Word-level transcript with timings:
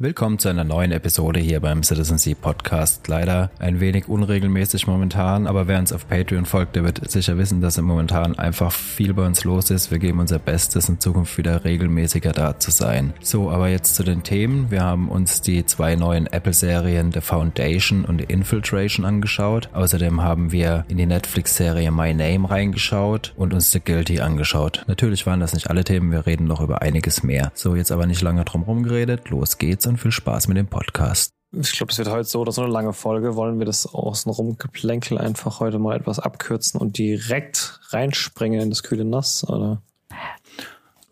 Willkommen 0.00 0.40
zu 0.40 0.48
einer 0.48 0.64
neuen 0.64 0.90
Episode 0.90 1.38
hier 1.38 1.60
beim 1.60 1.84
Citizen 1.84 2.18
Sea 2.18 2.34
Podcast. 2.34 3.06
Leider 3.06 3.52
ein 3.60 3.78
wenig 3.78 4.08
unregelmäßig 4.08 4.88
momentan, 4.88 5.46
aber 5.46 5.68
wer 5.68 5.78
uns 5.78 5.92
auf 5.92 6.08
Patreon 6.08 6.46
folgt, 6.46 6.74
der 6.74 6.82
wird 6.82 7.08
sicher 7.08 7.38
wissen, 7.38 7.60
dass 7.60 7.78
im 7.78 7.84
momentan 7.84 8.36
einfach 8.36 8.72
viel 8.72 9.14
bei 9.14 9.24
uns 9.24 9.44
los 9.44 9.70
ist. 9.70 9.92
Wir 9.92 10.00
geben 10.00 10.18
unser 10.18 10.40
Bestes, 10.40 10.88
in 10.88 10.98
Zukunft 10.98 11.38
wieder 11.38 11.64
regelmäßiger 11.64 12.32
da 12.32 12.58
zu 12.58 12.72
sein. 12.72 13.12
So, 13.22 13.52
aber 13.52 13.68
jetzt 13.68 13.94
zu 13.94 14.02
den 14.02 14.24
Themen. 14.24 14.72
Wir 14.72 14.82
haben 14.82 15.08
uns 15.08 15.42
die 15.42 15.64
zwei 15.64 15.94
neuen 15.94 16.26
Apple-Serien 16.26 17.12
The 17.12 17.20
Foundation 17.20 18.04
und 18.04 18.20
Infiltration 18.20 19.06
angeschaut. 19.06 19.68
Außerdem 19.74 20.22
haben 20.22 20.50
wir 20.50 20.84
in 20.88 20.96
die 20.96 21.06
Netflix-Serie 21.06 21.92
My 21.92 22.12
Name 22.12 22.50
reingeschaut 22.50 23.32
und 23.36 23.54
uns 23.54 23.70
The 23.70 23.78
Guilty 23.78 24.18
angeschaut. 24.18 24.82
Natürlich 24.88 25.24
waren 25.24 25.38
das 25.38 25.54
nicht 25.54 25.70
alle 25.70 25.84
Themen, 25.84 26.10
wir 26.10 26.26
reden 26.26 26.48
noch 26.48 26.60
über 26.60 26.82
einiges 26.82 27.22
mehr. 27.22 27.52
So, 27.54 27.76
jetzt 27.76 27.92
aber 27.92 28.06
nicht 28.06 28.22
lange 28.22 28.44
drum 28.44 28.64
rumgeredet. 28.64 29.30
Los 29.30 29.56
geht's 29.56 29.83
und 29.86 29.98
viel 29.98 30.12
Spaß 30.12 30.48
mit 30.48 30.56
dem 30.56 30.66
Podcast. 30.66 31.32
Ich 31.52 31.72
glaube, 31.72 31.92
es 31.92 31.98
wird 31.98 32.08
heute 32.08 32.24
so 32.24 32.40
oder 32.40 32.52
so 32.52 32.62
eine 32.62 32.72
lange 32.72 32.92
Folge. 32.92 33.36
Wollen 33.36 33.58
wir 33.58 33.66
das 33.66 33.86
außenrum 33.86 34.58
Geplänkel 34.58 35.18
einfach 35.18 35.60
heute 35.60 35.78
mal 35.78 35.96
etwas 35.96 36.18
abkürzen 36.18 36.80
und 36.80 36.98
direkt 36.98 37.80
reinspringen 37.90 38.60
in 38.60 38.70
das 38.70 38.82
kühle 38.82 39.04
Nass, 39.04 39.48
oder? 39.48 39.80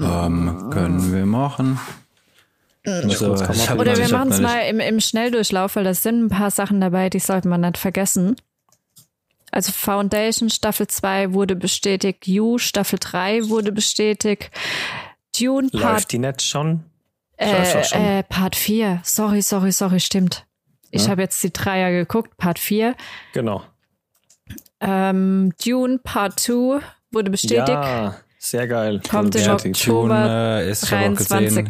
Ähm, 0.00 0.70
können 0.70 1.12
wir 1.12 1.26
machen. 1.26 1.78
Also, 2.84 3.34
oder 3.34 3.96
wir 3.96 4.08
machen 4.08 4.32
es 4.32 4.40
mal 4.40 4.62
im, 4.62 4.80
im 4.80 4.98
Schnelldurchlauf, 4.98 5.76
weil 5.76 5.84
da 5.84 5.94
sind 5.94 6.24
ein 6.24 6.28
paar 6.28 6.50
Sachen 6.50 6.80
dabei, 6.80 7.10
die 7.10 7.20
sollte 7.20 7.46
man 7.46 7.60
nicht 7.60 7.78
vergessen. 7.78 8.34
Also 9.52 9.70
Foundation 9.70 10.50
Staffel 10.50 10.88
2 10.88 11.32
wurde 11.32 11.54
bestätigt, 11.54 12.26
You 12.26 12.58
Staffel 12.58 12.98
3 12.98 13.48
wurde 13.48 13.70
bestätigt, 13.70 14.50
Dune 15.38 15.68
Part... 15.68 15.82
Läuft 15.82 16.12
die 16.12 16.18
nicht 16.18 16.42
schon? 16.42 16.84
Äh, 17.42 18.18
äh, 18.18 18.22
Part 18.22 18.56
4. 18.56 19.00
Sorry, 19.04 19.42
sorry, 19.42 19.72
sorry, 19.72 20.00
stimmt. 20.00 20.46
Ich 20.90 21.04
ja? 21.04 21.10
habe 21.10 21.22
jetzt 21.22 21.42
die 21.42 21.52
Dreier 21.52 21.90
geguckt, 21.90 22.36
Part 22.36 22.58
4. 22.58 22.94
Genau. 23.32 23.62
Ähm, 24.80 25.52
Dune 25.64 25.98
Part 25.98 26.40
2 26.40 26.80
wurde 27.10 27.30
bestätigt. 27.30 27.68
Ja, 27.68 28.16
sehr 28.38 28.66
geil. 28.66 29.00
Kommt 29.08 29.34
im 29.36 29.50
Oktober 29.50 30.08
Dune, 30.08 30.60
äh, 30.62 30.70
ist 30.70 30.90
23. 30.90 31.66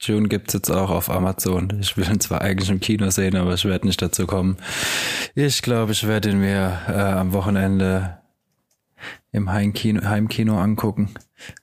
June 0.00 0.28
gibt's 0.28 0.54
jetzt 0.54 0.70
auch 0.70 0.90
auf 0.90 1.10
Amazon. 1.10 1.78
Ich 1.80 1.96
will 1.96 2.08
ihn 2.08 2.20
zwar 2.20 2.40
eigentlich 2.40 2.70
im 2.70 2.80
Kino 2.80 3.10
sehen, 3.10 3.36
aber 3.36 3.54
ich 3.54 3.64
werde 3.64 3.86
nicht 3.86 4.00
dazu 4.00 4.26
kommen. 4.26 4.56
Ich 5.34 5.62
glaube, 5.62 5.92
ich 5.92 6.06
werde 6.06 6.30
ihn 6.30 6.40
mir 6.40 6.78
äh, 6.88 6.92
am 6.92 7.32
Wochenende 7.32 8.18
im 9.32 9.50
Heimkino, 9.50 10.04
Heimkino 10.04 10.58
angucken. 10.58 11.14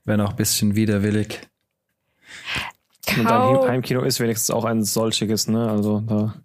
Wenn 0.03 0.21
auch 0.21 0.33
bisschen 0.33 0.75
widerwillig. 0.75 1.41
Und 3.17 3.25
dein 3.25 3.69
Heimkino 3.69 4.01
ist 4.01 4.19
wenigstens 4.19 4.51
auch 4.51 4.65
ein 4.65 4.83
solchiges, 4.83 5.47
ne? 5.47 5.69
Also 5.69 5.99
da. 6.01 6.35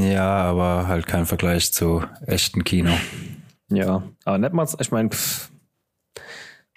Ja, 0.00 0.28
aber 0.44 0.86
halt 0.88 1.06
kein 1.06 1.26
Vergleich 1.26 1.72
zu 1.72 2.02
echten 2.26 2.64
Kino. 2.64 2.92
Ja, 3.68 4.02
aber 4.24 4.38
nett 4.38 4.52
mal, 4.52 4.66
ich 4.78 4.90
meine, 4.90 5.10
der 5.10 5.18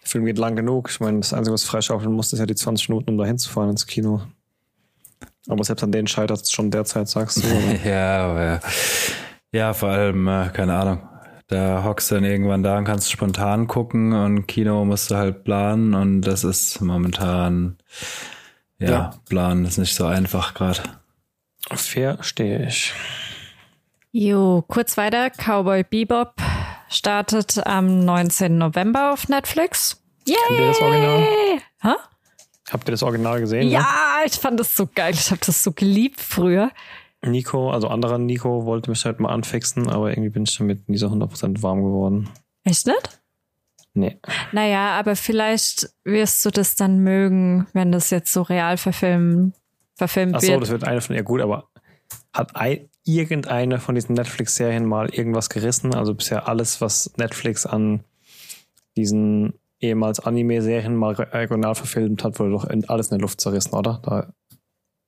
Film 0.04 0.26
geht 0.26 0.38
lang 0.38 0.56
genug. 0.56 0.90
Ich 0.90 1.00
meine, 1.00 1.20
das 1.20 1.34
Einzige, 1.34 1.54
was 1.54 1.64
freischaufeln 1.64 2.14
muss, 2.14 2.32
ist 2.32 2.40
ja 2.40 2.46
die 2.46 2.56
20 2.56 2.90
Minuten, 2.90 3.12
um 3.12 3.18
da 3.18 3.26
hinzufahren 3.26 3.72
ins 3.72 3.88
Kino. 3.88 4.22
Aber 5.48 5.64
selbst 5.64 5.84
an 5.84 5.92
denen 5.92 6.08
scheitert 6.08 6.42
es 6.42 6.52
schon 6.52 6.72
derzeit, 6.72 7.08
sagst 7.08 7.44
du. 7.44 7.48
ja, 7.88 8.26
aber 8.26 8.60
ja, 9.52 9.74
vor 9.74 9.90
allem, 9.90 10.28
äh, 10.28 10.50
keine 10.50 10.76
Ahnung. 10.76 11.08
Da 11.48 11.84
hockst 11.84 12.10
du 12.10 12.16
dann 12.16 12.24
irgendwann 12.24 12.64
da 12.64 12.78
und 12.78 12.86
kannst 12.86 13.12
spontan 13.12 13.68
gucken 13.68 14.14
und 14.14 14.48
Kino 14.48 14.84
musst 14.84 15.12
du 15.12 15.16
halt 15.16 15.44
planen 15.44 15.94
und 15.94 16.22
das 16.22 16.44
ist 16.44 16.82
momentan 16.82 17.78
ja, 18.80 18.90
ja. 18.90 19.14
planen 19.28 19.66
ist 19.66 19.78
nicht 19.78 19.96
so 19.96 20.06
einfach 20.06 20.54
gerade. 20.54 20.82
Verstehe 21.68 22.68
ich. 22.68 22.94
Jo, 24.12 24.64
kurz 24.68 24.98
weiter. 24.98 25.30
Cowboy 25.30 25.84
Bebop 25.84 26.36
startet 26.90 27.66
am 27.66 28.06
19. 28.06 28.58
November 28.58 29.12
auf 29.12 29.28
Netflix. 29.28 30.02
Yay! 30.28 30.36
Kennt 30.48 30.60
ihr 30.60 30.68
das 30.68 30.82
Original? 30.82 31.28
Ha? 31.84 31.98
Habt 32.72 32.88
ihr 32.88 32.92
das 32.92 33.04
Original 33.04 33.40
gesehen? 33.42 33.70
Ja, 33.70 33.82
ne? 33.82 34.26
ich 34.26 34.34
fand 34.34 34.60
das 34.60 34.76
so 34.76 34.88
geil. 34.88 35.14
Ich 35.14 35.32
habe 35.32 35.42
das 35.46 35.64
so 35.64 35.72
geliebt 35.72 36.22
früher. 36.22 36.72
Nico, 37.26 37.72
also 37.72 37.88
anderer 37.88 38.18
Nico, 38.18 38.66
wollte 38.66 38.90
mich 38.90 39.04
halt 39.06 39.20
mal 39.20 39.30
anfixen, 39.30 39.90
aber 39.90 40.10
irgendwie 40.10 40.30
bin 40.30 40.44
ich 40.44 40.58
damit 40.58 40.88
nie 40.88 40.98
so 40.98 41.08
100% 41.08 41.62
warm 41.62 41.84
geworden. 41.84 42.30
Echt 42.64 42.88
nicht? 42.88 43.22
Nee. 43.96 44.20
Naja, 44.52 45.00
aber 45.00 45.16
vielleicht 45.16 45.90
wirst 46.04 46.44
du 46.46 46.52
das 46.52 46.76
dann 46.76 47.00
mögen, 47.00 47.66
wenn 47.72 47.94
das 47.94 48.10
jetzt 48.10 48.32
so 48.32 48.42
real 48.42 48.76
verfilmt, 48.78 49.56
verfilmt 49.96 50.36
Ach 50.36 50.42
so, 50.42 50.50
wird. 50.50 50.62
das 50.62 50.70
wird 50.70 50.84
eine 50.84 51.00
von 51.00 51.16
ihr 51.16 51.24
gut, 51.24 51.42
aber 51.42 51.70
hat 52.34 52.56
ein, 52.58 52.90
irgendeine 53.06 53.80
von 53.80 53.96
diesen 53.96 54.16
Netflix-Serien 54.16 54.86
mal 54.86 55.10
irgendwas 55.10 55.50
gerissen? 55.50 55.96
Also 55.96 56.14
bisher 56.14 56.50
alles, 56.50 56.82
was 56.82 57.14
Netflix 57.18 57.66
an 57.66 58.04
diesen 58.98 59.54
ehemals 59.80 60.20
Anime-Serien 60.20 60.96
mal 60.96 61.14
regional 61.14 61.76
verfilmt 61.76 62.24
hat, 62.26 62.38
wurde 62.40 62.52
doch 62.52 62.68
alles 62.90 63.08
in 63.08 63.18
der 63.18 63.22
Luft 63.22 63.40
zerrissen, 63.40 63.74
oder? 63.74 64.02
Da 64.04 64.34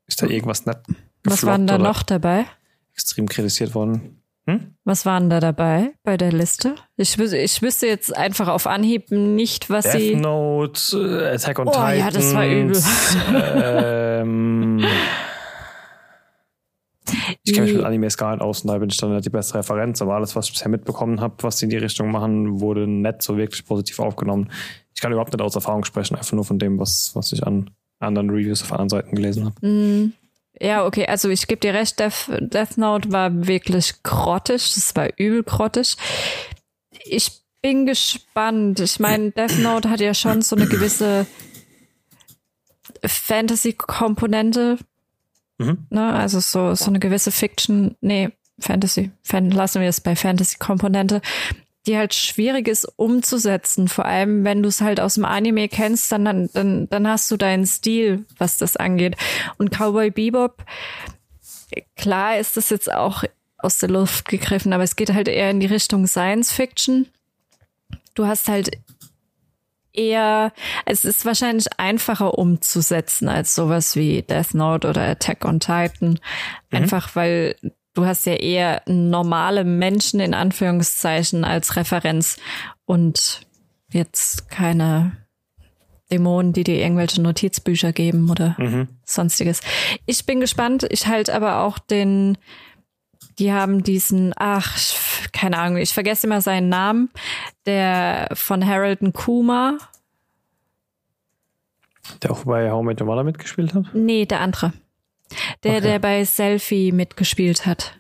ist 0.08 0.22
da 0.22 0.28
irgendwas 0.28 0.66
nett. 0.66 0.80
Was 1.26 1.46
war 1.46 1.58
denn 1.58 1.68
da 1.68 1.78
noch 1.78 2.04
dabei? 2.04 2.46
Extrem 2.94 3.28
kritisiert 3.28 3.76
worden. 3.76 4.22
Hm? 4.50 4.76
Was 4.86 5.06
waren 5.06 5.30
da 5.30 5.42
dabei 5.42 5.94
bei 6.04 6.16
der 6.16 6.32
Liste? 6.32 6.76
Ich, 6.96 7.20
ich 7.20 7.62
wüsste 7.62 7.88
jetzt 7.88 8.16
einfach 8.16 8.48
auf 8.48 8.66
Anhieb 8.66 9.12
nicht, 9.12 9.70
was 9.70 9.84
Death 9.84 10.00
sie. 10.00 10.16
Note, 10.16 10.98
äh, 10.98 11.36
Attack 11.36 11.60
on 11.60 11.68
oh, 11.68 11.72
Titan. 11.72 11.98
ja, 11.98 12.10
das 12.10 12.34
war 12.34 12.48
übel. 12.48 12.82
ähm, 14.22 14.86
ich 17.44 17.54
kenne 17.54 17.68
mich 17.68 17.76
mit 17.76 17.86
Animes 17.86 18.18
gar 18.18 18.36
nicht 18.36 18.42
aus 18.42 18.62
und 18.62 18.70
da 18.70 18.78
bin 18.78 18.90
ich 18.90 18.98
dann 18.98 19.22
die 19.22 19.30
beste 19.30 19.56
Referenz, 19.56 20.02
aber 20.02 20.16
alles, 20.16 20.34
was 20.36 20.46
ich 20.46 20.54
bisher 20.54 20.70
mitbekommen 20.70 21.20
habe, 21.20 21.36
was 21.42 21.58
sie 21.58 21.66
in 21.66 21.70
die 21.70 21.78
Richtung 21.78 22.10
machen, 22.12 22.62
wurde 22.62 22.88
nicht 22.88 23.22
so 23.22 23.38
wirklich 23.38 23.66
positiv 23.66 24.00
aufgenommen. 24.00 24.50
Ich 24.96 25.02
kann 25.02 25.12
überhaupt 25.12 25.34
nicht 25.34 25.42
aus 25.42 25.56
Erfahrung 25.56 25.84
sprechen, 25.84 26.16
einfach 26.16 26.34
nur 26.34 26.46
von 26.46 26.58
dem, 26.58 26.80
was, 26.80 27.12
was 27.14 27.34
ich 27.34 27.46
an 27.46 27.70
anderen 28.00 28.30
Reviews 28.30 28.64
auf 28.64 28.72
anderen 28.72 28.90
Seiten 28.90 29.16
gelesen 29.16 29.46
habe. 29.46 29.68
Mm. 29.68 30.14
Ja, 30.60 30.86
okay, 30.86 31.06
also 31.06 31.30
ich 31.30 31.48
gebe 31.48 31.60
dir 31.60 31.74
recht, 31.74 32.00
Death, 32.00 32.30
Death 32.40 32.78
Note 32.78 33.12
war 33.12 33.48
wirklich 33.48 34.02
grottig, 34.04 34.74
das 34.74 34.96
war 34.96 35.10
übel 35.18 35.44
grottig. 35.44 35.96
Ich 37.04 37.32
bin 37.62 37.86
gespannt. 37.86 38.80
Ich 38.80 39.00
meine, 39.00 39.32
Death 39.32 39.58
Note 39.60 39.90
hat 39.90 40.00
ja 40.00 40.14
schon 40.14 40.42
so 40.42 40.56
eine 40.56 40.68
gewisse 40.68 41.26
Fantasy-Komponente. 43.04 44.78
Mhm. 45.58 45.88
Ne? 45.90 46.14
Also 46.14 46.40
so, 46.40 46.76
so 46.76 46.86
eine 46.86 47.00
gewisse 47.00 47.32
Fiction, 47.32 47.96
nee, 48.02 48.30
Fantasy, 48.60 49.12
Fan, 49.24 49.52
lassen 49.52 49.82
wir 49.82 49.90
es 49.90 50.02
bei 50.02 50.16
Fantasy-Komponente 50.16 51.22
die 51.88 51.98
halt 51.98 52.14
schwierig 52.14 52.68
ist 52.68 52.86
umzusetzen. 52.98 53.88
Vor 53.88 54.06
allem, 54.06 54.44
wenn 54.44 54.62
du 54.62 54.70
es 54.70 54.82
halt 54.82 55.00
aus 55.00 55.16
dem 55.16 55.26
Anime 55.26 55.70
kennst, 55.70 56.12
dann, 56.12 56.50
dann, 56.54 56.90
dann 56.90 57.08
hast 57.08 57.32
du 57.32 57.38
deinen 57.38 57.66
Stil, 57.66 58.26
was 58.38 58.58
das 58.58 58.76
angeht. 58.76 59.16
Und 59.58 59.72
Cowboy 59.72 60.12
Bebop, 60.12 60.64
klar 61.96 62.38
ist 62.38 62.58
das 62.58 62.70
jetzt 62.70 62.92
auch 62.92 63.24
aus 63.58 63.80
der 63.80 63.90
Luft 63.90 64.28
gegriffen, 64.28 64.74
aber 64.74 64.84
es 64.84 64.96
geht 64.96 65.14
halt 65.14 65.28
eher 65.28 65.50
in 65.50 65.60
die 65.60 65.68
Richtung 65.68 66.06
Science 66.06 66.52
Fiction. 66.52 67.08
Du 68.14 68.28
hast 68.28 68.48
halt 68.50 68.72
eher, 69.94 70.54
es 70.86 71.06
ist 71.06 71.26
wahrscheinlich 71.26 71.68
einfacher 71.78 72.38
umzusetzen 72.38 73.28
als 73.28 73.56
sowas 73.56 73.96
wie 73.96 74.22
Death 74.22 74.54
Note 74.54 74.88
oder 74.88 75.02
Attack 75.02 75.44
on 75.44 75.60
Titan. 75.60 76.10
Mhm. 76.12 76.20
Einfach 76.72 77.16
weil 77.16 77.56
du 77.98 78.06
hast 78.06 78.28
ja 78.28 78.34
eher 78.34 78.84
normale 78.86 79.64
Menschen 79.64 80.20
in 80.20 80.36
Anführungszeichen 80.36 81.44
als 81.44 81.76
Referenz 81.76 82.38
und 82.86 83.42
jetzt 83.92 84.50
keine 84.52 85.18
Dämonen, 86.12 86.54
die 86.54 86.64
dir 86.64 86.80
irgendwelche 86.80 87.22
Notizbücher 87.22 87.92
geben 87.92 88.30
oder 88.30 88.56
mhm. 88.60 88.88
sonstiges. 89.04 89.62
Ich 90.06 90.26
bin 90.26 90.40
gespannt. 90.40 90.86
Ich 90.90 91.08
halte 91.08 91.34
aber 91.34 91.64
auch 91.64 91.80
den, 91.80 92.38
die 93.40 93.52
haben 93.52 93.84
diesen, 93.84 94.34
ach, 94.38 94.78
keine 95.34 95.58
Ahnung, 95.58 95.78
ich 95.78 95.94
vergesse 95.94 96.28
immer 96.28 96.42
seinen 96.42 96.70
Namen, 96.70 97.10
der 97.66 98.30
von 98.34 98.66
Harold 98.66 99.00
Kuma. 99.14 99.80
Der 102.22 102.32
auch 102.32 102.46
bei 102.46 102.72
How 102.72 102.84
Met 102.84 103.02
Your 103.02 103.08
Mother 103.08 103.24
mitgespielt 103.24 103.74
hat? 103.74 103.86
Nee, 103.94 104.26
der 104.26 104.40
andere. 104.42 104.72
Der, 105.64 105.74
okay. 105.74 105.82
der 105.82 106.00
bei 106.00 106.24
Selfie 106.24 106.94
mitgespielt 106.94 107.66
hat. 107.66 107.97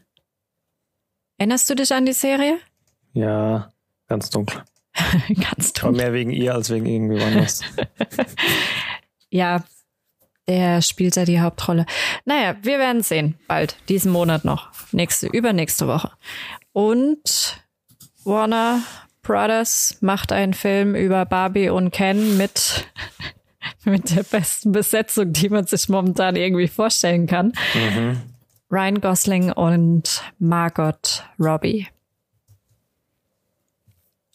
Erinnerst 1.37 1.69
du 1.69 1.75
dich 1.75 1.93
an 1.93 2.05
die 2.05 2.13
Serie? 2.13 2.57
Ja, 3.13 3.71
ganz 4.07 4.29
dunkel. 4.29 4.63
ganz 5.51 5.73
dunkel. 5.73 5.87
Aber 5.87 5.97
mehr 5.97 6.13
wegen 6.13 6.31
ihr 6.31 6.53
als 6.53 6.69
wegen 6.69 6.85
irgendwie 6.85 7.21
anders. 7.21 7.61
ja, 9.29 9.63
der 10.47 10.81
spielt 10.81 11.15
ja 11.15 11.25
die 11.25 11.39
Hauptrolle. 11.39 11.85
Naja, 12.25 12.55
wir 12.61 12.79
werden 12.79 13.03
sehen. 13.03 13.37
Bald. 13.47 13.75
Diesen 13.89 14.11
Monat 14.11 14.45
noch. 14.45 14.69
Nächste, 14.91 15.27
übernächste 15.27 15.87
Woche. 15.87 16.11
Und 16.71 17.61
Warner 18.23 18.81
Brothers 19.21 19.97
macht 20.01 20.31
einen 20.31 20.53
Film 20.53 20.95
über 20.95 21.25
Barbie 21.25 21.69
und 21.69 21.91
Ken 21.91 22.37
mit 22.37 22.87
mit 23.85 24.15
der 24.15 24.23
besten 24.23 24.71
Besetzung, 24.71 25.33
die 25.33 25.49
man 25.49 25.65
sich 25.65 25.89
momentan 25.89 26.35
irgendwie 26.35 26.67
vorstellen 26.67 27.27
kann. 27.27 27.53
Mhm. 27.73 28.21
Ryan 28.69 28.99
Gosling 28.99 29.51
und 29.51 30.23
Margot 30.39 31.23
Robbie. 31.39 31.87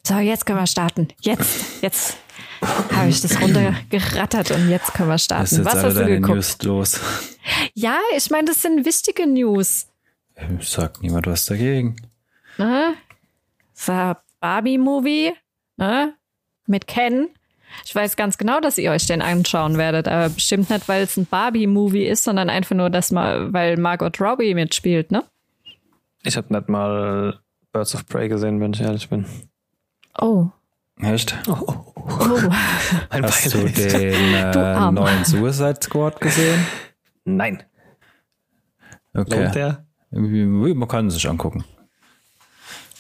So, 0.05 0.19
jetzt 0.19 0.47
können 0.47 0.59
wir 0.59 0.67
starten. 0.67 1.09
Jetzt, 1.21 1.83
jetzt 1.83 2.17
habe 2.93 3.09
ich 3.09 3.21
das 3.21 3.41
runtergerattert 3.41 4.51
und 4.51 4.69
jetzt 4.69 4.95
können 4.95 5.11
wir 5.11 5.19
starten. 5.19 5.65
Was 5.65 5.83
hast 5.83 5.97
du 5.97 6.07
geguckt? 6.07 6.35
News 6.35 6.63
los? 6.63 7.01
Ja, 7.75 7.99
ich 8.17 8.31
meine, 8.31 8.47
das 8.47 8.63
sind 8.63 8.85
wichtige 8.85 9.27
News. 9.27 9.89
Sagt 10.61 11.03
niemand 11.03 11.27
was 11.27 11.45
dagegen. 11.45 11.97
Ne? 12.59 12.95
So, 13.75 14.15
Barbie-Movie 14.41 15.33
ne? 15.77 16.15
mit 16.67 16.87
Ken. 16.87 17.29
Ich 17.85 17.95
weiß 17.95 18.17
ganz 18.17 18.39
genau, 18.39 18.61
dass 18.61 18.79
ihr 18.79 18.91
euch 18.91 19.07
den 19.07 19.23
anschauen 19.23 19.79
werdet, 19.79 20.09
aber 20.09 20.29
bestimmt 20.29 20.71
nicht, 20.71 20.89
weil 20.89 21.03
es 21.03 21.17
ein 21.17 21.27
Barbie-Movie 21.27 22.05
ist, 22.05 22.25
sondern 22.25 22.51
einfach 22.51 22.77
nur, 22.77 22.91
dass 22.91 23.11
mal, 23.11 23.53
weil 23.53 23.77
Margot 23.77 24.21
Robbie 24.21 24.55
mitspielt, 24.55 25.11
ne? 25.11 25.25
Ich 26.23 26.37
habe 26.37 26.53
nicht 26.53 26.69
mal 26.69 27.41
Birds 27.73 27.95
of 27.95 28.07
Prey 28.07 28.29
gesehen, 28.29 28.61
wenn 28.61 28.73
ich 28.73 28.81
ehrlich 28.81 29.09
bin. 29.09 29.27
Oh. 30.19 30.49
Echt? 31.01 31.37
Oh. 31.49 31.53
oh, 31.67 31.85
oh. 32.07 32.53
Hast 33.11 33.55
du 33.55 33.59
den 33.59 34.35
äh, 34.35 34.53
du 34.53 34.93
neuen 34.93 35.25
Suicide 35.25 35.81
Squad 35.83 36.21
gesehen? 36.21 36.65
Nein. 37.25 37.63
Okay. 39.15 39.51
der? 39.53 39.87
Man 40.11 40.89
kann 40.89 41.07
es 41.07 41.15
sich 41.15 41.29
angucken. 41.29 41.65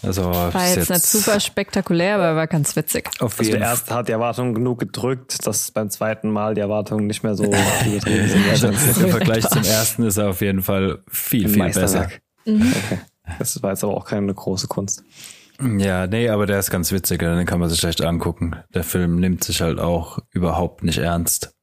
Also, 0.02 0.24
war 0.24 0.66
jetzt, 0.66 0.76
jetzt, 0.76 0.90
nicht 0.90 1.06
super 1.06 1.38
spektakulär, 1.38 2.16
aber 2.16 2.34
war 2.34 2.46
ganz 2.48 2.74
witzig. 2.74 3.08
Auf 3.20 3.38
also 3.38 3.50
der 3.52 3.60
erste 3.60 3.94
hat 3.94 4.08
die 4.08 4.12
Erwartung 4.12 4.52
genug 4.52 4.80
gedrückt, 4.80 5.46
dass 5.46 5.70
beim 5.70 5.90
zweiten 5.90 6.30
Mal 6.30 6.54
die 6.54 6.60
Erwartungen 6.60 7.06
nicht 7.06 7.22
mehr 7.22 7.36
so 7.36 7.44
übertrieben 7.46 8.28
sind. 8.28 8.48
Also 8.50 8.68
Im 8.68 8.74
Vergleich 9.10 9.48
zum 9.48 9.62
ersten 9.62 10.02
ist 10.04 10.16
er 10.16 10.30
auf 10.30 10.40
jeden 10.40 10.62
Fall 10.62 10.98
viel, 11.08 11.48
viel 11.48 11.70
besser. 11.70 12.08
Mhm. 12.44 12.72
Okay. 12.84 12.98
Das 13.38 13.62
war 13.62 13.70
jetzt 13.70 13.84
aber 13.84 13.96
auch 13.96 14.04
keine 14.04 14.34
große 14.34 14.66
Kunst. 14.66 15.04
Ja, 15.78 16.08
nee, 16.08 16.28
aber 16.28 16.46
der 16.46 16.58
ist 16.58 16.70
ganz 16.70 16.90
witzig, 16.90 17.20
den 17.20 17.46
kann 17.46 17.60
man 17.60 17.68
sich 17.68 17.84
echt 17.84 18.02
angucken. 18.02 18.56
Der 18.74 18.82
Film 18.82 19.20
nimmt 19.20 19.44
sich 19.44 19.60
halt 19.62 19.78
auch 19.78 20.18
überhaupt 20.32 20.82
nicht 20.82 20.98
ernst. 20.98 21.54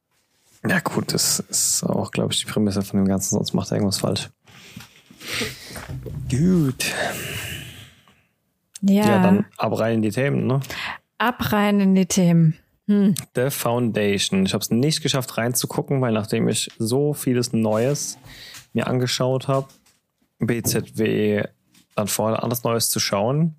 Ja, 0.66 0.80
gut, 0.80 1.12
das 1.12 1.40
ist 1.40 1.84
auch, 1.84 2.10
glaube 2.10 2.32
ich, 2.32 2.40
die 2.40 2.50
Prämisse 2.50 2.82
von 2.82 2.98
dem 2.98 3.08
Ganzen, 3.08 3.34
sonst 3.34 3.52
macht 3.52 3.70
er 3.70 3.76
irgendwas 3.76 3.98
falsch. 3.98 4.30
Gut. 6.30 6.94
Ja. 8.82 9.06
ja, 9.06 9.22
dann 9.22 9.46
ab 9.56 9.78
rein 9.78 9.96
in 9.96 10.02
die 10.02 10.10
Themen, 10.10 10.46
ne? 10.46 10.60
Ab 11.18 11.52
rein 11.52 11.80
in 11.80 11.94
die 11.94 12.06
Themen. 12.06 12.56
Hm. 12.86 13.14
The 13.34 13.50
Foundation. 13.50 14.46
Ich 14.46 14.54
habe 14.54 14.62
es 14.62 14.70
nicht 14.70 15.02
geschafft 15.02 15.36
reinzugucken, 15.36 16.00
weil 16.00 16.12
nachdem 16.12 16.48
ich 16.48 16.70
so 16.78 17.14
vieles 17.14 17.52
Neues 17.52 18.18
mir 18.72 18.86
angeschaut 18.86 19.48
habe, 19.48 19.68
BZW 20.38 21.44
dann 21.94 22.08
vorher 22.08 22.42
alles 22.42 22.64
Neues 22.64 22.88
zu 22.88 22.98
schauen, 22.98 23.54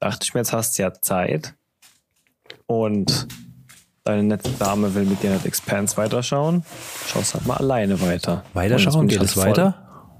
dachte 0.00 0.24
ich 0.24 0.34
mir, 0.34 0.40
jetzt 0.40 0.52
hast 0.52 0.78
du 0.78 0.82
ja 0.82 0.92
Zeit. 0.92 1.54
Und 2.66 3.28
deine 4.04 4.22
nette 4.22 4.50
Dame 4.58 4.94
will 4.94 5.04
mit 5.04 5.22
dir 5.22 5.30
nicht 5.30 5.46
Expanse 5.46 5.96
weiterschauen. 5.96 6.64
Schaust 7.06 7.34
halt 7.34 7.46
mal 7.46 7.56
alleine 7.56 8.00
weiter. 8.00 8.44
Weiterschauen? 8.54 9.08
Geht 9.08 9.22
es 9.22 9.36
halt 9.36 9.56
weiter? 9.58 10.12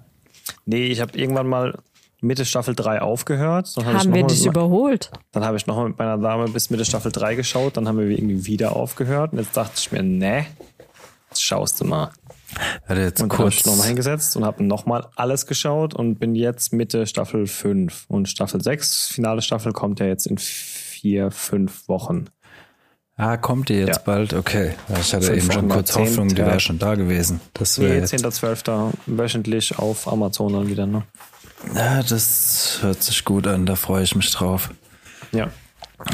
Nee, 0.67 0.87
ich 0.87 1.01
habe 1.01 1.17
irgendwann 1.19 1.47
mal 1.47 1.79
Mitte 2.25 2.45
Staffel 2.45 2.75
3 2.75 3.03
aufgehört. 3.03 3.77
Dann 3.77 3.87
haben 3.87 4.15
wir 4.15 4.27
dich 4.27 4.47
überholt? 4.47 5.11
Dann 5.33 5.45
habe 5.45 5.57
ich 5.57 5.67
noch 5.67 5.77
mal 5.77 5.89
mit 5.89 5.99
meiner 5.99 6.19
Dame 6.19 6.49
bis 6.49 6.71
Mitte 6.71 6.85
Staffel 6.85 7.13
3 7.13 7.35
geschaut. 7.35 7.77
Dann 7.77 7.87
haben 7.87 7.99
wir 7.99 8.07
irgendwie 8.07 8.47
wieder 8.47 8.75
aufgehört. 8.75 9.33
Und 9.33 9.39
jetzt 9.39 9.57
dachte 9.57 9.75
ich 9.77 9.93
mir, 9.93 10.03
ne, 10.03 10.47
jetzt 11.29 11.43
schaust 11.43 11.81
du 11.81 11.85
mal. 11.85 12.11
Hatte 12.89 13.01
jetzt 13.01 13.21
und 13.21 13.29
kurz 13.29 13.57
ich 13.57 13.67
nochmal 13.67 13.89
hingesetzt 13.89 14.37
und 14.37 14.45
habe 14.45 14.65
nochmal 14.65 15.07
alles 15.17 15.47
geschaut 15.47 15.93
und 15.95 16.19
bin 16.19 16.35
jetzt 16.35 16.73
Mitte 16.73 17.07
Staffel 17.07 17.47
5. 17.47 18.07
Und 18.09 18.29
Staffel 18.29 18.63
6, 18.63 19.09
finale 19.09 19.43
Staffel, 19.43 19.73
kommt 19.73 20.01
ja 20.01 20.07
jetzt 20.07 20.27
in 20.27 20.39
vier, 20.39 21.31
fünf 21.31 21.89
Wochen. 21.89 22.27
Ah, 23.17 23.37
kommt 23.37 23.69
die 23.69 23.75
jetzt 23.75 23.99
ja. 23.99 24.03
bald? 24.05 24.35
Okay. 24.35 24.75
Ich 25.01 25.15
hatte 25.15 25.35
eben 25.35 25.53
schon 25.53 25.69
kurz 25.69 25.95
Hoffnung, 25.95 26.29
die 26.29 26.39
wäre 26.39 26.59
schon 26.59 26.79
da 26.79 26.95
gewesen. 26.97 27.41
Das 27.53 27.79
nee, 27.79 28.01
10.12. 28.01 28.91
wöchentlich 29.07 29.79
auf 29.79 30.09
Amazon 30.09 30.53
dann 30.53 30.69
wieder, 30.69 30.87
ne? 30.87 31.05
Ja, 31.75 32.03
das 32.03 32.79
hört 32.83 33.03
sich 33.03 33.25
gut 33.25 33.47
an, 33.47 33.67
da 33.67 33.77
freue 33.77 34.03
ich 34.03 34.15
mich 34.15 34.31
drauf. 34.31 34.71
Ja. 35.33 35.51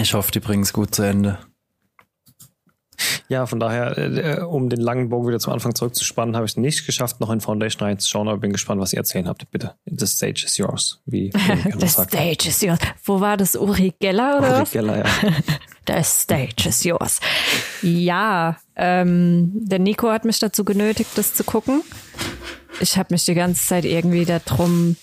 Ich 0.01 0.15
hoffe, 0.15 0.31
die 0.31 0.41
bringen 0.41 0.63
es 0.63 0.73
gut 0.73 0.95
zu 0.95 1.03
Ende. 1.03 1.39
Ja, 3.29 3.47
von 3.47 3.61
daher, 3.61 3.97
äh, 3.97 4.41
um 4.43 4.69
den 4.69 4.81
langen 4.81 5.09
Bogen 5.09 5.29
wieder 5.29 5.39
zum 5.39 5.53
Anfang 5.53 5.75
zurückzuspannen, 5.75 6.37
habe 6.37 6.47
ich 6.47 6.53
es 6.53 6.57
nicht 6.57 6.85
geschafft, 6.87 7.21
noch 7.21 7.31
in 7.31 7.41
Foundation 7.41 7.87
reinzuschauen, 7.87 8.29
aber 8.29 8.39
bin 8.39 8.53
gespannt, 8.53 8.81
was 8.81 8.93
ihr 8.93 8.99
erzählen 8.99 9.29
habt. 9.29 9.51
Bitte. 9.51 9.75
The 9.87 10.07
stage 10.07 10.43
is 10.45 10.57
yours. 10.57 11.01
Wie 11.07 11.33
The 11.79 11.89
stage 11.89 12.49
is 12.49 12.61
yours. 12.61 12.79
Wo 13.05 13.21
war 13.21 13.37
das? 13.37 13.57
Uri 13.57 13.95
Geller 13.99 14.39
oder 14.39 14.57
Uri? 14.59 14.65
Geller, 14.71 14.99
ja. 14.99 15.05
The 15.87 16.03
stage 16.03 16.69
is 16.69 16.85
yours. 16.85 17.21
Ja, 17.83 18.59
ähm, 18.77 19.51
der 19.55 19.79
Nico 19.79 20.11
hat 20.11 20.25
mich 20.25 20.39
dazu 20.39 20.65
genötigt, 20.65 21.11
das 21.17 21.35
zu 21.35 21.45
gucken. 21.45 21.83
Ich 22.79 22.97
habe 22.97 23.13
mich 23.13 23.25
die 23.25 23.35
ganze 23.35 23.67
Zeit 23.67 23.85
irgendwie 23.85 24.25
darum, 24.25 24.97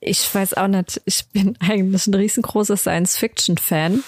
ich 0.00 0.34
weiß 0.34 0.54
auch 0.54 0.68
nicht, 0.68 1.00
ich 1.04 1.26
bin 1.28 1.56
eigentlich 1.60 2.06
ein 2.06 2.14
riesengroßer 2.14 2.76
Science-Fiction-Fan 2.76 4.02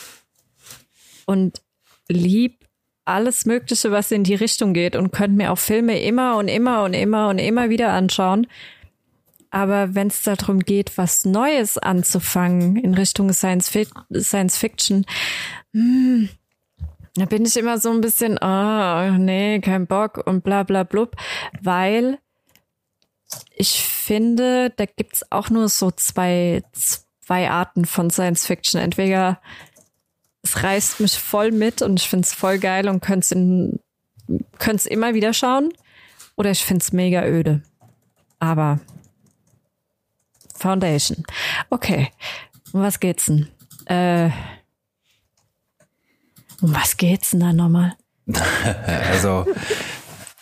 und 1.26 1.60
lieb 2.08 2.66
alles 3.04 3.46
Mögliche, 3.46 3.90
was 3.90 4.10
in 4.10 4.24
die 4.24 4.34
Richtung 4.34 4.74
geht 4.74 4.94
und 4.94 5.12
könnte 5.12 5.36
mir 5.36 5.52
auch 5.52 5.58
Filme 5.58 6.00
immer 6.00 6.36
und 6.36 6.48
immer 6.48 6.84
und 6.84 6.94
immer 6.94 7.28
und 7.28 7.38
immer 7.38 7.70
wieder 7.70 7.92
anschauen. 7.92 8.46
Aber 9.50 9.94
wenn 9.94 10.08
es 10.08 10.22
darum 10.22 10.60
geht, 10.60 10.98
was 10.98 11.24
Neues 11.24 11.78
anzufangen 11.78 12.76
in 12.76 12.94
Richtung 12.94 13.32
Science, 13.32 13.70
Fi 13.70 13.86
Science 14.14 14.58
Fiction, 14.58 15.06
hm, 15.72 16.28
da 17.14 17.24
bin 17.24 17.46
ich 17.46 17.56
immer 17.56 17.78
so 17.78 17.90
ein 17.90 18.02
bisschen, 18.02 18.38
oh, 18.40 19.10
nee, 19.18 19.60
kein 19.60 19.86
Bock 19.86 20.22
und 20.26 20.44
bla 20.44 20.62
bla 20.64 20.82
blub, 20.82 21.16
weil 21.62 22.18
ich 23.54 23.82
finde, 23.82 24.70
da 24.70 24.86
gibt's 24.86 25.30
auch 25.30 25.50
nur 25.50 25.68
so 25.68 25.90
zwei, 25.90 26.62
zwei 27.20 27.50
Arten 27.50 27.84
von 27.84 28.10
Science 28.10 28.46
Fiction. 28.46 28.80
Entweder 28.80 29.40
es 30.42 30.62
reißt 30.62 31.00
mich 31.00 31.18
voll 31.18 31.50
mit 31.50 31.82
und 31.82 32.00
ich 32.00 32.08
find's 32.08 32.32
voll 32.32 32.58
geil 32.58 32.88
und 32.88 33.00
könnte 33.00 33.76
es 34.74 34.86
immer 34.86 35.14
wieder 35.14 35.32
schauen. 35.32 35.72
Oder 36.36 36.50
ich 36.50 36.64
find's 36.64 36.92
mega 36.92 37.24
öde. 37.24 37.62
Aber 38.38 38.80
Foundation. 40.54 41.24
Okay. 41.70 42.10
Um 42.72 42.82
was 42.82 43.00
geht's 43.00 43.26
denn? 43.26 43.48
Äh, 43.86 44.30
um 46.60 46.74
was 46.74 46.96
geht's 46.96 47.30
denn 47.30 47.40
da 47.40 47.52
nochmal? 47.52 47.94
also, 49.10 49.46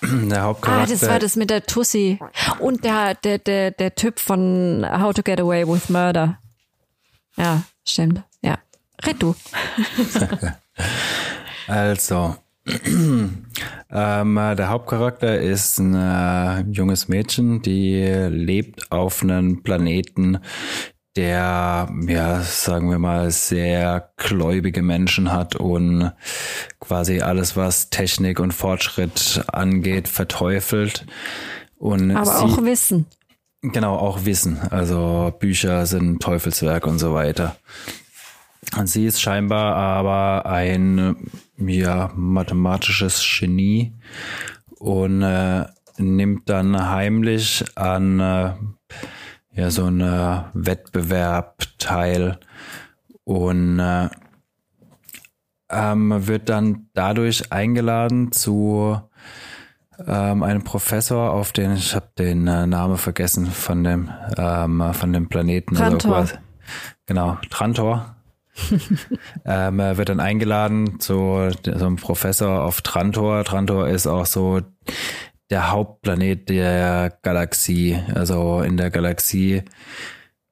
der 0.03 0.43
Hauptcharakter. 0.43 0.83
Ah, 0.83 0.87
das 0.87 1.09
war 1.09 1.19
das 1.19 1.37
mit 1.37 1.51
der 1.51 1.65
Tussi. 1.65 2.19
Und 2.59 2.85
der, 2.85 3.15
der, 3.15 3.39
der, 3.39 3.71
der 3.71 3.95
Typ 3.95 4.21
von 4.21 4.87
How 4.89 5.15
to 5.15 5.23
Get 5.23 5.41
Away 5.41 5.67
with 5.67 5.89
Murder. 5.89 6.39
Ja, 7.37 7.63
stimmt. 7.87 8.23
Ja. 8.43 8.59
Red 9.05 9.23
du. 9.23 9.35
also, 11.67 12.37
ähm, 12.67 13.41
der 13.91 14.69
Hauptcharakter 14.69 15.41
ist 15.41 15.79
ein 15.79 15.95
äh, 15.95 16.61
junges 16.73 17.09
Mädchen, 17.09 17.63
die 17.63 18.03
lebt 18.29 18.91
auf 18.91 19.23
einem 19.23 19.63
Planeten, 19.63 20.39
der, 21.17 21.89
ja, 22.07 22.41
sagen 22.43 22.91
wir 22.91 22.99
mal, 22.99 23.31
sehr 23.31 24.11
gläubige 24.17 24.83
Menschen 24.83 25.33
hat 25.33 25.57
und 25.57 26.13
quasi 26.79 27.21
alles, 27.21 27.57
was 27.57 27.91
Technik 27.91 28.39
und 28.39 28.53
Fortschritt 28.53 29.45
angeht, 29.51 30.09
verteufelt. 30.09 31.07
Und 31.79 32.15
Aber 32.15 32.27
sie, 32.27 32.45
auch 32.45 32.65
Wissen. 32.65 33.07
Genau, 33.63 33.97
auch 33.97 34.25
Wissen. 34.25 34.61
Also 34.71 35.35
Bücher 35.39 35.87
sind 35.87 36.23
Teufelswerk 36.23 36.87
und 36.87 36.99
so 36.99 37.15
weiter. 37.15 37.57
Und 38.77 38.89
sie 38.89 39.07
ist 39.07 39.21
scheinbar 39.21 39.75
aber 39.77 40.47
ein 40.47 41.17
ja, 41.57 42.11
mathematisches 42.15 43.25
Genie 43.39 43.93
und 44.79 45.23
äh, 45.23 45.65
nimmt 45.99 46.49
dann 46.49 46.91
heimlich 46.91 47.65
an 47.75 48.21
äh, 48.21 48.53
ja 49.57 49.71
so 49.71 49.87
ein 49.87 50.01
Wettbewerb 50.55 51.65
teil 51.79 52.39
und 53.25 53.81
äh, 53.81 54.09
ähm, 55.71 56.27
wird 56.27 56.49
dann 56.49 56.89
dadurch 56.95 57.53
eingeladen 57.53 58.33
zu 58.33 59.01
ähm, 60.07 60.43
einem 60.43 60.63
Professor, 60.63 61.33
auf 61.33 61.53
den 61.53 61.75
ich 61.75 61.95
habe 61.95 62.09
den 62.19 62.47
äh, 62.47 62.67
Namen 62.67 62.99
vergessen 62.99 63.47
von 63.47 63.83
dem 63.83 64.11
ähm, 64.37 64.93
von 64.93 65.13
dem 65.13 65.29
Planeten. 65.29 65.75
Trantor. 65.75 66.17
Also 66.17 66.37
genau, 67.07 67.39
Trantor. 67.51 68.17
ähm, 69.45 69.81
er 69.81 69.97
wird 69.97 70.09
dann 70.09 70.21
eingeladen 70.21 70.99
zu 71.01 71.51
so 71.65 71.87
einem 71.87 71.97
Professor 71.97 72.63
auf 72.63 72.81
Trantor. 72.81 73.45
Trantor 73.45 73.89
ist 73.89 74.07
auch 74.07 74.27
so 74.27 74.61
der 75.51 75.71
Hauptplanet 75.71 76.49
der 76.49 77.19
Galaxie. 77.23 77.99
Also 78.15 78.61
in 78.61 78.77
der 78.77 78.91
Galaxie 78.91 79.63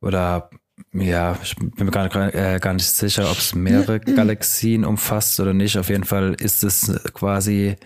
oder 0.00 0.50
ja, 0.92 1.36
ich 1.42 1.56
bin 1.56 1.72
mir 1.78 1.90
gar 1.90 2.04
nicht, 2.04 2.34
äh, 2.34 2.58
gar 2.60 2.72
nicht 2.72 2.86
sicher, 2.86 3.30
ob 3.30 3.38
es 3.38 3.54
mehrere 3.54 4.00
Galaxien 4.16 4.84
umfasst 4.84 5.40
oder 5.40 5.52
nicht. 5.52 5.76
Auf 5.78 5.88
jeden 5.88 6.04
Fall 6.04 6.34
ist 6.34 6.62
es 6.64 6.92
quasi, 7.12 7.76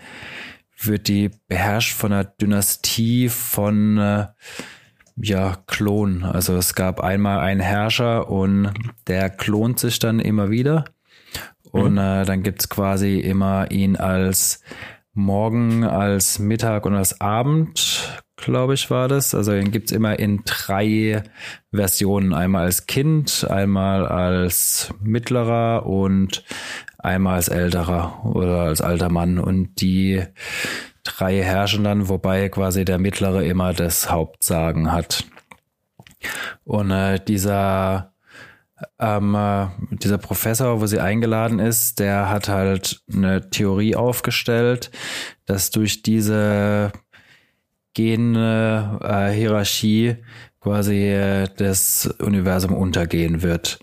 wird 0.81 1.07
die 1.07 1.29
beherrscht 1.47 1.95
von 1.95 2.13
einer 2.13 2.25
Dynastie 2.25 3.29
von 3.29 3.97
äh, 3.97 4.27
ja, 5.21 5.57
Klon. 5.67 6.23
Also 6.23 6.55
es 6.55 6.75
gab 6.75 7.01
einmal 7.01 7.39
einen 7.39 7.61
Herrscher 7.61 8.29
und 8.29 8.73
der 9.07 9.29
klont 9.29 9.79
sich 9.79 9.99
dann 9.99 10.19
immer 10.19 10.49
wieder. 10.49 10.85
Und 11.71 11.93
mhm. 11.93 11.99
äh, 11.99 12.25
dann 12.25 12.43
gibt's 12.43 12.69
quasi 12.69 13.19
immer 13.19 13.69
ihn 13.71 13.95
als 13.97 14.61
Morgen, 15.19 15.83
als 15.83 16.39
Mittag 16.39 16.85
und 16.85 16.95
als 16.95 17.19
Abend, 17.19 18.23
glaube 18.37 18.73
ich, 18.73 18.89
war 18.89 19.07
das. 19.07 19.35
Also 19.35 19.53
ihn 19.53 19.71
gibt's 19.71 19.91
immer 19.91 20.17
in 20.17 20.41
drei 20.45 21.23
Versionen. 21.73 22.33
Einmal 22.33 22.63
als 22.63 22.87
Kind, 22.87 23.45
einmal 23.49 24.07
als 24.07 24.93
mittlerer 25.01 25.85
und 25.85 26.43
einmal 26.97 27.35
als 27.35 27.49
älterer 27.49 28.25
oder 28.25 28.61
als 28.61 28.81
alter 28.81 29.09
Mann. 29.09 29.39
Und 29.39 29.81
die 29.81 30.23
drei 31.03 31.43
herrschen 31.43 31.83
dann, 31.83 32.07
wobei 32.07 32.49
quasi 32.49 32.85
der 32.85 32.97
Mittlere 32.97 33.43
immer 33.43 33.73
das 33.73 34.09
Hauptsagen 34.09 34.91
hat. 34.91 35.25
Und 36.63 36.91
äh, 36.91 37.19
dieser 37.19 38.13
ähm, 38.99 39.35
äh, 39.35 39.67
dieser 39.91 40.17
Professor, 40.17 40.81
wo 40.81 40.85
sie 40.85 40.99
eingeladen 40.99 41.59
ist, 41.59 41.99
der 41.99 42.29
hat 42.29 42.49
halt 42.49 43.01
eine 43.11 43.49
Theorie 43.49 43.95
aufgestellt, 43.95 44.91
dass 45.45 45.71
durch 45.71 46.03
diese 46.03 46.91
gene 47.93 48.99
äh, 49.01 49.31
Hierarchie 49.31 50.17
quasi 50.61 51.07
äh, 51.07 51.47
das 51.57 52.09
Universum 52.19 52.73
untergehen 52.73 53.41
wird. 53.41 53.79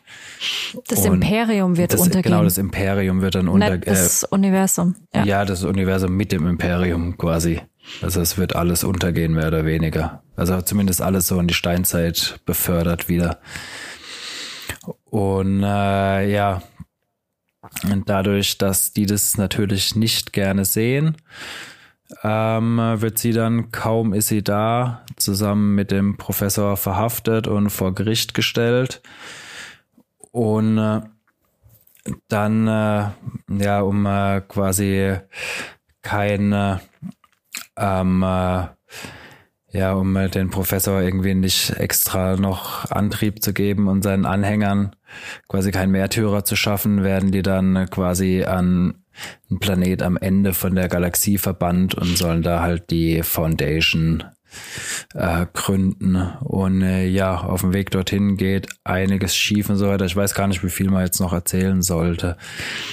Das 0.89 1.01
Und 1.01 1.15
Imperium 1.15 1.77
wird 1.77 1.93
das, 1.93 2.01
untergehen. 2.01 2.33
Genau, 2.33 2.45
das 2.45 2.59
Imperium 2.59 3.23
wird 3.23 3.35
dann 3.35 3.49
untergehen. 3.49 3.83
Das 3.87 4.23
äh, 4.23 4.27
Universum. 4.31 4.95
Ja. 5.15 5.25
ja, 5.25 5.45
das 5.45 5.65
Universum 5.65 6.17
mit 6.17 6.33
dem 6.33 6.47
Imperium 6.47 7.17
quasi. 7.17 7.61
Also 8.03 8.21
es 8.21 8.37
wird 8.37 8.57
alles 8.57 8.85
untergehen, 8.85 9.33
mehr 9.33 9.49
oder 9.49 9.65
weniger. 9.65 10.23
Also 10.35 10.61
zumindest 10.61 11.01
alles 11.01 11.29
so 11.29 11.39
in 11.39 11.47
die 11.47 11.55
Steinzeit 11.55 12.41
befördert 12.45 13.09
wieder. 13.09 13.39
Und 15.11 15.63
äh, 15.63 16.31
ja, 16.31 16.63
und 17.85 18.09
dadurch, 18.09 18.59
dass 18.59 18.93
die 18.93 19.07
das 19.07 19.39
natürlich 19.39 19.97
nicht 19.97 20.33
gerne 20.33 20.65
sehen, 20.65 21.17
ähm, 22.23 22.79
wird 22.79 23.19
sie 23.19 23.33
dann, 23.33 23.73
kaum 23.73 24.13
ist 24.13 24.29
sie 24.29 24.43
da, 24.43 25.05
zusammen 25.17 25.75
mit 25.75 25.91
dem 25.91 26.17
Professor 26.17 26.77
verhaftet 26.77 27.47
und 27.47 27.71
vor 27.71 27.95
Gericht 27.95 28.35
gestellt. 28.35 29.03
Und 30.31 30.79
äh, 30.79 31.01
dann, 32.29 32.69
äh, 32.69 33.11
ja, 33.49 33.81
um 33.81 34.07
äh, 34.07 34.41
quasi 34.43 35.17
keine, 36.03 36.81
ähm, 37.77 38.23
äh, 38.23 38.67
ja, 39.77 39.93
um 39.93 40.15
den 40.31 40.51
Professor 40.51 41.01
irgendwie 41.01 41.35
nicht 41.35 41.71
extra 41.71 42.37
noch 42.37 42.91
Antrieb 42.91 43.43
zu 43.43 43.53
geben 43.53 43.89
und 43.89 44.03
seinen 44.03 44.25
Anhängern 44.25 44.97
quasi 45.49 45.71
keinen 45.71 45.93
Märtyrer 45.93 46.45
zu 46.45 46.57
schaffen, 46.57 47.03
werden 47.03 47.31
die 47.31 47.43
dann 47.43 47.89
quasi 47.91 48.45
an 48.45 48.95
ein 49.51 49.59
Planet 49.59 50.03
am 50.03 50.17
Ende 50.17 50.55
von 50.55 50.75
der 50.75 50.89
Galaxie 50.89 51.39
verbannt 51.39 51.95
und 51.95 52.17
sollen 52.19 52.43
da 52.43 52.61
halt 52.61 52.91
die 52.91 53.23
Foundation 53.23 54.25
äh, 55.15 55.47
gründen. 55.53 56.17
Und 56.41 56.83
äh, 56.83 57.07
ja, 57.07 57.41
auf 57.41 57.61
dem 57.61 57.73
Weg 57.73 57.91
dorthin 57.91 58.37
geht 58.37 58.69
einiges 58.85 59.37
schief 59.37 59.69
und 59.69 59.77
so 59.77 59.89
weiter. 59.89 60.05
Ich 60.05 60.17
weiß 60.17 60.35
gar 60.35 60.47
nicht, 60.49 60.65
wie 60.65 60.71
viel 60.71 60.91
man 60.91 61.05
jetzt 61.05 61.21
noch 61.21 61.33
erzählen 61.33 61.83
sollte. 61.83 62.37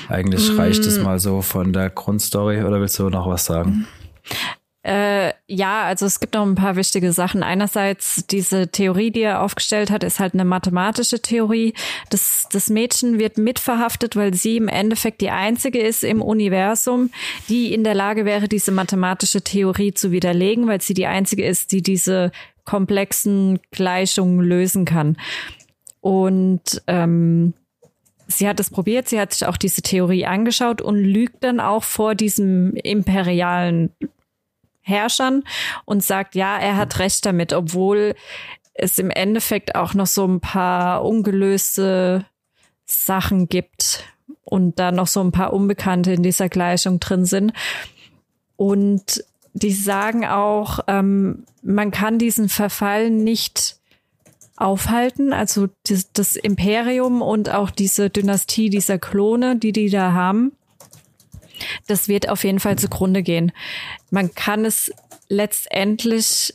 Eigentlich 0.10 0.52
mm. 0.52 0.60
reicht 0.60 0.86
es 0.86 1.00
mal 1.00 1.20
so 1.20 1.42
von 1.42 1.74
der 1.74 1.90
Grundstory 1.90 2.64
oder 2.64 2.80
willst 2.80 3.00
du 3.00 3.10
noch 3.10 3.28
was 3.28 3.46
sagen? 3.46 3.88
Äh, 4.84 5.32
ja, 5.48 5.84
also 5.84 6.06
es 6.06 6.20
gibt 6.20 6.34
noch 6.34 6.46
ein 6.46 6.56
paar 6.56 6.76
wichtige 6.76 7.14
Sachen. 7.14 7.42
Einerseits 7.42 8.28
diese 8.28 8.68
Theorie, 8.68 9.12
die 9.12 9.22
er 9.22 9.42
aufgestellt 9.42 9.90
hat, 9.90 10.04
ist 10.04 10.20
halt 10.20 10.34
eine 10.34 10.44
mathematische 10.44 11.22
Theorie. 11.22 11.74
Das, 12.10 12.48
das 12.52 12.70
Mädchen 12.70 13.18
wird 13.18 13.38
mitverhaftet, 13.38 14.18
weil 14.18 14.34
sie 14.34 14.58
im 14.58 14.68
Endeffekt 14.68 15.22
die 15.22 15.30
einzige 15.30 15.80
ist 15.80 16.04
im 16.04 16.22
Universum, 16.22 17.12
die 17.48 17.74
in 17.74 17.86
der 17.86 17.96
Lage 17.96 18.26
wäre, 18.26 18.50
diese 18.50 18.72
mathematische 18.72 19.42
Theorie 19.42 19.94
zu 19.94 20.12
widerlegen, 20.12 20.68
weil 20.68 20.82
sie 20.82 20.94
die 20.94 21.08
einzige 21.08 21.46
ist, 21.46 21.72
die 21.72 21.82
diese 21.82 22.34
komplexen 22.66 23.60
Gleichungen 23.72 24.42
lösen 24.42 24.84
kann. 24.84 25.16
Und 26.02 26.82
ähm, 26.88 27.54
sie 28.28 28.50
hat 28.50 28.60
es 28.60 28.70
probiert, 28.70 29.08
sie 29.08 29.20
hat 29.20 29.32
sich 29.32 29.48
auch 29.48 29.56
diese 29.56 29.82
Theorie 29.82 30.26
angeschaut 30.26 30.82
und 30.82 30.98
lügt 30.98 31.42
dann 31.46 31.62
auch 31.62 31.84
vor 31.84 32.16
diesem 32.16 32.76
imperialen 32.76 33.92
Herrschern 34.84 35.44
und 35.86 36.04
sagt, 36.04 36.36
ja, 36.36 36.58
er 36.58 36.78
hat 36.78 37.00
recht 37.00 37.26
damit, 37.26 37.54
obwohl 37.54 38.16
es 38.74 39.00
im 39.00 39.10
Endeffekt 39.10 39.76
auch 39.76 39.94
noch 39.94 40.08
so 40.08 40.28
ein 40.28 40.40
paar 40.40 41.04
ungelöste 41.04 42.26
Sachen 42.86 43.48
gibt 43.48 44.04
und 44.44 44.78
da 44.80 44.92
noch 44.92 45.08
so 45.08 45.22
ein 45.22 45.32
paar 45.32 45.54
Unbekannte 45.54 46.14
in 46.14 46.24
dieser 46.24 46.50
Gleichung 46.50 47.00
drin 47.00 47.26
sind. 47.26 47.54
Und 48.56 49.24
die 49.54 49.72
sagen 49.72 50.26
auch, 50.26 50.80
ähm, 50.88 51.46
man 51.62 51.92
kann 51.92 52.18
diesen 52.18 52.50
Verfall 52.50 53.10
nicht 53.10 53.78
aufhalten. 54.56 55.34
Also 55.34 55.68
das, 55.88 56.12
das 56.14 56.36
Imperium 56.36 57.22
und 57.22 57.50
auch 57.52 57.70
diese 57.70 58.10
Dynastie 58.10 58.70
dieser 58.70 59.00
Klone, 59.00 59.56
die 59.56 59.72
die 59.72 59.90
da 59.90 60.14
haben, 60.14 60.54
das 61.88 62.08
wird 62.08 62.30
auf 62.30 62.44
jeden 62.44 62.60
Fall 62.60 62.78
zugrunde 62.78 63.24
gehen. 63.24 63.52
Man 64.12 64.34
kann 64.34 64.66
es 64.66 64.92
letztendlich, 65.30 66.54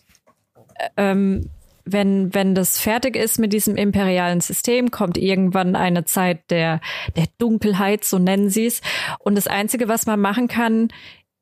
ähm, 0.96 1.50
wenn, 1.84 2.34
wenn 2.34 2.54
das 2.54 2.78
fertig 2.78 3.16
ist 3.16 3.38
mit 3.38 3.52
diesem 3.52 3.76
imperialen 3.76 4.40
System, 4.40 4.90
kommt 4.90 5.16
irgendwann 5.16 5.74
eine 5.74 6.04
Zeit 6.04 6.50
der, 6.50 6.80
der 7.16 7.26
Dunkelheit, 7.38 8.04
so 8.04 8.18
nennen 8.18 8.50
sie 8.50 8.66
es. 8.66 8.82
Und 9.20 9.36
das 9.36 9.46
Einzige, 9.46 9.88
was 9.88 10.06
man 10.06 10.20
machen 10.20 10.48
kann, 10.48 10.88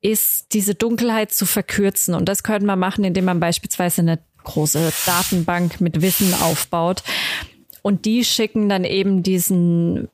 ist 0.01 0.53
diese 0.53 0.75
Dunkelheit 0.75 1.33
zu 1.33 1.47
verkürzen. 1.47 2.15
Und 2.15 2.29
das 2.29 2.43
könnte 2.43 2.67
man 2.67 2.79
machen, 2.79 3.03
indem 3.05 3.25
man 3.25 3.41
beispielsweise 3.41 4.03
eine 4.03 4.21
große 4.45 4.93
Datenbank 5.05 5.81
mit 5.81 6.01
Wissen 6.01 6.33
aufbaut. 6.35 7.03
Und 7.83 8.05
die 8.05 8.25
schicken 8.25 8.69
dann 8.69 8.85
eben 8.85 9.23
diesen 9.23 10.09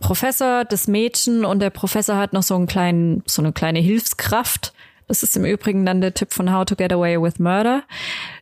Professor, 0.00 0.64
das 0.64 0.88
Mädchen 0.88 1.44
und 1.44 1.60
der 1.60 1.70
Professor 1.70 2.16
hat 2.16 2.32
noch 2.32 2.42
so 2.42 2.54
einen 2.54 2.66
kleinen, 2.66 3.22
so 3.26 3.42
eine 3.42 3.52
kleine 3.52 3.78
Hilfskraft. 3.78 4.72
Das 5.08 5.22
ist 5.22 5.36
im 5.36 5.44
Übrigen 5.44 5.86
dann 5.86 6.00
der 6.00 6.14
Tipp 6.14 6.32
von 6.32 6.52
How 6.52 6.64
to 6.64 6.74
Get 6.74 6.92
Away 6.92 7.20
with 7.20 7.38
Murder. 7.38 7.84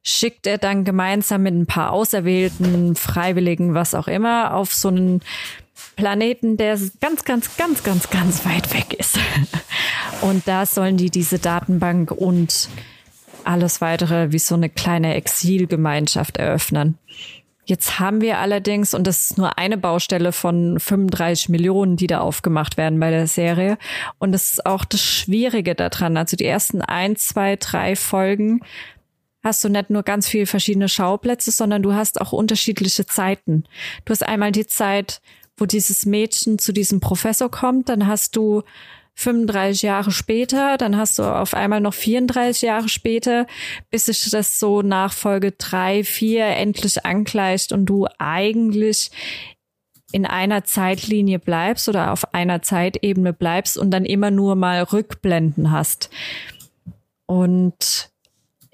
Schickt 0.03 0.47
er 0.47 0.57
dann 0.57 0.85
gemeinsam 0.85 1.43
mit 1.43 1.55
ein 1.55 1.67
paar 1.67 1.93
Auserwählten, 1.93 2.97
Freiwilligen, 2.97 3.75
was 3.75 3.95
auch 3.95 4.09
immer, 4.09 4.55
auf 4.55 4.73
so 4.73 4.89
einen 4.89 5.21
Planeten, 5.97 6.57
der 6.57 6.79
ganz, 7.01 7.25
ganz, 7.25 7.57
ganz, 7.57 7.83
ganz, 7.83 8.11
ganz 8.11 8.47
weit 8.47 8.73
weg 8.73 8.95
ist. 8.99 9.19
Und 10.23 10.49
da 10.49 10.65
sollen 10.65 10.97
die 10.97 11.11
diese 11.11 11.39
Datenbank 11.39 12.11
und 12.11 12.69
alles 13.45 13.83
weitere 13.83 14.33
wie 14.33 14.39
so 14.39 14.55
eine 14.55 14.71
kleine 14.71 15.15
Exilgemeinschaft 15.15 16.39
eröffnen. 16.39 16.99
Jetzt 17.67 17.99
haben 17.99 18.21
wir 18.21 18.39
allerdings, 18.39 18.93
und 18.93 19.07
das 19.07 19.31
ist 19.31 19.39
nur 19.39 19.59
eine 19.59 19.79
Baustelle 19.79 20.33
von 20.33 20.79
35 20.79 21.49
Millionen, 21.49 21.97
die 21.97 22.07
da 22.07 22.21
aufgemacht 22.21 22.77
werden 22.77 23.01
bei 23.01 23.11
der 23.11 23.27
Serie. 23.27 23.79
Und 24.19 24.33
das 24.33 24.53
ist 24.53 24.67
auch 24.67 24.85
das 24.85 25.01
Schwierige 25.01 25.75
daran. 25.75 26.17
Also 26.17 26.37
die 26.37 26.45
ersten 26.45 26.83
ein, 26.83 27.17
zwei, 27.17 27.57
drei 27.57 27.97
Folgen 27.97 28.61
hast 29.43 29.63
du 29.63 29.69
nicht 29.69 29.91
nur 29.91 30.03
ganz 30.03 30.27
viele 30.27 30.47
verschiedene 30.47 30.89
Schauplätze, 30.89 31.51
sondern 31.51 31.83
du 31.83 31.93
hast 31.93 32.21
auch 32.21 32.33
unterschiedliche 32.33 33.07
Zeiten. 33.07 33.65
Du 34.05 34.11
hast 34.11 34.23
einmal 34.23 34.53
die 34.53 34.67
Zeit, 34.67 35.21
wo 35.57 35.67
dieses 35.67 36.07
Mädchen 36.07 36.59
zu 36.59 36.73
diesem 36.73 37.01
Professor 37.01 37.51
kommt, 37.51 37.89
dann 37.89 38.07
hast 38.07 38.37
du 38.37 38.63
35 39.15 39.83
Jahre 39.83 40.11
später, 40.11 40.77
dann 40.77 40.97
hast 40.97 41.19
du 41.19 41.23
auf 41.23 41.55
einmal 41.55 41.81
noch 41.81 41.95
34 41.95 42.63
Jahre 42.63 42.89
später, 42.89 43.47
bis 43.91 44.07
sich 44.07 44.29
das 44.31 44.59
so 44.59 44.83
nach 44.83 45.13
Folge 45.13 45.53
drei, 45.53 46.05
vier 46.05 46.47
endlich 46.47 47.07
angleicht 47.07 47.73
und 47.73 47.87
du 47.87 48.07
eigentlich 48.19 49.11
in 50.13 50.27
einer 50.27 50.65
Zeitlinie 50.65 51.39
bleibst 51.39 51.89
oder 51.89 52.13
auf 52.13 52.35
einer 52.35 52.63
Zeitebene 52.63 53.33
bleibst 53.33 53.77
und 53.77 53.91
dann 53.91 54.05
immer 54.05 54.31
nur 54.31 54.55
mal 54.55 54.83
Rückblenden 54.83 55.71
hast. 55.71 56.11
Und 57.27 58.11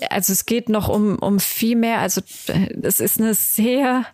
also 0.09 0.33
es 0.33 0.47
geht 0.47 0.69
noch 0.69 0.89
um, 0.89 1.19
um 1.19 1.41
viel 1.41 1.77
mehr. 1.77 2.01
Also 2.01 2.23
es 2.83 3.01
ist 3.01 3.21
eine 3.21 3.35
sehr, 3.35 4.07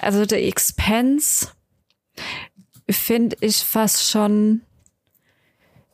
also 0.00 0.26
der 0.26 0.44
Expense 0.44 1.48
finde 2.90 3.36
ich 3.40 3.58
fast 3.58 4.10
schon 4.10 4.62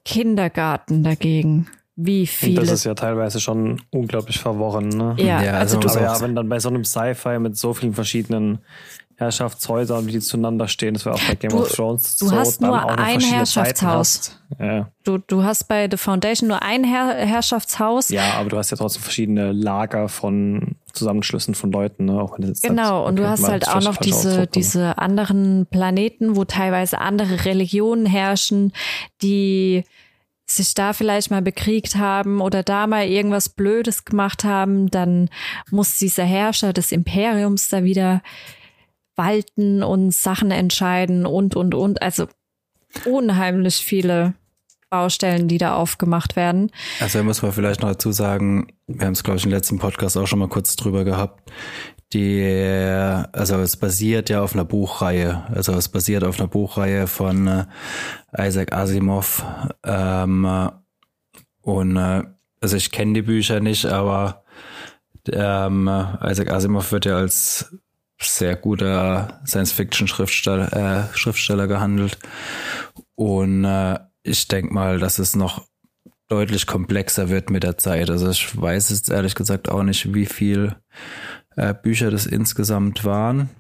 Kindergarten 0.09 1.03
dagegen. 1.05 1.67
Wie 1.95 2.27
viele. 2.27 2.61
Und 2.61 2.67
das 2.67 2.73
ist 2.73 2.85
ja 2.85 2.95
teilweise 2.95 3.41
schon 3.41 3.83
unglaublich 3.91 4.39
verworren, 4.39 4.89
ne? 4.89 5.17
Ja, 5.19 5.43
ja 5.43 5.53
also, 5.59 5.77
also 5.77 5.81
du, 5.81 5.89
aber 5.89 6.01
ja, 6.01 6.21
wenn 6.23 6.35
dann 6.35 6.49
bei 6.49 6.61
so 6.61 6.71
einem 6.71 6.85
Sci-Fi 6.85 7.39
mit 7.41 7.59
so 7.59 7.75
vielen 7.75 7.93
verschiedenen 7.93 8.61
Herrschaftshäuser 9.19 9.99
und 9.99 10.07
wie 10.07 10.13
die 10.13 10.21
zueinander 10.21 10.69
stehen. 10.69 10.95
Das 10.95 11.05
wäre 11.05 11.17
auch 11.17 11.21
bei 11.29 11.35
Game 11.35 11.51
du, 11.51 11.59
of 11.59 11.73
Thrones 11.73 12.17
du 12.19 12.29
so. 12.29 12.37
hast 12.37 12.61
nur 12.61 12.89
ein 12.89 13.21
Herrschaftshaus. 13.21 14.39
Ja. 14.61 14.89
Du, 15.03 15.19
du 15.19 15.43
hast 15.43 15.67
bei 15.67 15.89
The 15.91 15.97
Foundation 15.97 16.49
nur 16.49 16.63
ein 16.63 16.85
Herr 16.85 17.15
Herrschaftshaus. 17.15 18.11
Ja, 18.11 18.35
aber 18.35 18.49
du 18.49 18.57
hast 18.57 18.71
ja 18.71 18.77
trotzdem 18.77 19.03
verschiedene 19.03 19.51
Lager 19.51 20.09
von 20.09 20.77
Zusammenschlüssen 20.93 21.57
von 21.57 21.73
Leuten. 21.73 22.05
Ne? 22.05 22.21
Auch 22.21 22.39
wenn 22.39 22.53
genau, 22.63 23.07
und 23.07 23.15
okay, 23.15 23.23
du 23.23 23.29
hast 23.29 23.49
halt 23.49 23.69
auch 23.69 23.83
noch 23.83 23.97
diese, 23.97 24.47
diese 24.47 24.99
anderen 24.99 25.67
Planeten, 25.67 26.37
wo 26.37 26.45
teilweise 26.45 27.01
andere 27.01 27.45
Religionen 27.45 28.07
herrschen, 28.07 28.73
die 29.21 29.83
sich 30.51 30.75
da 30.75 30.93
vielleicht 30.93 31.31
mal 31.31 31.43
bekriegt 31.43 31.97
haben 31.97 32.41
oder 32.41 32.63
da 32.63 32.87
mal 32.87 33.07
irgendwas 33.07 33.49
Blödes 33.49 34.05
gemacht 34.05 34.45
haben, 34.45 34.91
dann 34.91 35.29
muss 35.71 35.99
dieser 35.99 36.25
Herrscher 36.25 36.73
des 36.73 36.93
Imperiums 36.93 37.69
da 37.69 37.85
wieder 37.85 38.23
walten 39.15 39.83
und 39.83 40.15
Sachen 40.15 40.51
entscheiden 40.51 41.27
und, 41.27 41.57
und, 41.57 41.75
und. 41.75 42.01
Also 42.01 42.29
unheimlich 43.05 43.77
viele 43.77 44.35
Baustellen, 44.91 45.49
die 45.49 45.59
da 45.59 45.75
aufgemacht 45.75 46.35
werden. 46.35 46.71
Also 47.01 47.23
muss 47.23 47.43
man 47.43 47.53
vielleicht 47.53 47.83
noch 47.83 47.91
dazu 47.91 48.11
sagen, 48.13 48.69
wir 48.87 49.07
haben 49.07 49.13
es, 49.13 49.23
glaube 49.23 49.39
ich, 49.39 49.45
im 49.45 49.51
letzten 49.51 49.79
Podcast 49.79 50.17
auch 50.17 50.27
schon 50.27 50.39
mal 50.39 50.49
kurz 50.49 50.77
drüber 50.77 51.05
gehabt. 51.05 51.51
Die, 52.15 52.43
also 53.33 53.57
es 53.57 53.77
basiert 53.77 54.31
ja 54.31 54.41
auf 54.43 54.55
einer 54.55 54.65
Buchreihe. 54.65 55.45
Also 55.55 55.75
es 55.75 55.89
basiert 55.89 56.25
auf 56.25 56.39
einer 56.39 56.49
Buchreihe 56.49 57.07
von 57.07 57.47
äh, 57.47 57.67
Isaac 58.39 58.73
Asimov. 58.73 59.45
Ähm, 59.85 60.71
und 61.61 61.97
äh, 61.97 62.23
also 62.61 62.77
ich 62.77 62.91
kenne 62.91 63.13
die 63.13 63.23
Bücher 63.23 63.61
nicht, 63.61 63.87
aber 63.87 64.43
ähm, 65.31 65.89
Isaac 66.25 66.51
Asimov 66.51 66.93
wird 66.93 67.05
ja 67.05 67.17
als 67.17 67.77
sehr 68.21 68.57
guter 68.57 69.41
Science-Fiction-Schriftsteller 69.47 70.73
äh, 71.13 71.17
Schriftsteller 71.17 71.67
gehandelt. 71.67 72.19
Und 73.15 73.65
äh, 73.65 73.99
ich 74.23 74.49
denke 74.49 74.73
mal, 74.73 74.99
dass 74.99 75.19
es 75.19 75.37
noch 75.37 75.67
deutlich 76.29 76.67
komplexer 76.67 77.29
wird 77.29 77.51
mit 77.51 77.63
der 77.63 77.79
Zeit. 77.79 78.11
Also 78.11 78.31
ich 78.31 78.61
weiß 78.61 78.91
jetzt 78.91 79.11
ehrlich 79.11 79.35
gesagt 79.35 79.71
auch 79.71 79.83
nicht, 79.83 80.15
wie 80.15 80.27
viel 80.27 80.77
äh, 81.57 81.75
Bücher 81.75 82.11
das 82.11 82.27
insgesamt 82.27 83.05
waren. 83.05 83.51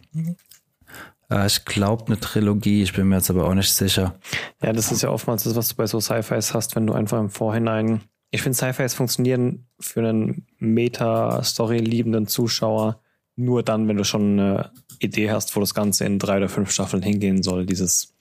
Äh, 1.30 1.46
ich 1.46 1.64
glaube 1.64 2.06
eine 2.06 2.20
Trilogie, 2.20 2.82
ich 2.82 2.92
bin 2.92 3.08
mir 3.08 3.16
jetzt 3.16 3.30
aber 3.30 3.46
auch 3.46 3.54
nicht 3.54 3.72
sicher. 3.72 4.14
Ja, 4.62 4.72
das 4.72 4.92
ist 4.92 5.02
ja 5.02 5.10
oftmals 5.10 5.44
das, 5.44 5.56
was 5.56 5.68
du 5.70 5.76
bei 5.76 5.86
so 5.86 6.00
Sci-Fis 6.00 6.54
hast, 6.54 6.76
wenn 6.76 6.86
du 6.86 6.92
einfach 6.92 7.18
im 7.18 7.30
Vorhinein. 7.30 8.02
Ich 8.30 8.42
finde, 8.42 8.56
Sci-Fis 8.56 8.94
funktionieren 8.94 9.66
für 9.80 10.00
einen 10.00 10.46
Meta-Story 10.58 11.78
liebenden 11.78 12.26
Zuschauer 12.26 13.00
nur 13.36 13.62
dann, 13.62 13.88
wenn 13.88 13.96
du 13.96 14.04
schon 14.04 14.38
eine 14.38 14.72
Idee 14.98 15.30
hast, 15.30 15.54
wo 15.54 15.60
das 15.60 15.72
Ganze 15.72 16.04
in 16.04 16.18
drei 16.18 16.38
oder 16.38 16.48
fünf 16.48 16.70
Staffeln 16.70 17.02
hingehen 17.02 17.42
soll. 17.42 17.64
Dieses, 17.64 18.14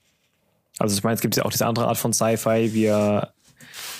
also 0.78 0.96
ich 0.96 1.02
meine, 1.02 1.16
es 1.16 1.20
gibt 1.20 1.36
ja 1.36 1.44
auch 1.44 1.50
diese 1.50 1.66
andere 1.66 1.88
Art 1.88 1.98
von 1.98 2.12
Sci-Fi. 2.12 2.72
Wir 2.72 3.32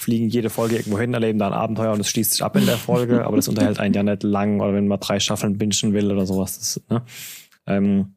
fliegen 0.09 0.31
jede 0.31 0.49
Folge 0.49 0.77
irgendwo 0.77 0.99
hin, 0.99 1.13
erleben 1.13 1.39
da 1.39 1.49
ein 1.49 1.53
Abenteuer 1.53 1.93
und 1.93 2.01
es 2.01 2.09
schließt 2.09 2.33
sich 2.33 2.43
ab 2.43 2.57
in 2.57 2.65
der 2.65 2.79
Folge, 2.79 3.27
aber 3.27 3.37
das 3.37 3.47
unterhält 3.47 3.79
einen 3.79 3.93
ja 3.93 4.03
nicht 4.03 4.23
lang 4.23 4.59
oder 4.59 4.73
wenn 4.73 4.89
man 4.89 4.99
drei 5.01 5.21
Staffeln 5.21 5.59
bingen 5.59 5.93
will 5.93 6.11
oder 6.11 6.25
sowas. 6.25 6.59
Das, 6.59 6.81
ne? 6.89 7.03
ähm, 7.67 8.15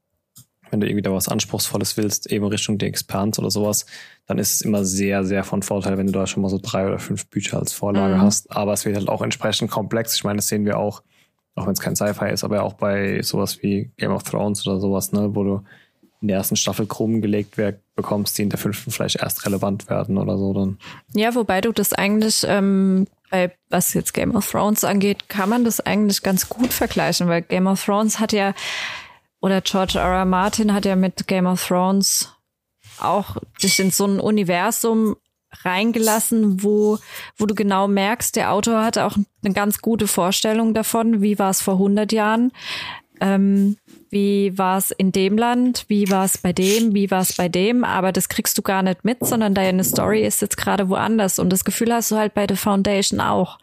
wenn 0.70 0.80
du 0.80 0.88
irgendwie 0.88 1.02
da 1.02 1.12
was 1.12 1.28
Anspruchsvolles 1.28 1.98
willst, 1.98 2.32
eben 2.32 2.46
Richtung 2.46 2.78
The 2.80 2.86
Expanse 2.86 3.42
oder 3.42 3.52
sowas, 3.52 3.86
dann 4.26 4.38
ist 4.38 4.54
es 4.54 4.62
immer 4.62 4.86
sehr, 4.86 5.26
sehr 5.26 5.44
von 5.44 5.64
Vorteil, 5.64 5.98
wenn 5.98 6.08
du 6.08 6.14
da 6.14 6.28
schon 6.28 6.44
mal 6.44 6.48
so 6.48 6.60
drei 6.62 6.88
oder 6.88 6.98
fünf 6.98 7.28
Bücher 7.28 7.60
als 7.60 7.74
Vorlage 7.74 8.16
mhm. 8.16 8.22
hast. 8.22 8.56
Aber 8.56 8.72
es 8.72 8.86
wird 8.86 8.96
halt 8.96 9.10
auch 9.10 9.22
entsprechend 9.22 9.70
komplex. 9.70 10.16
Ich 10.16 10.24
meine, 10.24 10.38
das 10.38 10.48
sehen 10.48 10.64
wir 10.64 10.80
auch 10.80 11.04
auch 11.56 11.66
wenn 11.66 11.74
es 11.74 11.82
kein 11.82 11.96
Sci-Fi 11.96 12.30
ist, 12.30 12.44
aber 12.44 12.64
auch 12.64 12.74
bei 12.74 13.22
sowas 13.22 13.62
wie 13.62 13.92
Game 13.98 14.12
of 14.12 14.24
Thrones 14.24 14.66
oder 14.66 14.80
sowas, 14.80 15.12
ne, 15.12 15.36
wo 15.36 15.44
du 15.44 15.64
in 16.22 16.28
der 16.28 16.38
ersten 16.38 16.56
Staffel 16.56 16.86
Krumm 16.86 17.22
gelegt 17.22 17.56
bekommst, 17.96 18.38
die 18.38 18.44
in 18.44 18.50
der 18.50 18.60
fünften 18.60 18.92
vielleicht 18.92 19.18
erst 19.18 19.46
relevant 19.46 19.90
werden 19.90 20.18
oder 20.18 20.38
so 20.38 20.54
dann. 20.54 20.78
Ja, 21.14 21.34
wobei 21.36 21.62
du 21.62 21.72
das 21.72 21.94
eigentlich 21.94 22.46
ähm, 22.48 23.08
bei 23.32 23.56
was 23.70 23.94
jetzt 23.94 24.14
Game 24.14 24.36
of 24.36 24.50
Thrones 24.50 24.84
angeht, 24.84 25.30
kann 25.30 25.50
man 25.50 25.64
das 25.64 25.80
eigentlich 25.80 26.22
ganz 26.22 26.48
gut 26.50 26.72
vergleichen, 26.74 27.28
weil 27.28 27.42
Game 27.42 27.66
of 27.66 27.84
Thrones 27.84 28.20
hat 28.20 28.34
ja 28.34 28.54
oder 29.42 29.62
George 29.62 29.98
R. 29.98 30.06
R. 30.06 30.26
Martin 30.26 30.74
hat 30.74 30.86
ja 30.86 30.96
mit 30.96 31.28
Game 31.28 31.48
of 31.48 31.66
Thrones 31.66 32.30
auch 33.00 33.38
dich 33.64 33.80
in 33.80 33.90
so 33.90 34.06
ein 34.06 34.20
Universum 34.20 35.16
reingelassen, 35.64 36.64
wo, 36.64 37.00
wo 37.38 37.46
du 37.46 37.56
genau 37.56 37.88
merkst, 37.88 38.36
der 38.36 38.52
Autor 38.52 38.84
hatte 38.84 39.06
auch 39.06 39.18
eine 39.44 39.54
ganz 39.54 39.82
gute 39.82 40.08
Vorstellung 40.08 40.74
davon, 40.74 41.22
wie 41.22 41.40
war 41.40 41.50
es 41.50 41.62
vor 41.62 41.76
100 41.76 42.12
Jahren, 42.12 42.52
ähm, 43.20 43.78
wie 44.12 44.58
war 44.58 44.78
es 44.78 44.92
in 44.92 45.14
dem 45.14 45.38
Land, 45.38 45.86
wie 45.88 46.10
war 46.12 46.26
es 46.26 46.38
bei 46.38 46.52
dem, 46.52 46.94
wie 46.94 47.10
war 47.10 47.22
es 47.22 47.34
bei 47.34 47.48
dem, 47.48 47.86
aber 47.86 48.12
das 48.12 48.28
kriegst 48.28 48.58
du 48.58 48.62
gar 48.62 48.84
nicht 48.84 49.06
mit, 49.06 49.26
sondern 49.26 49.54
deine 49.54 49.86
Story 49.86 50.26
ist 50.26 50.42
jetzt 50.42 50.58
gerade 50.58 50.90
woanders. 50.90 51.40
Und 51.40 51.50
das 51.50 51.64
Gefühl 51.64 51.94
hast 51.94 52.12
du 52.12 52.18
halt 52.18 52.34
bei 52.34 52.46
The 52.48 52.58
Foundation 52.58 53.22
auch. 53.22 53.58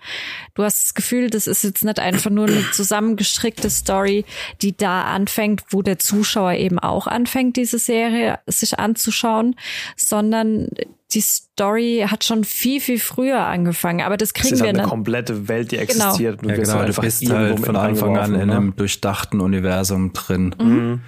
Du 0.55 0.65
hast 0.65 0.85
das 0.85 0.95
Gefühl, 0.95 1.29
das 1.29 1.47
ist 1.47 1.65
jetzt 1.65 1.85
nicht 1.85 1.99
einfach 1.99 2.31
nur 2.31 2.47
eine 2.47 2.65
zusammengestrickte 2.73 3.69
Story, 3.69 4.25
die 4.63 4.75
da 4.75 5.03
anfängt, 5.03 5.65
wo 5.69 5.83
der 5.83 5.99
Zuschauer 5.99 6.55
eben 6.55 6.79
auch 6.79 7.07
anfängt, 7.07 7.57
diese 7.59 7.79
Serie 7.79 8.39
sich 8.47 8.79
anzuschauen, 8.79 9.55
sondern 9.97 10.69
die 11.14 11.23
Story 11.23 12.05
hat 12.07 12.23
schon 12.25 12.44
viel, 12.44 12.81
viel 12.83 13.01
früher 13.01 13.40
angefangen, 13.40 14.03
aber 14.03 14.18
das 14.18 14.35
kriegen 14.35 14.51
das 14.51 14.61
ist 14.61 14.66
halt 14.66 14.77
wir 14.77 14.83
eine 14.83 14.88
komplette 14.88 15.49
Welt, 15.49 15.73
die 15.73 15.77
genau. 15.79 15.88
existiert. 15.88 16.40
Genau. 16.40 16.55
Ja, 16.55 16.61
genau, 16.61 16.85
du 16.85 17.01
bist 17.01 17.31
halt 17.31 17.61
von 17.61 17.77
Anfang 17.77 18.18
an 18.18 18.35
in 18.35 18.51
einem 18.51 18.77
durchdachten 18.77 19.40
Universum 19.40 20.12
drin. 20.12 20.55
Mhm. 20.61 21.01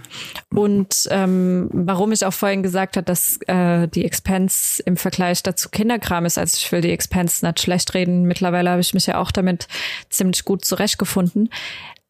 Und 0.54 1.06
ähm, 1.10 1.68
warum 1.72 2.12
ich 2.12 2.24
auch 2.24 2.32
vorhin 2.32 2.62
gesagt 2.62 2.96
habe, 2.96 3.04
dass 3.04 3.38
äh, 3.46 3.88
die 3.88 4.06
Expense 4.06 4.82
im 4.86 4.96
Vergleich 4.96 5.42
dazu 5.42 5.68
Kinderkram 5.68 6.24
ist, 6.24 6.38
also 6.38 6.56
ich 6.56 6.72
will 6.72 6.80
die 6.80 6.92
Expense 6.92 7.44
nicht 7.44 7.60
schlecht 7.60 7.92
reden, 7.92 8.22
mittlerweile 8.22 8.70
habe 8.70 8.80
ich 8.80 8.94
mich 8.94 9.06
ja 9.06 9.18
auch 9.18 9.30
damit 9.30 9.68
ziemlich 10.08 10.46
gut 10.46 10.64
zurechtgefunden, 10.64 11.50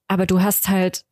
aber 0.06 0.26
du 0.26 0.42
hast 0.42 0.68
halt 0.68 1.02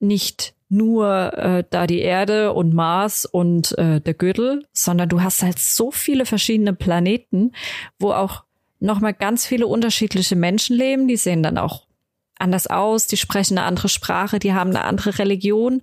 nicht 0.00 0.54
nur 0.68 1.32
äh, 1.34 1.64
da 1.70 1.86
die 1.86 2.00
Erde 2.00 2.52
und 2.52 2.74
Mars 2.74 3.24
und 3.24 3.76
äh, 3.78 4.00
der 4.00 4.14
Gürtel, 4.14 4.66
sondern 4.72 5.08
du 5.08 5.22
hast 5.22 5.42
halt 5.42 5.58
so 5.58 5.90
viele 5.90 6.26
verschiedene 6.26 6.74
Planeten, 6.74 7.52
wo 7.98 8.12
auch 8.12 8.44
nochmal 8.80 9.14
ganz 9.14 9.46
viele 9.46 9.66
unterschiedliche 9.66 10.36
Menschen 10.36 10.76
leben. 10.76 11.08
Die 11.08 11.16
sehen 11.16 11.42
dann 11.42 11.58
auch 11.58 11.86
anders 12.38 12.66
aus, 12.66 13.06
die 13.06 13.16
sprechen 13.16 13.58
eine 13.58 13.66
andere 13.66 13.88
Sprache, 13.88 14.38
die 14.38 14.52
haben 14.52 14.70
eine 14.70 14.84
andere 14.84 15.18
Religion. 15.18 15.82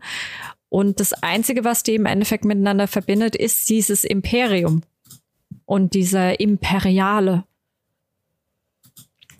Und 0.69 0.99
das 0.99 1.13
Einzige, 1.13 1.63
was 1.63 1.83
die 1.83 1.95
im 1.95 2.05
Endeffekt 2.05 2.45
miteinander 2.45 2.87
verbindet, 2.87 3.35
ist 3.35 3.69
dieses 3.69 4.03
Imperium 4.03 4.81
und 5.65 5.93
dieser 5.93 6.39
Imperiale. 6.39 7.43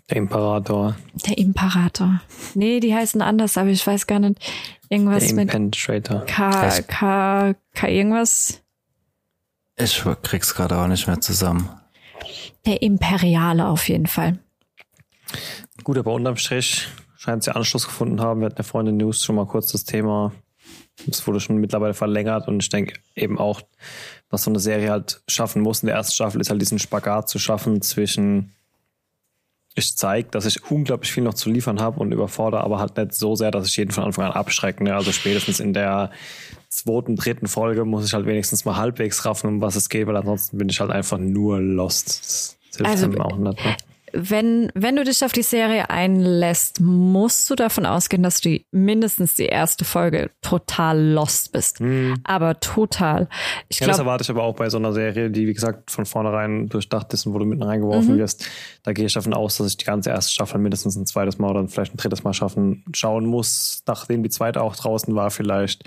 Der 0.08 0.18
Imperator. 0.18 0.96
Der 1.26 1.36
Imperator. 1.36 2.20
Nee, 2.54 2.80
die 2.80 2.94
heißen 2.94 3.20
anders, 3.22 3.58
aber 3.58 3.70
ich 3.70 3.84
weiß 3.84 4.06
gar 4.06 4.20
nicht. 4.20 4.38
Irgendwas 4.88 5.26
Der 5.26 5.38
Impenetrator. 5.38 6.20
mit 6.20 6.28
K, 6.28 6.80
K, 6.82 7.54
K, 7.74 7.88
irgendwas. 7.88 8.62
Ich 9.76 10.02
krieg's 10.22 10.54
gerade 10.54 10.78
auch 10.78 10.86
nicht 10.86 11.06
mehr 11.06 11.20
zusammen. 11.20 11.68
Der 12.64 12.82
Imperiale 12.82 13.66
auf 13.66 13.88
jeden 13.88 14.06
Fall. 14.06 14.38
Gut, 15.82 15.98
aber 15.98 16.12
unterm 16.12 16.36
Strich 16.36 16.88
scheint 17.16 17.42
sie 17.42 17.54
Anschluss 17.54 17.86
gefunden 17.86 18.20
haben. 18.20 18.40
Wir 18.40 18.46
hatten 18.46 18.58
ja 18.58 18.62
vorhin 18.62 18.90
in 18.90 18.96
News 18.98 19.24
schon 19.24 19.36
mal 19.36 19.46
kurz 19.46 19.72
das 19.72 19.84
Thema. 19.84 20.32
Es 21.08 21.26
wurde 21.26 21.40
schon 21.40 21.56
mittlerweile 21.58 21.94
verlängert 21.94 22.48
und 22.48 22.62
ich 22.62 22.68
denke 22.70 22.94
eben 23.14 23.38
auch, 23.38 23.60
was 24.30 24.44
so 24.44 24.50
eine 24.50 24.60
Serie 24.60 24.90
halt 24.90 25.22
schaffen 25.28 25.62
muss 25.62 25.82
in 25.82 25.88
der 25.88 25.96
ersten 25.96 26.14
Staffel, 26.14 26.40
ist 26.40 26.48
halt 26.50 26.60
diesen 26.62 26.78
Spagat 26.78 27.28
zu 27.28 27.38
schaffen 27.38 27.82
zwischen 27.82 28.52
ich 29.76 29.96
zeige, 29.96 30.30
dass 30.30 30.46
ich 30.46 30.70
unglaublich 30.70 31.12
viel 31.12 31.22
noch 31.22 31.34
zu 31.34 31.50
liefern 31.50 31.80
habe 31.80 32.00
und 32.00 32.10
überfordere, 32.10 32.64
aber 32.64 32.80
halt 32.80 32.96
nicht 32.96 33.12
so 33.12 33.36
sehr, 33.36 33.50
dass 33.50 33.68
ich 33.68 33.76
jeden 33.76 33.92
von 33.92 34.04
Anfang 34.04 34.24
an 34.24 34.32
abschrecke. 34.32 34.82
Ne? 34.82 34.94
Also 34.94 35.12
spätestens 35.12 35.60
in 35.60 35.74
der 35.74 36.10
zweiten, 36.70 37.14
dritten 37.14 37.46
Folge 37.46 37.84
muss 37.84 38.06
ich 38.06 38.14
halt 38.14 38.26
wenigstens 38.26 38.64
mal 38.64 38.76
halbwegs 38.76 39.24
raffen, 39.26 39.48
um 39.48 39.60
was 39.60 39.76
es 39.76 39.90
geht, 39.90 40.06
weil 40.06 40.16
ansonsten 40.16 40.56
bin 40.56 40.70
ich 40.70 40.80
halt 40.80 40.90
einfach 40.90 41.18
nur 41.18 41.60
lost. 41.60 42.56
Das 42.70 42.76
hilft 42.76 42.90
also, 42.90 43.20
auch 43.20 43.36
nicht. 43.36 43.64
Ne? 43.64 43.76
Wenn, 44.12 44.70
wenn 44.74 44.96
du 44.96 45.04
dich 45.04 45.24
auf 45.24 45.32
die 45.32 45.42
Serie 45.42 45.90
einlässt, 45.90 46.80
musst 46.80 47.48
du 47.50 47.54
davon 47.54 47.86
ausgehen, 47.86 48.22
dass 48.22 48.40
du 48.40 48.60
mindestens 48.70 49.34
die 49.34 49.46
erste 49.46 49.84
Folge 49.84 50.30
total 50.42 51.00
lost 51.00 51.52
bist. 51.52 51.80
Mhm. 51.80 52.14
Aber 52.24 52.60
total. 52.60 53.28
Ich 53.68 53.80
ja, 53.80 53.86
das 53.86 53.98
erwarte 53.98 54.22
ich 54.22 54.30
aber 54.30 54.44
auch 54.44 54.54
bei 54.54 54.70
so 54.70 54.78
einer 54.78 54.92
Serie, 54.92 55.30
die, 55.30 55.46
wie 55.46 55.54
gesagt, 55.54 55.90
von 55.90 56.06
vornherein 56.06 56.68
durchdacht 56.68 57.12
ist 57.12 57.26
und 57.26 57.34
wo 57.34 57.38
du 57.38 57.44
mitten 57.44 57.62
reingeworfen 57.62 58.14
mhm. 58.14 58.18
wirst. 58.18 58.46
Da 58.82 58.92
gehe 58.92 59.06
ich 59.06 59.12
davon 59.12 59.34
aus, 59.34 59.56
dass 59.56 59.68
ich 59.68 59.76
die 59.76 59.84
ganze 59.84 60.10
erste 60.10 60.32
Staffel 60.32 60.60
mindestens 60.60 60.96
ein 60.96 61.06
zweites 61.06 61.38
Mal 61.38 61.50
oder 61.50 61.66
vielleicht 61.68 61.94
ein 61.94 61.98
drittes 61.98 62.24
Mal 62.24 62.32
schaffen, 62.32 62.84
schauen 62.94 63.26
muss, 63.26 63.82
nachdem 63.86 64.22
die 64.22 64.30
zweite 64.30 64.62
auch 64.62 64.76
draußen 64.76 65.14
war 65.14 65.30
vielleicht. 65.30 65.84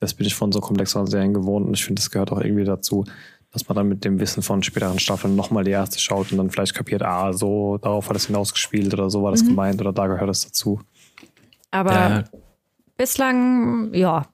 das 0.00 0.14
bin 0.14 0.26
ich 0.26 0.34
von 0.34 0.52
so 0.52 0.60
komplexeren 0.60 1.06
Serien 1.06 1.34
gewohnt 1.34 1.66
und 1.66 1.74
ich 1.74 1.84
finde, 1.84 2.00
das 2.00 2.10
gehört 2.10 2.32
auch 2.32 2.40
irgendwie 2.40 2.64
dazu, 2.64 3.04
dass 3.54 3.68
man 3.68 3.76
dann 3.76 3.88
mit 3.88 4.04
dem 4.04 4.18
Wissen 4.18 4.42
von 4.42 4.62
späteren 4.64 4.98
Staffeln 4.98 5.36
nochmal 5.36 5.62
die 5.62 5.70
erste 5.70 6.00
schaut 6.00 6.32
und 6.32 6.38
dann 6.38 6.50
vielleicht 6.50 6.74
kapiert, 6.74 7.02
ah, 7.02 7.32
so, 7.32 7.78
darauf 7.78 8.08
hat 8.08 8.16
es 8.16 8.26
hinausgespielt 8.26 8.92
oder 8.92 9.08
so 9.08 9.22
war 9.22 9.30
das 9.30 9.44
mhm. 9.44 9.50
gemeint 9.50 9.80
oder 9.80 9.92
da 9.92 10.08
gehört 10.08 10.28
es 10.28 10.44
dazu. 10.44 10.80
Aber 11.70 11.92
ja. 11.92 12.24
bislang, 12.96 13.94
ja. 13.94 14.26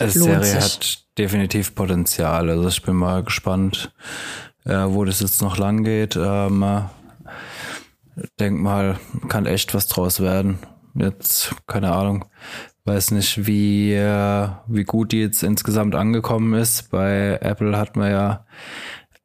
Die 0.00 0.08
Serie 0.08 0.44
sich. 0.44 0.60
hat 0.60 1.04
definitiv 1.16 1.76
Potenzial. 1.76 2.50
Also 2.50 2.66
ich 2.66 2.82
bin 2.82 2.96
mal 2.96 3.22
gespannt, 3.22 3.94
äh, 4.64 4.86
wo 4.88 5.04
das 5.04 5.20
jetzt 5.20 5.40
noch 5.40 5.56
lang 5.56 5.84
geht. 5.84 6.16
Ähm, 6.16 6.84
denk 8.40 8.60
mal, 8.60 8.98
kann 9.28 9.46
echt 9.46 9.72
was 9.72 9.86
draus 9.86 10.18
werden. 10.18 10.58
Jetzt, 10.94 11.54
keine 11.68 11.92
Ahnung, 11.92 12.24
weiß 12.84 13.12
nicht, 13.12 13.46
wie, 13.46 13.92
äh, 13.94 14.48
wie 14.66 14.84
gut 14.84 15.12
die 15.12 15.20
jetzt 15.20 15.42
insgesamt 15.42 15.94
angekommen 15.94 16.54
ist. 16.54 16.90
Bei 16.90 17.38
Apple 17.40 17.76
hat 17.76 17.96
man 17.96 18.10
ja 18.10 18.46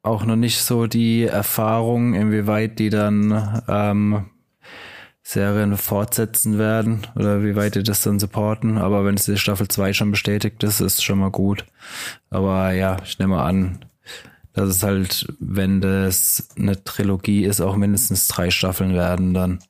auch 0.02 0.24
noch 0.24 0.36
nicht 0.36 0.60
so 0.60 0.86
die 0.86 1.24
Erfahrung, 1.24 2.14
inwieweit 2.14 2.78
die 2.78 2.88
dann 2.88 3.62
ähm, 3.68 4.26
Serien 5.22 5.76
fortsetzen 5.76 6.58
werden 6.58 7.06
oder 7.14 7.44
wie 7.44 7.54
weit 7.54 7.74
die 7.74 7.82
das 7.82 8.02
dann 8.02 8.18
supporten. 8.18 8.78
Aber 8.78 9.04
wenn 9.04 9.14
es 9.16 9.26
die 9.26 9.36
Staffel 9.36 9.68
2 9.68 9.92
schon 9.92 10.10
bestätigt 10.10 10.62
ist, 10.62 10.80
ist 10.80 11.04
schon 11.04 11.18
mal 11.18 11.30
gut. 11.30 11.66
Aber 12.30 12.72
ja, 12.72 12.96
ich 13.04 13.18
nehme 13.18 13.40
an, 13.42 13.84
dass 14.54 14.70
es 14.70 14.82
halt, 14.82 15.32
wenn 15.38 15.80
das 15.80 16.48
eine 16.58 16.82
Trilogie 16.82 17.44
ist, 17.44 17.60
auch 17.60 17.76
mindestens 17.76 18.26
drei 18.26 18.50
Staffeln 18.50 18.94
werden 18.94 19.34
dann. 19.34 19.60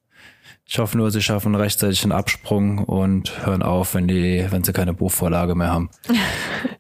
Ich 0.73 0.79
hoffe 0.79 0.97
nur, 0.97 1.11
sie 1.11 1.21
schaffen 1.21 1.57
rechtzeitig 1.57 2.05
einen 2.05 2.13
Absprung 2.13 2.79
und 2.85 3.45
hören 3.45 3.65
auf, 3.65 3.95
wenn 3.95 4.07
die, 4.07 4.47
wenn 4.51 4.63
sie 4.63 4.73
keine 4.73 4.95
Buchvorlage 4.95 5.57
mehr 5.57 5.73
haben. 5.73 5.91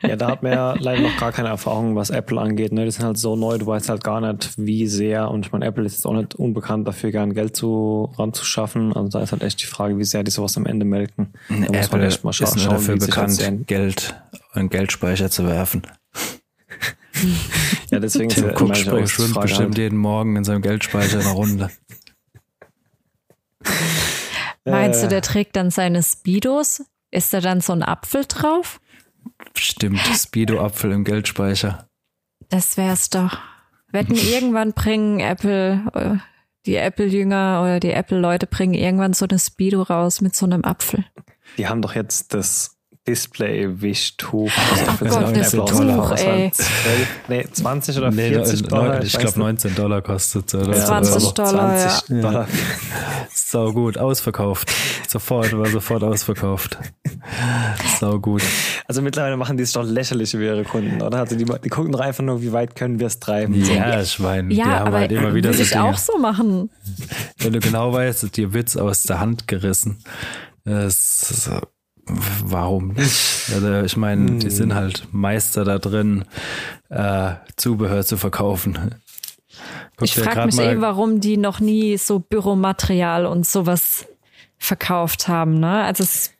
Ja, 0.02 0.16
da 0.16 0.30
hat 0.30 0.42
man 0.42 0.52
ja 0.52 0.74
leider 0.78 1.02
noch 1.02 1.16
gar 1.18 1.30
keine 1.30 1.50
Erfahrung, 1.50 1.94
was 1.94 2.08
Apple 2.08 2.40
angeht. 2.40 2.72
Ne? 2.72 2.86
Die 2.86 2.90
sind 2.90 3.04
halt 3.04 3.18
so 3.18 3.36
neu, 3.36 3.58
du 3.58 3.66
weißt 3.66 3.90
halt 3.90 4.02
gar 4.02 4.22
nicht, 4.22 4.54
wie 4.56 4.86
sehr. 4.86 5.30
Und 5.30 5.44
ich 5.44 5.52
meine, 5.52 5.66
Apple 5.66 5.84
ist 5.84 5.96
jetzt 5.96 6.06
auch 6.06 6.14
nicht 6.14 6.34
unbekannt 6.36 6.88
dafür, 6.88 7.10
gern 7.10 7.34
Geld 7.34 7.54
zu, 7.54 8.10
ranzuschaffen. 8.16 8.96
Also 8.96 9.10
da 9.10 9.22
ist 9.22 9.32
halt 9.32 9.42
echt 9.42 9.60
die 9.60 9.66
Frage, 9.66 9.98
wie 9.98 10.04
sehr 10.04 10.24
die 10.24 10.30
sowas 10.30 10.56
am 10.56 10.64
Ende 10.64 10.86
melken. 10.86 11.34
Da 11.50 11.54
Apple 11.54 11.76
muss 11.76 11.92
man 11.92 12.00
echt 12.00 12.24
mal 12.24 12.32
scha 12.32 12.44
ist 12.44 12.60
schauen, 12.60 12.70
dafür 12.70 12.96
bekannt, 12.96 13.66
Geld 13.66 14.14
in 14.54 14.70
Geldspeicher 14.70 15.30
zu 15.30 15.46
werfen. 15.46 15.82
ja, 17.90 18.00
deswegen 18.00 18.30
Tim 18.30 18.52
Cook 18.56 18.74
schwimmt 18.74 19.38
bestimmt 19.38 19.68
halt. 19.68 19.78
jeden 19.78 19.98
Morgen 19.98 20.36
in 20.36 20.44
seinem 20.44 20.62
Geldspeicher 20.62 21.20
eine 21.20 21.32
Runde. 21.32 21.68
Meinst 24.64 25.02
du, 25.02 25.08
der 25.08 25.22
trägt 25.22 25.56
dann 25.56 25.70
seine 25.70 26.02
Speedos? 26.02 26.84
Ist 27.10 27.32
da 27.32 27.40
dann 27.40 27.60
so 27.60 27.72
ein 27.72 27.82
Apfel 27.82 28.24
drauf? 28.26 28.80
Stimmt, 29.56 30.00
Speedo-Apfel 30.00 30.92
im 30.92 31.04
Geldspeicher. 31.04 31.88
Das 32.48 32.76
wär's 32.76 33.10
doch. 33.10 33.38
Wetten, 33.90 34.14
irgendwann 34.32 34.72
bringen 34.72 35.20
Apple, 35.20 35.82
äh, 35.94 36.16
die 36.66 36.76
Apple-Jünger 36.76 37.62
oder 37.62 37.80
die 37.80 37.92
Apple-Leute 37.92 38.46
bringen 38.46 38.74
irgendwann 38.74 39.12
so 39.12 39.26
eine 39.28 39.38
Speedo 39.38 39.82
raus 39.82 40.20
mit 40.20 40.34
so 40.34 40.46
einem 40.46 40.64
Apfel. 40.64 41.04
Die 41.58 41.66
haben 41.66 41.82
doch 41.82 41.94
jetzt 41.94 42.34
das 42.34 42.76
Display-Wischtuch. 43.10 44.50
Oh 44.50 45.04
Gott, 45.04 45.36
das 45.36 45.50
Tuch, 45.50 46.12
ey. 46.12 46.52
12, 46.52 47.08
nee, 47.28 47.44
20 47.50 47.98
oder 47.98 48.12
40 48.12 48.62
nee, 48.62 48.68
Dollar. 48.68 49.02
Ich, 49.02 49.18
glaube 49.18 49.38
19 49.38 49.74
Dollar 49.74 50.00
kostet 50.00 50.54
oder? 50.54 50.72
20 50.72 51.32
Dollar, 51.32 51.76
20 51.76 52.08
ja. 52.08 52.20
Dollar. 52.22 52.48
Sau 53.34 53.72
gut, 53.72 53.98
ausverkauft. 53.98 54.72
Sofort, 55.08 55.58
war 55.58 55.66
sofort 55.66 56.04
ausverkauft. 56.04 56.78
Sau 57.98 58.20
gut. 58.20 58.42
Also 58.86 59.02
mittlerweile 59.02 59.36
machen 59.36 59.56
die 59.56 59.64
es 59.64 59.72
doch 59.72 59.84
lächerlich 59.84 60.34
über 60.34 60.44
ihre 60.44 60.64
Kunden, 60.64 61.02
oder? 61.02 61.18
Also 61.18 61.34
die, 61.34 61.44
die 61.44 61.68
gucken 61.68 61.90
doch 61.90 62.00
einfach 62.00 62.22
nur, 62.22 62.42
wie 62.42 62.52
weit 62.52 62.76
können 62.76 63.00
wir 63.00 63.08
es 63.08 63.18
treiben. 63.18 63.54
Ja, 63.64 64.00
ich 64.00 64.20
meine, 64.20 64.54
ja, 64.54 64.64
die 64.64 64.70
haben 64.70 64.86
aber 64.86 64.98
halt 64.98 65.10
immer 65.10 65.34
wieder 65.34 65.50
würde 65.50 65.64
so 65.64 65.74
ich 65.74 65.76
auch 65.76 65.98
so 65.98 66.16
machen. 66.16 66.70
Wenn 67.38 67.54
du 67.54 67.58
genau 67.58 67.92
weißt, 67.92 68.22
ist 68.22 68.36
dir 68.36 68.54
Witz 68.54 68.76
aus 68.76 69.02
der 69.02 69.18
Hand 69.18 69.48
gerissen. 69.48 69.98
Das 70.64 71.30
ist 71.30 71.50
warum 72.44 72.88
nicht? 72.88 73.28
Also 73.52 73.80
ich 73.80 73.96
meine, 73.96 74.38
die 74.38 74.46
hm. 74.46 74.50
sind 74.50 74.74
halt 74.74 75.08
Meister 75.10 75.64
da 75.64 75.78
drin, 75.78 76.24
äh, 76.88 77.32
Zubehör 77.56 78.04
zu 78.04 78.16
verkaufen. 78.16 78.94
Guck 79.96 80.06
ich 80.06 80.14
frage 80.14 80.46
mich 80.46 80.54
mal, 80.54 80.76
eh, 80.76 80.80
warum 80.80 81.20
die 81.20 81.36
noch 81.36 81.58
nie 81.58 81.96
so 81.96 82.20
Büromaterial 82.20 83.26
und 83.26 83.46
sowas 83.46 84.06
verkauft 84.56 85.26
haben. 85.26 85.58
Ne? 85.58 85.82
Also 85.82 86.04
es, 86.04 86.32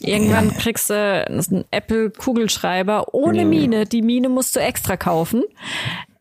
irgendwann 0.00 0.54
kriegst 0.56 0.90
du 0.90 0.94
einen 0.94 1.64
Apple-Kugelschreiber 1.70 3.14
ohne. 3.14 3.46
Mine. 3.46 3.86
Die 3.86 4.02
Mine 4.02 4.28
musst 4.28 4.56
du 4.56 4.60
extra 4.60 4.96
kaufen. 4.96 5.44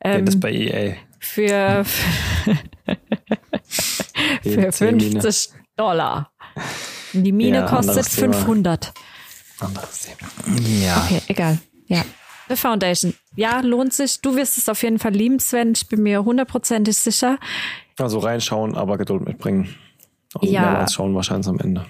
Ähm, 0.02 0.26
das 0.26 0.40
bei 0.40 0.54
EA. 0.54 0.96
Für, 1.20 1.84
für 4.44 4.72
50 4.72 5.50
Dollar. 5.76 6.32
Die 7.23 7.32
Mine 7.32 7.58
ja, 7.58 7.65
kostet 7.67 8.06
500. 8.06 8.93
Anderes 9.60 10.01
Thema. 10.01 10.60
Ja. 10.67 11.04
Okay, 11.06 11.21
egal. 11.28 11.60
Ja. 11.88 12.04
The 12.49 12.56
Foundation. 12.56 13.13
Ja, 13.36 13.62
lohnt 13.62 13.93
sich. 13.93 14.21
Du 14.21 14.36
wirst 14.36 14.58
es 14.58 14.69
auf 14.69 14.84
jeden 14.84 14.99
Fall 14.99 15.13
lieben, 15.13 15.39
Sven. 15.39 15.73
Ich 15.75 15.88
bin 15.88 16.04
mir 16.04 16.23
hundertprozentig 16.23 16.95
sicher. 16.95 17.39
Also 17.97 18.19
reinschauen, 18.19 18.75
aber 18.75 18.97
Geduld 18.97 19.25
mitbringen. 19.25 19.75
Also 20.36 20.54
ja. 20.54 20.88
schauen 20.88 21.15
wahrscheinlich 21.15 21.47
am 21.47 21.60
Ende. 21.60 21.86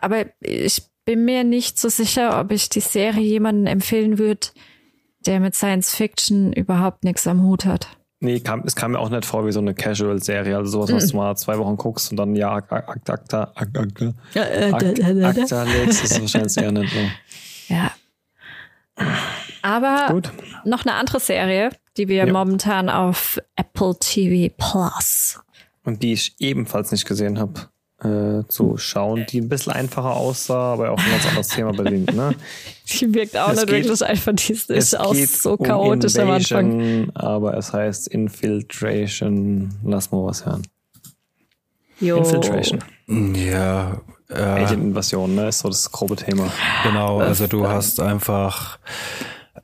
Aber 0.00 0.26
ich 0.40 0.82
bin 1.04 1.24
mir 1.24 1.44
nicht 1.44 1.78
so 1.80 1.88
sicher, 1.88 2.38
ob 2.38 2.52
ich 2.52 2.68
die 2.68 2.80
Serie 2.80 3.22
jemandem 3.22 3.66
empfehlen 3.66 4.18
würde, 4.18 4.48
der 5.24 5.40
mit 5.40 5.54
Science 5.54 5.94
Fiction 5.94 6.52
überhaupt 6.52 7.04
nichts 7.04 7.26
am 7.26 7.42
Hut 7.42 7.64
hat. 7.64 7.88
Nee, 8.18 8.40
kam, 8.40 8.62
es 8.64 8.74
kam 8.74 8.92
mir 8.92 8.98
auch 8.98 9.10
nicht 9.10 9.26
vor 9.26 9.46
wie 9.46 9.52
so 9.52 9.60
eine 9.60 9.74
Casual-Serie, 9.74 10.56
also 10.56 10.70
sowas, 10.70 10.92
was 10.92 11.08
du 11.08 11.16
mal 11.16 11.36
zwei 11.36 11.58
Wochen 11.58 11.76
guckst 11.76 12.10
und 12.10 12.16
dann 12.16 12.34
ja, 12.34 12.50
Akta, 12.50 12.76
Akta, 12.76 13.52
Akta, 13.54 14.14
Akta 14.34 15.62
legst, 15.64 16.04
ist 16.04 16.20
wahrscheinlich 16.20 16.56
eher 16.56 16.72
nicht 16.72 16.94
so. 16.94 17.74
Ja. 17.74 17.92
Aber 19.60 20.06
Gut. 20.12 20.32
noch 20.64 20.86
eine 20.86 20.94
andere 20.94 21.20
Serie, 21.20 21.70
die 21.98 22.08
wir 22.08 22.26
ja. 22.26 22.32
momentan 22.32 22.88
auf 22.88 23.38
Apple 23.54 23.96
TV 24.00 24.54
Plus. 24.56 25.38
Und 25.84 26.02
die 26.02 26.14
ich 26.14 26.36
ebenfalls 26.38 26.92
nicht 26.92 27.06
gesehen 27.06 27.38
habe 27.38 27.68
äh, 28.02 28.42
zu 28.48 28.76
schauen, 28.76 29.24
die 29.28 29.40
ein 29.40 29.48
bisschen 29.48 29.72
einfacher 29.72 30.14
aussah, 30.14 30.74
aber 30.74 30.90
auch 30.90 30.98
ein 30.98 31.10
ganz 31.10 31.26
anderes 31.26 31.48
Thema 31.48 31.72
bedient. 31.72 32.14
Ne? 32.14 32.34
Die 32.88 33.14
wirkt 33.14 33.36
auch 33.36 33.48
es 33.48 33.56
nicht 33.56 33.68
geht, 33.68 33.84
wirklich 33.84 34.04
einfach, 34.04 34.32
die 34.34 34.52
ist 34.52 34.96
auch 34.96 35.14
so 35.14 35.56
chaotisch 35.56 36.14
um 36.16 36.22
am 36.22 36.30
Anfang. 36.30 37.10
Aber 37.14 37.56
es 37.56 37.72
heißt 37.72 38.06
Infiltration. 38.06 39.74
Lass 39.82 40.12
mal 40.12 40.24
was 40.24 40.46
hören. 40.46 40.62
Jo. 41.98 42.18
Infiltration. 42.18 42.78
Ja. 43.08 44.00
Äh, 44.28 44.34
Agent-Invasion, 44.34 45.34
ne, 45.34 45.48
ist 45.48 45.60
so 45.60 45.68
das 45.68 45.90
grobe 45.90 46.14
Thema. 46.14 46.48
Genau, 46.84 47.18
also 47.18 47.48
du 47.48 47.66
hast 47.66 47.98
einfach 47.98 48.78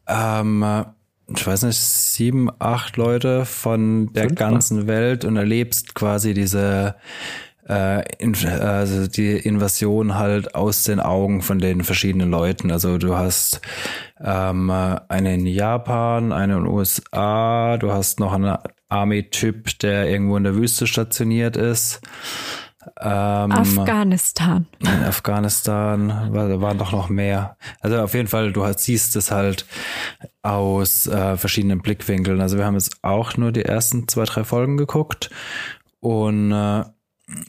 ähm, 0.08 0.64
ich 1.36 1.46
weiß 1.46 1.62
nicht, 1.62 1.80
sieben, 1.80 2.50
acht 2.58 2.96
Leute 2.96 3.44
von 3.44 4.12
der 4.12 4.24
Fünf, 4.24 4.38
ganzen 4.38 4.86
Welt 4.86 5.24
und 5.24 5.36
erlebst 5.36 5.94
quasi 5.94 6.34
diese 6.34 6.94
äh, 6.96 7.00
also 7.68 9.06
die 9.06 9.36
Invasion 9.36 10.16
halt 10.16 10.54
aus 10.54 10.84
den 10.84 11.00
Augen 11.00 11.42
von 11.42 11.58
den 11.58 11.84
verschiedenen 11.84 12.30
Leuten. 12.30 12.70
Also 12.72 12.98
du 12.98 13.16
hast 13.16 13.60
ähm, 14.20 14.70
eine 14.70 15.34
in 15.34 15.46
Japan, 15.46 16.32
eine 16.32 16.54
in 16.54 16.64
den 16.64 16.72
USA, 16.72 17.76
du 17.76 17.92
hast 17.92 18.18
noch 18.18 18.32
einen 18.32 18.56
Army-Typ, 18.88 19.78
der 19.78 20.08
irgendwo 20.08 20.36
in 20.36 20.44
der 20.44 20.56
Wüste 20.56 20.86
stationiert 20.86 21.56
ist. 21.56 22.00
Ähm, 23.00 23.52
Afghanistan. 23.52 24.66
In 24.80 25.04
Afghanistan 25.04 26.32
war, 26.32 26.60
waren 26.60 26.78
doch 26.78 26.90
noch 26.90 27.08
mehr. 27.08 27.56
Also 27.80 28.00
auf 28.00 28.14
jeden 28.14 28.26
Fall, 28.26 28.52
du 28.52 28.66
siehst 28.76 29.14
es 29.14 29.30
halt 29.30 29.66
aus 30.42 31.06
äh, 31.06 31.36
verschiedenen 31.36 31.80
Blickwinkeln. 31.80 32.40
Also 32.40 32.58
wir 32.58 32.66
haben 32.66 32.74
jetzt 32.74 32.96
auch 33.02 33.36
nur 33.36 33.52
die 33.52 33.64
ersten 33.64 34.08
zwei, 34.08 34.24
drei 34.24 34.42
Folgen 34.42 34.76
geguckt 34.76 35.30
und 36.00 36.50
äh, 36.50 36.84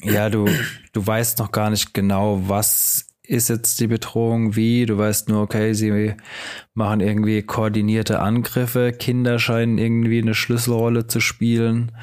ja, 0.02 0.30
du, 0.30 0.48
du 0.92 1.06
weißt 1.06 1.40
noch 1.40 1.52
gar 1.52 1.70
nicht 1.70 1.94
genau, 1.94 2.42
was 2.48 3.08
ist 3.26 3.50
jetzt 3.50 3.80
die 3.80 3.88
Bedrohung, 3.88 4.56
wie. 4.56 4.86
Du 4.86 4.98
weißt 4.98 5.30
nur, 5.30 5.42
okay, 5.42 5.74
sie 5.74 6.14
machen 6.74 7.00
irgendwie 7.00 7.42
koordinierte 7.42 8.20
Angriffe. 8.20 8.92
Kinder 8.92 9.40
scheinen 9.40 9.78
irgendwie 9.78 10.22
eine 10.22 10.36
Schlüsselrolle 10.36 11.08
zu 11.08 11.20
spielen. 11.20 11.94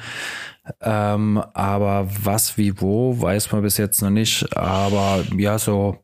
Ähm, 0.79 1.41
aber 1.53 2.07
was, 2.23 2.57
wie, 2.57 2.81
wo, 2.81 3.19
weiß 3.19 3.51
man 3.51 3.61
bis 3.61 3.77
jetzt 3.77 4.01
noch 4.01 4.09
nicht. 4.09 4.55
Aber 4.57 5.23
ja, 5.37 5.59
so 5.59 5.97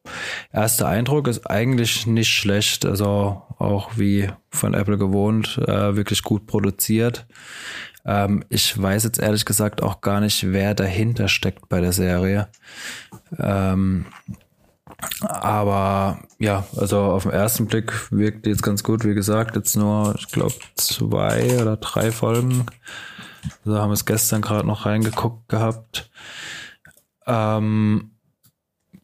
erster 0.51 0.87
Eindruck 0.87 1.27
ist 1.27 1.45
eigentlich 1.47 2.05
nicht 2.05 2.29
schlecht. 2.29 2.85
Also 2.85 3.41
auch 3.57 3.97
wie 3.97 4.29
von 4.49 4.73
Apple 4.73 4.97
gewohnt, 4.97 5.59
äh, 5.67 5.95
wirklich 5.95 6.21
gut 6.23 6.45
produziert. 6.45 7.27
Ähm, 8.07 8.43
ich 8.49 8.81
weiß 8.81 9.03
jetzt 9.03 9.19
ehrlich 9.19 9.45
gesagt 9.45 9.83
auch 9.83 10.01
gar 10.01 10.21
nicht, 10.21 10.51
wer 10.51 10.73
dahinter 10.73 11.27
steckt 11.27 11.69
bei 11.69 11.81
der 11.81 11.91
Serie. 11.91 12.47
Ähm, 13.37 14.05
Aber 15.19 16.19
ja, 16.39 16.65
also 16.75 16.99
auf 16.99 17.23
den 17.23 17.31
ersten 17.31 17.67
Blick 17.67 18.11
wirkt 18.11 18.47
jetzt 18.47 18.63
ganz 18.63 18.83
gut. 18.83 19.05
Wie 19.05 19.13
gesagt, 19.13 19.55
jetzt 19.55 19.75
nur, 19.75 20.15
ich 20.17 20.27
glaube, 20.29 20.55
zwei 20.75 21.61
oder 21.61 21.77
drei 21.77 22.11
Folgen. 22.11 22.65
Also 23.65 23.77
haben 23.79 23.89
wir 23.89 23.93
es 23.93 24.05
gestern 24.05 24.41
gerade 24.41 24.67
noch 24.67 24.85
reingeguckt 24.85 25.49
gehabt. 25.49 26.09
Ähm, 27.27 28.11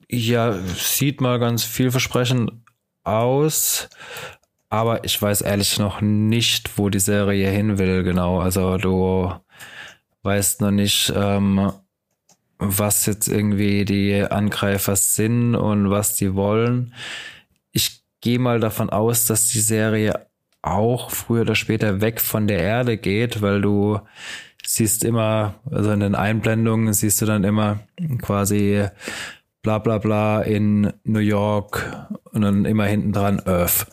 ja, 0.09 0.53
sieht 0.75 1.21
mal 1.21 1.39
ganz 1.39 1.63
vielversprechend 1.63 2.51
aus, 3.03 3.89
aber 4.73 5.03
ich 5.03 5.21
weiß 5.21 5.41
ehrlich 5.41 5.77
noch 5.77 6.01
nicht, 6.01 6.79
wo 6.79 6.89
die 6.89 6.99
Serie 6.99 7.47
hin 7.51 7.77
will, 7.77 8.01
genau. 8.01 8.39
Also 8.39 8.77
du 8.77 9.31
weißt 10.23 10.61
noch 10.61 10.71
nicht, 10.71 11.13
ähm, 11.15 11.71
was 12.57 13.05
jetzt 13.05 13.27
irgendwie 13.27 13.85
die 13.85 14.23
Angreifer 14.23 14.95
sind 14.95 15.53
und 15.53 15.91
was 15.91 16.15
die 16.15 16.33
wollen. 16.33 16.91
Ich 17.71 18.01
gehe 18.19 18.39
mal 18.39 18.59
davon 18.59 18.89
aus, 18.89 19.27
dass 19.27 19.47
die 19.49 19.59
Serie 19.59 20.25
auch 20.63 21.11
früher 21.11 21.41
oder 21.41 21.53
später 21.53 22.01
weg 22.01 22.19
von 22.19 22.47
der 22.47 22.57
Erde 22.57 22.97
geht, 22.97 23.43
weil 23.43 23.61
du 23.61 23.99
siehst 24.65 25.03
immer, 25.03 25.53
also 25.69 25.91
in 25.91 25.99
den 25.99 26.15
Einblendungen 26.15 26.93
siehst 26.93 27.21
du 27.21 27.27
dann 27.27 27.43
immer 27.43 27.81
quasi 28.23 28.87
bla 29.61 29.77
bla 29.77 29.99
bla 29.99 30.41
in 30.41 30.91
New 31.03 31.19
York 31.19 32.07
und 32.31 32.41
dann 32.41 32.65
immer 32.65 32.85
hinten 32.85 33.11
dran 33.11 33.39
Earth. 33.45 33.85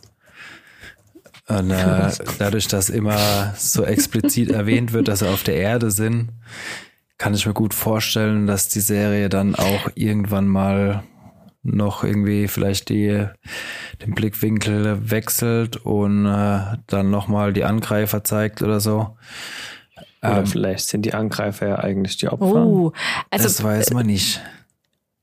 Und 1.51 1.71
äh, 1.71 2.11
dadurch, 2.39 2.69
dass 2.69 2.91
immer 2.91 3.55
so 3.57 3.85
explizit 3.85 4.51
erwähnt 4.53 4.93
wird, 4.93 5.09
dass 5.09 5.19
sie 5.21 5.29
auf 5.29 5.43
der 5.43 5.57
Erde 5.57 5.91
sind, 5.91 6.31
kann 7.19 7.35
ich 7.35 7.47
mir 7.47 7.55
gut 7.55 7.75
vorstellen, 7.75 8.47
dass 8.47 8.69
die 8.69 8.81
Serie 8.81 9.29
dann 9.29 9.55
auch 9.55 9.91
irgendwann 9.95 10.49
mal 10.49 11.03
noch 11.63 12.05
irgendwie 12.05 12.49
vielleicht 12.49 12.89
die, 12.89 13.27
den 14.03 14.15
Blickwinkel 14.15 15.11
wechselt 15.11 15.77
und 15.77 16.25
äh, 16.25 16.79
dann 16.87 17.11
nochmal 17.11 17.53
die 17.53 17.65
Angreifer 17.65 18.25
zeigt 18.25 18.63
oder 18.63 18.81
so. 18.81 19.17
Oder 20.23 20.39
ähm, 20.39 20.47
vielleicht 20.47 20.89
sind 20.89 21.03
die 21.03 21.15
Angreifer 21.15 21.69
ja 21.69 21.79
eigentlich 21.79 22.17
die 22.17 22.29
Opfer. 22.29 22.65
Oh, 22.65 22.93
also, 23.31 23.45
das 23.45 23.63
weiß 23.63 23.93
man 23.93 24.07
nicht. 24.07 24.41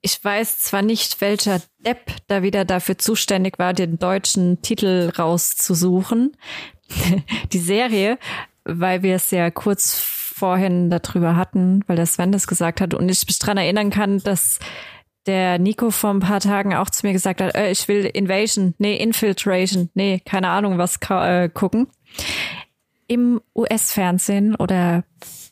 Ich 0.01 0.23
weiß 0.23 0.59
zwar 0.59 0.81
nicht, 0.81 1.21
welcher 1.21 1.61
Depp 1.79 2.11
da 2.27 2.43
wieder 2.43 2.65
dafür 2.65 2.97
zuständig 2.97 3.59
war, 3.59 3.73
den 3.73 3.99
deutschen 3.99 4.61
Titel 4.61 5.11
rauszusuchen. 5.17 6.37
die 7.51 7.59
Serie, 7.59 8.17
weil 8.63 9.03
wir 9.03 9.15
es 9.15 9.31
ja 9.31 9.49
kurz 9.51 9.95
vorhin 9.97 10.89
darüber 10.89 11.35
hatten, 11.35 11.83
weil 11.87 11.95
der 11.95 12.05
Sven 12.05 12.31
das 12.31 12.47
gesagt 12.47 12.79
hat 12.79 12.93
und 12.93 13.09
ich 13.09 13.25
mich 13.25 13.39
dran 13.39 13.57
erinnern 13.57 13.89
kann, 13.89 14.19
dass 14.19 14.59
der 15.25 15.59
Nico 15.59 15.91
vor 15.91 16.11
ein 16.11 16.19
paar 16.19 16.39
Tagen 16.39 16.73
auch 16.73 16.89
zu 16.89 17.05
mir 17.05 17.13
gesagt 17.13 17.41
hat, 17.41 17.55
äh, 17.55 17.71
ich 17.71 17.87
will 17.87 18.05
Invasion, 18.05 18.73
nee, 18.77 18.95
Infiltration, 18.95 19.89
nee, 19.93 20.21
keine 20.23 20.49
Ahnung 20.49 20.77
was 20.77 20.99
äh, 21.09 21.49
gucken. 21.49 21.87
Im 23.07 23.41
US-Fernsehen 23.55 24.55
oder 24.55 25.03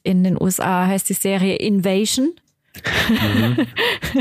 in 0.04 0.24
den 0.24 0.42
USA 0.42 0.88
heißt 0.88 1.10
die 1.10 1.14
Serie 1.14 1.56
Invasion. 1.56 2.34
Mhm. 3.10 3.68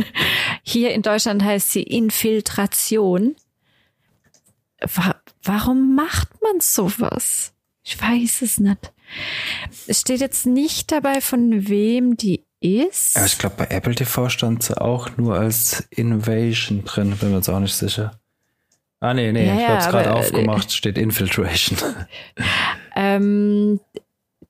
Hier 0.63 0.93
in 0.93 1.03
Deutschland 1.03 1.43
heißt 1.43 1.73
sie 1.73 1.83
Infiltration. 1.83 3.37
Warum 5.43 5.95
macht 5.95 6.29
man 6.43 6.61
sowas? 6.61 7.53
Ich 7.83 8.01
weiß 8.01 8.43
es 8.43 8.59
nicht. 8.59 8.93
Es 9.87 10.01
steht 10.01 10.21
jetzt 10.21 10.47
nicht 10.47 10.91
dabei, 10.91 11.21
von 11.21 11.69
wem 11.69 12.17
die 12.17 12.45
ist. 12.61 13.17
Aber 13.17 13.27
ich 13.27 13.39
glaube, 13.39 13.57
bei 13.59 13.67
Apple 13.67 13.95
TV 13.95 14.29
stand 14.29 14.63
sie 14.63 14.81
auch 14.81 15.17
nur 15.17 15.37
als 15.37 15.87
Invasion 15.91 16.85
drin, 16.85 17.17
bin 17.17 17.31
mir 17.31 17.37
jetzt 17.37 17.49
auch 17.49 17.61
nicht 17.61 17.75
sicher. 17.75 18.19
Ah, 19.01 19.13
nee, 19.13 19.33
nee, 19.33 19.47
ja, 19.47 19.55
ich 19.55 19.69
habe 19.69 19.79
es 19.79 19.89
gerade 19.89 20.09
äh, 20.09 20.13
aufgemacht, 20.13 20.73
steht 20.73 20.99
Infiltration. 20.99 21.79
Ähm, 22.97 23.81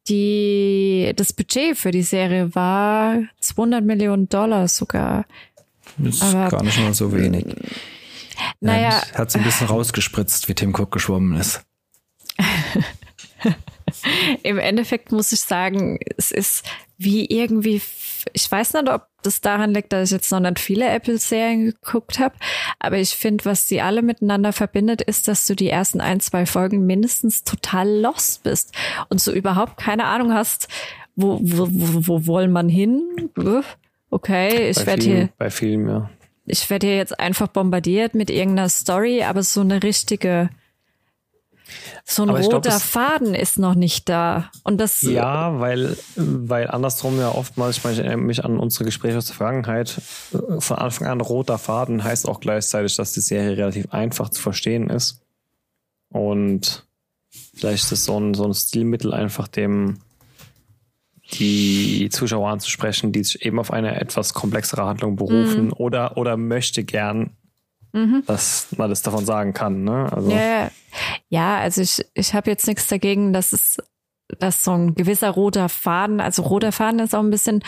die, 0.09 1.13
das 1.17 1.33
Budget 1.33 1.77
für 1.77 1.91
die 1.91 2.03
Serie 2.03 2.55
war 2.55 3.23
200 3.41 3.85
Millionen 3.85 4.29
Dollar 4.29 4.69
sogar. 4.69 5.27
Das 5.97 6.17
ist 6.17 6.23
Aber, 6.23 6.49
gar 6.49 6.63
nicht 6.63 6.79
mal 6.79 6.95
so 6.95 7.13
wenig. 7.13 7.47
Naja. 8.61 9.03
Ja, 9.13 9.19
hat 9.19 9.31
sie 9.31 9.39
ein 9.39 9.45
bisschen 9.45 9.69
rausgespritzt, 9.69 10.49
wie 10.49 10.55
Tim 10.55 10.75
Cook 10.75 10.91
geschwommen 10.91 11.39
ist. 11.39 11.63
Im 14.43 14.59
Endeffekt 14.59 15.13
muss 15.13 15.33
ich 15.33 15.41
sagen, 15.41 15.99
es 16.17 16.31
ist 16.31 16.65
wie 16.99 17.27
irgendwie, 17.27 17.81
ich 18.33 18.51
weiß 18.51 18.75
nicht, 18.75 18.89
ob 18.89 19.07
das 19.27 19.41
daran 19.41 19.75
liegt, 19.75 19.93
dass 19.93 20.11
ich 20.11 20.17
jetzt 20.17 20.31
noch 20.31 20.41
nicht 20.41 20.59
viele 20.59 20.89
Apple-Serien 20.89 21.67
geguckt 21.67 22.19
habe, 22.19 22.35
aber 22.79 22.99
ich 22.99 23.17
finde, 23.17 23.45
was 23.45 23.69
sie 23.69 23.81
alle 23.81 24.03
miteinander 24.03 24.53
verbindet, 24.53 25.03
ist, 25.03 25.29
dass 25.29 25.47
du 25.47 25.55
die 25.55 25.69
ersten 25.69 26.01
ein, 26.01 26.21
zwei 26.21 26.47
Folgen 26.47 26.87
mindestens 26.87 27.45
total 27.45 27.89
lost 28.01 28.43
bist 28.43 28.75
und 29.09 29.21
so 29.21 29.33
überhaupt 29.33 29.77
keine 29.79 30.05
Ahnung 30.05 30.33
hast, 30.33 30.69
wo, 31.17 31.39
wo, 31.43 31.69
wo, 31.71 32.07
wo 32.07 32.27
wollen 32.27 32.53
man 32.53 32.69
hin? 32.69 33.31
Okay, 34.11 34.71
ich 34.71 34.87
werde 34.87 35.03
hier. 35.03 35.29
Bei 35.39 35.51
Filmen, 35.51 35.89
ja. 35.89 36.11
Ich 36.47 36.69
werde 36.69 36.87
hier 36.87 36.97
jetzt 36.97 37.19
einfach 37.19 37.49
bombardiert 37.49 38.15
mit 38.15 38.31
irgendeiner 38.31 38.69
Story, 38.69 39.23
aber 39.23 39.43
so 39.43 39.63
eine 39.63 39.83
richtige 39.83 40.51
so 42.05 42.23
ein 42.23 42.31
roter 42.31 42.61
glaub, 42.61 42.81
Faden 42.81 43.35
ist 43.35 43.59
noch 43.59 43.75
nicht 43.75 44.09
da. 44.09 44.51
Und 44.65 44.79
das. 44.79 45.03
Ja, 45.03 45.61
weil, 45.61 45.97
weil 46.17 46.69
andersrum 46.69 47.19
ja 47.19 47.31
oftmals, 47.31 47.79
ich 47.79 47.85
meine, 47.85 48.17
mich 48.17 48.45
an 48.45 48.59
unsere 48.59 48.85
Gespräche 48.85 49.17
aus 49.17 49.27
der 49.27 49.37
Vergangenheit, 49.37 50.01
von 50.59 50.79
Anfang 50.79 51.09
an 51.09 51.21
roter 51.21 51.59
Faden 51.59 52.05
heißt 52.05 52.29
auch 52.29 52.41
gleichzeitig, 52.41 52.97
dass 52.97 53.13
die 53.13 53.21
Serie 53.21 53.57
relativ 53.57 53.93
einfach 53.93 54.29
zu 54.29 54.43
verstehen 54.43 54.91
ist. 54.91 55.21
Und 56.11 56.87
vielleicht 57.55 57.85
ist 57.85 57.93
es 57.93 58.05
so 58.05 58.19
ein, 58.19 58.35
so 58.35 58.45
ein 58.45 58.55
Stilmittel, 58.55 59.13
einfach 59.15 59.49
dem 59.49 59.99
die 61.33 62.09
Zuschauer 62.11 62.51
anzusprechen, 62.51 63.13
die 63.13 63.25
sich 63.25 63.45
eben 63.45 63.59
auf 63.59 63.71
eine 63.71 63.99
etwas 64.01 64.35
komplexere 64.35 64.85
Handlung 64.85 65.17
berufen 65.17 65.67
mhm. 65.67 65.73
oder, 65.73 66.17
oder 66.17 66.37
möchte 66.37 66.85
gern 66.85 67.31
mhm. 67.95 68.23
dass 68.27 68.69
man 68.77 68.91
das 68.91 69.01
davon 69.03 69.25
sagen 69.25 69.55
kann. 69.55 69.85
Ne? 69.85 70.13
Also. 70.13 70.31
Ja, 70.31 70.71
ja, 71.29 71.59
also 71.59 71.81
ich, 71.81 72.05
ich 72.13 72.35
habe 72.35 72.51
jetzt 72.51 72.67
nichts 72.67 72.89
dagegen, 72.89 73.33
dass 73.33 73.53
es 73.53 73.79
dass 74.39 74.65
so 74.65 74.73
ein 74.73 74.95
gewisser 74.95 75.31
roter 75.31 75.69
Faden, 75.69 76.21
also 76.21 76.43
roter 76.43 76.73
Faden 76.73 76.99
ist 76.99 77.15
auch 77.15 77.23
ein 77.23 77.31
bisschen 77.31 77.63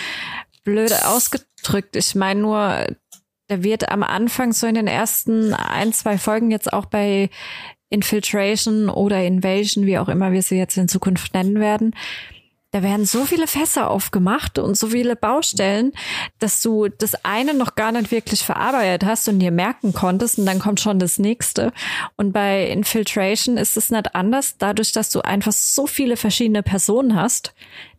blöd 0.64 0.92
ausgedrückt. 1.04 1.96
Ich 1.96 2.14
meine 2.14 2.40
nur, 2.40 2.86
der 3.50 3.62
wird 3.62 3.90
am 3.90 4.02
Anfang 4.02 4.52
so 4.52 4.66
in 4.66 4.74
den 4.74 4.86
ersten 4.86 5.54
ein, 5.54 5.92
zwei 5.92 6.18
Folgen 6.18 6.50
jetzt 6.50 6.72
auch 6.72 6.86
bei 6.86 7.30
Infiltration 7.90 8.88
oder 8.88 9.22
Invasion, 9.22 9.86
wie 9.86 9.98
auch 9.98 10.08
immer 10.08 10.32
wir 10.32 10.42
sie 10.42 10.56
jetzt 10.56 10.76
in 10.76 10.88
Zukunft 10.88 11.34
nennen 11.34 11.60
werden, 11.60 11.94
da 12.72 12.82
werden 12.82 13.06
so 13.06 13.24
viele 13.24 13.46
Fässer 13.46 13.90
aufgemacht 13.90 14.58
und 14.58 14.76
so 14.76 14.88
viele 14.88 15.16
Baustellen, 15.16 15.92
dass 16.38 16.60
du 16.60 16.88
das 16.88 17.24
eine 17.24 17.54
noch 17.54 17.74
gar 17.74 17.92
nicht 17.92 18.10
wirklich 18.10 18.44
verarbeitet 18.44 19.08
hast 19.08 19.28
und 19.28 19.38
dir 19.38 19.50
merken 19.50 19.92
konntest 19.92 20.38
und 20.38 20.46
dann 20.46 20.58
kommt 20.58 20.80
schon 20.80 20.98
das 20.98 21.18
nächste. 21.18 21.72
Und 22.16 22.32
bei 22.32 22.66
Infiltration 22.68 23.56
ist 23.56 23.76
es 23.76 23.90
nicht 23.90 24.14
anders, 24.14 24.58
dadurch, 24.58 24.92
dass 24.92 25.10
du 25.10 25.20
einfach 25.20 25.52
so 25.52 25.86
viele 25.86 26.16
verschiedene 26.16 26.62
Personen 26.62 27.14
hast, 27.14 27.54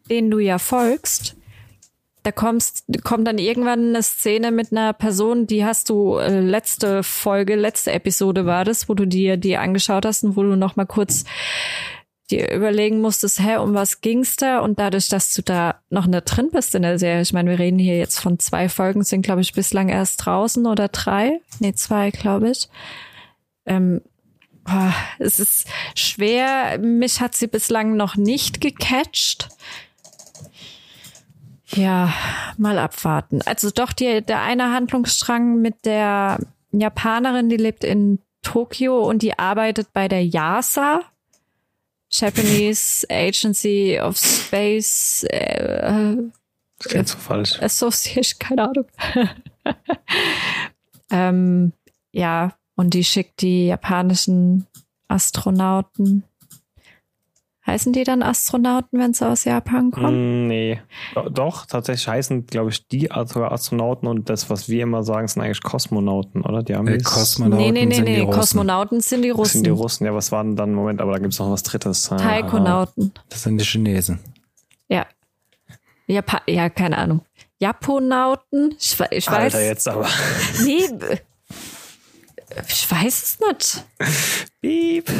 denen 0.09 0.29
du 0.29 0.39
ja 0.39 0.59
folgst. 0.59 1.35
Da 2.23 2.33
kommst, 2.33 2.83
kommt 3.05 3.25
dann 3.25 3.37
irgendwann 3.37 3.95
eine 3.95 4.03
Szene 4.03 4.51
mit 4.51 4.73
einer 4.73 4.91
Person, 4.91 5.47
die 5.47 5.63
hast 5.63 5.89
du 5.89 6.17
äh, 6.17 6.41
letzte 6.41 7.01
Folge, 7.01 7.55
letzte 7.55 7.93
Episode 7.93 8.45
war 8.45 8.65
das, 8.65 8.89
wo 8.89 8.95
du 8.95 9.07
dir 9.07 9.37
die 9.37 9.55
angeschaut 9.55 10.05
hast 10.05 10.25
und 10.25 10.35
wo 10.35 10.43
du 10.43 10.57
noch 10.57 10.75
mal 10.75 10.85
kurz 10.85 11.23
dir 12.27 12.51
überlegen 12.51 13.01
musstest, 13.01 13.39
hä, 13.39 13.57
um 13.57 13.73
was 13.73 14.01
ging's 14.01 14.35
da? 14.35 14.59
Und 14.59 14.79
dadurch, 14.79 15.09
dass 15.09 15.33
du 15.33 15.41
da 15.41 15.81
noch 15.89 16.07
nicht 16.07 16.25
drin 16.25 16.49
bist 16.51 16.75
in 16.75 16.81
der 16.81 16.99
Serie, 16.99 17.21
ich 17.21 17.33
meine, 17.33 17.49
wir 17.49 17.59
reden 17.59 17.79
hier 17.79 17.97
jetzt 17.97 18.19
von 18.19 18.39
zwei 18.39 18.69
Folgen, 18.69 19.03
sind, 19.03 19.21
glaube 19.21 19.41
ich, 19.41 19.53
bislang 19.53 19.89
erst 19.89 20.25
draußen 20.25 20.65
oder 20.65 20.87
drei. 20.89 21.39
Nee, 21.59 21.73
zwei, 21.73 22.11
glaube 22.11 22.49
ich. 22.51 22.69
Ähm, 23.65 24.01
oh, 24.67 24.91
es 25.19 25.39
ist 25.39 25.67
schwer. 25.95 26.77
Mich 26.79 27.21
hat 27.21 27.35
sie 27.35 27.47
bislang 27.47 27.95
noch 27.95 28.15
nicht 28.15 28.61
gecatcht. 28.61 29.49
Ja, 31.75 32.13
mal 32.57 32.77
abwarten. 32.77 33.41
Also 33.45 33.71
doch, 33.71 33.91
die, 33.91 34.21
der 34.21 34.41
eine 34.41 34.71
Handlungsstrang 34.71 35.61
mit 35.61 35.85
der 35.85 36.39
Japanerin, 36.71 37.49
die 37.49 37.57
lebt 37.57 37.83
in 37.83 38.19
Tokio 38.41 39.03
und 39.03 39.21
die 39.21 39.37
arbeitet 39.37 39.91
bei 39.93 40.07
der 40.07 40.25
JASA, 40.25 41.01
Japanese 42.09 43.05
Agency 43.09 43.99
of 43.99 44.17
Space 44.17 45.23
äh, 45.29 46.15
das 46.79 47.11
so 47.11 47.17
falsch. 47.17 47.61
Association, 47.61 48.39
keine 48.39 48.69
Ahnung. 48.69 48.85
ähm, 51.11 51.73
ja, 52.11 52.55
und 52.75 52.93
die 52.93 53.03
schickt 53.03 53.41
die 53.41 53.67
japanischen 53.67 54.67
Astronauten 55.07 56.23
Heißen 57.67 57.91
die 57.91 58.05
dann 58.05 58.23
Astronauten, 58.23 58.97
wenn 58.97 59.13
sie 59.13 59.27
aus 59.27 59.43
Japan 59.43 59.91
kommen? 59.91 60.45
Mm, 60.45 60.47
nee. 60.47 60.81
Doch, 61.29 61.65
tatsächlich 61.65 62.07
heißen, 62.07 62.47
glaube 62.47 62.69
ich, 62.69 62.87
die 62.87 63.11
Astronauten 63.11 64.07
und 64.07 64.29
das, 64.29 64.49
was 64.49 64.69
wir 64.69 64.83
immer 64.83 65.03
sagen, 65.03 65.27
sind 65.27 65.41
eigentlich 65.41 65.61
Kosmonauten, 65.61 66.43
oder? 66.43 66.63
Die 66.63 66.75
Amis? 66.75 67.01
Äh, 67.01 67.03
Kosmonauten 67.03 67.73
nee, 67.73 67.85
nee, 67.85 67.99
nee, 67.99 68.23
nee. 68.23 68.25
Kosmonauten 68.25 69.01
sind 69.01 69.21
die 69.21 69.31
Russen. 69.31 69.43
Das 69.43 69.51
sind 69.51 69.65
die 69.65 69.69
Russen, 69.71 70.05
ja, 70.05 70.13
was 70.15 70.31
waren 70.31 70.55
dann? 70.55 70.73
Moment, 70.73 71.01
aber 71.01 71.11
da 71.11 71.19
gibt 71.19 71.33
es 71.33 71.39
noch 71.39 71.51
was 71.51 71.63
Drittes. 71.63 72.09
Ah. 72.09 72.15
Taikonauten. 72.15 73.11
Das 73.27 73.43
sind 73.43 73.57
die 73.57 73.65
Chinesen. 73.65 74.19
Ja. 74.87 75.05
Japan, 76.07 76.39
ja, 76.47 76.69
keine 76.69 76.97
Ahnung. 76.97 77.21
Japonauten? 77.59 78.75
Ich, 78.79 78.97
ich 79.11 79.27
weiß. 79.27 79.55
Alter, 79.55 79.61
jetzt 79.61 79.89
aber. 79.89 80.07
Nee. 80.63 80.87
Ich 82.67 82.89
weiß 82.89 83.23
es 83.23 83.39
nicht. 83.39 83.85
Piep. 84.61 85.11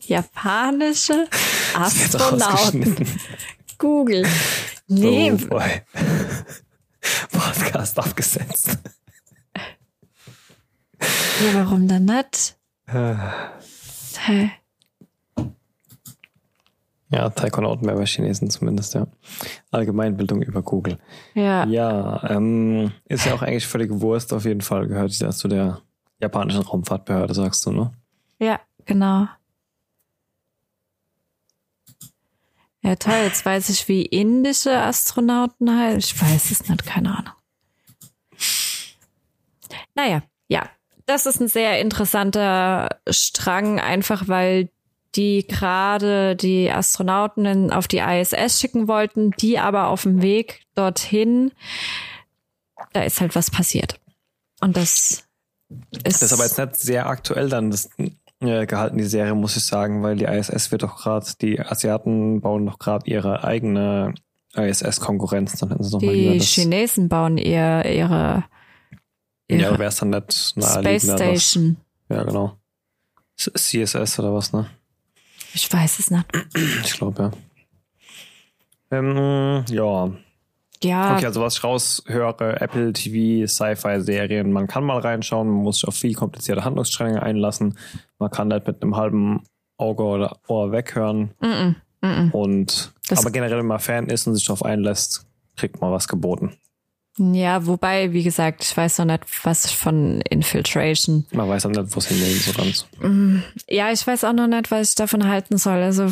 Japanische 0.00 1.28
Astronauten. 1.74 2.96
Google. 3.78 4.26
Nee. 4.88 5.32
Oh 5.32 5.46
boy. 5.46 5.82
Podcast 7.32 7.98
aufgesetzt. 7.98 8.78
Ja, 11.00 11.54
warum 11.54 11.88
dann 11.88 12.04
nicht? 12.04 12.56
Hä? 12.86 14.50
Ja, 17.12 17.28
Taikonauten 17.28 17.86
wäre 17.86 17.98
bei 17.98 18.06
Chinesen 18.06 18.48
zumindest, 18.48 18.94
ja. 18.94 19.06
Allgemeinbildung 19.70 20.40
über 20.40 20.62
Google. 20.62 20.98
Ja. 21.34 21.66
Ja, 21.66 22.30
ähm, 22.30 22.92
ist 23.04 23.26
ja 23.26 23.34
auch 23.34 23.42
eigentlich 23.42 23.66
völlig 23.66 23.90
Wurst 23.92 24.32
auf 24.32 24.46
jeden 24.46 24.62
Fall, 24.62 24.88
gehört 24.88 25.12
ja 25.18 25.30
zu 25.30 25.46
der 25.46 25.82
japanischen 26.20 26.62
Raumfahrtbehörde, 26.62 27.34
sagst 27.34 27.66
du, 27.66 27.72
ne? 27.72 27.92
Ja, 28.38 28.60
genau. 28.86 29.28
Ja, 32.80 32.96
toll, 32.96 33.14
jetzt 33.24 33.44
weiß 33.44 33.68
ich, 33.68 33.86
wie 33.88 34.02
indische 34.06 34.76
Astronauten 34.76 35.70
heißen. 35.70 35.98
Ich 35.98 36.20
weiß 36.20 36.50
es 36.50 36.68
nicht, 36.68 36.86
keine 36.86 37.16
Ahnung. 37.16 37.34
Naja, 39.94 40.22
ja. 40.48 40.68
Das 41.04 41.26
ist 41.26 41.40
ein 41.40 41.48
sehr 41.48 41.80
interessanter 41.80 42.88
Strang, 43.08 43.80
einfach 43.80 44.28
weil 44.28 44.70
die 45.14 45.46
gerade 45.46 46.36
die 46.36 46.70
Astronauten 46.70 47.70
auf 47.70 47.86
die 47.88 47.98
ISS 47.98 48.60
schicken 48.60 48.88
wollten, 48.88 49.30
die 49.32 49.58
aber 49.58 49.88
auf 49.88 50.02
dem 50.02 50.22
Weg 50.22 50.62
dorthin, 50.74 51.52
da 52.92 53.02
ist 53.02 53.20
halt 53.20 53.34
was 53.34 53.50
passiert. 53.50 54.00
Und 54.60 54.76
das 54.76 55.24
ist. 56.04 56.22
Das 56.22 56.22
ist 56.22 56.32
aber 56.32 56.44
jetzt 56.44 56.58
nicht 56.58 56.76
sehr 56.76 57.06
aktuell 57.06 57.48
dann 57.48 57.70
das, 57.70 57.90
äh, 58.40 58.66
gehalten, 58.66 58.98
die 58.98 59.04
Serie, 59.04 59.34
muss 59.34 59.56
ich 59.56 59.64
sagen, 59.64 60.02
weil 60.02 60.16
die 60.16 60.24
ISS 60.24 60.70
wird 60.72 60.82
doch 60.82 60.96
gerade, 60.96 61.26
die 61.40 61.60
Asiaten 61.60 62.40
bauen 62.40 62.66
doch 62.66 62.78
gerade 62.78 63.08
ihre 63.08 63.44
eigene 63.44 64.14
ISS-Konkurrenz. 64.54 65.64
Die 66.00 66.40
Chinesen 66.40 67.08
bauen 67.08 67.38
eher 67.38 67.84
ihre, 67.86 68.44
ihre 69.48 69.62
ja, 69.62 69.78
wäre 69.78 69.88
es 69.88 69.96
dann 69.96 70.10
nicht 70.10 70.32
Space 70.32 71.04
Station. 71.04 71.76
Ja, 72.08 72.24
genau. 72.24 72.56
CSS 73.36 74.18
oder 74.18 74.34
was, 74.34 74.52
ne? 74.52 74.68
Ich 75.54 75.72
weiß 75.72 75.98
es 75.98 76.10
nicht. 76.10 76.24
Ich 76.84 76.92
glaube, 76.94 77.30
ja. 78.90 78.98
Ähm, 78.98 79.64
ja. 79.68 80.10
Ja. 80.82 81.14
Okay, 81.14 81.26
also 81.26 81.40
was 81.40 81.58
ich 81.58 81.64
raushöre, 81.64 82.60
Apple 82.60 82.92
TV, 82.92 83.46
Sci-Fi-Serien, 83.46 84.50
man 84.50 84.66
kann 84.66 84.84
mal 84.84 84.98
reinschauen, 84.98 85.48
man 85.48 85.62
muss 85.62 85.76
sich 85.76 85.88
auf 85.88 85.94
viel 85.94 86.14
komplizierte 86.14 86.64
Handlungsstränge 86.64 87.22
einlassen. 87.22 87.78
Man 88.18 88.30
kann 88.30 88.52
halt 88.52 88.66
mit 88.66 88.82
einem 88.82 88.96
halben 88.96 89.44
Auge 89.76 90.02
oder 90.02 90.38
Ohr 90.48 90.72
weghören. 90.72 91.34
Mm 91.40 91.46
-mm, 91.46 91.74
mm 92.00 92.30
und 92.32 92.92
das 93.08 93.20
aber 93.20 93.30
generell, 93.30 93.58
wenn 93.58 93.66
man 93.66 93.78
Fan 93.78 94.08
ist 94.08 94.26
und 94.26 94.34
sich 94.34 94.44
darauf 94.44 94.64
einlässt, 94.64 95.26
kriegt 95.56 95.80
man 95.80 95.92
was 95.92 96.08
geboten. 96.08 96.56
Ja, 97.18 97.66
wobei, 97.66 98.12
wie 98.12 98.22
gesagt, 98.22 98.64
ich 98.64 98.74
weiß 98.74 98.98
noch 98.98 99.04
nicht, 99.04 99.24
was 99.44 99.70
von 99.70 100.22
Infiltration. 100.22 101.26
Man 101.32 101.48
weiß 101.48 101.66
auch 101.66 101.70
nicht, 101.70 101.94
wo 101.94 101.98
es 101.98 102.06
hingeht, 102.06 102.42
so 102.42 102.52
ganz. 102.52 102.86
Mm, 103.00 103.40
ja, 103.68 103.92
ich 103.92 104.06
weiß 104.06 104.24
auch 104.24 104.32
noch 104.32 104.46
nicht, 104.46 104.70
was 104.70 104.90
ich 104.90 104.94
davon 104.94 105.28
halten 105.28 105.58
soll. 105.58 105.82
Also, 105.82 106.10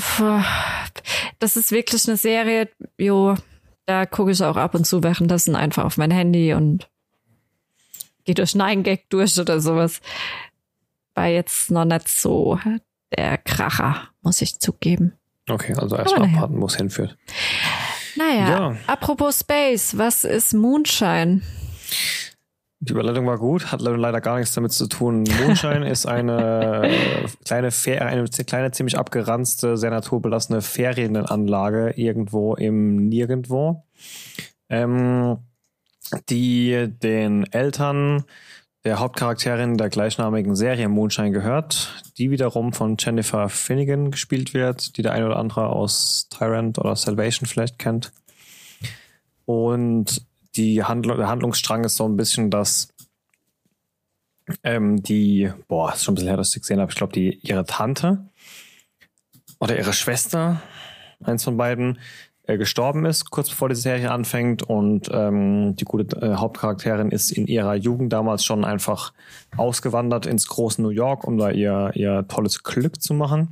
das 1.39 1.57
ist 1.57 1.73
wirklich 1.73 2.07
eine 2.07 2.19
Serie, 2.19 2.69
jo, 2.99 3.35
da 3.87 4.05
gucke 4.05 4.33
ich 4.33 4.43
auch 4.43 4.57
ab 4.57 4.75
und 4.75 4.87
zu 4.87 5.03
währenddessen 5.03 5.57
einfach 5.57 5.85
auf 5.85 5.97
mein 5.97 6.11
Handy 6.11 6.53
und 6.53 6.89
gehe 8.25 8.35
durch 8.35 8.55
Nine 8.55 8.83
Gag 8.83 9.09
durch 9.09 9.39
oder 9.39 9.61
sowas. 9.61 10.01
War 11.15 11.29
jetzt 11.29 11.71
noch 11.71 11.87
nicht 11.87 12.09
so 12.09 12.61
der 13.17 13.39
Kracher, 13.39 14.09
muss 14.21 14.43
ich 14.43 14.61
zugeben. 14.61 15.15
Okay, 15.49 15.75
also 15.75 15.97
erstmal 15.97 16.29
abwarten, 16.29 16.61
wo 16.61 16.67
es 16.67 16.77
hinführt. 16.77 17.17
Naja, 18.17 18.49
ja. 18.49 18.77
apropos 18.87 19.41
Space, 19.41 19.97
was 19.97 20.25
ist 20.25 20.55
Moonshine? 20.55 21.43
Die 22.83 22.93
Überleitung 22.93 23.27
war 23.27 23.37
gut, 23.37 23.73
hat 23.73 23.83
leider 23.83 24.23
gar 24.23 24.39
nichts 24.39 24.55
damit 24.55 24.73
zu 24.73 24.87
tun. 24.87 25.25
Moonshine 25.25 25.87
ist 25.91 26.07
eine 26.07 26.91
kleine, 27.45 27.69
eine 28.01 28.29
kleine, 28.29 28.71
ziemlich 28.71 28.97
abgeranzte, 28.97 29.77
sehr 29.77 29.91
naturbelassene 29.91 30.63
Ferienanlage 30.63 31.93
irgendwo 31.97 32.55
im 32.55 33.09
Nirgendwo, 33.09 33.85
ähm, 34.71 35.37
die 36.31 36.89
den 36.89 37.45
Eltern 37.53 38.25
der 38.85 38.99
Hauptcharakterin 38.99 39.77
der 39.77 39.91
gleichnamigen 39.91 40.57
Serie 40.57 40.89
Moonshine 40.89 41.33
gehört, 41.33 42.03
die 42.17 42.31
wiederum 42.31 42.73
von 42.73 42.97
Jennifer 42.99 43.49
Finnegan 43.49 44.11
gespielt 44.11 44.55
wird, 44.55 44.97
die 44.97 45.03
der 45.03 45.13
eine 45.13 45.27
oder 45.27 45.37
andere 45.37 45.69
aus 45.69 46.29
Tyrant 46.31 46.79
oder 46.79 46.97
Salvation 46.97 47.47
vielleicht 47.47 47.79
kennt. 47.79 48.13
Und 49.45 50.27
die 50.57 50.83
Handlung, 50.83 51.19
der 51.19 51.29
Handlungsstrang 51.29 51.85
ist 51.85 51.97
so 51.97 52.09
ein 52.09 52.17
bisschen, 52.17 52.51
dass 52.51 52.89
ähm, 54.65 55.03
die, 55.03 55.53
boah, 55.69 55.93
ist 55.93 56.05
schon 56.05 56.13
ein 56.13 56.17
bisschen 56.17 56.29
her, 56.29 56.37
dass 56.37 56.55
ich 56.55 56.63
gesehen 56.63 56.81
habe, 56.81 56.91
ich 56.91 56.97
glaube, 56.97 57.13
die 57.13 57.39
ihre 57.43 57.65
Tante 57.65 58.29
oder 59.59 59.77
ihre 59.77 59.93
Schwester, 59.93 60.63
eins 61.23 61.45
von 61.45 61.57
beiden, 61.57 61.99
äh, 62.51 62.59
gestorben 62.59 63.05
ist, 63.05 63.31
kurz 63.31 63.49
bevor 63.49 63.69
die 63.69 63.75
Serie 63.77 64.11
anfängt. 64.11 64.63
Und 64.63 65.09
ähm, 65.13 65.77
die 65.77 65.85
gute 65.85 66.17
äh, 66.21 66.35
Hauptcharakterin 66.35 67.11
ist 67.11 67.31
in 67.31 67.47
ihrer 67.47 67.75
Jugend 67.75 68.13
damals 68.13 68.45
schon 68.45 68.65
einfach 68.65 69.13
ausgewandert 69.57 70.27
ins 70.27 70.49
große 70.49 70.83
New 70.83 70.91
York, 70.91 71.25
um 71.25 71.39
da 71.39 71.51
ihr, 71.51 71.93
ihr 71.95 72.27
tolles 72.29 72.63
Glück 72.63 73.01
zu 73.01 73.15
machen. 73.15 73.51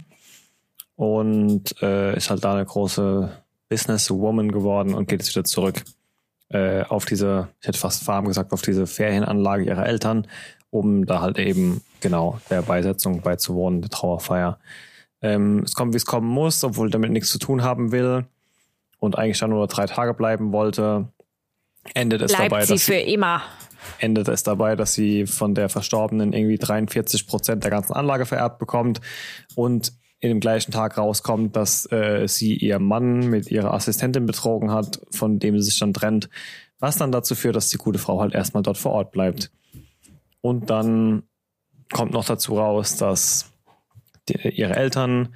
Und 0.96 1.80
äh, 1.80 2.16
ist 2.16 2.30
halt 2.30 2.44
da 2.44 2.54
eine 2.54 2.64
große 2.64 3.30
Businesswoman 3.68 4.50
geworden 4.50 4.94
und 4.94 5.08
geht 5.08 5.20
jetzt 5.20 5.34
wieder 5.34 5.44
zurück 5.44 5.84
äh, 6.48 6.82
auf 6.82 7.04
diese, 7.04 7.48
ich 7.60 7.68
hätte 7.68 7.78
fast 7.78 8.02
Farm 8.02 8.26
gesagt, 8.26 8.52
auf 8.52 8.62
diese 8.62 8.86
Ferienanlage 8.86 9.64
ihrer 9.64 9.86
Eltern, 9.86 10.26
um 10.70 11.06
da 11.06 11.20
halt 11.20 11.38
eben 11.38 11.82
genau 12.00 12.40
der 12.50 12.62
Beisetzung 12.62 13.20
beizuwohnen, 13.20 13.80
der 13.80 13.90
Trauerfeier. 13.90 14.58
Ähm, 15.22 15.62
es 15.64 15.74
kommt, 15.74 15.92
wie 15.92 15.98
es 15.98 16.06
kommen 16.06 16.28
muss, 16.28 16.64
obwohl 16.64 16.90
damit 16.90 17.12
nichts 17.12 17.30
zu 17.30 17.38
tun 17.38 17.62
haben 17.62 17.92
will 17.92 18.24
und 18.98 19.16
eigentlich 19.16 19.38
dann 19.38 19.50
nur 19.50 19.66
drei 19.66 19.86
Tage 19.86 20.14
bleiben 20.14 20.52
wollte, 20.52 21.08
endet 21.94 22.22
es 22.22 22.32
Bleibt 22.32 22.52
dabei, 22.52 22.64
sie 22.64 22.74
dass 22.74 22.84
für 22.84 22.94
immer. 22.94 23.42
endet 23.98 24.28
es 24.28 24.42
dabei, 24.42 24.76
dass 24.76 24.94
sie 24.94 25.26
von 25.26 25.54
der 25.54 25.68
Verstorbenen 25.68 26.32
irgendwie 26.32 26.58
43 26.58 27.26
Prozent 27.26 27.64
der 27.64 27.70
ganzen 27.70 27.92
Anlage 27.92 28.26
vererbt 28.26 28.58
bekommt 28.58 29.00
und 29.54 29.92
in 30.20 30.30
dem 30.30 30.40
gleichen 30.40 30.72
Tag 30.72 30.98
rauskommt, 30.98 31.54
dass 31.54 31.90
äh, 31.92 32.26
sie 32.26 32.56
ihr 32.56 32.80
Mann 32.80 33.30
mit 33.30 33.50
ihrer 33.50 33.72
Assistentin 33.72 34.26
betrogen 34.26 34.72
hat, 34.72 35.00
von 35.12 35.38
dem 35.38 35.58
sie 35.58 35.70
sich 35.70 35.78
dann 35.78 35.94
trennt, 35.94 36.28
was 36.80 36.96
dann 36.96 37.12
dazu 37.12 37.34
führt, 37.34 37.54
dass 37.54 37.68
die 37.68 37.78
gute 37.78 37.98
Frau 37.98 38.20
halt 38.20 38.34
erstmal 38.34 38.62
dort 38.62 38.78
vor 38.78 38.92
Ort 38.92 39.12
bleibt. 39.12 39.52
Und 40.40 40.70
dann 40.70 41.22
kommt 41.92 42.12
noch 42.12 42.24
dazu 42.24 42.58
raus, 42.58 42.96
dass 42.96 43.52
die, 44.28 44.38
ihre 44.48 44.74
Eltern 44.76 45.34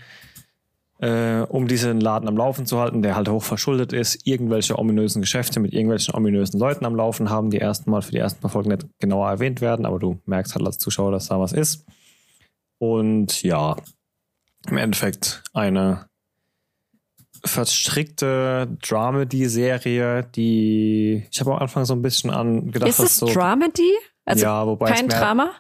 äh, 1.02 1.44
um 1.48 1.66
diesen 1.66 2.00
Laden 2.00 2.28
am 2.28 2.36
Laufen 2.36 2.64
zu 2.64 2.78
halten, 2.78 3.02
der 3.02 3.16
halt 3.16 3.28
hoch 3.28 3.42
verschuldet 3.42 3.92
ist, 3.92 4.24
irgendwelche 4.24 4.78
ominösen 4.78 5.20
Geschäfte 5.20 5.58
mit 5.58 5.72
irgendwelchen 5.72 6.14
ominösen 6.14 6.60
Leuten 6.60 6.86
am 6.86 6.94
Laufen 6.94 7.28
haben, 7.28 7.50
die 7.50 7.56
erstmal 7.58 8.02
für 8.02 8.12
die 8.12 8.18
ersten 8.18 8.40
paar 8.40 8.50
Folgen 8.50 8.70
nicht 8.70 8.86
genauer 9.00 9.28
erwähnt 9.28 9.60
werden, 9.60 9.84
aber 9.84 9.98
du 9.98 10.20
merkst 10.26 10.54
halt 10.54 10.64
als 10.64 10.78
Zuschauer, 10.78 11.10
dass 11.10 11.26
da 11.26 11.40
was 11.40 11.52
ist. 11.52 11.84
Und 12.78 13.42
ja, 13.42 13.76
im 14.68 14.76
Endeffekt 14.76 15.42
eine 15.52 16.06
verstrickte 17.44 18.68
Dramedy-Serie, 18.80 20.22
die 20.36 21.26
ich 21.32 21.40
habe 21.40 21.52
am 21.52 21.58
Anfang 21.58 21.84
so 21.84 21.94
ein 21.94 22.02
bisschen 22.02 22.30
an 22.30 22.70
gedacht, 22.70 22.90
ist 22.90 23.00
es 23.00 23.16
so 23.16 23.26
Dramedy? 23.26 23.92
Also 24.24 24.44
ja, 24.44 24.64
wobei 24.64 24.92
kein 24.92 25.06
es 25.06 25.08
mehr, 25.08 25.20
Drama? 25.20 25.50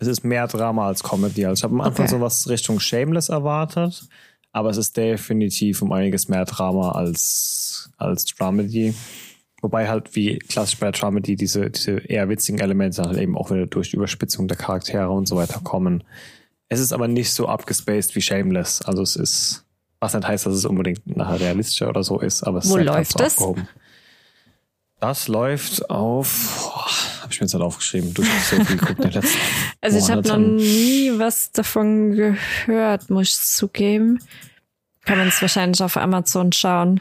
Es 0.00 0.08
ist 0.08 0.24
mehr 0.24 0.48
Drama 0.48 0.88
als 0.88 1.04
Comedy. 1.04 1.46
Also 1.46 1.60
ich 1.60 1.64
habe 1.64 1.74
am 1.74 1.80
Anfang 1.82 2.06
Okay. 2.06 2.16
sowas 2.16 2.48
Richtung 2.48 2.80
Shameless 2.80 3.28
erwartet, 3.28 4.08
aber 4.54 4.70
es 4.70 4.76
ist 4.76 4.96
definitiv 4.96 5.82
um 5.82 5.92
einiges 5.92 6.28
mehr 6.28 6.44
Drama 6.44 6.92
als 6.92 7.90
als 7.98 8.24
Dramedy. 8.24 8.94
Wobei 9.60 9.88
halt 9.88 10.14
wie 10.14 10.38
klassisch 10.38 10.78
bei 10.78 10.92
Dramedy 10.92 11.34
diese 11.34 11.70
diese 11.70 11.98
eher 11.98 12.28
witzigen 12.28 12.60
Elemente 12.60 13.02
halt 13.02 13.18
eben 13.18 13.36
auch 13.36 13.50
wieder 13.50 13.66
durch 13.66 13.90
die 13.90 13.96
Überspitzung 13.96 14.46
der 14.46 14.56
Charaktere 14.56 15.10
und 15.10 15.26
so 15.26 15.36
weiter 15.36 15.60
kommen. 15.60 16.04
Es 16.68 16.78
ist 16.78 16.92
aber 16.92 17.08
nicht 17.08 17.32
so 17.32 17.48
abgespaced 17.48 18.14
wie 18.14 18.20
Shameless. 18.22 18.80
Also 18.82 19.02
es 19.02 19.16
ist, 19.16 19.64
was 19.98 20.14
nicht 20.14 20.26
heißt, 20.26 20.46
dass 20.46 20.54
es 20.54 20.64
unbedingt 20.64 21.04
nachher 21.04 21.40
realistischer 21.40 21.88
oder 21.88 22.04
so 22.04 22.20
ist, 22.20 22.44
aber 22.44 22.58
es 22.58 22.70
Wo 22.70 22.76
ist 22.76 22.84
läuft 22.84 23.12
so 23.12 23.18
das? 23.18 23.32
aufgehoben. 23.38 23.68
Das 25.00 25.26
läuft 25.28 25.90
auf, 25.90 26.62
boah, 26.62 26.86
habe 27.24 27.32
ich 27.32 27.40
mir 27.40 27.46
jetzt 27.46 27.54
nicht 27.54 27.62
aufgeschrieben. 27.62 28.14
Du 28.14 28.24
hast 28.24 28.50
so 28.50 28.64
viel 28.64 28.76
geguckt 28.76 29.00
in 29.00 29.10
den 29.10 29.12
letzten 29.12 29.38
Also 29.80 29.98
ich 29.98 30.10
habe 30.10 30.28
noch 30.28 30.36
nie 30.36 31.10
was 31.16 31.50
davon 31.50 32.12
gehört, 32.12 33.10
muss 33.10 33.30
ich 33.30 33.36
zugeben. 33.36 34.20
Kann 35.04 35.18
man 35.18 35.28
es 35.28 35.42
wahrscheinlich 35.42 35.82
auf 35.82 35.96
Amazon 35.96 36.52
schauen. 36.52 37.00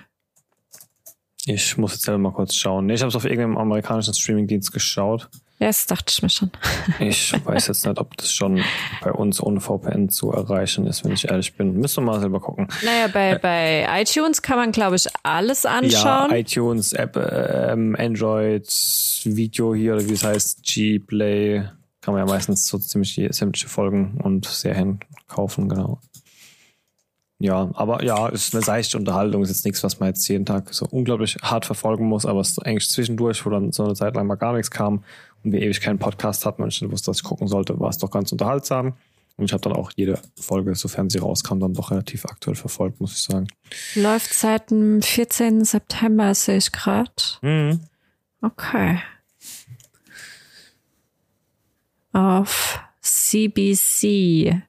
Ich 1.46 1.78
muss 1.78 1.94
jetzt 1.94 2.04
selber 2.04 2.20
mal 2.20 2.32
kurz 2.32 2.56
schauen. 2.56 2.86
Nee, 2.86 2.94
ich 2.94 3.02
habe 3.02 3.10
es 3.10 3.16
auf 3.16 3.26
irgendeinem 3.26 3.58
amerikanischen 3.58 4.14
Streamingdienst 4.14 4.72
geschaut. 4.72 5.30
Ja, 5.60 5.68
das 5.68 5.86
dachte 5.86 6.06
ich 6.10 6.22
mir 6.22 6.30
schon. 6.30 6.52
Ich 7.00 7.34
weiß 7.46 7.68
jetzt 7.68 7.86
nicht, 7.86 8.00
ob 8.00 8.18
das 8.18 8.34
schon 8.34 8.62
bei 9.02 9.12
uns 9.12 9.42
ohne 9.42 9.60
VPN 9.62 10.10
zu 10.10 10.32
erreichen 10.32 10.88
ist, 10.88 11.06
wenn 11.06 11.14
ich 11.14 11.30
ehrlich 11.30 11.54
bin. 11.56 11.78
Müssen 11.80 12.04
wir 12.04 12.12
mal 12.12 12.20
selber 12.20 12.40
gucken. 12.40 12.68
Naja, 12.84 13.08
bei, 13.08 13.38
bei 13.38 13.88
iTunes 14.02 14.42
kann 14.42 14.58
man, 14.58 14.72
glaube 14.72 14.96
ich, 14.96 15.08
alles 15.22 15.64
Ja, 15.64 15.78
anschauen. 15.78 16.32
iTunes, 16.32 16.94
App, 16.94 17.16
ähm, 17.16 17.96
Android, 17.98 18.68
Video 19.24 19.74
hier, 19.76 19.94
oder 19.96 20.06
wie 20.08 20.14
es 20.14 20.24
heißt, 20.24 20.64
G-Play, 20.64 21.64
kann 22.02 22.14
man 22.14 22.28
ja 22.28 22.34
meistens 22.34 22.68
so 22.68 22.78
ziemlich 22.78 23.16
die, 23.16 23.32
sämtliche 23.32 23.70
Folgen 23.70 24.20
und 24.22 24.46
Serien 24.46 25.00
kaufen, 25.28 25.70
genau. 25.70 26.00
Ja, 27.40 27.70
aber 27.74 28.04
ja, 28.04 28.28
ist 28.30 28.54
eine 28.56 28.64
seichte 28.64 28.98
Unterhaltung, 28.98 29.44
ist 29.44 29.50
jetzt 29.50 29.66
nichts, 29.66 29.84
was 29.84 30.00
man 30.00 30.08
jetzt 30.10 30.26
jeden 30.28 30.46
Tag 30.46 30.74
so 30.74 30.86
unglaublich 30.90 31.38
hart 31.42 31.66
verfolgen 31.66 32.06
muss, 32.06 32.26
aber 32.26 32.40
es 32.40 32.52
ist 32.52 32.66
eigentlich 32.66 32.90
zwischendurch, 32.90 33.46
wo 33.46 33.50
dann 33.50 33.72
so 33.72 33.84
eine 33.84 33.96
Zeit 33.96 34.16
lang 34.16 34.28
mal 34.28 34.36
gar 34.36 34.54
nichts 34.54 34.72
kam 34.72 35.04
und 35.44 35.52
wir 35.52 35.62
ewig 35.62 35.82
keinen 35.82 36.00
Podcast 36.00 36.46
hatten 36.46 36.64
und 36.64 36.70
ich 36.70 36.92
wusste, 36.92 37.12
dass 37.12 37.18
ich 37.18 37.24
gucken 37.24 37.48
sollte, 37.48 37.80
war 37.80 37.90
es 37.90 37.98
doch 37.98 38.12
ganz 38.12 38.32
unterhaltsam. 38.32 38.96
Und 39.36 39.46
ich 39.46 39.54
habe 39.54 39.62
dann 39.62 39.74
auch 39.74 39.92
jede 39.96 40.20
Folge, 40.40 40.76
sofern 40.76 41.10
sie 41.10 41.18
rauskam, 41.18 41.60
dann 41.60 41.74
doch 41.74 41.90
relativ 41.90 42.26
aktuell 42.26 42.56
verfolgt, 42.56 43.02
muss 43.02 43.14
ich 43.14 43.24
sagen. 43.24 43.48
Läuft 43.96 44.34
seit 44.34 44.70
dem 44.70 45.02
14. 45.02 45.66
September, 45.66 46.36
sehe 46.36 46.58
ich 46.58 46.72
gerade. 46.72 47.12
Mhm. 47.42 47.80
Okay. 48.42 49.00
Auf 52.12 52.80
CBC. 53.02 54.62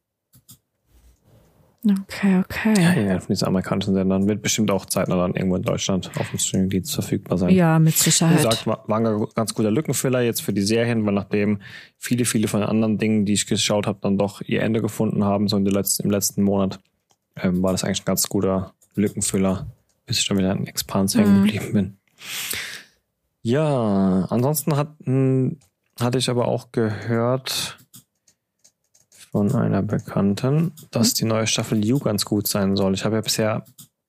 Okay, 1.87 2.33
Ja, 2.33 2.41
okay. 2.41 3.07
ja, 3.09 3.19
von 3.21 3.29
diesen 3.29 3.47
amerikanischen 3.47 3.93
Sendern 3.95 4.27
wird 4.27 4.41
bestimmt 4.41 4.71
auch 4.71 4.87
zeitnah 4.87 5.17
dann 5.17 5.35
irgendwo 5.35 5.57
in 5.57 5.63
Deutschland 5.63 6.11
auf 6.19 6.31
dem 6.31 6.39
Streamingdienst 6.39 6.95
verfügbar 6.95 7.37
sein. 7.37 7.51
Ja, 7.51 7.79
mit 7.79 7.95
Wie 7.95 7.99
Sicherheit. 8.11 8.37
gesagt, 8.39 8.67
war, 8.67 8.89
ein 8.89 9.27
ganz 9.35 9.53
guter 9.55 9.71
Lückenfüller 9.71 10.23
jetzt 10.23 10.41
für 10.43 10.55
die 10.55 10.63
Serien, 10.63 11.05
weil 11.05 11.13
nachdem 11.13 11.61
viele, 11.99 12.25
viele 12.25 12.49
von 12.49 12.61
den 12.61 12.69
anderen 12.71 12.97
Dingen, 12.97 13.27
die 13.27 13.35
ich 13.35 13.47
geschaut 13.47 13.87
habe, 13.87 13.99
dann 14.01 14.17
doch 14.17 14.41
ihr 14.41 14.63
Ende 14.63 14.81
gefunden 14.81 15.25
haben, 15.25 15.47
so 15.49 15.57
in 15.59 15.65
der 15.65 15.75
letzten, 15.75 16.05
im 16.05 16.11
letzten 16.11 16.43
Monat, 16.43 16.81
ähm, 17.37 17.63
war 17.63 17.73
das 17.73 17.85
eigentlich 17.85 18.01
ein 18.03 18.07
ganz 18.07 18.29
guter 18.31 18.73
Lückenfüller, 18.95 19.67
bis 20.07 20.21
ich 20.21 20.27
dann 20.27 20.39
wieder 20.39 20.53
in 20.53 20.67
Expans 20.67 21.17
hängen 21.17 21.41
Mhm. 21.41 21.43
geblieben 21.45 21.73
bin. 21.75 21.97
Ja, 23.43 24.27
ansonsten 24.31 24.77
hat, 24.77 24.95
mh, 25.07 25.53
hatte 26.01 26.19
ich 26.19 26.31
aber 26.31 26.49
auch 26.49 26.73
gehört 26.73 27.77
von 29.35 29.53
einer 29.57 29.83
Bekannten, 29.83 30.71
dass 30.93 31.13
die 31.15 31.25
neue 31.25 31.49
Staffel 31.49 31.85
You 31.85 31.99
ganz 31.99 32.25
gut 32.25 32.47
sein 32.47 32.77
soll. 32.77 32.95
Ich 32.95 33.05
habe 33.05 33.17
ja 33.17 33.21
bisher 33.21 33.65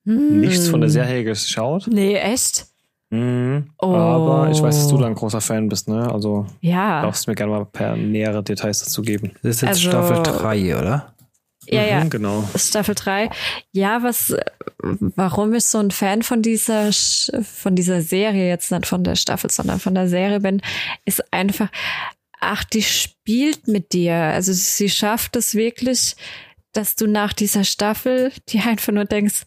Hm. 0.06 0.38
nichts 0.38 0.68
von 0.68 0.80
der 0.80 0.88
Serie 0.88 1.24
geschaut. 1.24 1.88
Nee, 1.90 2.14
echt? 2.14 2.66
Mhm. 3.10 3.70
Oh. 3.78 3.86
Aber 3.92 4.50
ich 4.52 4.62
weiß, 4.62 4.76
dass 4.76 4.86
du 4.86 4.96
da 4.98 5.06
ein 5.06 5.16
großer 5.16 5.40
Fan 5.40 5.68
bist, 5.68 5.88
ne? 5.88 6.08
Also 6.12 6.46
Ja. 6.60 7.02
darfst 7.02 7.26
du 7.26 7.32
mir 7.32 7.34
gerne 7.34 7.50
mal 7.54 7.64
per 7.64 7.96
nähere 7.96 8.40
Details 8.44 8.78
dazu 8.78 9.02
geben. 9.02 9.32
Das 9.42 9.56
ist 9.56 9.62
jetzt 9.62 9.68
Also- 9.84 9.88
Staffel 9.90 10.22
3, 10.22 10.76
oder? 10.78 11.12
Ja, 11.68 11.82
ja. 11.82 12.04
Mhm, 12.04 12.10
genau. 12.10 12.44
Staffel 12.54 12.94
3. 12.94 13.28
Ja, 13.72 14.04
was, 14.04 14.32
warum 15.16 15.52
ich 15.54 15.64
so 15.64 15.78
ein 15.78 15.90
Fan 15.90 16.22
von 16.22 16.40
dieser, 16.40 16.90
von 17.42 17.74
dieser 17.74 18.00
Serie, 18.00 18.46
jetzt 18.48 18.70
nicht 18.70 18.86
von 18.86 19.02
der 19.02 19.16
Staffel, 19.16 19.50
sondern 19.50 19.80
von 19.80 19.96
der 19.96 20.06
Serie 20.08 20.38
bin, 20.38 20.62
ist 21.04 21.24
einfach, 21.32 21.68
ach, 22.40 22.64
die 22.64 22.82
spielt 22.82 23.68
mit 23.68 23.92
dir. 23.92 24.14
Also 24.14 24.52
sie 24.52 24.90
schafft 24.90 25.36
es 25.36 25.54
wirklich, 25.54 26.16
dass 26.72 26.96
du 26.96 27.06
nach 27.06 27.32
dieser 27.32 27.64
Staffel 27.64 28.32
dir 28.48 28.66
einfach 28.66 28.92
nur 28.92 29.04
denkst, 29.04 29.42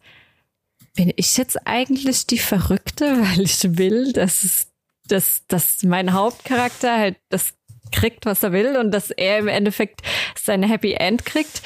bin 0.95 1.13
ich 1.15 1.37
jetzt 1.37 1.67
eigentlich 1.67 2.27
die 2.27 2.39
Verrückte, 2.39 3.05
weil 3.21 3.41
ich 3.41 3.77
will, 3.77 4.13
dass 4.13 4.67
dass, 5.11 5.43
dass 5.47 5.83
mein 5.83 6.13
Hauptcharakter 6.13 6.97
halt 6.97 7.17
das 7.29 7.53
kriegt, 7.91 8.25
was 8.25 8.43
er 8.43 8.51
will 8.51 8.77
und 8.77 8.91
dass 8.91 9.11
er 9.11 9.39
im 9.39 9.47
Endeffekt 9.47 10.01
sein 10.35 10.63
Happy 10.63 10.93
End 10.93 11.25
kriegt. 11.25 11.61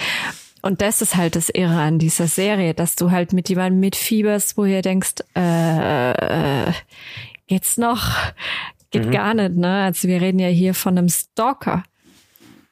Und 0.62 0.82
das 0.82 1.02
ist 1.02 1.18
halt 1.18 1.36
das 1.36 1.50
Irre 1.50 1.82
an 1.82 2.00
dieser 2.00 2.28
Serie, 2.28 2.74
dass 2.74 2.96
du 2.96 3.12
halt 3.12 3.34
mit 3.34 3.50
jemandem 3.50 3.82
mitfieberst, 3.82 4.56
wo 4.56 4.64
ihr 4.64 4.82
denkst, 4.82 5.16
äh, 5.36 6.12
äh, 6.12 6.72
geht's 7.48 7.78
noch? 7.78 8.16
Geht 8.94 9.12
gar 9.12 9.34
nicht, 9.34 9.56
ne? 9.56 9.84
Also 9.84 10.08
wir 10.08 10.22
reden 10.22 10.40
ja 10.40 10.48
hier 10.48 10.74
von 10.74 10.98
einem 10.98 11.10
Stalker. 11.10 11.84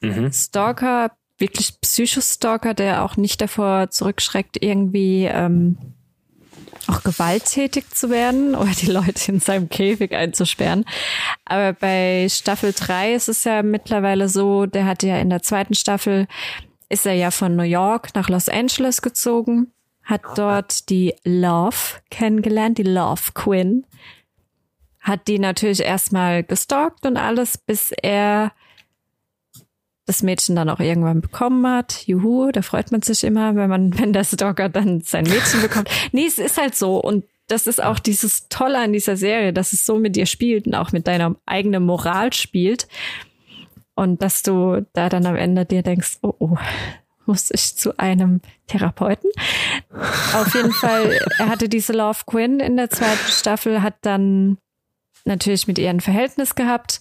Mhm. 0.00 0.32
Stalker, 0.32 1.12
wirklich 1.38 1.80
Psychostalker, 1.80 2.74
der 2.74 3.04
auch 3.04 3.16
nicht 3.16 3.40
davor 3.40 3.90
zurückschreckt, 3.90 4.62
irgendwie 4.62 5.24
ähm, 5.24 5.76
auch 6.86 7.02
gewalttätig 7.02 7.90
zu 7.90 8.10
werden 8.10 8.54
oder 8.54 8.70
die 8.70 8.90
Leute 8.90 9.32
in 9.32 9.40
seinem 9.40 9.68
Käfig 9.68 10.14
einzusperren. 10.14 10.84
Aber 11.44 11.72
bei 11.72 12.28
Staffel 12.30 12.72
3 12.72 13.14
ist 13.14 13.28
es 13.28 13.44
ja 13.44 13.62
mittlerweile 13.62 14.28
so, 14.28 14.66
der 14.66 14.86
hat 14.86 15.02
ja 15.02 15.18
in 15.18 15.30
der 15.30 15.42
zweiten 15.42 15.74
Staffel, 15.74 16.26
ist 16.88 17.06
er 17.06 17.14
ja 17.14 17.30
von 17.30 17.56
New 17.56 17.62
York 17.62 18.14
nach 18.14 18.28
Los 18.28 18.48
Angeles 18.48 19.02
gezogen, 19.02 19.72
hat 20.04 20.22
dort 20.36 20.88
die 20.88 21.14
Love 21.24 22.00
kennengelernt, 22.10 22.78
die 22.78 22.82
Love 22.82 23.32
Quinn. 23.34 23.86
Hat 25.02 25.28
die 25.28 25.38
natürlich 25.38 25.80
erstmal 25.80 26.42
gestalkt 26.42 27.04
und 27.04 27.16
alles, 27.16 27.58
bis 27.58 27.92
er 27.92 28.52
das 30.06 30.22
Mädchen 30.22 30.56
dann 30.56 30.68
auch 30.68 30.80
irgendwann 30.80 31.20
bekommen 31.20 31.66
hat. 31.66 32.06
Juhu, 32.06 32.50
da 32.50 32.62
freut 32.62 32.90
man 32.90 33.02
sich 33.02 33.24
immer, 33.24 33.54
wenn 33.56 33.68
man, 33.68 33.98
wenn 33.98 34.12
der 34.12 34.24
Stalker 34.24 34.68
dann 34.68 35.00
sein 35.00 35.24
Mädchen 35.24 35.62
bekommt. 35.62 35.90
Nee, 36.12 36.26
es 36.26 36.38
ist 36.38 36.58
halt 36.58 36.74
so. 36.74 36.96
Und 36.96 37.24
das 37.48 37.66
ist 37.66 37.82
auch 37.82 37.98
dieses 37.98 38.48
Tolle 38.48 38.78
an 38.78 38.92
dieser 38.92 39.16
Serie, 39.16 39.52
dass 39.52 39.72
es 39.72 39.84
so 39.84 39.98
mit 39.98 40.16
dir 40.16 40.26
spielt 40.26 40.66
und 40.66 40.74
auch 40.74 40.92
mit 40.92 41.06
deiner 41.06 41.36
eigenen 41.46 41.84
Moral 41.84 42.32
spielt. 42.32 42.88
Und 43.94 44.22
dass 44.22 44.42
du 44.42 44.86
da 44.94 45.08
dann 45.08 45.26
am 45.26 45.36
Ende 45.36 45.66
dir 45.66 45.82
denkst, 45.82 46.18
oh, 46.22 46.34
oh, 46.38 46.56
muss 47.26 47.50
ich 47.50 47.76
zu 47.76 47.98
einem 47.98 48.40
Therapeuten? 48.66 49.30
Auf 50.34 50.54
jeden 50.54 50.72
Fall, 50.72 51.18
er 51.38 51.48
hatte 51.48 51.68
diese 51.68 51.92
Love 51.92 52.20
Quinn 52.26 52.58
in 52.58 52.76
der 52.76 52.90
zweiten 52.90 53.30
Staffel, 53.30 53.82
hat 53.82 53.96
dann 54.00 54.58
natürlich 55.24 55.66
mit 55.66 55.78
ihr 55.78 55.90
ein 55.90 56.00
Verhältnis 56.00 56.54
gehabt. 56.54 57.00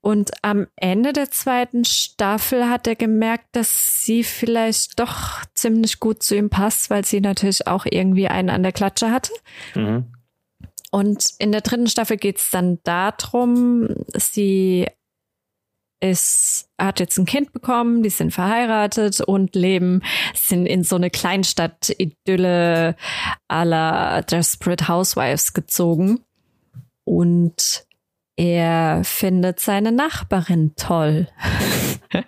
Und 0.00 0.32
am 0.42 0.66
Ende 0.76 1.14
der 1.14 1.30
zweiten 1.30 1.86
Staffel 1.86 2.68
hat 2.68 2.86
er 2.86 2.94
gemerkt, 2.94 3.46
dass 3.52 4.04
sie 4.04 4.22
vielleicht 4.22 5.00
doch 5.00 5.42
ziemlich 5.54 5.98
gut 5.98 6.22
zu 6.22 6.36
ihm 6.36 6.50
passt, 6.50 6.90
weil 6.90 7.06
sie 7.06 7.22
natürlich 7.22 7.66
auch 7.66 7.86
irgendwie 7.90 8.28
einen 8.28 8.50
an 8.50 8.62
der 8.62 8.72
Klatsche 8.72 9.10
hatte. 9.10 9.32
Mhm. 9.74 10.12
Und 10.90 11.30
in 11.38 11.52
der 11.52 11.62
dritten 11.62 11.86
Staffel 11.86 12.18
geht 12.18 12.38
es 12.38 12.50
dann 12.50 12.80
darum, 12.84 13.88
sie 14.14 14.86
ist, 16.00 16.68
hat 16.78 17.00
jetzt 17.00 17.18
ein 17.18 17.24
Kind 17.24 17.52
bekommen, 17.52 18.02
die 18.02 18.10
sind 18.10 18.32
verheiratet 18.32 19.22
und 19.22 19.56
leben, 19.56 20.02
sind 20.34 20.66
in 20.66 20.84
so 20.84 20.96
eine 20.96 21.08
Kleinstadt-Idylle 21.08 22.94
à 23.48 23.64
la 23.64 24.20
Desperate 24.20 24.86
Housewives 24.86 25.54
gezogen. 25.54 26.20
Und 27.04 27.86
er 28.36 29.02
findet 29.04 29.60
seine 29.60 29.92
Nachbarin 29.92 30.74
toll. 30.76 31.28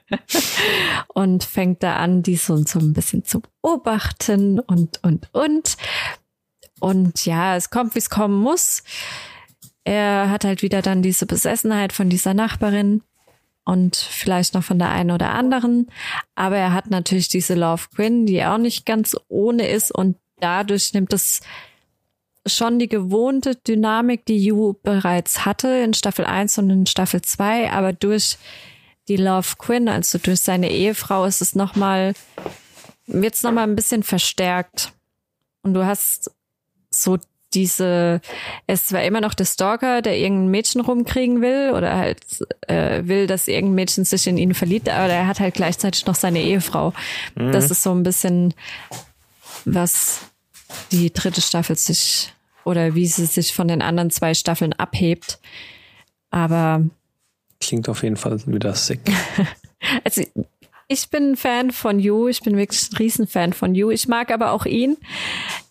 und 1.14 1.44
fängt 1.44 1.82
da 1.82 1.96
an, 1.96 2.22
die 2.22 2.36
so, 2.36 2.56
so 2.58 2.78
ein 2.78 2.92
bisschen 2.92 3.24
zu 3.24 3.40
beobachten 3.40 4.60
und, 4.60 5.02
und, 5.02 5.28
und. 5.32 5.76
Und 6.78 7.24
ja, 7.26 7.56
es 7.56 7.70
kommt, 7.70 7.94
wie 7.94 8.00
es 8.00 8.10
kommen 8.10 8.40
muss. 8.40 8.82
Er 9.84 10.30
hat 10.30 10.44
halt 10.44 10.62
wieder 10.62 10.82
dann 10.82 11.02
diese 11.02 11.26
Besessenheit 11.26 11.92
von 11.92 12.08
dieser 12.08 12.34
Nachbarin 12.34 13.02
und 13.64 13.96
vielleicht 13.96 14.54
noch 14.54 14.64
von 14.64 14.78
der 14.78 14.90
einen 14.90 15.10
oder 15.10 15.30
anderen. 15.30 15.90
Aber 16.34 16.56
er 16.56 16.72
hat 16.72 16.90
natürlich 16.90 17.28
diese 17.28 17.54
Love 17.54 17.84
Quinn, 17.94 18.26
die 18.26 18.44
auch 18.44 18.58
nicht 18.58 18.86
ganz 18.86 19.16
ohne 19.28 19.68
ist 19.68 19.92
und 19.92 20.16
dadurch 20.38 20.92
nimmt 20.92 21.12
es 21.12 21.40
schon 22.46 22.78
die 22.78 22.88
gewohnte 22.88 23.56
Dynamik, 23.56 24.24
die 24.26 24.44
Yu 24.44 24.74
bereits 24.82 25.44
hatte 25.44 25.68
in 25.68 25.94
Staffel 25.94 26.24
1 26.24 26.58
und 26.58 26.70
in 26.70 26.86
Staffel 26.86 27.22
2, 27.22 27.72
aber 27.72 27.92
durch 27.92 28.38
die 29.08 29.16
Love 29.16 29.56
Quinn, 29.58 29.88
also 29.88 30.18
durch 30.18 30.40
seine 30.40 30.70
Ehefrau, 30.70 31.24
ist 31.24 31.42
es 31.42 31.54
nochmal, 31.54 32.14
wird 33.06 33.34
es 33.34 33.42
nochmal 33.42 33.64
ein 33.64 33.76
bisschen 33.76 34.02
verstärkt. 34.02 34.92
Und 35.62 35.74
du 35.74 35.84
hast 35.84 36.30
so 36.90 37.18
diese, 37.54 38.20
ist 38.66 38.88
zwar 38.88 39.02
immer 39.04 39.20
noch 39.20 39.34
der 39.34 39.44
Stalker, 39.44 40.02
der 40.02 40.18
irgendein 40.18 40.50
Mädchen 40.50 40.80
rumkriegen 40.80 41.40
will 41.40 41.72
oder 41.74 41.96
halt 41.96 42.20
äh, 42.68 43.02
will, 43.06 43.26
dass 43.26 43.48
irgendein 43.48 43.76
Mädchen 43.76 44.04
sich 44.04 44.26
in 44.26 44.36
ihn 44.36 44.54
verliebt, 44.54 44.88
aber 44.88 45.08
er 45.08 45.26
hat 45.26 45.40
halt 45.40 45.54
gleichzeitig 45.54 46.06
noch 46.06 46.16
seine 46.16 46.42
Ehefrau. 46.42 46.92
Mhm. 47.34 47.52
Das 47.52 47.70
ist 47.70 47.82
so 47.82 47.92
ein 47.92 48.02
bisschen, 48.02 48.54
was 49.64 50.20
die 50.90 51.12
dritte 51.12 51.40
Staffel 51.40 51.76
sich 51.76 52.32
oder 52.66 52.96
wie 52.96 53.06
sie 53.06 53.26
sich 53.26 53.54
von 53.54 53.68
den 53.68 53.80
anderen 53.80 54.10
zwei 54.10 54.34
Staffeln 54.34 54.72
abhebt. 54.72 55.38
Aber 56.30 56.82
klingt 57.60 57.88
auf 57.88 58.02
jeden 58.02 58.16
Fall 58.16 58.44
wieder 58.46 58.74
sick. 58.74 59.00
also 60.04 60.22
ich 60.88 61.08
bin 61.08 61.32
ein 61.32 61.36
Fan 61.36 61.70
von 61.70 62.00
You. 62.00 62.26
Ich 62.26 62.42
bin 62.42 62.56
wirklich 62.56 62.90
ein 62.90 62.96
Riesenfan 62.96 63.52
von 63.52 63.76
You. 63.76 63.90
Ich 63.90 64.08
mag 64.08 64.32
aber 64.32 64.50
auch 64.50 64.66
ihn, 64.66 64.96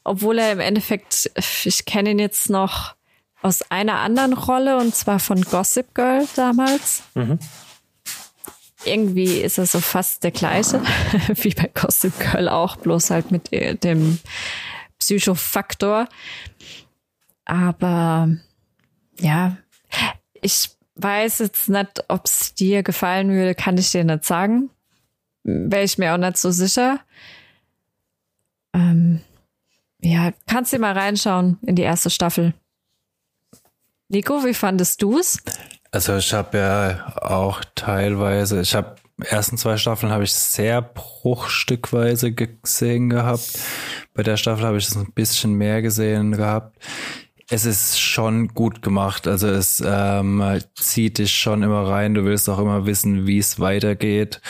obwohl 0.05 0.39
er 0.39 0.53
im 0.53 0.61
Endeffekt, 0.61 1.29
ich 1.65 1.85
kenne 1.85 2.11
ihn 2.11 2.19
jetzt 2.19 2.49
noch 2.49 2.95
aus 3.41 3.69
einer 3.69 3.99
anderen 3.99 4.33
Rolle 4.33 4.77
und 4.77 4.95
zwar 4.95 5.19
von 5.19 5.41
Gossip 5.41 5.93
Girl 5.95 6.25
damals. 6.37 7.03
Mhm. 7.13 7.39
Irgendwie 8.85 9.39
ist 9.41 9.57
er 9.57 9.65
so 9.65 9.81
fast 9.81 10.23
der 10.23 10.31
gleiche, 10.31 10.81
wie 11.27 11.53
bei 11.53 11.69
Gossip 11.73 12.17
Girl 12.19 12.47
auch, 12.47 12.77
bloß 12.77 13.09
halt 13.09 13.31
mit 13.31 13.51
dem 13.83 14.19
Psychofaktor. 14.99 16.07
Aber 17.45 18.29
ja, 19.19 19.57
ich 20.41 20.69
weiß 20.95 21.39
jetzt 21.39 21.69
nicht, 21.69 22.03
ob 22.07 22.25
es 22.25 22.53
dir 22.53 22.83
gefallen 22.83 23.29
würde, 23.29 23.55
kann 23.55 23.77
ich 23.77 23.91
dir 23.91 24.03
nicht 24.03 24.25
sagen 24.25 24.69
wäre 25.45 25.83
ich 25.83 25.97
mir 25.97 26.13
auch 26.13 26.17
nicht 26.17 26.37
so 26.37 26.51
sicher. 26.51 26.99
Ähm, 28.73 29.21
ja, 30.01 30.33
kannst 30.47 30.73
du 30.73 30.79
mal 30.79 30.97
reinschauen 30.97 31.59
in 31.61 31.75
die 31.75 31.83
erste 31.83 32.09
Staffel. 32.09 32.53
Nico, 34.09 34.43
wie 34.43 34.53
fandest 34.53 35.01
du 35.01 35.19
es? 35.19 35.41
Also 35.91 36.17
ich 36.17 36.33
habe 36.33 36.57
ja 36.57 37.15
auch 37.21 37.63
teilweise, 37.75 38.59
ich 38.61 38.75
habe 38.75 38.95
ersten 39.23 39.57
zwei 39.57 39.77
Staffeln 39.77 40.11
habe 40.11 40.25
ich 40.25 40.33
sehr 40.33 40.81
bruchstückweise 40.81 42.33
gesehen 42.33 43.09
gehabt. 43.09 43.57
Bei 44.13 44.21
der 44.21 44.37
Staffel 44.37 44.65
habe 44.65 44.77
ich 44.77 44.87
es 44.87 44.95
ein 44.95 45.13
bisschen 45.13 45.53
mehr 45.53 45.81
gesehen 45.81 46.33
gehabt. 46.33 46.77
Es 47.49 47.65
ist 47.65 47.99
schon 47.99 48.47
gut 48.49 48.81
gemacht. 48.81 49.27
Also 49.27 49.47
es 49.47 49.83
ähm, 49.85 50.43
zieht 50.75 51.19
dich 51.19 51.31
schon 51.35 51.61
immer 51.61 51.87
rein. 51.87 52.15
Du 52.15 52.25
willst 52.25 52.49
auch 52.49 52.59
immer 52.59 52.85
wissen, 52.85 53.27
wie 53.27 53.37
es 53.37 53.59
weitergeht. 53.59 54.41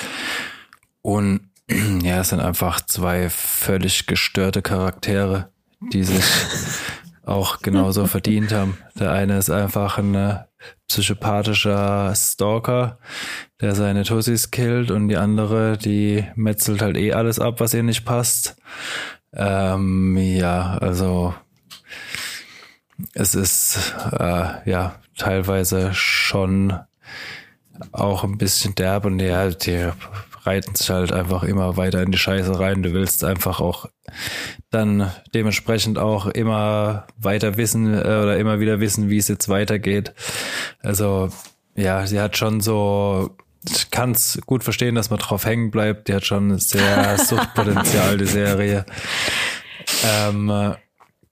Und 1.02 1.42
ja, 2.04 2.22
es 2.22 2.30
sind 2.30 2.40
einfach 2.40 2.82
zwei 2.82 3.30
völlig 3.30 4.08
gestörte 4.08 4.62
Charaktere, 4.62 5.50
die 5.92 6.04
sich 6.04 6.24
auch 7.24 7.60
genauso 7.60 8.08
verdient 8.08 8.54
haben. 8.54 8.78
Der 8.98 9.12
eine 9.12 9.38
ist 9.38 9.50
einfach 9.50 9.98
ein 9.98 10.16
äh, 10.16 10.40
psychopathischer 10.88 12.14
Stalker, 12.16 13.00
der 13.60 13.76
seine 13.76 14.04
Tussis 14.04 14.52
killt 14.52 14.92
und 14.92 15.10
die 15.10 15.18
andere, 15.18 15.78
die 15.78 16.26
metzelt 16.36 16.82
halt 16.82 16.98
eh 16.98 17.14
alles 17.14 17.40
ab, 17.40 17.60
was 17.60 17.74
ihr 17.74 17.84
nicht 17.84 18.06
passt. 18.06 18.56
Ähm, 19.34 20.16
ja, 20.18 20.78
also 20.78 21.34
es 23.14 23.36
ist 23.36 23.96
äh, 24.12 24.70
ja 24.70 24.96
teilweise 25.18 25.94
schon 25.94 26.80
auch 27.92 28.24
ein 28.24 28.38
bisschen 28.38 28.76
derb 28.76 29.06
und 29.06 29.20
ja, 29.20 29.50
die 29.50 29.90
reiten 30.44 30.76
sich 30.76 30.90
halt 30.90 31.12
einfach 31.12 31.44
immer 31.44 31.76
weiter 31.78 32.02
in 32.02 32.12
die 32.12 32.18
Scheiße 32.18 32.60
rein. 32.60 32.84
Du 32.84 32.94
willst 32.94 33.24
einfach 33.24 33.60
auch 33.60 33.88
dann 34.70 35.12
dementsprechend 35.34 35.98
auch 35.98 36.28
immer 36.28 37.08
weiter 37.18 37.58
wissen 37.58 37.94
äh, 37.94 37.98
oder 37.98 38.38
immer 38.38 38.60
wieder 38.60 38.80
wissen, 38.80 39.10
wie 39.10 39.18
es 39.18 39.28
jetzt 39.28 39.50
weitergeht. 39.50 40.14
Also 40.82 41.30
ja, 41.76 42.06
sie 42.06 42.20
hat 42.22 42.38
schon 42.38 42.62
so, 42.62 43.36
ich 43.68 43.92
kann 43.92 44.12
es 44.12 44.40
gut 44.46 44.64
verstehen, 44.64 44.96
dass 44.96 45.10
man 45.10 45.20
drauf 45.20 45.46
hängen 45.46 45.72
bleibt. 45.72 46.08
Die 46.08 46.14
hat 46.14 46.26
schon 46.26 46.58
sehr 46.60 47.18
Suchtpotenzial, 47.18 48.18
die 48.18 48.26
Serie. 48.26 48.86
Ähm, 50.04 50.76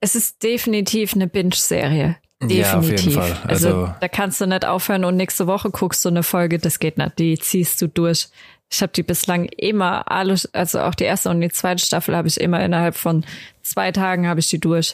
es 0.04 0.16
ist 0.16 0.44
definitiv 0.44 1.16
eine 1.16 1.28
Binge-Serie. 1.28 2.18
Definitiv. 2.42 2.66
Ja, 2.66 2.78
auf 2.78 2.90
jeden 2.90 3.12
Fall. 3.12 3.38
Also, 3.48 3.68
also, 3.68 3.94
da 4.02 4.08
kannst 4.10 4.42
du 4.42 4.46
nicht 4.46 4.66
aufhören 4.66 5.06
und 5.06 5.16
nächste 5.16 5.48
Woche 5.48 5.72
guckst 5.72 6.04
du 6.04 6.10
eine 6.10 6.24
Folge, 6.24 6.60
das 6.60 6.80
geht 6.80 6.98
nicht. 6.98 7.18
Die 7.20 7.40
ziehst 7.40 7.82
du 7.82 7.88
durch. 7.88 8.28
Ich 8.70 8.82
habe 8.82 8.92
die 8.92 9.04
bislang 9.04 9.46
immer 9.46 10.12
alle, 10.12 10.36
also 10.52 10.82
auch 10.82 10.94
die 10.94 11.06
erste 11.06 11.30
und 11.30 11.40
die 11.40 11.50
zweite 11.50 11.86
Staffel 11.86 12.18
habe 12.18 12.28
ich 12.28 12.42
immer 12.42 12.62
innerhalb 12.62 12.96
von 12.96 13.24
zwei 13.62 13.94
Tagen 13.94 14.28
habe 14.28 14.42
ich 14.42 14.50
die 14.50 14.60
durch. 14.60 14.94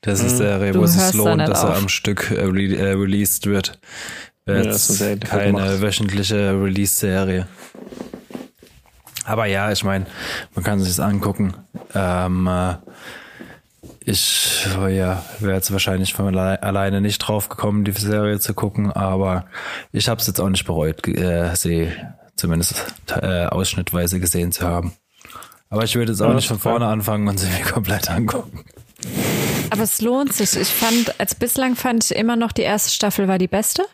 Das 0.00 0.20
ist 0.20 0.38
der 0.38 0.58
Serie, 0.60 0.74
wo 0.74 0.84
es 0.84 0.94
sich 0.94 1.12
lohnt, 1.14 1.46
dass 1.46 1.64
er 1.64 1.76
am 1.76 1.90
Stück 1.90 2.30
äh, 2.30 2.44
re 2.44 2.74
äh, 2.74 2.92
released 2.92 3.46
wird. 3.46 3.78
Wäre 4.46 4.64
jetzt 4.64 4.98
ja, 4.98 5.16
keine 5.16 5.58
gemacht. 5.58 5.82
wöchentliche 5.82 6.58
Release-Serie. 6.58 7.46
Aber 9.24 9.44
ja, 9.44 9.70
ich 9.72 9.84
meine, 9.84 10.06
man 10.54 10.64
kann 10.64 10.78
sich 10.78 10.88
das 10.88 11.00
angucken. 11.00 11.52
Ähm, 11.94 12.46
äh, 12.46 12.76
ich 14.08 14.66
ja, 14.88 15.22
wäre 15.38 15.54
jetzt 15.54 15.70
wahrscheinlich 15.72 16.14
von 16.14 16.36
alleine 16.36 17.00
nicht 17.00 17.18
drauf 17.18 17.48
gekommen, 17.48 17.84
die 17.84 17.92
Serie 17.92 18.40
zu 18.40 18.54
gucken, 18.54 18.90
aber 18.90 19.46
ich 19.92 20.08
habe 20.08 20.20
es 20.20 20.26
jetzt 20.26 20.40
auch 20.40 20.48
nicht 20.48 20.64
bereut, 20.64 21.06
äh, 21.06 21.54
sie 21.54 21.92
zumindest 22.36 22.94
äh, 23.08 23.46
ausschnittweise 23.46 24.20
gesehen 24.20 24.52
zu 24.52 24.66
haben. 24.66 24.92
Aber 25.70 25.84
ich 25.84 25.94
würde 25.94 26.12
jetzt 26.12 26.22
auch 26.22 26.28
ja, 26.28 26.34
nicht 26.34 26.48
von 26.48 26.58
vorne 26.58 26.86
cool. 26.86 26.92
anfangen 26.92 27.28
und 27.28 27.38
sie 27.38 27.48
mir 27.48 27.64
komplett 27.64 28.10
angucken. 28.10 28.64
Aber 29.70 29.82
es 29.82 30.00
lohnt 30.00 30.32
sich. 30.32 30.56
Ich 30.56 30.68
fand, 30.68 31.20
als 31.20 31.34
bislang 31.34 31.76
fand 31.76 32.04
ich 32.04 32.16
immer 32.16 32.36
noch 32.36 32.52
die 32.52 32.62
erste 32.62 32.90
Staffel 32.90 33.28
war 33.28 33.38
die 33.38 33.48
beste. 33.48 33.84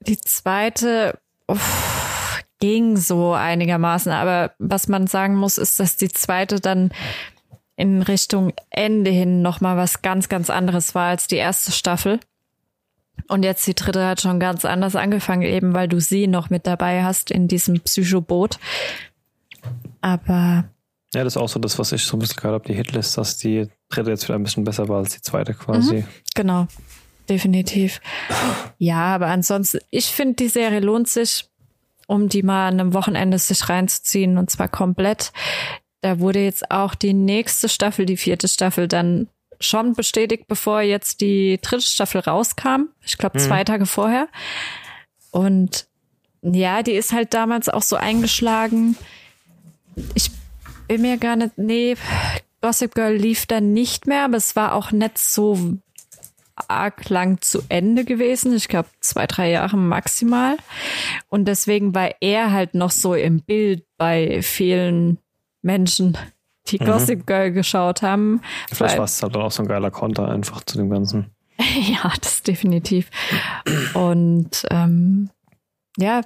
Die 0.00 0.18
zweite 0.18 1.18
uff, 1.46 2.42
ging 2.58 2.96
so 2.96 3.32
einigermaßen. 3.32 4.10
Aber 4.10 4.52
was 4.58 4.88
man 4.88 5.06
sagen 5.06 5.36
muss, 5.36 5.58
ist, 5.58 5.78
dass 5.78 5.96
die 5.96 6.08
zweite 6.08 6.60
dann 6.60 6.90
in 7.78 8.02
Richtung 8.02 8.52
Ende 8.70 9.12
hin 9.12 9.40
nochmal 9.40 9.76
was 9.76 10.02
ganz, 10.02 10.28
ganz 10.28 10.50
anderes 10.50 10.96
war 10.96 11.10
als 11.10 11.28
die 11.28 11.36
erste 11.36 11.70
Staffel. 11.70 12.18
Und 13.28 13.44
jetzt 13.44 13.66
die 13.68 13.74
dritte 13.74 14.04
hat 14.04 14.20
schon 14.20 14.40
ganz 14.40 14.64
anders 14.64 14.96
angefangen, 14.96 15.42
eben 15.42 15.74
weil 15.74 15.86
du 15.86 16.00
sie 16.00 16.26
noch 16.26 16.50
mit 16.50 16.66
dabei 16.66 17.04
hast 17.04 17.30
in 17.30 17.46
diesem 17.46 17.80
Psychoboot. 17.80 18.58
Aber. 20.00 20.64
Ja, 21.14 21.22
das 21.22 21.34
ist 21.34 21.36
auch 21.36 21.48
so 21.48 21.60
das, 21.60 21.78
was 21.78 21.92
ich 21.92 22.02
so 22.02 22.16
ein 22.16 22.20
bisschen 22.20 22.36
gehört 22.36 22.54
habe, 22.54 22.66
die 22.66 22.74
Hitlist, 22.74 23.16
dass 23.16 23.36
die 23.36 23.68
dritte 23.88 24.10
jetzt 24.10 24.24
wieder 24.28 24.36
ein 24.36 24.42
bisschen 24.42 24.64
besser 24.64 24.88
war 24.88 24.98
als 24.98 25.14
die 25.14 25.22
zweite 25.22 25.54
quasi. 25.54 25.98
Mhm, 25.98 26.04
genau, 26.34 26.66
definitiv. 27.28 28.00
Ja, 28.78 29.14
aber 29.14 29.28
ansonsten, 29.28 29.78
ich 29.90 30.06
finde, 30.06 30.34
die 30.34 30.48
Serie 30.48 30.80
lohnt 30.80 31.08
sich, 31.08 31.48
um 32.08 32.28
die 32.28 32.42
mal 32.42 32.68
an 32.68 32.80
einem 32.80 32.94
Wochenende 32.94 33.38
sich 33.38 33.68
reinzuziehen 33.68 34.36
und 34.36 34.50
zwar 34.50 34.68
komplett. 34.68 35.32
Da 36.00 36.20
wurde 36.20 36.40
jetzt 36.40 36.70
auch 36.70 36.94
die 36.94 37.14
nächste 37.14 37.68
Staffel, 37.68 38.06
die 38.06 38.16
vierte 38.16 38.48
Staffel, 38.48 38.88
dann 38.88 39.28
schon 39.60 39.94
bestätigt, 39.94 40.44
bevor 40.46 40.80
jetzt 40.82 41.20
die 41.20 41.58
dritte 41.60 41.84
Staffel 41.84 42.20
rauskam. 42.20 42.88
Ich 43.04 43.18
glaube, 43.18 43.38
zwei 43.38 43.60
mhm. 43.60 43.66
Tage 43.66 43.86
vorher. 43.86 44.28
Und 45.30 45.88
ja, 46.42 46.82
die 46.82 46.92
ist 46.92 47.12
halt 47.12 47.34
damals 47.34 47.68
auch 47.68 47.82
so 47.82 47.96
eingeschlagen. 47.96 48.96
Ich 50.14 50.30
bin 50.86 51.02
mir 51.02 51.16
gar 51.18 51.36
nicht, 51.36 51.58
nee, 51.58 51.96
Gossip 52.60 52.94
Girl 52.94 53.14
lief 53.14 53.46
dann 53.46 53.72
nicht 53.72 54.06
mehr, 54.06 54.24
aber 54.24 54.36
es 54.36 54.56
war 54.56 54.74
auch 54.74 54.92
nicht 54.92 55.18
so 55.18 55.78
arg 56.66 57.08
lang 57.08 57.40
zu 57.40 57.62
Ende 57.68 58.04
gewesen. 58.04 58.54
Ich 58.54 58.68
glaube, 58.68 58.88
zwei, 59.00 59.26
drei 59.26 59.50
Jahre 59.50 59.76
maximal. 59.76 60.56
Und 61.28 61.46
deswegen 61.46 61.94
war 61.94 62.10
er 62.20 62.52
halt 62.52 62.74
noch 62.74 62.90
so 62.90 63.14
im 63.14 63.42
Bild 63.42 63.84
bei 63.96 64.42
vielen 64.42 65.18
Menschen 65.62 66.16
die 66.70 66.78
mhm. 66.80 66.86
Gossip 66.86 67.26
Girl 67.26 67.52
geschaut 67.52 68.02
haben. 68.02 68.40
Vielleicht 68.70 68.98
war 68.98 69.04
es 69.04 69.22
halt 69.22 69.36
auch 69.36 69.50
so 69.50 69.62
ein 69.62 69.68
geiler 69.68 69.90
Konter 69.90 70.28
einfach 70.28 70.62
zu 70.64 70.76
dem 70.76 70.90
Ganzen. 70.90 71.30
ja, 71.58 72.12
das 72.20 72.42
definitiv. 72.42 73.10
Und 73.94 74.66
ähm, 74.70 75.30
ja, 75.96 76.22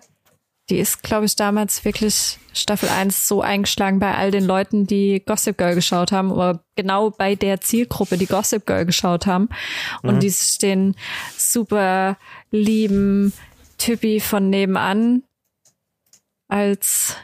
die 0.71 0.79
ist, 0.79 1.03
glaube 1.03 1.27
ich, 1.27 1.37
damals 1.37 1.85
wirklich 1.85 2.39
Staffel 2.53 2.89
1 2.89 3.27
so 3.27 3.41
eingeschlagen 3.41 3.99
bei 3.99 4.15
all 4.15 4.31
den 4.31 4.45
Leuten, 4.45 4.87
die 4.87 5.23
Gossip 5.25 5.59
Girl 5.59 5.75
geschaut 5.75 6.13
haben, 6.13 6.31
oder 6.31 6.63
genau 6.77 7.11
bei 7.11 7.35
der 7.35 7.61
Zielgruppe, 7.61 8.17
die 8.17 8.27
Gossip 8.27 8.67
Girl 8.67 8.87
geschaut 8.87 9.27
haben. 9.27 9.49
Und 10.03 10.17
mhm. 10.17 10.21
die 10.21 10.31
sich 10.31 10.59
den 10.59 10.95
super 11.37 12.17
lieben 12.51 13.33
Typi 13.79 14.21
von 14.21 14.51
nebenan 14.51 15.25
als 16.49 17.17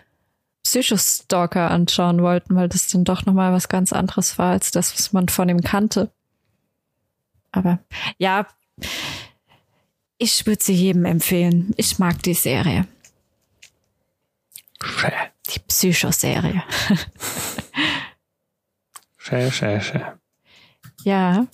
Psychostalker 0.68 1.70
anschauen 1.70 2.20
wollten, 2.20 2.54
weil 2.54 2.68
das 2.68 2.88
dann 2.88 3.04
doch 3.04 3.24
nochmal 3.24 3.54
was 3.54 3.70
ganz 3.70 3.94
anderes 3.94 4.36
war 4.36 4.52
als 4.52 4.70
das, 4.70 4.92
was 4.92 5.14
man 5.14 5.30
von 5.30 5.48
ihm 5.48 5.62
kannte. 5.62 6.10
Aber 7.52 7.78
ja, 8.18 8.46
ich 10.18 10.44
würde 10.44 10.62
sie 10.62 10.74
jedem 10.74 11.06
empfehlen. 11.06 11.72
Ich 11.78 11.98
mag 11.98 12.22
die 12.22 12.34
Serie. 12.34 12.86
Schä. 14.82 15.10
Die 15.48 15.58
Psychoserie. 15.60 16.62
schä, 19.16 19.50
schä, 19.50 19.80
schä. 19.80 20.18
Ja. 21.02 21.46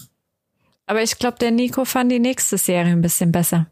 Aber 0.87 1.03
ich 1.03 1.21
glaube, 1.21 1.39
der 1.39 1.53
Nico 1.53 1.85
fand 1.85 2.11
die 2.11 2.19
nächste 2.19 2.59
Serie 2.59 2.91
ein 2.91 3.03
bisschen 3.03 3.31
besser. 3.31 3.71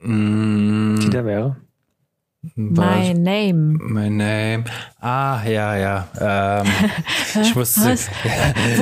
Mm. 0.00 1.00
Die 1.00 1.08
da 1.08 1.24
wäre? 1.24 1.56
My 2.54 3.12
name. 3.14 3.78
My 3.80 4.08
name. 4.08 4.64
Ah, 5.00 5.42
ja, 5.44 5.76
ja. 5.76 6.08
Ähm, 6.20 6.66
ich 7.42 7.54
musste, 7.54 7.94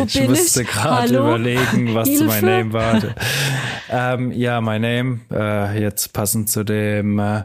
ich 0.07 0.29
musste 0.29 0.65
gerade 0.65 1.17
überlegen, 1.17 1.95
was? 1.95 2.07
My 2.09 2.43
Name 2.43 2.73
war. 2.75 3.01
ähm, 3.91 4.33
ja, 4.33 4.61
My 4.61 4.79
Name. 4.79 5.21
Äh, 5.33 5.81
jetzt 5.81 6.13
passend 6.13 6.51
zu 6.51 6.65
dem 6.65 7.19
äh, 7.19 7.45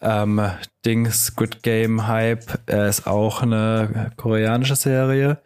ähm, 0.00 0.40
Dings 0.86 1.34
Good 1.34 1.64
Game 1.64 2.06
Hype. 2.06 2.60
Er 2.66 2.86
ist 2.86 3.08
auch 3.08 3.42
eine 3.42 4.12
koreanische 4.16 4.76
Serie. 4.76 5.38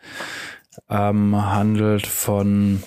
Ähm, 0.91 1.35
handelt 1.35 2.07
von 2.07 2.83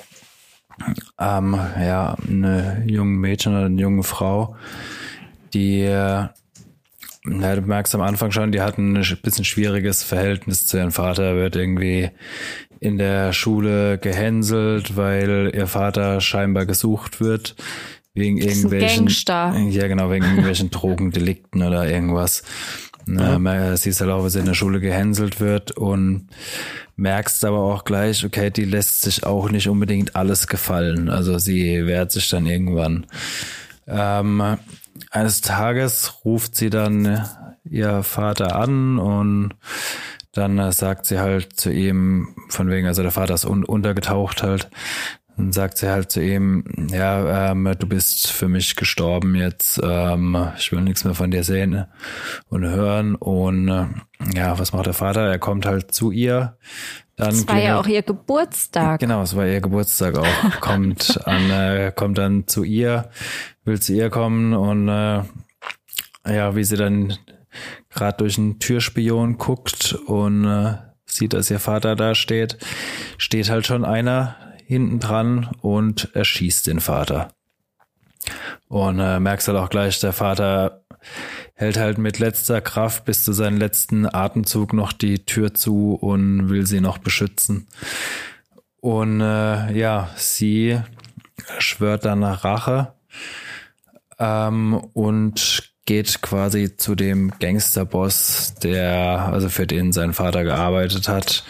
ähm, 1.19 1.59
ja, 1.79 2.15
eine 2.27 2.83
junge 2.85 3.17
Mädchen 3.17 3.53
oder 3.55 3.65
eine 3.65 3.81
junge 3.81 4.03
Frau, 4.03 4.55
die 5.53 5.81
äh, 5.81 6.27
ja, 7.25 7.55
du 7.55 7.61
merkst 7.61 7.93
am 7.93 8.01
Anfang 8.01 8.31
schon, 8.31 8.51
die 8.51 8.61
hatten 8.61 8.97
ein 8.97 9.17
bisschen 9.21 9.45
schwieriges 9.45 10.03
Verhältnis 10.03 10.65
zu 10.65 10.77
ihrem 10.77 10.91
Vater. 10.91 11.23
Er 11.23 11.35
wird 11.35 11.55
irgendwie 11.55 12.09
in 12.79 12.97
der 12.97 13.31
Schule 13.31 13.99
gehänselt, 13.99 14.97
weil 14.97 15.51
ihr 15.53 15.67
Vater 15.67 16.19
scheinbar 16.19 16.65
gesucht 16.65 17.21
wird 17.21 17.55
wegen 18.13 18.37
irgendwelchen 18.37 19.07
ja 19.69 19.87
genau 19.87 20.09
wegen 20.09 20.25
irgendwelchen 20.25 20.69
Drogendelikten 20.71 21.61
oder 21.63 21.89
irgendwas. 21.89 22.43
Na, 23.05 23.39
siehst 23.77 24.01
halt 24.01 24.11
auch, 24.11 24.27
sie 24.27 24.39
in 24.39 24.45
der 24.45 24.53
Schule 24.53 24.79
gehänselt 24.79 25.39
wird 25.39 25.71
und 25.71 26.27
merkst 26.95 27.43
aber 27.45 27.59
auch 27.59 27.83
gleich, 27.83 28.23
okay, 28.25 28.51
die 28.51 28.65
lässt 28.65 29.01
sich 29.01 29.25
auch 29.25 29.49
nicht 29.49 29.67
unbedingt 29.67 30.15
alles 30.15 30.47
gefallen. 30.47 31.09
Also 31.09 31.39
sie 31.39 31.85
wehrt 31.87 32.11
sich 32.11 32.29
dann 32.29 32.45
irgendwann. 32.45 33.07
Ähm, 33.87 34.57
eines 35.09 35.41
Tages 35.41 36.23
ruft 36.25 36.55
sie 36.55 36.69
dann 36.69 37.27
ihr 37.63 38.03
Vater 38.03 38.55
an 38.55 38.99
und 38.99 39.53
dann 40.33 40.71
sagt 40.71 41.05
sie 41.05 41.19
halt 41.19 41.59
zu 41.59 41.71
ihm, 41.71 42.35
von 42.49 42.69
wegen, 42.69 42.87
also 42.87 43.01
der 43.01 43.11
Vater 43.11 43.33
ist 43.33 43.45
un 43.45 43.65
untergetaucht 43.65 44.43
halt, 44.43 44.69
dann 45.37 45.51
sagt 45.51 45.77
sie 45.77 45.89
halt 45.89 46.11
zu 46.11 46.21
ihm, 46.21 46.63
ja, 46.91 47.51
ähm, 47.51 47.75
du 47.79 47.87
bist 47.87 48.31
für 48.31 48.47
mich 48.47 48.75
gestorben 48.75 49.35
jetzt, 49.35 49.79
ähm, 49.83 50.51
ich 50.57 50.71
will 50.71 50.81
nichts 50.81 51.03
mehr 51.03 51.15
von 51.15 51.31
dir 51.31 51.43
sehen 51.43 51.85
und 52.49 52.63
hören. 52.63 53.15
Und 53.15 53.67
äh, 53.69 53.87
ja, 54.35 54.59
was 54.59 54.73
macht 54.73 54.85
der 54.85 54.93
Vater? 54.93 55.21
Er 55.21 55.39
kommt 55.39 55.65
halt 55.65 55.93
zu 55.93 56.11
ihr. 56.11 56.57
Dann 57.21 57.35
es 57.35 57.47
war 57.47 57.59
ja 57.59 57.79
auch 57.79 57.85
ihr 57.85 58.01
Geburtstag. 58.01 58.99
Genau, 58.99 59.21
es 59.21 59.35
war 59.35 59.45
ihr 59.45 59.61
Geburtstag 59.61 60.17
auch. 60.17 60.59
kommt 60.59 61.19
an, 61.27 61.51
äh, 61.51 61.93
kommt 61.95 62.17
dann 62.17 62.47
zu 62.47 62.63
ihr, 62.63 63.11
will 63.63 63.79
zu 63.79 63.93
ihr 63.93 64.09
kommen 64.09 64.55
und 64.55 64.87
äh, 64.87 65.21
ja, 66.25 66.55
wie 66.55 66.63
sie 66.63 66.77
dann 66.77 67.15
gerade 67.91 68.17
durch 68.17 68.39
einen 68.39 68.57
Türspion 68.57 69.37
guckt 69.37 69.93
und 70.07 70.45
äh, 70.45 70.77
sieht, 71.05 71.33
dass 71.33 71.51
ihr 71.51 71.59
Vater 71.59 71.95
da 71.95 72.15
steht, 72.15 72.57
steht 73.19 73.51
halt 73.51 73.67
schon 73.67 73.85
einer 73.85 74.35
hinten 74.65 74.99
dran 74.99 75.51
und 75.61 76.09
erschießt 76.15 76.65
den 76.65 76.79
Vater. 76.79 77.27
Und 78.67 78.97
äh, 78.97 79.19
merkst 79.19 79.47
halt 79.47 79.59
auch 79.59 79.69
gleich, 79.69 79.99
der 79.99 80.13
Vater 80.13 80.85
hält 81.61 81.77
halt 81.77 81.99
mit 81.99 82.17
letzter 82.17 82.59
Kraft 82.59 83.05
bis 83.05 83.23
zu 83.23 83.33
seinem 83.33 83.57
letzten 83.57 84.07
Atemzug 84.07 84.73
noch 84.73 84.91
die 84.91 85.25
Tür 85.25 85.53
zu 85.53 85.93
und 85.93 86.49
will 86.49 86.65
sie 86.65 86.81
noch 86.81 86.97
beschützen. 86.97 87.67
Und 88.77 89.21
äh, 89.21 89.71
ja, 89.71 90.09
sie 90.15 90.81
schwört 91.59 92.05
dann 92.05 92.19
nach 92.19 92.43
Rache 92.43 92.93
ähm, 94.17 94.73
und 94.93 95.71
geht 95.85 96.23
quasi 96.23 96.75
zu 96.75 96.95
dem 96.95 97.31
Gangsterboss, 97.39 98.55
der 98.63 99.29
also 99.31 99.47
für 99.47 99.67
den 99.67 99.91
sein 99.91 100.13
Vater 100.13 100.43
gearbeitet 100.43 101.07
hat. 101.07 101.43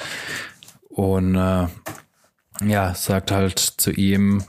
Und 0.90 1.36
äh, 1.36 1.68
ja, 2.66 2.94
sagt 2.96 3.32
halt 3.32 3.60
zu 3.60 3.92
ihm, 3.92 4.44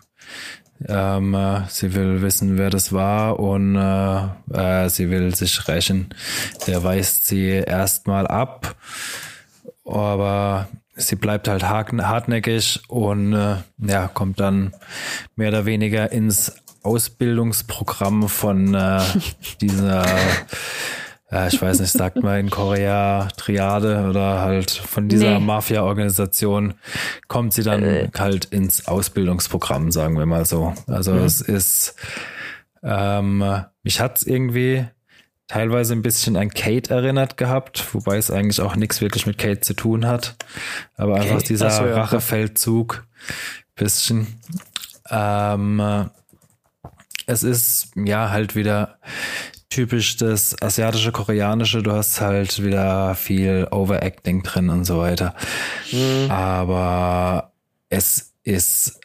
ähm, 0.89 1.35
äh, 1.35 1.63
sie 1.69 1.95
will 1.95 2.23
wissen, 2.23 2.59
wer 2.59 2.71
das 2.71 2.93
war 2.93 3.39
und 3.39 3.77
äh, 3.77 4.85
äh, 4.85 4.89
sie 4.89 5.11
will 5.11 5.35
sich 5.35 5.69
rächen. 5.69 6.15
Der 6.67 6.83
weist 6.85 7.27
sie 7.27 7.49
erstmal 7.49 8.27
ab, 8.27 8.77
aber 9.85 10.69
sie 10.95 11.17
bleibt 11.17 11.49
halt 11.49 11.65
hartnäckig 11.65 12.83
und 12.89 13.33
äh, 13.33 13.57
ja, 13.79 14.09
kommt 14.09 14.41
dann 14.41 14.73
mehr 15.37 15.49
oder 15.49 15.67
weniger 15.67 16.13
ins 16.13 16.53
Ausbildungsprogramm 16.83 18.29
von 18.29 18.75
äh, 18.75 19.01
dieser 19.61 20.05
ja, 21.33 21.47
ich 21.47 21.61
weiß 21.61 21.81
nicht, 21.81 21.93
sagt 21.93 22.23
man 22.23 22.41
in 22.41 22.51
Korea 22.51 23.29
Triade 23.37 24.07
oder 24.09 24.41
halt 24.41 24.71
von 24.71 25.09
dieser 25.09 25.39
nee. 25.39 25.45
Mafia-Organisation 25.45 26.75
kommt 27.27 27.55
sie 27.55 27.63
dann 27.63 27.83
äh. 27.83 28.11
halt 28.19 28.45
ins 28.47 28.87
Ausbildungsprogramm, 28.87 29.91
sagen 29.93 30.19
wir 30.19 30.27
mal 30.27 30.45
so. 30.45 30.75
Also 30.87 31.13
mhm. 31.13 31.25
es 31.25 31.41
ist, 31.41 31.95
ähm, 32.83 33.43
mich 33.83 34.01
hat's 34.01 34.25
irgendwie 34.25 34.85
teilweise 35.49 35.95
ein 35.95 36.03
bisschen 36.03 36.37
an 36.37 36.51
Kate 36.51 36.93
erinnert 36.93 37.39
gehabt, 37.39 37.95
wobei 37.95 38.19
es 38.19 38.31
eigentlich 38.31 38.61
auch 38.61 38.77
nichts 38.77 39.01
wirklich 39.01 39.27
mit 39.27 39.39
Kate 39.39 39.61
zu 39.61 39.73
tun 39.73 40.07
hat. 40.07 40.37
Aber 40.97 41.15
okay. 41.15 41.23
einfach 41.23 41.43
dieser 41.43 41.71
so, 41.71 41.87
ja. 41.87 41.95
Rachefeldzug 41.95 43.07
bisschen. 43.75 44.27
Ähm, 45.11 46.11
es 47.27 47.43
ist 47.43 47.93
ja 47.97 48.31
halt 48.31 48.55
wieder 48.55 48.99
typisch 49.73 50.17
das 50.17 50.61
asiatische, 50.61 51.13
koreanische. 51.13 51.83
Du 51.83 51.93
hast 51.93 52.21
halt 52.21 52.63
wieder 52.63 53.15
viel 53.15 53.67
Overacting 53.71 54.43
drin 54.43 54.69
und 54.69 54.85
so 54.85 54.99
weiter. 54.99 55.35
Mhm. 55.91 56.31
Aber 56.31 57.53
es 57.89 58.35
ist 58.43 59.01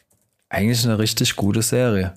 eigentlich 0.49 0.83
eine 0.83 0.99
richtig 0.99 1.35
gute 1.35 1.61
Serie. 1.61 2.13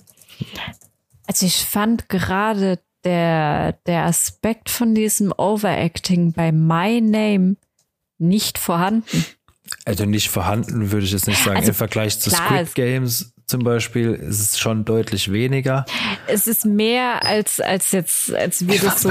Also 1.27 1.45
ich 1.45 1.65
fand 1.65 2.09
gerade 2.09 2.79
der, 3.03 3.73
der 3.85 4.05
Aspekt 4.05 4.69
von 4.69 4.93
diesem 4.93 5.33
Overacting 5.35 6.33
bei 6.33 6.51
My 6.51 6.99
Name 7.01 7.55
nicht 8.17 8.57
vorhanden. 8.57 9.25
Also 9.85 10.05
nicht 10.05 10.29
vorhanden, 10.29 10.91
würde 10.91 11.05
ich 11.05 11.13
jetzt 11.13 11.27
nicht 11.27 11.43
sagen. 11.43 11.57
Also 11.57 11.69
Im 11.69 11.75
Vergleich 11.75 12.19
zu 12.19 12.29
klar, 12.29 12.47
Squid 12.47 12.75
Games 12.75 13.30
zum 13.51 13.63
Beispiel 13.63 14.13
ist 14.13 14.39
es 14.39 14.57
schon 14.57 14.85
deutlich 14.85 15.29
weniger. 15.29 15.85
Es 16.25 16.47
ist 16.47 16.65
mehr 16.65 17.25
als, 17.25 17.59
als 17.59 17.91
jetzt, 17.91 18.33
als 18.33 18.65
wir 18.65 18.75
ich 18.75 18.81
das 18.81 19.01
so 19.01 19.09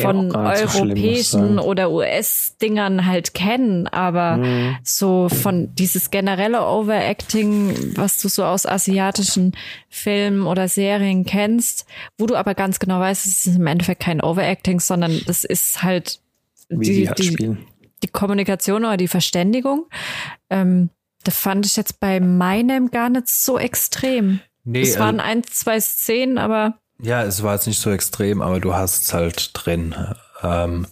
von 0.00 0.34
europäischen 0.34 1.56
so 1.56 1.64
oder 1.64 1.90
US-Dingern 1.90 3.06
halt 3.06 3.34
kennen, 3.34 3.88
aber 3.88 4.36
mhm. 4.36 4.76
so 4.84 5.28
von 5.28 5.74
dieses 5.74 6.12
generelle 6.12 6.64
Overacting, 6.64 7.96
was 7.96 8.18
du 8.18 8.28
so 8.28 8.44
aus 8.44 8.64
asiatischen 8.64 9.56
Filmen 9.88 10.46
oder 10.46 10.68
Serien 10.68 11.24
kennst, 11.24 11.84
wo 12.16 12.26
du 12.26 12.36
aber 12.36 12.54
ganz 12.54 12.78
genau 12.78 13.00
weißt, 13.00 13.26
es 13.26 13.46
ist 13.48 13.56
im 13.56 13.66
Endeffekt 13.66 14.02
kein 14.02 14.20
Overacting, 14.20 14.78
sondern 14.78 15.20
das 15.26 15.42
ist 15.42 15.82
halt 15.82 16.20
Wie 16.68 16.86
die, 16.86 16.92
die, 16.92 17.08
halt 17.08 17.18
die, 17.18 17.56
die 18.04 18.08
Kommunikation 18.08 18.84
oder 18.84 18.96
die 18.96 19.08
Verständigung. 19.08 19.86
Ähm, 20.48 20.90
das 21.24 21.36
fand 21.36 21.66
ich 21.66 21.76
jetzt 21.76 22.00
bei 22.00 22.20
meinem 22.20 22.90
gar 22.90 23.08
nicht 23.08 23.28
so 23.28 23.58
extrem. 23.58 24.40
Nee, 24.64 24.82
es 24.82 24.98
waren 24.98 25.18
äh, 25.18 25.22
ein, 25.22 25.44
zwei 25.44 25.80
Szenen, 25.80 26.38
aber. 26.38 26.78
Ja, 27.00 27.22
es 27.22 27.42
war 27.42 27.54
jetzt 27.54 27.66
nicht 27.66 27.80
so 27.80 27.90
extrem, 27.90 28.42
aber 28.42 28.60
du 28.60 28.74
hast 28.74 29.04
es 29.04 29.14
halt 29.14 29.50
drin. 29.54 29.94
Ähm, 30.42 30.86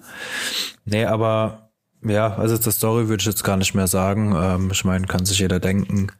nee, 0.84 1.04
aber 1.04 1.70
ja, 2.02 2.36
also 2.36 2.56
zur 2.56 2.72
Story 2.72 3.08
würde 3.08 3.20
ich 3.20 3.26
jetzt 3.26 3.44
gar 3.44 3.56
nicht 3.56 3.74
mehr 3.74 3.86
sagen. 3.88 4.34
Ähm, 4.36 4.70
ich 4.72 4.84
meine, 4.84 5.06
kann 5.06 5.26
sich 5.26 5.38
jeder 5.38 5.60
denken, 5.60 6.12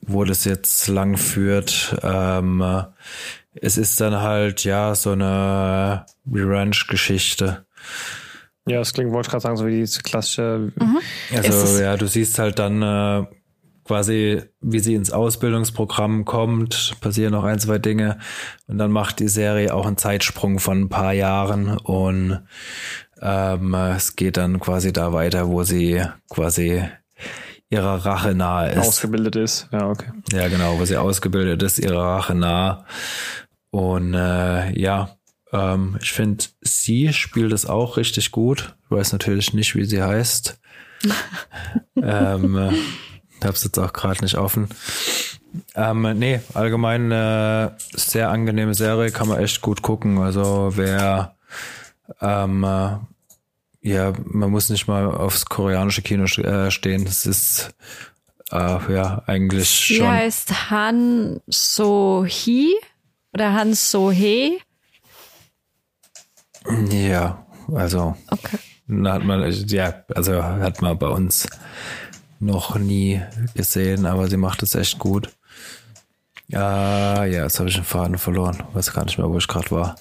wo 0.00 0.24
das 0.24 0.44
jetzt 0.44 0.88
lang 0.88 1.16
führt. 1.16 1.96
Ähm, 2.02 2.84
es 3.54 3.76
ist 3.76 4.00
dann 4.00 4.20
halt, 4.20 4.64
ja, 4.64 4.94
so 4.94 5.12
eine 5.12 6.06
Revenge-Geschichte. 6.30 7.66
Ja, 8.66 8.78
das 8.78 8.92
klingt, 8.92 9.12
wollte 9.12 9.26
ich 9.26 9.30
gerade 9.30 9.42
sagen, 9.42 9.56
so 9.56 9.66
wie 9.66 9.84
die 9.84 10.02
klassische. 10.02 10.72
Mhm. 10.76 10.98
Also, 11.34 11.82
ja, 11.82 11.96
du 11.96 12.06
siehst 12.06 12.38
halt 12.38 12.58
dann 12.58 12.82
äh, 12.82 13.26
quasi, 13.90 14.40
wie 14.60 14.78
sie 14.78 14.94
ins 14.94 15.10
Ausbildungsprogramm 15.10 16.24
kommt, 16.24 16.94
passieren 17.00 17.32
noch 17.32 17.42
ein, 17.42 17.58
zwei 17.58 17.78
Dinge 17.78 18.20
und 18.68 18.78
dann 18.78 18.92
macht 18.92 19.18
die 19.18 19.26
Serie 19.26 19.74
auch 19.74 19.84
einen 19.84 19.96
Zeitsprung 19.96 20.60
von 20.60 20.82
ein 20.82 20.88
paar 20.88 21.12
Jahren 21.12 21.76
und 21.76 22.38
ähm, 23.20 23.74
es 23.74 24.14
geht 24.14 24.36
dann 24.36 24.60
quasi 24.60 24.92
da 24.92 25.12
weiter, 25.12 25.48
wo 25.48 25.64
sie 25.64 26.04
quasi 26.28 26.84
ihrer 27.68 28.06
Rache 28.06 28.36
nahe 28.36 28.70
ist. 28.70 28.78
Ausgebildet 28.78 29.34
ist, 29.34 29.68
ja, 29.72 29.88
okay. 29.88 30.12
Ja, 30.32 30.46
genau, 30.46 30.78
wo 30.78 30.84
sie 30.84 30.96
ausgebildet 30.96 31.60
ist, 31.64 31.80
ihrer 31.80 32.14
Rache 32.14 32.36
nahe. 32.36 32.84
Und 33.70 34.14
äh, 34.14 34.70
ja, 34.78 35.16
ähm, 35.52 35.98
ich 36.00 36.12
finde, 36.12 36.44
sie 36.60 37.12
spielt 37.12 37.52
es 37.52 37.66
auch 37.66 37.96
richtig 37.96 38.30
gut. 38.30 38.76
Ich 38.84 38.92
weiß 38.92 39.10
natürlich 39.10 39.52
nicht, 39.52 39.74
wie 39.74 39.84
sie 39.84 40.00
heißt. 40.00 40.60
ähm, 42.00 42.70
hab's 43.44 43.64
jetzt 43.64 43.78
auch 43.78 43.92
gerade 43.92 44.22
nicht 44.22 44.36
offen. 44.36 44.68
Ähm, 45.74 46.02
nee, 46.18 46.40
allgemein 46.54 47.10
äh, 47.10 47.70
sehr 47.92 48.30
angenehme 48.30 48.74
Serie, 48.74 49.10
kann 49.10 49.28
man 49.28 49.40
echt 49.40 49.60
gut 49.60 49.82
gucken. 49.82 50.18
Also 50.18 50.72
wer 50.74 51.34
ähm, 52.20 52.64
äh, 52.64 52.96
ja, 53.82 54.12
man 54.24 54.50
muss 54.50 54.68
nicht 54.68 54.86
mal 54.86 55.06
aufs 55.06 55.46
koreanische 55.46 56.02
Kino 56.02 56.24
äh, 56.24 56.70
stehen. 56.70 57.04
Das 57.04 57.26
ist 57.26 57.74
äh, 58.52 58.92
ja 58.92 59.22
eigentlich 59.26 59.70
schon. 59.70 59.96
Sie 59.96 60.06
heißt 60.06 60.70
Han 60.70 61.40
So 61.46 62.24
Hee 62.26 62.74
oder 63.32 63.54
Han 63.54 63.74
So 63.74 64.10
He. 64.10 64.60
Ja, 66.90 67.46
also 67.72 68.16
okay. 68.30 68.58
hat 69.04 69.24
man 69.24 69.50
ja, 69.50 70.04
also 70.14 70.42
hat 70.42 70.82
man 70.82 70.98
bei 70.98 71.08
uns 71.08 71.48
noch 72.40 72.76
nie 72.76 73.22
gesehen, 73.54 74.06
aber 74.06 74.28
sie 74.28 74.36
macht 74.36 74.62
es 74.62 74.74
echt 74.74 74.98
gut. 74.98 75.30
Ah, 76.52 77.24
ja, 77.24 77.44
jetzt 77.44 77.60
habe 77.60 77.68
ich 77.68 77.76
den 77.76 77.84
Faden 77.84 78.18
verloren. 78.18 78.64
Weiß 78.72 78.92
gar 78.92 79.04
nicht 79.04 79.18
mehr, 79.18 79.30
wo 79.30 79.38
ich 79.38 79.46
gerade 79.46 79.70
war. 79.70 79.96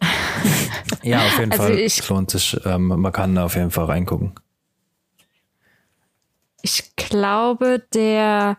ja, 1.02 1.24
auf 1.24 1.38
jeden 1.38 1.52
also 1.52 1.64
Fall. 1.64 1.78
Es 1.78 2.08
lohnt 2.08 2.30
sich. 2.30 2.58
Ähm, 2.64 2.88
man 2.88 3.12
kann 3.12 3.34
da 3.34 3.44
auf 3.44 3.54
jeden 3.54 3.70
Fall 3.70 3.84
reingucken. 3.84 4.32
Ich 6.62 6.96
glaube, 6.96 7.84
der 7.92 8.56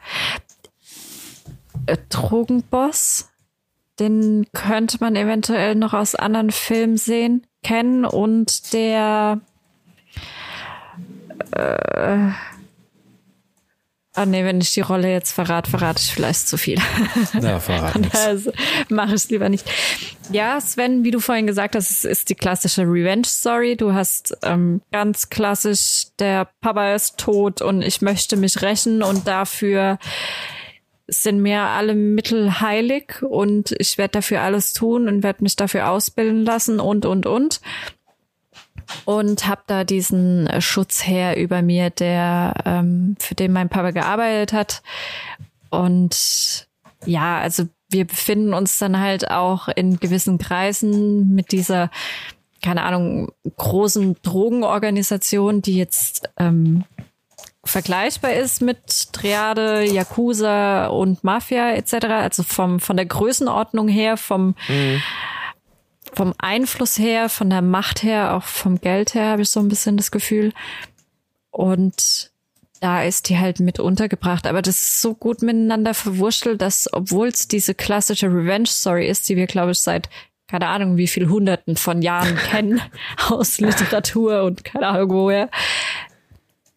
äh, 1.88 1.98
Drogenboss, 2.10 3.30
den 4.00 4.46
könnte 4.54 4.98
man 5.02 5.16
eventuell 5.16 5.76
noch 5.76 5.94
aus 5.94 6.16
anderen 6.16 6.52
Filmen 6.52 6.98
sehen, 6.98 7.48
kennen 7.64 8.06
und 8.06 8.74
der 8.74 9.42
äh, 11.52 12.30
Ah 14.16 14.26
nee, 14.26 14.46
wenn 14.46 14.62
ich 14.62 14.74
die 14.74 14.82
Rolle 14.82 15.12
jetzt 15.12 15.34
verrate, 15.34 15.70
verrate 15.70 16.02
ich 16.02 16.14
vielleicht 16.14 16.48
zu 16.48 16.58
viel. 16.58 16.80
Ja, 17.42 17.60
verrate 17.60 18.10
also, 18.26 18.52
Mache 18.90 19.10
ich 19.10 19.16
es 19.16 19.30
lieber 19.30 19.50
nicht. 19.50 19.70
Ja, 20.32 20.60
Sven, 20.62 21.04
wie 21.04 21.12
du 21.12 21.20
vorhin 21.20 21.48
gesagt 21.48 21.76
hast, 21.76 21.92
es 21.92 22.06
ist 22.06 22.30
die 22.30 22.36
klassische 22.36 22.84
Revenge-Story. 22.84 23.76
Du 23.76 23.94
hast 23.94 24.38
ähm, 24.44 24.82
ganz 24.92 25.30
klassisch, 25.30 26.08
der 26.20 26.48
Papa 26.62 26.96
ist 26.96 27.18
tot 27.18 27.62
und 27.62 27.82
ich 27.82 28.02
möchte 28.02 28.38
mich 28.38 28.62
rächen 28.62 29.04
und 29.04 29.28
dafür 29.28 30.00
sind 31.08 31.42
mir 31.42 31.62
alle 31.62 31.94
Mittel 31.94 32.62
heilig 32.62 33.22
und 33.22 33.76
ich 33.78 33.98
werde 33.98 34.14
dafür 34.14 34.42
alles 34.42 34.74
tun 34.74 35.08
und 35.08 35.24
werde 35.24 35.44
mich 35.44 35.56
dafür 35.56 35.90
ausbilden 35.90 36.46
lassen 36.46 36.80
und, 36.80 37.06
und, 37.06 37.26
und 37.26 37.62
und 39.06 39.48
habe 39.48 39.62
da 39.68 39.84
diesen 39.84 40.48
äh, 40.48 40.62
Schutzherr 40.62 41.38
über 41.38 41.62
mir, 41.62 41.90
der 41.90 42.54
ähm, 42.66 43.16
für 43.20 43.36
den 43.36 43.54
mein 43.54 43.70
Papa 43.70 43.92
gearbeitet 43.92 44.54
hat. 44.54 44.82
Und 45.70 46.68
ja, 47.06 47.40
also 47.40 47.66
wir 47.90 48.06
befinden 48.06 48.54
uns 48.54 48.78
dann 48.80 49.00
halt 49.00 49.30
auch 49.30 49.68
in 49.68 50.00
gewissen 50.00 50.38
Kreisen 50.38 51.36
mit 51.36 51.52
dieser, 51.52 51.92
keine 52.64 52.84
Ahnung, 52.84 53.32
großen 53.58 54.18
Drogenorganisation, 54.24 55.62
die 55.62 55.78
jetzt 55.78 56.30
ähm, 56.38 56.84
vergleichbar 57.64 58.34
ist 58.34 58.62
mit 58.62 59.12
Triade, 59.14 59.86
Yakuza 59.86 60.88
und 60.88 61.24
Mafia 61.24 61.74
etc. 61.74 62.06
Also 62.06 62.44
vom 62.44 62.80
von 62.80 62.96
der 62.96 63.06
Größenordnung 63.06 63.88
her, 63.88 64.18
vom 64.18 64.56
mhm 64.68 65.02
vom 66.16 66.34
Einfluss 66.38 66.98
her, 66.98 67.30
von 67.30 67.50
der 67.50 67.62
Macht 67.62 68.04
her, 68.04 68.34
auch 68.36 68.44
vom 68.44 68.80
Geld 68.80 69.14
her 69.14 69.28
habe 69.30 69.42
ich 69.42 69.50
so 69.50 69.60
ein 69.60 69.68
bisschen 69.68 69.98
das 69.98 70.12
Gefühl. 70.12 70.54
Und 71.52 72.32
da 72.82 73.04
ist 73.04 73.30
die 73.30 73.38
halt 73.38 73.60
mit 73.60 73.80
untergebracht. 73.80 74.48
Aber 74.48 74.62
das 74.62 74.76
ist 74.76 75.02
so 75.02 75.14
gut 75.14 75.42
miteinander 75.42 75.94
verwurschtelt, 75.94 76.62
dass, 76.62 76.92
obwohl 76.92 77.28
es 77.28 77.48
diese 77.48 77.74
klassische 77.74 78.28
Revenge-Story 78.28 79.08
ist, 79.08 79.28
die 79.30 79.36
wir, 79.36 79.48
glaube 79.48 79.72
ich, 79.72 79.80
seit 79.80 80.10
keine 80.48 80.68
Ahnung, 80.68 80.98
wie 80.98 81.08
viel 81.08 81.28
Hunderten 81.28 81.76
von 81.76 82.02
Jahren 82.02 82.36
kennen 82.52 82.82
aus 83.30 83.60
Literatur 83.60 84.44
und 84.44 84.64
keine 84.64 84.88
Ahnung 84.88 85.10
woher, 85.10 85.50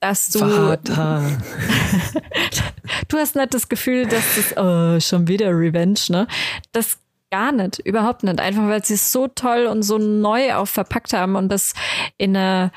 dass 0.00 0.30
du 0.30 0.38
Vater. 0.38 1.22
du 3.08 3.16
hast 3.16 3.36
nicht 3.36 3.52
das 3.52 3.68
Gefühl, 3.68 4.06
dass 4.06 4.24
das 4.36 4.56
oh, 4.56 5.00
schon 5.00 5.28
wieder 5.28 5.50
Revenge, 5.50 6.00
ne? 6.08 6.26
Das 6.72 6.98
Gar 7.30 7.52
nicht, 7.52 7.78
überhaupt 7.80 8.22
nicht. 8.22 8.40
Einfach 8.40 8.68
weil 8.68 8.84
sie 8.84 8.94
es 8.94 9.12
so 9.12 9.28
toll 9.28 9.66
und 9.66 9.82
so 9.82 9.98
neu 9.98 10.54
auch 10.54 10.66
verpackt 10.66 11.12
haben 11.12 11.36
und 11.36 11.50
das 11.50 11.74
in 12.16 12.36
eine 12.36 12.72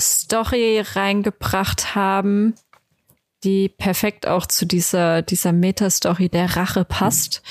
Story 0.00 0.80
reingebracht 0.80 1.94
haben, 1.94 2.54
die 3.44 3.68
perfekt 3.68 4.26
auch 4.26 4.46
zu 4.46 4.66
dieser, 4.66 5.22
dieser 5.22 5.52
Meta-Story 5.52 6.28
der 6.28 6.56
Rache 6.56 6.84
passt. 6.84 7.42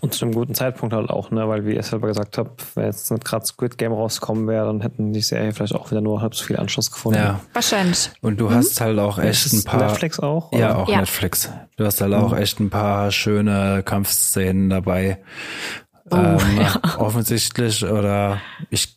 Und 0.00 0.14
zu 0.14 0.24
einem 0.24 0.34
guten 0.34 0.54
Zeitpunkt 0.54 0.94
halt 0.94 1.10
auch, 1.10 1.30
ne, 1.30 1.48
weil 1.48 1.66
wie 1.66 1.74
ihr 1.74 1.82
selber 1.82 2.08
gesagt 2.08 2.38
habt, 2.38 2.64
wenn 2.76 2.84
jetzt 2.84 3.10
nicht 3.10 3.24
gerade 3.24 3.44
Squid 3.44 3.78
Game 3.78 3.92
rauskommen 3.92 4.46
wäre, 4.46 4.66
dann 4.66 4.80
hätten 4.80 5.12
die 5.12 5.20
Serie 5.20 5.52
vielleicht 5.52 5.74
auch 5.74 5.90
wieder 5.90 6.00
nur 6.00 6.20
halb 6.20 6.34
so 6.34 6.44
viel 6.44 6.56
Anschluss 6.56 6.90
gefunden. 6.90 7.18
Ja. 7.18 7.40
Wahrscheinlich. 7.52 8.10
Und 8.20 8.38
du 8.40 8.48
mhm. 8.48 8.54
hast 8.54 8.80
halt 8.80 8.98
auch 8.98 9.18
echt 9.18 9.52
ein 9.52 9.64
paar. 9.64 9.86
Netflix 9.86 10.20
auch? 10.20 10.52
Oder? 10.52 10.60
Ja, 10.60 10.76
auch 10.76 10.88
ja. 10.88 11.00
Netflix. 11.00 11.50
Du 11.76 11.84
hast 11.84 12.00
halt 12.00 12.12
mhm. 12.12 12.18
auch 12.18 12.36
echt 12.36 12.60
ein 12.60 12.70
paar 12.70 13.10
schöne 13.10 13.82
Kampfszenen 13.84 14.70
dabei. 14.70 15.18
Oh, 16.10 16.16
ähm, 16.16 16.38
ja. 16.60 16.98
Offensichtlich 16.98 17.84
oder 17.84 18.40
ich 18.70 18.95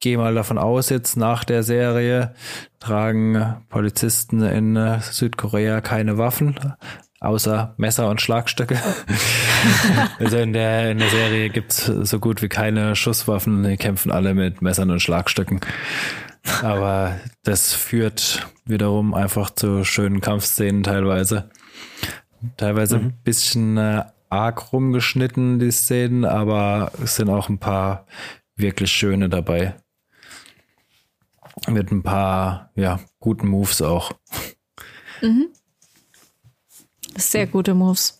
gehe 0.00 0.18
mal 0.18 0.34
davon 0.34 0.58
aus, 0.58 0.88
jetzt 0.88 1.16
nach 1.16 1.44
der 1.44 1.62
Serie 1.62 2.34
tragen 2.78 3.56
Polizisten 3.68 4.42
in 4.42 4.98
Südkorea 5.00 5.80
keine 5.80 6.18
Waffen, 6.18 6.58
außer 7.20 7.74
Messer 7.76 8.08
und 8.08 8.20
Schlagstöcke. 8.20 8.78
also 10.18 10.38
in 10.38 10.52
der, 10.52 10.90
in 10.90 10.98
der 10.98 11.10
Serie 11.10 11.50
gibt's 11.50 11.84
so 11.84 12.18
gut 12.18 12.42
wie 12.42 12.48
keine 12.48 12.96
Schusswaffen, 12.96 13.62
die 13.62 13.76
kämpfen 13.76 14.10
alle 14.10 14.34
mit 14.34 14.62
Messern 14.62 14.90
und 14.90 15.00
Schlagstöcken. 15.00 15.60
Aber 16.62 17.20
das 17.44 17.74
führt 17.74 18.48
wiederum 18.64 19.12
einfach 19.14 19.50
zu 19.50 19.84
schönen 19.84 20.20
Kampfszenen 20.20 20.82
teilweise. 20.82 21.50
Teilweise 22.56 22.98
mhm. 22.98 23.04
ein 23.06 23.18
bisschen 23.22 23.76
äh, 23.76 24.04
arg 24.30 24.72
rumgeschnitten, 24.72 25.58
die 25.58 25.70
Szenen, 25.70 26.24
aber 26.24 26.92
es 27.02 27.16
sind 27.16 27.28
auch 27.28 27.50
ein 27.50 27.58
paar 27.58 28.06
wirklich 28.56 28.90
schöne 28.90 29.28
dabei. 29.28 29.74
Mit 31.68 31.90
ein 31.90 32.02
paar, 32.02 32.70
ja, 32.74 33.00
guten 33.18 33.48
Moves 33.48 33.82
auch. 33.82 34.12
Mhm. 35.22 35.48
Sehr 37.16 37.46
gute 37.46 37.74
Moves. 37.74 38.18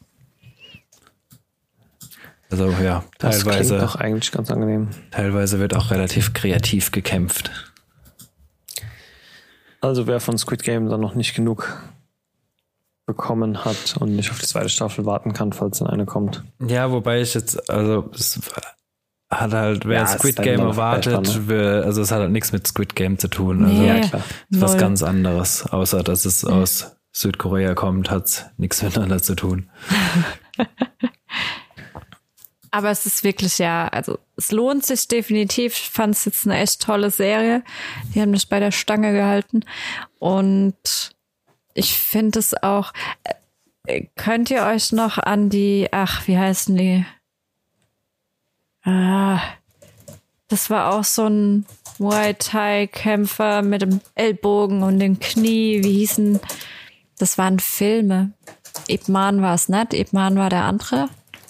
Also 2.50 2.70
ja, 2.82 3.04
teilweise. 3.18 3.78
Das 3.78 3.92
doch 3.92 4.00
eigentlich 4.00 4.32
ganz 4.32 4.50
angenehm. 4.50 4.88
Teilweise 5.12 5.60
wird 5.60 5.74
auch 5.74 5.90
relativ 5.90 6.32
kreativ 6.32 6.90
gekämpft. 6.90 7.50
Also 9.80 10.06
wer 10.06 10.20
von 10.20 10.36
Squid 10.36 10.62
Game 10.62 10.88
dann 10.88 11.00
noch 11.00 11.14
nicht 11.14 11.34
genug 11.34 11.80
bekommen 13.06 13.64
hat 13.64 13.96
und 13.98 14.14
nicht 14.14 14.30
auf 14.30 14.38
die 14.38 14.46
zweite 14.46 14.68
Staffel 14.68 15.06
warten 15.06 15.32
kann, 15.32 15.52
falls 15.52 15.78
dann 15.78 15.88
eine 15.88 16.06
kommt. 16.06 16.44
Ja, 16.60 16.90
wobei 16.90 17.20
ich 17.20 17.34
jetzt, 17.34 17.70
also 17.70 18.10
es 18.14 18.38
hat 19.30 19.52
halt, 19.52 19.86
wer 19.86 20.00
ja, 20.00 20.06
Squid 20.06 20.36
Game 20.36 20.60
erwartet, 20.60 21.46
will, 21.46 21.82
also 21.84 22.02
es 22.02 22.10
hat 22.10 22.20
halt 22.20 22.32
nichts 22.32 22.52
mit 22.52 22.66
Squid 22.66 22.96
Game 22.96 23.18
zu 23.18 23.28
tun. 23.28 23.64
Also 23.64 23.82
ja, 23.82 24.00
klar. 24.00 24.22
ist 24.50 24.60
was 24.60 24.76
ganz 24.76 25.02
anderes, 25.02 25.66
außer 25.66 26.02
dass 26.02 26.24
es 26.24 26.42
mhm. 26.42 26.52
aus 26.54 26.96
Südkorea 27.12 27.74
kommt, 27.74 28.10
hat 28.10 28.26
es 28.26 28.46
nichts 28.56 28.82
miteinander 28.84 29.22
zu 29.22 29.34
tun. 29.36 29.70
Aber 32.72 32.90
es 32.90 33.04
ist 33.04 33.24
wirklich 33.24 33.58
ja, 33.58 33.88
also 33.88 34.18
es 34.36 34.52
lohnt 34.52 34.86
sich 34.86 35.08
definitiv. 35.08 35.74
Ich 35.74 35.90
fand 35.90 36.14
es 36.14 36.24
jetzt 36.24 36.46
eine 36.46 36.58
echt 36.58 36.80
tolle 36.82 37.10
Serie. 37.10 37.64
Die 38.14 38.20
haben 38.20 38.30
mich 38.30 38.48
bei 38.48 38.60
der 38.60 38.70
Stange 38.70 39.12
gehalten. 39.12 39.64
Und 40.20 41.10
ich 41.74 41.98
finde 41.98 42.38
es 42.38 42.54
auch, 42.62 42.92
äh, 43.86 44.06
könnt 44.14 44.52
ihr 44.52 44.62
euch 44.64 44.92
noch 44.92 45.18
an 45.18 45.50
die, 45.50 45.88
ach, 45.90 46.28
wie 46.28 46.38
heißen 46.38 46.76
die? 46.76 47.04
Ah, 48.84 49.40
das 50.48 50.70
war 50.70 50.94
auch 50.94 51.04
so 51.04 51.26
ein 51.26 51.66
Muay 51.98 52.34
Thai 52.34 52.86
Kämpfer 52.86 53.62
mit 53.62 53.82
dem 53.82 54.00
Ellbogen 54.14 54.82
und 54.82 54.98
dem 54.98 55.20
Knie. 55.20 55.84
Wie 55.84 55.92
hießen? 55.92 56.40
Das 57.18 57.38
waren 57.38 57.58
Filme. 57.58 58.32
Ip 58.88 59.08
Man 59.08 59.42
war 59.42 59.54
es 59.54 59.68
nicht. 59.68 59.94
Ip 59.94 60.12
Man 60.12 60.36
war 60.36 60.48
der 60.48 60.64
andere. 60.64 61.08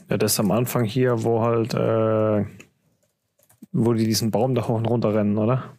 Ja, 0.08 0.16
das 0.16 0.32
ist 0.32 0.40
am 0.40 0.50
Anfang 0.50 0.84
hier, 0.84 1.22
wo 1.22 1.40
halt, 1.40 1.72
äh, 1.72 2.44
wo 3.72 3.92
die 3.92 4.06
diesen 4.06 4.32
Baum 4.32 4.54
da 4.54 4.66
hoch 4.66 4.74
und 4.74 4.86
runter 4.86 5.14
rennen, 5.14 5.38
oder? 5.38 5.76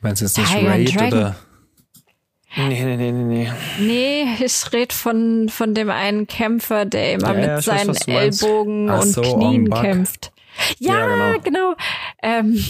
Meinst 0.00 0.20
du 0.20 0.26
jetzt 0.26 0.36
nicht 0.36 0.54
Raid 0.54 0.96
oder? 0.96 1.36
Nee, 2.56 2.68
nee, 2.68 2.96
nee, 2.96 3.12
nee, 3.12 3.24
nee. 3.24 3.52
Nee, 3.78 4.44
ich 4.44 4.72
rede 4.72 4.94
von, 4.94 5.48
von 5.48 5.74
dem 5.74 5.90
einen 5.90 6.26
Kämpfer, 6.26 6.86
der 6.86 7.12
immer 7.12 7.34
ja, 7.34 7.34
mit 7.34 7.46
ja, 7.46 7.60
seinen 7.60 7.88
weiß, 7.90 8.08
Ellbogen 8.08 8.88
und 8.88 9.12
so, 9.12 9.20
Knien 9.20 9.70
kämpft. 9.70 10.32
Ja, 10.78 10.98
ja 10.98 11.32
genau. 11.36 11.40
genau. 11.42 11.74
Ähm, 12.22 12.54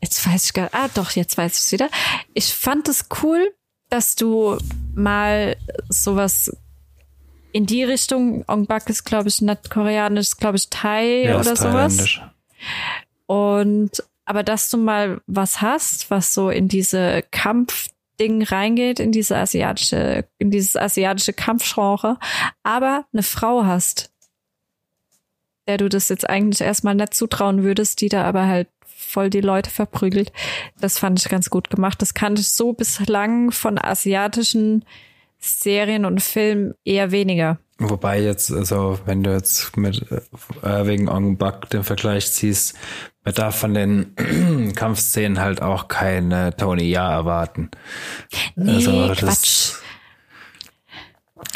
jetzt 0.00 0.26
weiß 0.26 0.44
ich 0.44 0.52
gar 0.52 0.68
Ah, 0.72 0.88
doch, 0.94 1.10
jetzt 1.12 1.36
weiß 1.36 1.52
ich 1.52 1.58
es 1.58 1.72
wieder. 1.72 1.88
Ich 2.34 2.54
fand 2.54 2.88
es 2.88 3.06
cool, 3.22 3.52
dass 3.90 4.16
du 4.16 4.58
mal 4.94 5.56
sowas 5.88 6.50
in 7.52 7.66
die 7.66 7.84
Richtung, 7.84 8.44
Ong 8.48 8.66
Bak 8.66 8.90
ist, 8.90 9.04
glaube 9.04 9.28
ich, 9.28 9.40
nicht 9.40 9.70
koreanisch, 9.70 10.36
glaube 10.36 10.56
ich, 10.56 10.68
Thai 10.70 11.24
ja, 11.24 11.38
oder 11.38 11.54
sowas. 11.54 12.18
Und 13.26 14.02
aber 14.24 14.42
dass 14.42 14.70
du 14.70 14.78
mal 14.78 15.20
was 15.26 15.60
hast, 15.60 16.10
was 16.10 16.34
so 16.34 16.50
in 16.50 16.68
diese 16.68 17.22
Kampfding 17.30 18.42
reingeht, 18.42 19.00
in 19.00 19.12
diese 19.12 19.36
asiatische, 19.36 20.26
in 20.38 20.50
dieses 20.50 20.76
asiatische 20.76 21.32
Kampfgenre, 21.32 22.18
aber 22.62 23.06
eine 23.12 23.22
Frau 23.22 23.64
hast, 23.64 24.10
der 25.66 25.78
du 25.78 25.88
das 25.88 26.08
jetzt 26.08 26.28
eigentlich 26.28 26.60
erstmal 26.60 26.94
nicht 26.94 27.14
zutrauen 27.14 27.62
würdest, 27.62 28.00
die 28.00 28.08
da 28.08 28.24
aber 28.24 28.46
halt 28.46 28.68
voll 28.84 29.30
die 29.30 29.40
Leute 29.40 29.70
verprügelt. 29.70 30.32
Das 30.80 30.98
fand 30.98 31.20
ich 31.20 31.28
ganz 31.28 31.50
gut 31.50 31.70
gemacht. 31.70 32.02
Das 32.02 32.14
kannte 32.14 32.40
ich 32.40 32.48
so 32.48 32.72
bislang 32.72 33.50
von 33.52 33.78
asiatischen 33.78 34.84
Serien 35.38 36.04
und 36.04 36.22
Filmen 36.22 36.74
eher 36.84 37.10
weniger. 37.10 37.58
Wobei 37.78 38.20
jetzt, 38.20 38.52
also 38.52 38.98
wenn 39.04 39.24
du 39.24 39.32
jetzt 39.32 39.76
mit 39.76 40.00
äh, 40.62 40.86
wegen 40.86 41.08
Ong 41.08 41.36
Bak 41.38 41.70
den 41.70 41.82
Vergleich 41.82 42.32
ziehst, 42.32 42.76
man 43.24 43.34
darf 43.34 43.56
von 43.56 43.74
den 43.74 44.14
Kampfszenen 44.76 45.40
halt 45.40 45.60
auch 45.60 45.88
keine 45.88 46.56
Tony 46.56 46.84
Ja 46.84 47.10
erwarten. 47.10 47.70
Nee, 48.54 48.74
also, 48.74 49.12
Quatsch. 49.14 49.74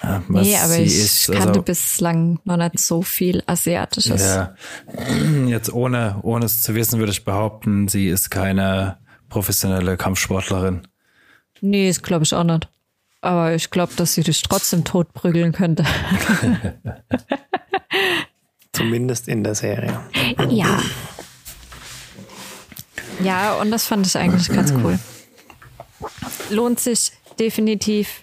Ja, 0.03 0.23
nee, 0.29 0.57
aber 0.57 0.79
ich 0.79 0.97
ist, 0.97 1.27
kannte 1.27 1.49
also, 1.49 1.63
bislang 1.63 2.39
noch 2.45 2.57
nicht 2.57 2.79
so 2.79 3.03
viel 3.03 3.43
Asiatisches. 3.47 4.23
Ja, 4.23 4.55
jetzt 5.47 5.73
ohne, 5.73 6.19
ohne 6.23 6.47
es 6.47 6.61
zu 6.61 6.75
wissen, 6.75 6.99
würde 6.99 7.13
ich 7.13 7.25
behaupten, 7.25 7.89
sie 7.89 8.09
ist 8.09 8.31
keine 8.31 8.99
professionelle 9.29 9.97
Kampfsportlerin. 9.97 10.87
Nee, 11.61 11.89
das 11.89 12.03
glaube 12.03 12.25
ich 12.25 12.35
auch 12.35 12.45
nicht. 12.45 12.69
Aber 13.21 13.55
ich 13.55 13.71
glaube, 13.71 13.93
dass 13.97 14.15
sie 14.15 14.23
dich 14.23 14.43
trotzdem 14.43 14.85
totprügeln 14.85 15.53
könnte. 15.53 15.85
Zumindest 18.73 19.27
in 19.27 19.43
der 19.43 19.57
Serie. 19.57 20.01
Ja. 20.49 20.81
Ja, 23.21 23.55
und 23.55 23.73
das 23.73 23.87
fand 23.87 24.07
ich 24.07 24.17
eigentlich 24.17 24.49
ganz 24.49 24.73
cool. 24.73 24.99
Lohnt 26.51 26.79
sich 26.79 27.13
definitiv. 27.41 28.23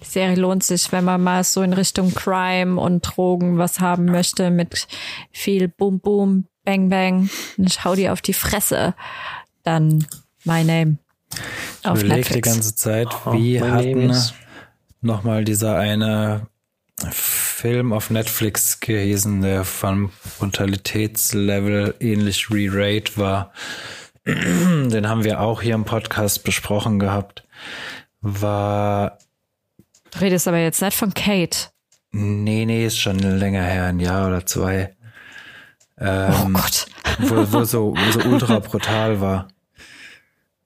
Die 0.00 0.04
Serie 0.04 0.36
lohnt 0.36 0.62
sich, 0.62 0.90
wenn 0.92 1.04
man 1.04 1.22
mal 1.22 1.44
so 1.44 1.62
in 1.62 1.72
Richtung 1.72 2.14
Crime 2.14 2.80
und 2.80 3.02
Drogen 3.02 3.58
was 3.58 3.80
haben 3.80 4.06
möchte 4.06 4.50
mit 4.50 4.86
viel 5.30 5.68
Boom 5.68 6.00
Boom, 6.00 6.46
Bang 6.64 6.88
Bang. 6.88 7.30
Und 7.56 7.68
ich 7.68 7.84
hau 7.84 7.94
dir 7.94 8.12
auf 8.12 8.20
die 8.20 8.34
Fresse. 8.34 8.94
Dann 9.62 10.06
My 10.44 10.64
Name. 10.64 10.98
Auf 11.84 11.98
ich 11.98 12.04
überlege 12.04 12.34
die 12.34 12.40
ganze 12.40 12.74
Zeit, 12.74 13.08
wie 13.30 13.60
oh, 13.60 13.66
hatten 13.66 14.14
nochmal 15.00 15.44
dieser 15.44 15.76
eine 15.76 16.46
Film 17.10 17.92
auf 17.92 18.10
Netflix 18.10 18.80
gewesen, 18.80 19.40
der 19.40 19.64
vom 19.64 20.10
Brutalitätslevel 20.38 21.94
ähnlich 22.00 22.50
re-rate 22.50 23.16
war. 23.16 23.52
Den 24.26 25.08
haben 25.08 25.24
wir 25.24 25.40
auch 25.40 25.62
hier 25.62 25.74
im 25.74 25.84
Podcast 25.84 26.44
besprochen 26.44 26.98
gehabt. 26.98 27.44
War. 28.20 29.18
Du 30.12 30.20
redest 30.20 30.46
aber 30.46 30.58
jetzt 30.58 30.82
nicht 30.82 30.96
von 30.96 31.14
Kate. 31.14 31.68
Nee, 32.12 32.66
nee, 32.66 32.86
ist 32.86 32.98
schon 32.98 33.18
länger 33.18 33.62
her, 33.62 33.86
ein 33.86 33.98
Jahr 34.00 34.28
oder 34.28 34.44
zwei. 34.44 34.94
Ähm, 35.98 36.54
oh 36.56 36.60
Gott. 36.60 36.86
wo, 37.20 37.52
wo, 37.52 37.64
so, 37.64 37.94
wo 37.96 38.10
so 38.12 38.28
ultra 38.28 38.58
brutal 38.60 39.20
war. 39.20 39.48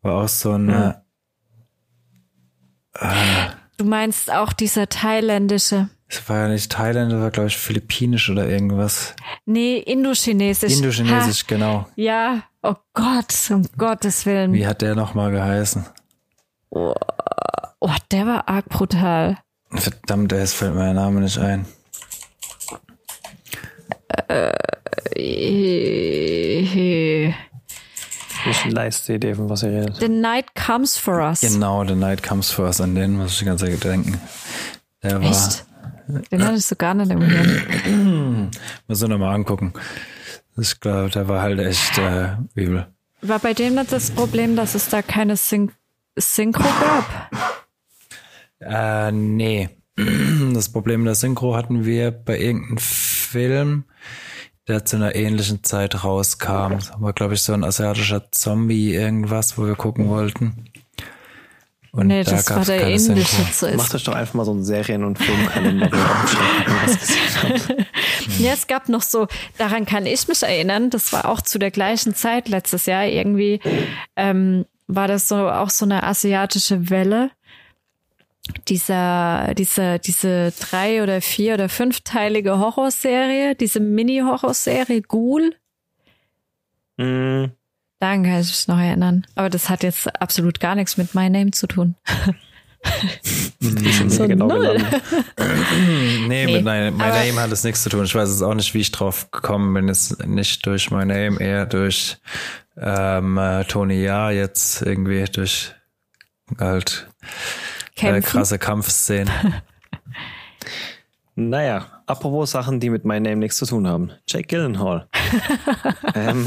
War 0.02 0.24
auch 0.24 0.28
so 0.28 0.52
eine. 0.52 1.02
Hm. 2.96 3.10
Äh, 3.10 3.50
du 3.76 3.84
meinst 3.84 4.30
auch 4.30 4.52
dieser 4.52 4.88
thailändische. 4.88 5.88
Es 6.08 6.28
war 6.28 6.38
ja 6.38 6.48
nicht 6.48 6.70
Thailänder, 6.70 7.20
war 7.20 7.30
glaube 7.30 7.48
ich 7.48 7.56
philippinisch 7.56 8.30
oder 8.30 8.48
irgendwas. 8.48 9.14
Nee, 9.44 9.78
indochinesisch. 9.78 10.72
Indochinesisch, 10.72 11.42
ha. 11.42 11.46
genau. 11.48 11.88
Ja, 11.96 12.44
oh 12.62 12.76
Gott, 12.94 13.34
um 13.50 13.62
Gottes 13.76 14.24
Willen. 14.24 14.52
Wie 14.52 14.66
hat 14.66 14.82
der 14.82 14.94
nochmal 14.94 15.32
geheißen? 15.32 15.84
Oh, 16.70 16.94
oh, 17.86 17.96
der 18.10 18.26
war 18.26 18.48
arg 18.48 18.68
brutal. 18.68 19.38
Verdammt, 19.70 20.32
es 20.32 20.54
fällt 20.54 20.74
mir 20.74 20.84
der 20.84 20.94
Name 20.94 21.20
nicht 21.20 21.38
ein. 21.38 21.66
Äh, 24.28 24.52
ich 28.48 28.64
leiste 28.64 29.14
Idee, 29.14 29.34
von 29.34 29.48
was 29.48 29.62
ihr 29.62 29.70
redet. 29.70 29.96
The 29.96 30.08
Night 30.08 30.54
Comes 30.54 30.96
for 30.96 31.20
Us. 31.20 31.40
Genau, 31.40 31.84
The 31.84 31.94
Night 31.94 32.22
Comes 32.22 32.50
for 32.50 32.66
Us, 32.66 32.80
an 32.80 32.94
den 32.94 33.16
muss 33.16 33.32
ich 33.32 33.38
die 33.40 33.44
ganze 33.44 33.66
Zeit 33.66 33.82
denken. 33.84 34.20
Der 35.02 35.20
war. 35.22 35.30
Echt? 35.30 35.64
Den 36.30 36.44
hattest 36.46 36.70
du 36.70 36.76
gar 36.76 36.94
nicht 36.94 37.10
im 37.10 37.20
Hirn. 37.20 38.50
Muss 38.86 39.02
ich 39.02 39.08
nochmal 39.08 39.34
angucken. 39.34 39.72
Ich 40.56 40.78
glaube, 40.78 41.10
der 41.10 41.26
war 41.26 41.42
halt 41.42 41.58
echt 41.58 41.98
äh, 41.98 42.36
übel. 42.54 42.86
War 43.22 43.40
bei 43.40 43.54
dem 43.54 43.74
nicht 43.74 43.90
das 43.90 44.12
Problem, 44.12 44.54
dass 44.54 44.76
es 44.76 44.88
da 44.88 45.02
keine 45.02 45.36
Syn 45.36 45.72
Synchro 46.16 46.62
gab? 46.62 47.30
Äh, 48.60 49.12
nee. 49.12 49.68
Das 50.52 50.70
Problem 50.70 51.04
der 51.04 51.14
Synchro 51.14 51.54
hatten 51.54 51.84
wir 51.84 52.10
bei 52.10 52.38
irgendeinem 52.38 52.78
Film, 52.78 53.84
der 54.68 54.84
zu 54.84 54.96
einer 54.96 55.14
ähnlichen 55.14 55.64
Zeit 55.64 56.04
rauskam. 56.04 56.72
Das 56.72 56.92
war, 56.98 57.12
glaube 57.12 57.34
ich, 57.34 57.42
so 57.42 57.52
ein 57.52 57.64
asiatischer 57.64 58.30
Zombie, 58.30 58.94
irgendwas, 58.94 59.58
wo 59.58 59.66
wir 59.66 59.74
gucken 59.74 60.08
wollten. 60.08 60.70
Und 61.92 62.08
nee, 62.08 62.24
da 62.24 62.32
das 62.32 62.50
war 62.50 62.64
der 62.64 62.88
indische 62.88 63.50
Zuerst. 63.52 63.76
Macht 63.76 63.94
euch 63.94 64.04
doch 64.04 64.14
einfach 64.14 64.34
mal 64.34 64.44
so 64.44 64.50
einen 64.50 64.64
Serien- 64.64 65.04
und 65.04 65.18
Filmkalender, 65.18 65.90
Ja, 68.38 68.52
es 68.52 68.66
gab 68.66 68.90
noch 68.90 69.02
so, 69.02 69.28
daran 69.56 69.86
kann 69.86 70.04
ich 70.04 70.28
mich 70.28 70.42
erinnern, 70.42 70.90
das 70.90 71.10
war 71.14 71.26
auch 71.26 71.40
zu 71.40 71.58
der 71.58 71.70
gleichen 71.70 72.14
Zeit 72.14 72.48
letztes 72.48 72.84
Jahr 72.84 73.06
irgendwie, 73.06 73.60
ähm, 74.14 74.66
war 74.88 75.08
das 75.08 75.26
so 75.26 75.48
auch 75.48 75.70
so 75.70 75.86
eine 75.86 76.02
asiatische 76.02 76.90
Welle 76.90 77.30
dieser, 78.68 79.54
diese, 79.54 79.98
diese 79.98 80.52
drei 80.52 81.02
oder 81.02 81.20
vier 81.20 81.54
oder 81.54 81.68
fünfteilige 81.68 82.58
Horrorserie, 82.58 83.54
diese 83.54 83.80
Mini-Horrorserie 83.80 85.02
Ghoul. 85.02 85.54
Mm. 86.96 87.46
Daran 87.98 88.24
kann 88.24 88.40
ich 88.40 88.48
mich 88.48 88.68
noch 88.68 88.78
erinnern. 88.78 89.26
Aber 89.34 89.48
das 89.48 89.68
hat 89.70 89.82
jetzt 89.82 90.20
absolut 90.20 90.60
gar 90.60 90.74
nichts 90.74 90.96
mit 90.96 91.14
My 91.14 91.30
Name 91.30 91.50
zu 91.52 91.66
tun. 91.66 91.94
so 94.08 94.28
genau 94.28 94.48
null. 94.48 94.78
nee, 96.28 96.28
nee, 96.28 96.46
mit 96.46 96.64
My, 96.64 96.90
My 96.90 97.08
Name 97.08 97.40
hat 97.40 97.52
es 97.52 97.64
nichts 97.64 97.82
zu 97.82 97.88
tun. 97.88 98.04
Ich 98.04 98.14
weiß 98.14 98.28
es 98.28 98.42
auch 98.42 98.54
nicht, 98.54 98.74
wie 98.74 98.80
ich 98.80 98.92
drauf 98.92 99.30
gekommen 99.30 99.72
bin. 99.74 99.88
Es 99.88 100.10
ist 100.10 100.26
nicht 100.26 100.66
durch 100.66 100.90
My 100.90 101.04
Name, 101.04 101.40
eher 101.40 101.66
durch 101.66 102.18
ähm, 102.76 103.38
äh, 103.38 103.64
Tony 103.64 104.02
Ja, 104.02 104.30
jetzt 104.30 104.82
irgendwie 104.82 105.24
durch 105.24 105.74
halt 106.58 107.08
äh, 107.96 108.20
krasse 108.20 108.58
Kampfszenen. 108.58 109.30
naja, 111.34 111.86
apropos 112.06 112.50
Sachen, 112.50 112.80
die 112.80 112.90
mit 112.90 113.04
My 113.04 113.20
Name 113.20 113.36
nichts 113.36 113.56
zu 113.56 113.66
tun 113.66 113.86
haben. 113.86 114.12
Jake 114.28 114.46
Gyllenhaal. 114.46 115.08
ähm, 116.14 116.46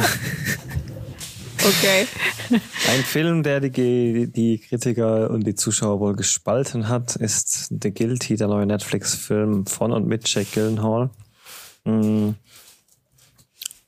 okay. 1.57 2.07
Ein 2.89 3.03
Film, 3.03 3.43
der 3.43 3.59
die, 3.59 4.31
die 4.31 4.59
Kritiker 4.59 5.29
und 5.29 5.45
die 5.45 5.55
Zuschauer 5.55 5.99
wohl 5.99 6.15
gespalten 6.15 6.87
hat, 6.87 7.15
ist 7.15 7.73
The 7.81 7.93
Guilty, 7.93 8.35
der 8.35 8.47
neue 8.47 8.65
Netflix-Film 8.65 9.65
von 9.65 9.91
und 9.91 10.07
mit 10.07 10.27
Jake 10.27 10.49
Gyllenhaal. 10.53 11.09
Mhm. 11.85 12.35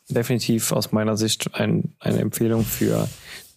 Definitiv 0.09 0.73
aus 0.73 0.91
meiner 0.91 1.15
Sicht 1.15 1.55
ein, 1.55 1.95
eine 1.99 2.19
Empfehlung 2.19 2.65
für 2.65 3.07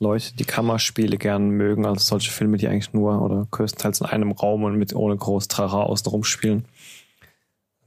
Leute, 0.04 0.36
die 0.36 0.44
Kammerspiele 0.44 1.16
gern 1.16 1.50
mögen, 1.50 1.86
also 1.86 2.00
solche 2.00 2.30
Filme, 2.30 2.58
die 2.58 2.68
eigentlich 2.68 2.92
nur 2.92 3.20
oder 3.22 3.48
größtenteils 3.50 4.00
in 4.00 4.06
einem 4.06 4.32
Raum 4.32 4.62
und 4.62 4.76
mit 4.76 4.94
ohne 4.94 5.16
groß 5.16 5.48
Trara 5.48 5.82
außenrum 5.82 6.22
spielen. 6.22 6.66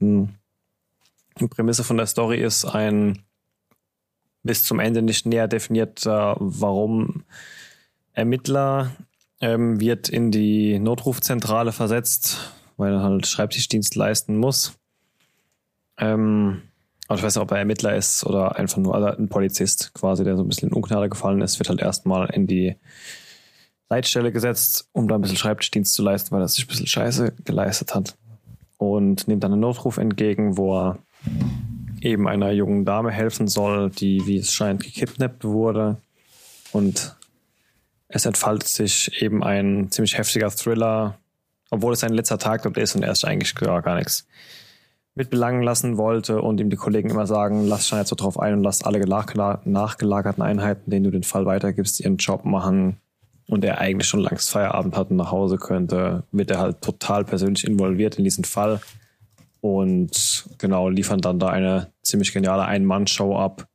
Hm. 0.00 0.30
Die 1.40 1.46
Prämisse 1.46 1.84
von 1.84 1.96
der 1.96 2.06
Story 2.06 2.42
ist 2.42 2.64
ein 2.64 3.20
bis 4.42 4.64
zum 4.64 4.80
Ende 4.80 5.02
nicht 5.02 5.24
näher 5.26 5.46
definiert, 5.46 6.04
warum 6.04 7.24
Ermittler 8.12 8.90
ähm, 9.40 9.80
wird 9.80 10.08
in 10.08 10.30
die 10.30 10.78
Notrufzentrale 10.78 11.72
versetzt, 11.72 12.52
weil 12.76 12.94
er 12.94 13.02
halt 13.02 13.26
Schreibtischdienst 13.26 13.94
leisten 13.94 14.36
muss. 14.36 14.76
Ähm, 15.98 16.62
aber 17.08 17.18
ich 17.18 17.24
weiß 17.24 17.36
nicht, 17.36 17.42
ob 17.42 17.50
er 17.50 17.58
Ermittler 17.58 17.96
ist 17.96 18.24
oder 18.24 18.56
einfach 18.56 18.76
nur 18.76 19.18
ein 19.18 19.28
Polizist 19.28 19.94
quasi, 19.94 20.24
der 20.24 20.36
so 20.36 20.42
ein 20.42 20.48
bisschen 20.48 20.68
in 20.68 20.74
Ungnade 20.74 21.08
gefallen 21.08 21.40
ist, 21.40 21.58
wird 21.58 21.70
halt 21.70 21.80
erstmal 21.80 22.28
in 22.30 22.46
die 22.46 22.76
Leitstelle 23.88 24.30
gesetzt, 24.30 24.90
um 24.92 25.08
da 25.08 25.14
ein 25.14 25.22
bisschen 25.22 25.38
Schreibtischdienst 25.38 25.94
zu 25.94 26.02
leisten, 26.02 26.32
weil 26.32 26.42
er 26.42 26.48
sich 26.48 26.64
ein 26.64 26.68
bisschen 26.68 26.86
Scheiße 26.86 27.32
geleistet 27.44 27.94
hat. 27.94 28.18
Und 28.76 29.26
nimmt 29.26 29.42
dann 29.42 29.52
einen 29.52 29.62
Notruf 29.62 29.96
entgegen, 29.96 30.58
wo 30.58 30.78
er 30.78 30.98
eben 32.02 32.28
einer 32.28 32.52
jungen 32.52 32.84
Dame 32.84 33.10
helfen 33.10 33.48
soll, 33.48 33.88
die, 33.88 34.26
wie 34.26 34.36
es 34.36 34.52
scheint, 34.52 34.84
gekidnappt 34.84 35.44
wurde. 35.44 35.96
Und 36.72 37.16
es 38.08 38.26
entfaltet 38.26 38.68
sich 38.68 39.22
eben 39.22 39.42
ein 39.42 39.90
ziemlich 39.90 40.18
heftiger 40.18 40.50
Thriller, 40.50 41.18
obwohl 41.70 41.94
es 41.94 42.00
sein 42.00 42.12
letzter 42.12 42.38
Tag 42.38 42.62
dort 42.62 42.76
ist 42.76 42.94
und 42.94 43.02
er 43.02 43.12
ist 43.12 43.24
eigentlich 43.24 43.54
gar 43.54 43.96
nichts 43.96 44.26
mit 45.18 45.30
belangen 45.30 45.62
lassen 45.62 45.98
wollte 45.98 46.40
und 46.40 46.60
ihm 46.60 46.70
die 46.70 46.76
Kollegen 46.76 47.10
immer 47.10 47.26
sagen, 47.26 47.66
lass 47.66 47.88
schon 47.88 47.98
jetzt 47.98 48.08
so 48.08 48.14
drauf 48.14 48.38
ein 48.38 48.54
und 48.54 48.62
lass 48.62 48.84
alle 48.84 49.00
nachgelagerten 49.00 50.42
Einheiten, 50.42 50.90
denen 50.90 51.04
du 51.04 51.10
den 51.10 51.24
Fall 51.24 51.44
weitergibst, 51.44 51.98
ihren 51.98 52.18
Job 52.18 52.44
machen. 52.44 52.98
Und 53.48 53.64
er 53.64 53.78
eigentlich 53.78 54.06
schon 54.06 54.20
längst 54.20 54.50
Feierabend 54.50 54.96
hat 54.96 55.10
und 55.10 55.16
nach 55.16 55.32
Hause 55.32 55.56
könnte, 55.56 56.22
wird 56.30 56.52
er 56.52 56.60
halt 56.60 56.82
total 56.82 57.24
persönlich 57.24 57.66
involviert 57.66 58.16
in 58.16 58.24
diesen 58.24 58.44
Fall 58.44 58.80
und 59.60 60.46
genau 60.58 60.88
liefern 60.88 61.20
dann 61.20 61.38
da 61.38 61.48
eine 61.48 61.88
ziemlich 62.02 62.32
geniale 62.32 62.64
Ein-Mann-Show 62.64 63.36
ab, 63.36 63.66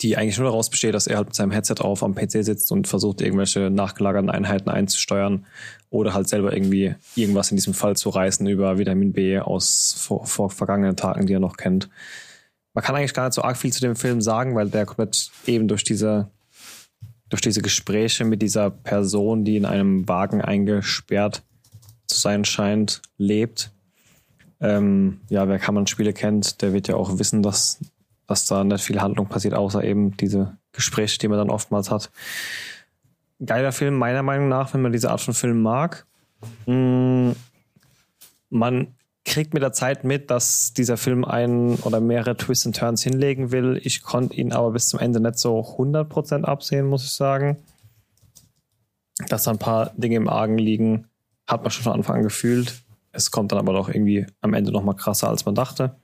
die 0.00 0.16
eigentlich 0.16 0.38
nur 0.38 0.48
daraus 0.48 0.70
besteht, 0.70 0.94
dass 0.94 1.06
er 1.06 1.18
halt 1.18 1.28
mit 1.28 1.36
seinem 1.36 1.52
Headset 1.52 1.76
auf 1.80 2.02
am 2.02 2.14
PC 2.14 2.42
sitzt 2.42 2.72
und 2.72 2.88
versucht, 2.88 3.20
irgendwelche 3.20 3.70
nachgelagerten 3.70 4.30
Einheiten 4.30 4.70
einzusteuern 4.70 5.46
oder 5.94 6.12
halt 6.12 6.28
selber 6.28 6.52
irgendwie 6.52 6.96
irgendwas 7.14 7.50
in 7.50 7.56
diesem 7.56 7.72
Fall 7.72 7.96
zu 7.96 8.08
reißen 8.08 8.46
über 8.46 8.78
Vitamin 8.78 9.12
B 9.12 9.38
aus 9.38 9.94
vor, 9.96 10.26
vor 10.26 10.50
vergangenen 10.50 10.96
Tagen, 10.96 11.26
die 11.26 11.34
er 11.34 11.40
noch 11.40 11.56
kennt. 11.56 11.88
Man 12.74 12.82
kann 12.82 12.96
eigentlich 12.96 13.14
gar 13.14 13.26
nicht 13.26 13.34
so 13.34 13.42
arg 13.42 13.56
viel 13.56 13.72
zu 13.72 13.80
dem 13.80 13.94
Film 13.94 14.20
sagen, 14.20 14.56
weil 14.56 14.68
der 14.68 14.86
komplett 14.86 15.30
eben 15.46 15.68
durch 15.68 15.84
diese, 15.84 16.28
durch 17.28 17.42
diese 17.42 17.62
Gespräche 17.62 18.24
mit 18.24 18.42
dieser 18.42 18.70
Person, 18.70 19.44
die 19.44 19.56
in 19.56 19.64
einem 19.64 20.08
Wagen 20.08 20.42
eingesperrt 20.42 21.42
zu 22.08 22.18
sein 22.18 22.44
scheint, 22.44 23.00
lebt. 23.16 23.70
Ähm, 24.60 25.20
ja, 25.28 25.46
wer 25.46 25.60
Kammern-Spiele 25.60 26.12
kennt, 26.12 26.60
der 26.60 26.72
wird 26.72 26.88
ja 26.88 26.96
auch 26.96 27.18
wissen, 27.18 27.42
dass 27.42 27.78
dass 28.26 28.46
da 28.46 28.64
nicht 28.64 28.82
viel 28.82 29.00
Handlung 29.00 29.28
passiert, 29.28 29.54
außer 29.54 29.84
eben 29.84 30.16
diese 30.16 30.56
Gespräche, 30.72 31.18
die 31.18 31.28
man 31.28 31.38
dann 31.38 31.50
oftmals 31.50 31.90
hat. 31.90 32.10
Geiler 33.44 33.72
Film, 33.72 33.94
meiner 33.96 34.22
Meinung 34.22 34.48
nach, 34.48 34.74
wenn 34.74 34.82
man 34.82 34.92
diese 34.92 35.10
Art 35.10 35.20
von 35.20 35.34
Film 35.34 35.62
mag. 35.62 36.06
Mm, 36.66 37.32
man 38.50 38.94
kriegt 39.24 39.54
mit 39.54 39.62
der 39.62 39.72
Zeit 39.72 40.04
mit, 40.04 40.30
dass 40.30 40.72
dieser 40.74 40.96
Film 40.96 41.24
einen 41.24 41.76
oder 41.76 42.00
mehrere 42.00 42.36
Twists 42.36 42.66
und 42.66 42.76
Turns 42.76 43.02
hinlegen 43.02 43.50
will. 43.52 43.80
Ich 43.82 44.02
konnte 44.02 44.36
ihn 44.36 44.52
aber 44.52 44.72
bis 44.72 44.88
zum 44.88 45.00
Ende 45.00 45.20
nicht 45.20 45.38
so 45.38 45.58
100% 45.60 46.44
absehen, 46.44 46.86
muss 46.86 47.04
ich 47.04 47.12
sagen. 47.12 47.56
Dass 49.28 49.44
da 49.44 49.52
ein 49.52 49.58
paar 49.58 49.92
Dinge 49.96 50.16
im 50.16 50.28
Argen 50.28 50.58
liegen, 50.58 51.08
hat 51.46 51.62
man 51.62 51.70
schon 51.70 51.84
von 51.84 51.92
Anfang 51.92 52.16
an 52.16 52.22
gefühlt. 52.22 52.82
Es 53.12 53.30
kommt 53.30 53.52
dann 53.52 53.58
aber 53.58 53.72
doch 53.72 53.88
irgendwie 53.88 54.26
am 54.40 54.54
Ende 54.54 54.72
noch 54.72 54.82
mal 54.82 54.94
krasser, 54.94 55.28
als 55.28 55.44
man 55.44 55.54
dachte 55.54 55.96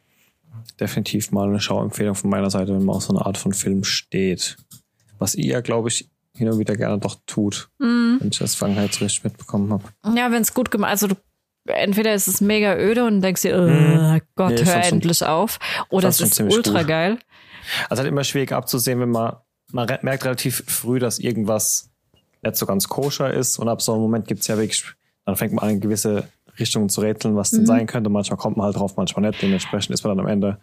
definitiv 0.81 1.31
mal 1.33 1.49
eine 1.49 1.61
Schauempfehlung 1.61 2.15
von 2.15 2.31
meiner 2.31 2.51
Seite, 2.51 2.75
wenn 2.75 2.85
man 2.85 2.97
auf 2.97 3.05
so 3.05 3.15
eine 3.15 3.25
Art 3.25 3.39
von 3.39 3.53
Film 3.53 3.85
steht. 3.85 4.57
Was 5.19 5.35
ihr, 5.35 5.63
glaube 5.63 5.89
ich, 5.89 6.10
hin 6.41 6.51
und 6.51 6.59
wieder 6.59 6.75
gerne 6.75 6.99
doch 6.99 7.17
tut, 7.27 7.69
mm. 7.79 8.17
wenn 8.19 8.29
ich 8.31 8.39
das 8.39 8.55
Vergangenheit 8.55 8.99
richtig 9.01 9.25
mitbekommen 9.25 9.71
habe. 9.73 9.85
Ja, 10.17 10.33
wenn 10.33 10.41
es 10.41 10.55
gut 10.55 10.71
gemacht 10.71 10.91
also 10.91 11.07
du 11.07 11.15
entweder 11.67 12.15
ist 12.15 12.27
es 12.27 12.41
mega 12.41 12.75
öde 12.77 13.05
und 13.05 13.21
denkst 13.21 13.43
dir, 13.43 13.55
oh. 13.55 14.19
Gott, 14.35 14.53
nee, 14.53 14.65
hör 14.65 14.83
endlich 14.83 15.19
schon, 15.19 15.29
auf. 15.29 15.59
Oder 15.91 16.09
es 16.09 16.21
ist 16.21 16.41
ultra 16.41 16.81
gut. 16.81 16.89
geil. 16.89 17.19
Also 17.91 18.03
halt 18.03 18.11
immer 18.11 18.25
schwierig 18.25 18.53
abzusehen, 18.53 18.99
wenn 18.99 19.11
man, 19.11 19.37
man 19.71 19.87
merkt 20.01 20.25
relativ 20.25 20.65
früh, 20.67 20.99
dass 20.99 21.19
irgendwas 21.19 21.91
nicht 22.43 22.57
so 22.57 22.65
ganz 22.65 22.89
koscher 22.89 23.33
ist 23.33 23.59
und 23.59 23.69
ab 23.69 23.83
so 23.83 23.93
einem 23.93 24.01
Moment 24.01 24.27
gibt 24.27 24.41
es 24.41 24.47
ja 24.47 24.57
wirklich, 24.57 24.85
dann 25.27 25.37
fängt 25.37 25.53
man 25.53 25.69
an, 25.69 25.81
gewisse 25.81 26.25
Richtungen 26.59 26.89
zu 26.89 27.03
rätseln, 27.03 27.37
was 27.37 27.53
mhm. 27.53 27.59
denn 27.59 27.67
sein 27.67 27.87
könnte. 27.87 28.09
Manchmal 28.09 28.39
kommt 28.39 28.57
man 28.57 28.65
halt 28.65 28.77
drauf, 28.77 28.97
manchmal 28.97 29.29
nicht. 29.29 29.43
Dementsprechend 29.43 29.93
ist 29.93 30.03
man 30.03 30.17
dann 30.17 30.25
am 30.25 30.33
Ende 30.33 30.59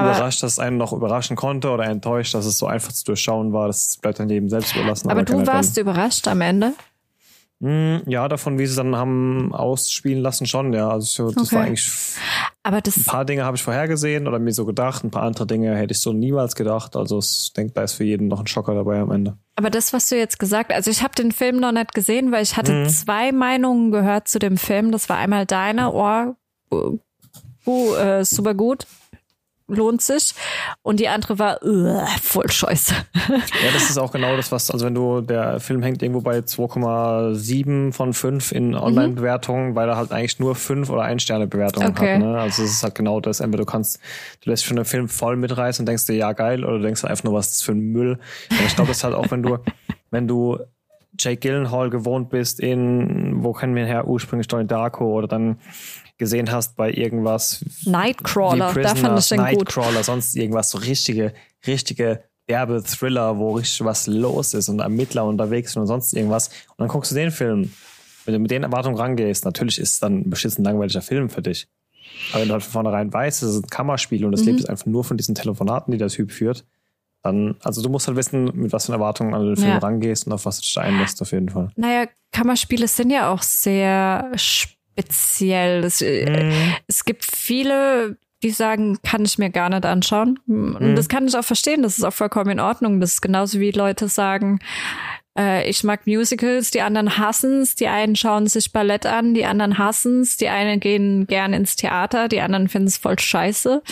aber 0.00 0.10
überrascht, 0.10 0.42
dass 0.42 0.52
es 0.52 0.58
einen 0.58 0.76
noch 0.76 0.92
überraschen 0.92 1.36
konnte 1.36 1.70
oder 1.70 1.84
enttäuscht, 1.84 2.34
dass 2.34 2.46
es 2.46 2.58
so 2.58 2.66
einfach 2.66 2.92
zu 2.92 3.04
durchschauen 3.04 3.52
war. 3.52 3.66
Das 3.66 3.98
bleibt 4.00 4.18
dann 4.18 4.28
jedem 4.28 4.48
selbst 4.48 4.74
überlassen. 4.74 5.10
Aber, 5.10 5.20
aber 5.20 5.24
du 5.24 5.46
warst 5.46 5.76
überrascht 5.78 6.28
am 6.28 6.40
Ende? 6.40 6.72
Hm, 7.62 8.02
ja, 8.06 8.28
davon, 8.28 8.58
wie 8.58 8.66
sie 8.66 8.76
dann 8.76 8.94
haben 8.96 9.54
ausspielen 9.54 10.22
lassen, 10.22 10.44
schon, 10.44 10.74
ja. 10.74 10.90
Also 10.90 11.30
das 11.30 11.46
okay. 11.46 11.56
war 11.56 11.62
eigentlich. 11.62 11.90
Aber 12.62 12.80
das 12.82 12.98
ein 12.98 13.04
paar 13.04 13.24
Dinge 13.24 13.44
habe 13.44 13.56
ich 13.56 13.62
vorhergesehen 13.62 14.28
oder 14.28 14.38
mir 14.38 14.52
so 14.52 14.66
gedacht, 14.66 15.04
ein 15.04 15.10
paar 15.10 15.22
andere 15.22 15.46
Dinge 15.46 15.74
hätte 15.74 15.92
ich 15.92 16.00
so 16.00 16.12
niemals 16.12 16.54
gedacht. 16.54 16.96
Also 16.96 17.18
ich 17.18 17.52
denke, 17.54 17.72
da 17.72 17.82
ist 17.82 17.94
für 17.94 18.04
jeden 18.04 18.28
noch 18.28 18.40
ein 18.40 18.46
Schocker 18.46 18.74
dabei 18.74 19.00
am 19.00 19.10
Ende. 19.10 19.38
Aber 19.54 19.70
das, 19.70 19.94
was 19.94 20.08
du 20.08 20.18
jetzt 20.18 20.38
gesagt, 20.38 20.70
also 20.70 20.90
ich 20.90 21.02
habe 21.02 21.14
den 21.14 21.32
Film 21.32 21.56
noch 21.56 21.72
nicht 21.72 21.94
gesehen, 21.94 22.30
weil 22.30 22.42
ich 22.42 22.58
hatte 22.58 22.72
mhm. 22.72 22.88
zwei 22.90 23.32
Meinungen 23.32 23.90
gehört 23.90 24.28
zu 24.28 24.38
dem 24.38 24.58
Film. 24.58 24.92
Das 24.92 25.08
war 25.08 25.16
einmal 25.16 25.46
deine, 25.46 25.92
oh, 25.92 26.34
uh, 27.66 27.94
äh, 27.94 28.22
super 28.24 28.54
gut 28.54 28.86
lohnt 29.68 30.00
sich. 30.00 30.34
Und 30.82 31.00
die 31.00 31.08
andere 31.08 31.38
war 31.38 31.62
uh, 31.64 32.04
voll 32.22 32.50
scheiße. 32.50 32.94
Ja, 33.28 33.72
das 33.72 33.90
ist 33.90 33.98
auch 33.98 34.12
genau 34.12 34.36
das, 34.36 34.52
was, 34.52 34.70
also 34.70 34.86
wenn 34.86 34.94
du, 34.94 35.20
der 35.20 35.58
Film 35.60 35.82
hängt 35.82 36.02
irgendwo 36.02 36.20
bei 36.20 36.38
2,7 36.38 37.92
von 37.92 38.12
5 38.12 38.52
in 38.52 38.74
Online-Bewertungen, 38.74 39.70
mhm. 39.70 39.74
weil 39.74 39.88
er 39.88 39.96
halt 39.96 40.12
eigentlich 40.12 40.38
nur 40.38 40.54
5 40.54 40.90
oder 40.90 41.02
1 41.02 41.22
Sterne 41.22 41.46
Bewertungen 41.46 41.88
okay. 41.88 42.14
hat. 42.14 42.20
Ne? 42.20 42.38
Also 42.38 42.62
es 42.62 42.70
ist 42.70 42.82
halt 42.82 42.94
genau 42.94 43.20
das. 43.20 43.40
Entweder 43.40 43.64
du 43.64 43.70
kannst, 43.70 44.00
du 44.42 44.50
lässt 44.50 44.64
schon 44.64 44.78
einen 44.78 44.84
Film 44.84 45.08
voll 45.08 45.36
mitreißen 45.36 45.82
und 45.82 45.86
denkst 45.86 46.06
dir, 46.06 46.14
ja 46.14 46.32
geil, 46.32 46.64
oder 46.64 46.78
du 46.78 46.84
denkst 46.84 47.04
einfach 47.04 47.24
nur, 47.24 47.34
was 47.34 47.46
ist 47.46 47.56
das 47.56 47.62
für 47.62 47.72
ein 47.72 47.80
Müll. 47.80 48.18
Und 48.50 48.66
ich 48.66 48.74
glaube, 48.76 48.88
das 48.88 48.98
ist 48.98 49.04
halt 49.04 49.14
auch, 49.14 49.30
wenn 49.30 49.42
du, 49.42 49.58
wenn 50.10 50.28
du 50.28 50.58
Jake 51.18 51.40
Gyllenhaal 51.40 51.90
gewohnt 51.90 52.30
bist 52.30 52.60
in, 52.60 53.42
wo 53.42 53.52
kennen 53.52 53.74
wir 53.74 53.86
her, 53.86 54.06
ursprünglich 54.06 54.48
Donnie 54.48 54.66
Darko 54.66 55.06
oder 55.06 55.26
dann 55.26 55.58
gesehen 56.18 56.50
hast 56.50 56.76
bei 56.76 56.92
irgendwas. 56.92 57.64
Nightcrawler, 57.84 58.72
da 58.72 58.94
fand 58.94 59.18
ich 59.18 59.28
den 59.28 59.38
Nightcrawler, 59.38 59.96
gut. 59.96 60.04
sonst 60.04 60.36
irgendwas, 60.36 60.70
so 60.70 60.78
richtige, 60.78 61.34
richtige 61.66 62.22
derbe 62.48 62.82
Thriller, 62.82 63.38
wo 63.38 63.52
richtig 63.52 63.84
was 63.84 64.06
los 64.06 64.54
ist 64.54 64.68
und 64.68 64.80
Ermittler 64.80 65.24
unterwegs 65.24 65.72
sind 65.72 65.82
und 65.82 65.88
sonst 65.88 66.14
irgendwas. 66.14 66.48
Und 66.48 66.78
dann 66.78 66.88
guckst 66.88 67.10
du 67.10 67.16
den 67.16 67.30
Film. 67.30 67.72
Wenn 68.24 68.34
du 68.34 68.40
mit 68.40 68.50
den 68.50 68.62
Erwartungen 68.62 68.96
rangehst, 68.96 69.44
natürlich 69.44 69.78
ist 69.78 69.92
es 69.94 70.00
dann 70.00 70.20
ein 70.20 70.30
beschissen 70.30 70.64
langweiliger 70.64 71.02
Film 71.02 71.28
für 71.28 71.42
dich. 71.42 71.68
Aber 72.32 72.40
wenn 72.40 72.48
du 72.48 72.54
halt 72.54 72.62
von 72.62 72.72
vornherein 72.72 73.12
weißt, 73.12 73.42
es 73.42 73.50
ist 73.50 73.64
ein 73.64 73.70
Kammerspiel 73.70 74.24
und 74.24 74.32
es 74.32 74.40
mhm. 74.40 74.56
lebt 74.56 74.68
einfach 74.68 74.86
nur 74.86 75.04
von 75.04 75.16
diesen 75.16 75.34
Telefonaten, 75.34 75.92
die 75.92 75.98
der 75.98 76.08
Typ 76.08 76.32
führt, 76.32 76.64
dann, 77.22 77.56
also 77.62 77.82
du 77.82 77.88
musst 77.88 78.06
halt 78.06 78.16
wissen, 78.16 78.50
mit 78.54 78.72
was 78.72 78.86
für 78.86 78.92
Erwartungen 78.92 79.34
an 79.34 79.44
den 79.44 79.56
Film 79.56 79.68
ja. 79.68 79.78
rangehst 79.78 80.26
und 80.26 80.32
auf 80.32 80.46
was 80.46 80.58
du 80.58 80.62
dich 80.62 80.78
einlässt, 80.78 81.20
auf 81.22 81.32
jeden 81.32 81.48
Fall. 81.48 81.70
Naja, 81.76 82.06
Kammerspiele 82.32 82.86
sind 82.88 83.10
ja 83.10 83.32
auch 83.32 83.42
sehr 83.42 84.30
spannend 84.36 84.75
speziell. 84.96 85.84
Es, 85.84 86.00
äh, 86.00 86.44
mhm. 86.44 86.74
es 86.86 87.04
gibt 87.04 87.24
viele, 87.24 88.16
die 88.42 88.50
sagen, 88.50 88.98
kann 89.02 89.24
ich 89.24 89.38
mir 89.38 89.50
gar 89.50 89.68
nicht 89.68 89.84
anschauen. 89.84 90.38
Und 90.46 90.80
mhm. 90.80 90.96
das 90.96 91.08
kann 91.08 91.26
ich 91.26 91.36
auch 91.36 91.44
verstehen. 91.44 91.82
Das 91.82 91.98
ist 91.98 92.04
auch 92.04 92.12
vollkommen 92.12 92.50
in 92.50 92.60
Ordnung. 92.60 93.00
Das 93.00 93.12
ist 93.12 93.22
genauso 93.22 93.60
wie 93.60 93.70
Leute 93.70 94.08
sagen, 94.08 94.58
äh, 95.36 95.68
ich 95.68 95.84
mag 95.84 96.06
Musicals, 96.06 96.70
die 96.70 96.80
anderen 96.80 97.18
hassen's, 97.18 97.74
die 97.74 97.88
einen 97.88 98.16
schauen 98.16 98.46
sich 98.46 98.72
Ballett 98.72 99.04
an, 99.06 99.34
die 99.34 99.44
anderen 99.44 99.78
hassen's, 99.78 100.36
die 100.36 100.48
einen 100.48 100.80
gehen 100.80 101.26
gern 101.26 101.52
ins 101.52 101.76
Theater, 101.76 102.28
die 102.28 102.40
anderen 102.40 102.68
finden 102.68 102.88
es 102.88 102.96
voll 102.96 103.18
scheiße. 103.18 103.82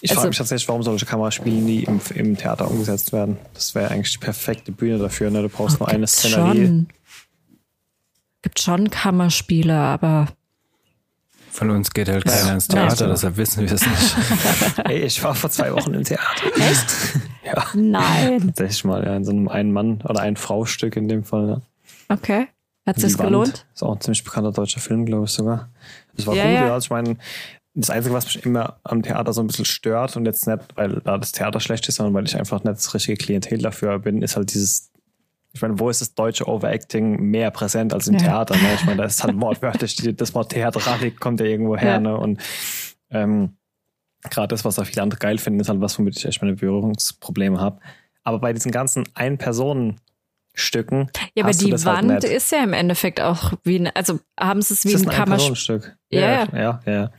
Ich 0.00 0.10
also, 0.10 0.20
frage 0.20 0.28
mich 0.30 0.38
tatsächlich, 0.38 0.68
warum 0.68 0.82
solche 0.82 1.04
Kameraspiele 1.04 1.56
nie 1.56 1.84
im, 1.84 2.00
im 2.14 2.36
Theater 2.36 2.70
umgesetzt 2.70 3.12
werden. 3.12 3.36
Das 3.52 3.74
wäre 3.74 3.90
eigentlich 3.90 4.12
die 4.12 4.24
perfekte 4.24 4.72
Bühne 4.72 4.98
dafür. 4.98 5.30
Ne? 5.30 5.42
Du 5.42 5.48
brauchst 5.48 5.78
nur 5.80 5.88
eine 5.88 6.06
Szenerie. 6.06 6.66
Schon. 6.66 6.88
Gibt 8.42 8.60
schon 8.60 8.90
Kammerspiele, 8.90 9.74
aber 9.74 10.28
von 11.50 11.70
uns 11.70 11.90
geht 11.90 12.08
halt 12.08 12.24
keiner 12.24 12.54
ins 12.54 12.68
Theater, 12.68 13.08
deshalb 13.08 13.36
wissen 13.36 13.62
wir 13.66 13.72
es 13.72 13.86
nicht. 13.86 14.16
Ey, 14.84 15.04
ich 15.04 15.22
war 15.22 15.34
vor 15.34 15.50
zwei 15.50 15.72
Wochen 15.72 15.94
im 15.94 16.04
Theater. 16.04 16.46
Echt? 16.56 16.86
ja. 17.44 17.64
Nein. 17.74 18.48
Tatsächlich 18.48 18.84
mal, 18.84 19.04
ja, 19.04 19.16
in 19.16 19.24
so 19.24 19.32
einem 19.32 19.48
Ein-Mann- 19.48 20.02
oder 20.02 20.20
Ein-Frau-Stück 20.20 20.96
in 20.96 21.08
dem 21.08 21.24
Fall. 21.24 21.48
Ja. 21.48 22.14
Okay. 22.14 22.48
Hat 22.86 22.98
es 22.98 23.18
gelohnt? 23.18 23.66
Ist 23.74 23.82
auch 23.82 23.94
ein 23.94 24.00
ziemlich 24.00 24.22
bekannter 24.22 24.52
deutscher 24.52 24.80
Film, 24.80 25.06
glaube 25.06 25.24
ich 25.24 25.32
sogar. 25.32 25.70
Das 26.14 26.26
war 26.26 26.34
ja, 26.36 26.44
gut, 26.44 26.52
ja. 26.52 26.74
Also 26.74 26.86
ich 26.86 26.90
meine, 26.90 27.16
das 27.74 27.90
Einzige, 27.90 28.14
was 28.14 28.26
mich 28.26 28.44
immer 28.44 28.78
am 28.84 29.02
Theater 29.02 29.32
so 29.32 29.42
ein 29.42 29.46
bisschen 29.46 29.64
stört 29.64 30.16
und 30.16 30.24
jetzt 30.24 30.46
nicht, 30.46 30.60
weil 30.76 31.00
da 31.04 31.18
das 31.18 31.32
Theater 31.32 31.60
schlecht 31.60 31.88
ist, 31.88 31.96
sondern 31.96 32.14
weil 32.14 32.24
ich 32.24 32.36
einfach 32.36 32.64
nicht 32.64 32.76
das 32.76 32.94
richtige 32.94 33.16
Klientel 33.16 33.58
dafür 33.58 33.98
bin, 33.98 34.22
ist 34.22 34.36
halt 34.36 34.54
dieses 34.54 34.90
ich 35.56 35.62
meine, 35.62 35.78
wo 35.78 35.88
ist 35.88 36.02
das 36.02 36.14
deutsche 36.14 36.46
Overacting 36.46 37.18
mehr 37.30 37.50
präsent 37.50 37.94
als 37.94 38.06
im 38.08 38.14
ja. 38.14 38.20
Theater? 38.20 38.56
Ne? 38.56 38.74
Ich 38.74 38.84
meine, 38.84 38.98
da 38.98 39.04
ist 39.04 39.24
halt 39.24 39.40
wortwörtlich, 39.40 39.96
das 40.14 40.34
Wort 40.34 40.52
Theatralik 40.52 41.18
kommt 41.18 41.40
ja 41.40 41.46
irgendwo 41.46 41.76
her. 41.76 41.92
Ja. 41.92 42.00
Ne? 42.00 42.16
Und 42.16 42.42
ähm, 43.10 43.56
gerade 44.22 44.48
das, 44.48 44.66
was 44.66 44.74
da 44.74 44.84
viele 44.84 45.02
andere 45.02 45.18
geil 45.18 45.38
finden, 45.38 45.60
ist 45.60 45.70
halt 45.70 45.80
was, 45.80 45.98
womit 45.98 46.18
ich 46.18 46.26
echt 46.26 46.42
meine 46.42 46.54
Berührungsprobleme 46.56 47.58
habe. 47.58 47.80
Aber 48.22 48.38
bei 48.38 48.52
diesen 48.52 48.70
ganzen 48.70 49.04
Ein-Personen-Stücken. 49.14 51.10
Ja, 51.34 51.44
aber 51.44 51.52
die 51.52 51.70
halt 51.72 51.84
Wand 51.86 52.10
halt 52.10 52.24
ist 52.24 52.52
ja 52.52 52.62
im 52.62 52.74
Endeffekt 52.74 53.22
auch 53.22 53.54
wie, 53.64 53.88
also 53.94 54.20
haben 54.38 54.60
sie 54.60 54.74
es 54.74 54.84
wie 54.84 54.94
ein, 54.94 55.08
ein 55.08 55.14
Kammerstück. 55.14 55.96
Ja, 56.10 56.20
ja, 56.20 56.46
ja, 56.52 56.80
ja. 56.84 57.10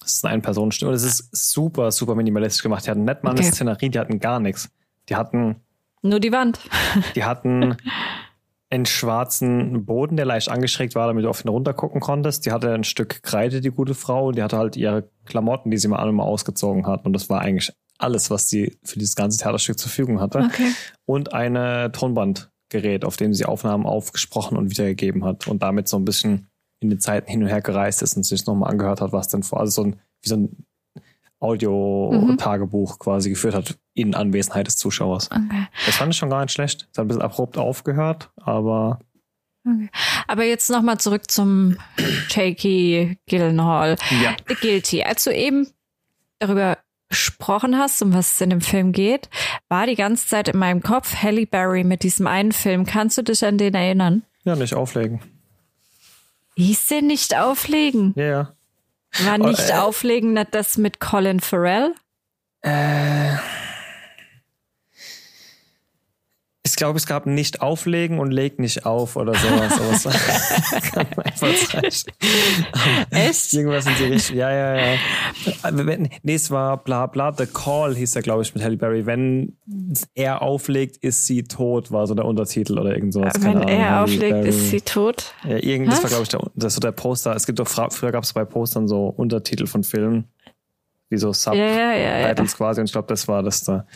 Das 0.00 0.12
ist 0.12 0.24
ein 0.26 0.34
Ein-Personen-Stück. 0.34 0.88
Und 0.88 0.94
es 0.94 1.04
ist 1.04 1.28
super, 1.32 1.90
super 1.92 2.14
minimalistisch 2.14 2.62
gemacht. 2.62 2.84
Die 2.84 2.90
hatten 2.90 3.04
nicht 3.04 3.24
mal 3.24 3.30
eine 3.30 3.40
okay. 3.40 3.50
Szenerie, 3.50 3.88
die 3.88 3.98
hatten 3.98 4.20
gar 4.20 4.38
nichts. 4.38 4.68
Die 5.08 5.16
hatten 5.16 5.62
nur 6.02 6.20
die 6.20 6.32
Wand. 6.32 6.60
Die 7.14 7.24
hatten 7.24 7.76
einen 8.70 8.86
schwarzen 8.86 9.84
Boden, 9.84 10.16
der 10.16 10.26
leicht 10.26 10.48
angeschrägt 10.48 10.94
war, 10.94 11.06
damit 11.06 11.24
du 11.24 11.28
auf 11.28 11.44
ihn 11.44 11.48
runtergucken 11.48 12.00
konntest. 12.00 12.46
Die 12.46 12.52
hatte 12.52 12.72
ein 12.72 12.84
Stück 12.84 13.22
Kreide, 13.22 13.60
die 13.60 13.70
gute 13.70 13.94
Frau, 13.94 14.28
und 14.28 14.36
die 14.36 14.42
hatte 14.42 14.58
halt 14.58 14.76
ihre 14.76 15.08
Klamotten, 15.24 15.70
die 15.70 15.78
sie 15.78 15.88
mal 15.88 15.98
alle 15.98 16.12
mal 16.12 16.24
ausgezogen 16.24 16.86
hat. 16.86 17.06
Und 17.06 17.12
das 17.12 17.28
war 17.28 17.40
eigentlich 17.40 17.72
alles, 17.98 18.30
was 18.30 18.48
sie 18.48 18.78
für 18.82 18.98
dieses 18.98 19.14
ganze 19.14 19.38
Theaterstück 19.38 19.78
zur 19.78 19.88
Verfügung 19.88 20.20
hatte. 20.20 20.38
Okay. 20.40 20.72
Und 21.04 21.32
eine 21.32 21.92
Tonbandgerät, 21.92 23.04
auf 23.04 23.16
dem 23.16 23.32
sie 23.32 23.44
Aufnahmen 23.44 23.86
aufgesprochen 23.86 24.56
und 24.58 24.70
wiedergegeben 24.70 25.24
hat 25.24 25.46
und 25.46 25.62
damit 25.62 25.88
so 25.88 25.96
ein 25.96 26.04
bisschen 26.04 26.48
in 26.80 26.90
den 26.90 27.00
Zeiten 27.00 27.30
hin 27.30 27.42
und 27.42 27.48
her 27.48 27.62
gereist 27.62 28.02
ist 28.02 28.16
und 28.16 28.24
sich 28.24 28.44
nochmal 28.46 28.70
angehört 28.70 29.00
hat, 29.00 29.12
was 29.12 29.28
denn 29.28 29.42
vor, 29.42 29.60
also 29.60 29.82
so 29.82 29.88
ein, 29.88 30.00
wie 30.22 30.28
so 30.28 30.36
ein 30.36 30.66
Audio-Tagebuch 31.40 32.94
mhm. 32.94 32.98
quasi 32.98 33.30
geführt 33.30 33.54
hat 33.54 33.78
in 33.94 34.14
Anwesenheit 34.14 34.66
des 34.66 34.76
Zuschauers. 34.76 35.30
Okay. 35.30 35.66
Das 35.84 35.96
fand 35.96 36.12
ich 36.12 36.18
schon 36.18 36.30
gar 36.30 36.42
nicht 36.42 36.52
schlecht. 36.52 36.88
Es 36.90 36.98
hat 36.98 37.04
ein 37.04 37.08
bisschen 37.08 37.22
abrupt 37.22 37.58
aufgehört, 37.58 38.30
aber. 38.36 39.00
Okay. 39.66 39.90
Aber 40.26 40.44
jetzt 40.44 40.70
nochmal 40.70 40.98
zurück 40.98 41.30
zum 41.30 41.76
Jakey 42.30 43.18
Gyllenhaal. 43.26 43.96
Ja. 44.22 44.36
The 44.48 44.54
Guilty. 44.54 45.02
Als 45.02 45.24
du 45.24 45.34
eben 45.34 45.68
darüber 46.38 46.78
gesprochen 47.08 47.76
hast, 47.78 48.02
um 48.02 48.12
was 48.12 48.34
es 48.34 48.40
in 48.40 48.50
dem 48.50 48.60
Film 48.60 48.92
geht, 48.92 49.28
war 49.68 49.86
die 49.86 49.94
ganze 49.94 50.26
Zeit 50.26 50.48
in 50.48 50.58
meinem 50.58 50.82
Kopf 50.82 51.22
Halle 51.22 51.46
Berry 51.46 51.84
mit 51.84 52.02
diesem 52.02 52.26
einen 52.26 52.52
Film. 52.52 52.86
Kannst 52.86 53.18
du 53.18 53.22
dich 53.22 53.44
an 53.44 53.58
den 53.58 53.74
erinnern? 53.74 54.22
Ja, 54.44 54.56
nicht 54.56 54.74
auflegen. 54.74 55.20
Hieß 56.56 56.86
den 56.86 57.06
nicht 57.06 57.36
auflegen? 57.36 58.14
Ja, 58.16 58.24
ja. 58.24 58.55
War 59.24 59.38
nicht 59.38 59.70
oh, 59.70 59.72
äh, 59.72 59.78
auflegen 59.78 60.34
das 60.50 60.76
mit 60.76 61.00
Colin 61.00 61.40
Farrell? 61.40 61.94
Äh, 62.62 63.36
ich 66.76 66.78
glaube, 66.78 66.98
es 66.98 67.06
gab 67.06 67.24
nicht 67.24 67.62
auflegen 67.62 68.18
und 68.18 68.30
leg 68.30 68.58
nicht 68.58 68.84
auf 68.84 69.16
oder 69.16 69.32
sowas. 69.32 70.04
kann 70.92 71.06
Echt? 73.10 73.52
Irgendwas 73.54 73.86
in 73.86 73.94
die 73.98 74.04
Richtung. 74.04 74.36
Ja, 74.36 74.50
ja, 74.50 74.76
ja. 74.76 74.98
Nee, 76.22 76.34
es 76.34 76.50
war 76.50 76.76
bla 76.84 77.06
bla. 77.06 77.32
The 77.32 77.46
Call 77.46 77.94
hieß 77.94 78.14
er, 78.16 78.20
glaube 78.20 78.42
ich, 78.42 78.54
mit 78.54 78.62
Halle 78.62 78.76
Berry. 78.76 79.06
Wenn 79.06 79.56
er 80.14 80.42
auflegt, 80.42 80.98
ist 80.98 81.24
sie 81.24 81.44
tot, 81.44 81.92
war 81.92 82.06
so 82.06 82.14
der 82.14 82.26
Untertitel 82.26 82.78
oder 82.78 82.94
irgend 82.94 83.14
sowas. 83.14 83.32
Wenn 83.38 83.56
Ahnung, 83.56 83.68
er 83.68 83.90
Halle 83.92 84.04
auflegt, 84.04 84.32
Berry. 84.32 84.48
ist 84.50 84.68
sie 84.68 84.82
tot. 84.82 85.32
Ja, 85.48 85.56
irgendwas 85.56 86.02
war, 86.02 86.10
glaube 86.10 86.24
ich, 86.24 86.28
der, 86.28 86.40
das 86.56 86.74
so 86.74 86.80
der 86.80 86.92
Poster. 86.92 87.34
Es 87.34 87.46
gibt 87.46 87.58
doch, 87.58 87.68
früher 87.68 88.12
gab 88.12 88.24
es 88.24 88.34
bei 88.34 88.44
Postern 88.44 88.86
so 88.86 89.06
Untertitel 89.06 89.66
von 89.66 89.82
Filmen. 89.82 90.28
Wie 91.08 91.16
so 91.16 91.32
Subtitles 91.32 91.74
ja, 91.74 91.94
ja, 91.94 92.18
ja, 92.28 92.34
quasi. 92.34 92.80
Und 92.80 92.84
ich 92.84 92.92
glaube, 92.92 93.08
das 93.08 93.28
war 93.28 93.42
das 93.42 93.64
da. 93.64 93.86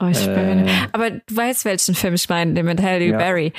Oh, 0.00 0.06
ich 0.06 0.26
äh, 0.26 0.34
bin, 0.34 0.70
aber 0.92 1.10
du 1.10 1.36
weißt, 1.36 1.64
welchen 1.64 1.94
Film 1.94 2.14
ich 2.14 2.28
meine, 2.28 2.54
den 2.54 2.66
mit 2.66 2.80
Halle 2.80 3.04
ja. 3.04 3.18
Berry. 3.18 3.52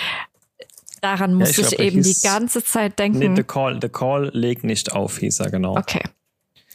Daran 1.02 1.34
musste 1.34 1.62
ja, 1.62 1.68
ich, 1.68 1.74
ich 1.74 1.80
eben 1.80 2.04
hieß, 2.04 2.22
die 2.22 2.28
ganze 2.28 2.64
Zeit 2.64 2.98
denken. 3.00 3.20
Nee, 3.20 3.36
The 3.36 3.44
Call, 3.44 3.80
The 3.82 3.90
Call 3.90 4.32
leg 4.34 4.64
nicht 4.64 4.92
auf, 4.92 5.18
hieß 5.18 5.40
er, 5.42 5.52
genau. 5.52 5.78
Okay. 5.78 6.02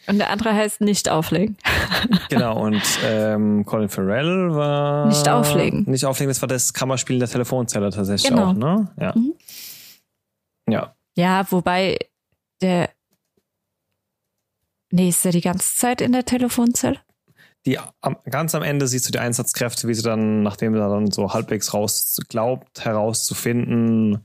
Und 0.06 0.18
der 0.18 0.30
andere 0.30 0.52
heißt 0.52 0.82
nicht 0.82 1.08
auflegen. 1.08 1.56
genau, 2.28 2.62
und 2.62 2.82
ähm, 3.04 3.64
Colin 3.64 3.88
Farrell 3.88 4.54
war. 4.54 5.06
Nicht 5.06 5.28
auflegen. 5.28 5.84
Nicht 5.86 6.04
auflegen, 6.04 6.28
das 6.28 6.42
war 6.42 6.48
das 6.48 6.74
Kammerspiel 6.74 7.16
in 7.16 7.20
der 7.20 7.28
Telefonzelle 7.30 7.90
tatsächlich 7.90 8.30
genau. 8.30 8.50
auch, 8.50 8.52
ne? 8.52 8.88
Ja. 9.00 9.14
Mhm. 9.14 9.34
Ja. 10.68 10.94
Ja, 11.16 11.50
wobei 11.50 11.98
der. 12.60 12.90
Nee, 14.90 15.08
ist 15.08 15.24
er 15.24 15.32
die 15.32 15.40
ganze 15.40 15.74
Zeit 15.76 16.00
in 16.00 16.12
der 16.12 16.24
Telefonzelle? 16.24 16.98
Die 17.66 17.78
am, 18.00 18.16
ganz 18.28 18.54
am 18.54 18.62
Ende 18.62 18.86
siehst 18.86 19.08
du 19.08 19.12
die 19.12 19.18
Einsatzkräfte, 19.18 19.88
wie 19.88 19.94
sie 19.94 20.02
dann, 20.02 20.42
nachdem 20.42 20.74
er 20.74 20.88
dann 20.88 21.10
so 21.10 21.32
halbwegs 21.32 21.72
raus 21.72 22.18
glaubt, 22.28 22.84
herauszufinden, 22.84 24.24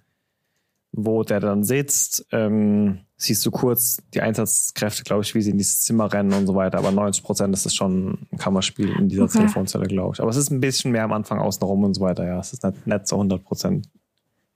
wo 0.91 1.23
der 1.23 1.39
dann 1.39 1.63
sitzt, 1.63 2.25
ähm, 2.31 2.99
siehst 3.15 3.45
du 3.45 3.51
kurz 3.51 4.01
die 4.13 4.21
Einsatzkräfte, 4.21 5.03
glaube 5.03 5.23
ich, 5.23 5.35
wie 5.35 5.41
sie 5.41 5.51
in 5.51 5.57
dieses 5.57 5.81
Zimmer 5.81 6.11
rennen 6.11 6.33
und 6.33 6.47
so 6.47 6.55
weiter. 6.55 6.77
Aber 6.77 6.91
90 6.91 7.23
Prozent 7.23 7.53
ist 7.53 7.65
es 7.65 7.75
schon 7.75 8.27
ein 8.31 8.37
Kammerspiel 8.37 8.89
in 8.97 9.09
dieser 9.09 9.23
okay. 9.23 9.39
Telefonzelle, 9.39 9.87
glaube 9.87 10.15
ich. 10.15 10.21
Aber 10.21 10.29
es 10.29 10.37
ist 10.37 10.51
ein 10.51 10.59
bisschen 10.59 10.91
mehr 10.91 11.03
am 11.03 11.13
Anfang 11.13 11.39
außenrum 11.39 11.83
und 11.83 11.93
so 11.93 12.01
weiter. 12.01 12.25
Ja, 12.25 12.39
es 12.39 12.53
ist 12.53 12.63
nicht, 12.63 12.87
nicht 12.87 13.07
so 13.07 13.15
100 13.17 13.43
Prozent. 13.43 13.89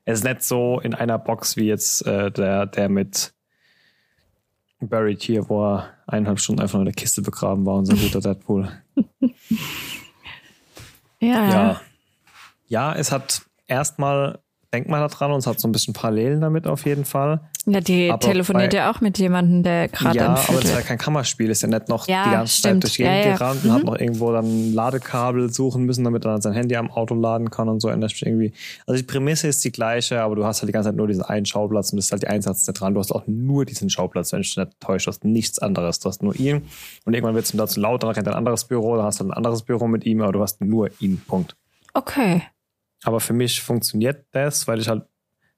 Es 0.05 0.19
ist 0.19 0.25
nicht 0.25 0.43
so 0.43 0.79
in 0.79 0.93
einer 0.93 1.19
Box 1.19 1.55
wie 1.55 1.65
jetzt 1.65 2.05
äh, 2.07 2.31
der, 2.31 2.65
der 2.65 2.89
mit 2.89 3.34
Buried 4.79 5.21
hier, 5.21 5.47
wo 5.47 5.65
er 5.65 5.92
eineinhalb 6.07 6.39
Stunden 6.39 6.61
einfach 6.61 6.79
in 6.79 6.85
der 6.85 6.93
Kiste 6.93 7.21
begraben 7.21 7.65
war, 7.65 7.75
unser 7.75 7.95
guter 7.95 8.19
Deadpool. 8.19 8.69
ja. 11.19 11.49
ja. 11.49 11.81
Ja, 12.67 12.93
es 12.93 13.11
hat 13.11 13.43
erstmal 13.67 14.42
denkt 14.74 14.89
mal 14.89 15.07
daran 15.07 15.32
und 15.32 15.39
es 15.39 15.47
hat 15.47 15.59
so 15.59 15.67
ein 15.67 15.71
bisschen 15.71 15.93
Parallelen 15.93 16.41
damit 16.41 16.67
auf 16.67 16.86
jeden 16.86 17.05
Fall. 17.05 17.41
Ja, 17.65 17.80
die 17.80 18.09
aber 18.09 18.19
telefoniert 18.19 18.71
bei, 18.71 18.78
ja 18.78 18.91
auch 18.91 18.99
mit 18.99 19.17
jemandem, 19.19 19.63
der 19.63 19.88
gerade 19.88 20.17
Ja, 20.17 20.26
aber 20.30 20.59
das 20.59 20.65
ist 20.65 20.76
ja 20.76 20.82
kein 20.82 20.97
Kammerspiel, 20.97 21.49
ist 21.49 21.61
ja 21.61 21.69
nicht 21.69 21.88
noch 21.88 22.07
ja, 22.07 22.26
die 22.26 22.32
ganze 22.32 22.57
stimmt. 22.57 22.74
Zeit 22.74 22.84
durch 22.84 22.93
die 22.93 23.03
Gegend 23.03 23.26
ja, 23.26 23.38
gerannt 23.38 23.63
ja. 23.63 23.69
und 23.69 23.69
mhm. 23.69 23.74
hat 23.76 23.84
noch 23.86 23.99
irgendwo 23.99 24.32
dann 24.34 24.74
Ladekabel 24.74 25.53
suchen 25.53 25.84
müssen, 25.84 26.03
damit 26.03 26.26
er 26.26 26.32
dann 26.32 26.41
sein 26.41 26.53
Handy 26.53 26.76
am 26.76 26.91
Auto 26.91 27.15
laden 27.15 27.51
kann 27.51 27.69
und 27.69 27.80
so 27.80 27.88
ändert 27.88 28.11
sich 28.11 28.26
irgendwie. 28.26 28.51
Also 28.88 28.99
die 28.99 29.05
Prämisse 29.05 29.47
ist 29.47 29.63
die 29.63 29.71
gleiche, 29.71 30.21
aber 30.21 30.36
du 30.36 30.43
hast 30.43 30.61
halt 30.61 30.67
die 30.67 30.74
ganze 30.74 30.89
Zeit 30.89 30.97
nur 30.97 31.07
diesen 31.07 31.24
einen 31.24 31.45
Schauplatz 31.45 31.91
und 31.91 31.97
das 31.97 32.05
ist 32.05 32.11
halt 32.11 32.24
die 32.24 32.28
Einsatz 32.28 32.65
dran. 32.65 32.95
Du 32.95 32.99
hast 32.99 33.11
auch 33.11 33.24
nur 33.28 33.65
diesen 33.65 33.89
Schauplatz, 33.89 34.34
wenn 34.34 34.41
ich 34.41 34.49
dich 34.49 34.57
nicht 34.57 34.80
täusche, 34.80 35.05
du 35.05 35.11
hast 35.11 35.24
nichts 35.24 35.59
anderes. 35.59 35.99
Du 35.99 36.09
hast 36.09 36.24
nur 36.24 36.36
ihn 36.36 36.63
und 37.05 37.13
irgendwann 37.13 37.36
wird 37.36 37.45
es 37.45 37.53
ihm 37.53 37.57
dazu 37.57 37.80
laut, 37.80 38.03
dann 38.03 38.09
rennt 38.09 38.28
ein 38.28 38.34
anderes 38.34 38.65
Büro, 38.65 38.97
dann 38.97 39.05
hast 39.05 39.19
du 39.19 39.26
ein 39.26 39.32
anderes 39.32 39.61
Büro 39.61 39.88
mit 39.88 40.05
ihm, 40.05 40.21
aber 40.21 40.34
du 40.34 40.41
hast 40.41 40.59
nur 40.61 40.89
ihn. 40.99 41.21
Punkt. 41.28 41.55
Okay. 41.93 42.41
Aber 43.03 43.19
für 43.19 43.33
mich 43.33 43.61
funktioniert 43.61 44.25
das, 44.31 44.67
weil 44.67 44.79
ich 44.79 44.87
halt 44.87 45.03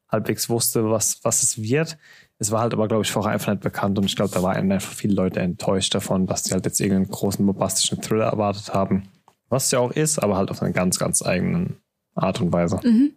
halbwegs 0.10 0.50
wusste, 0.50 0.90
was, 0.90 1.20
was 1.24 1.44
es 1.44 1.62
wird. 1.62 1.98
Es 2.38 2.52
war 2.52 2.62
halt 2.62 2.74
aber, 2.74 2.88
glaube 2.88 3.04
ich, 3.04 3.12
vorher 3.12 3.32
einfach 3.32 3.52
nicht 3.52 3.64
bekannt 3.64 3.98
und 3.98 4.06
ich 4.06 4.16
glaube, 4.16 4.34
da 4.34 4.44
waren 4.44 4.72
einfach 4.72 4.94
viele 4.94 5.14
Leute 5.14 5.40
enttäuscht 5.40 5.96
davon, 5.96 6.28
dass 6.28 6.44
sie 6.44 6.54
halt 6.54 6.66
jetzt 6.66 6.80
irgendeinen 6.80 7.10
großen 7.10 7.46
bombastischen 7.46 8.02
Thriller 8.02 8.26
erwartet 8.26 8.74
haben. 8.74 9.10
Was 9.50 9.72
ja 9.72 9.80
auch 9.80 9.92
ist, 9.92 10.20
aber 10.20 10.36
halt 10.38 10.52
auf 10.52 10.62
eine 10.62 10.74
ganz, 10.74 11.00
ganz 11.00 11.22
eigenen 11.22 11.78
Art 12.14 12.42
und 12.42 12.52
Weise. 12.52 12.80
Mhm. 12.84 13.14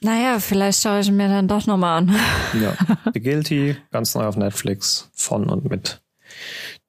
Naja, 0.00 0.38
vielleicht 0.40 0.82
schaue 0.82 1.00
ich 1.00 1.10
mir 1.10 1.28
dann 1.28 1.48
doch 1.48 1.66
nochmal 1.66 1.98
an. 1.98 2.16
Ja. 2.60 2.76
The 3.14 3.20
Guilty, 3.20 3.76
ganz 3.90 4.14
neu 4.14 4.24
auf 4.24 4.36
Netflix, 4.36 5.10
von 5.14 5.48
und 5.48 5.70
mit 5.70 6.02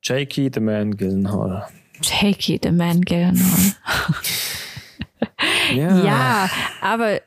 Jakey 0.01 0.49
the 0.53 0.59
Man 0.59 0.97
Gillenhall. 0.97 1.68
Jakey 2.01 2.59
the 2.61 2.72
Man 2.72 3.01
Gillenhall. 3.01 3.76
ja. 5.76 5.99
ja, 6.03 6.49
aber 6.82 7.22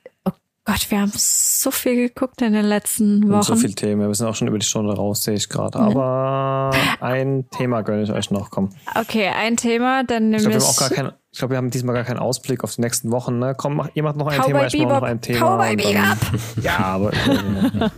Gott, 0.68 0.90
wir 0.90 1.00
haben 1.00 1.12
so 1.14 1.70
viel 1.70 1.96
geguckt 1.96 2.42
in 2.42 2.52
den 2.52 2.66
letzten 2.66 3.26
Wochen. 3.30 3.42
So 3.42 3.56
viele 3.56 3.74
Themen. 3.74 4.06
Wir 4.06 4.14
sind 4.14 4.26
auch 4.26 4.34
schon 4.34 4.48
über 4.48 4.58
die 4.58 4.66
Stunde 4.66 4.94
raus, 4.94 5.22
sehe 5.22 5.32
ich 5.32 5.48
gerade. 5.48 5.78
Aber 5.78 6.72
ein 7.00 7.48
Thema 7.48 7.80
gönne 7.80 8.02
ich 8.02 8.12
euch 8.12 8.30
noch. 8.30 8.50
Komm. 8.50 8.68
Okay, 8.94 9.28
ein 9.28 9.56
Thema, 9.56 10.04
dann 10.04 10.28
nämlich. 10.28 10.42
Ich 10.44 10.50
glaube, 10.50 10.60
wir 10.60 10.66
haben 10.66 10.74
auch 10.74 10.78
gar 10.78 10.90
keinen. 10.90 11.12
Ich 11.30 11.38
glaube, 11.38 11.54
wir 11.54 11.56
haben 11.56 11.70
diesmal 11.70 11.94
gar 11.94 12.04
keinen 12.04 12.18
Ausblick 12.18 12.64
auf 12.64 12.74
die 12.74 12.82
nächsten 12.82 13.10
Wochen. 13.10 13.38
Ne? 13.38 13.54
Komm, 13.56 13.76
mach, 13.76 13.88
ihr 13.94 14.02
macht 14.02 14.16
noch 14.16 14.26
ein 14.26 14.40
Cowboy 14.40 14.46
Thema, 14.52 14.66
ich 14.66 14.78
mache 14.82 14.94
noch 14.94 15.02
ein 15.04 15.20
Thema. 15.22 15.38
Cowboy 15.38 15.76
Bebop. 15.76 16.18
ja, 16.62 16.78
aber. 16.80 17.12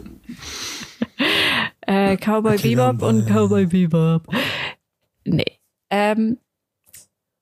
äh, 1.89 2.17
Cowboy 2.19 2.57
Bebop 2.57 3.03
und 3.03 3.27
Cowboy 3.27 3.67
Bebop. 3.67 4.23
Nee. 5.25 5.59
Ähm, 5.91 6.39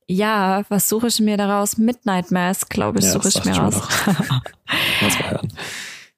ja, 0.08 0.64
was 0.70 0.88
suche 0.88 1.08
ich 1.08 1.20
mir 1.20 1.36
daraus? 1.36 1.76
Midnight 1.76 2.30
Mass, 2.30 2.68
glaube 2.68 2.98
ich, 2.98 3.04
ja, 3.04 3.12
suche 3.12 3.28
ich 3.28 3.44
mir 3.44 3.62
aus. 3.62 3.74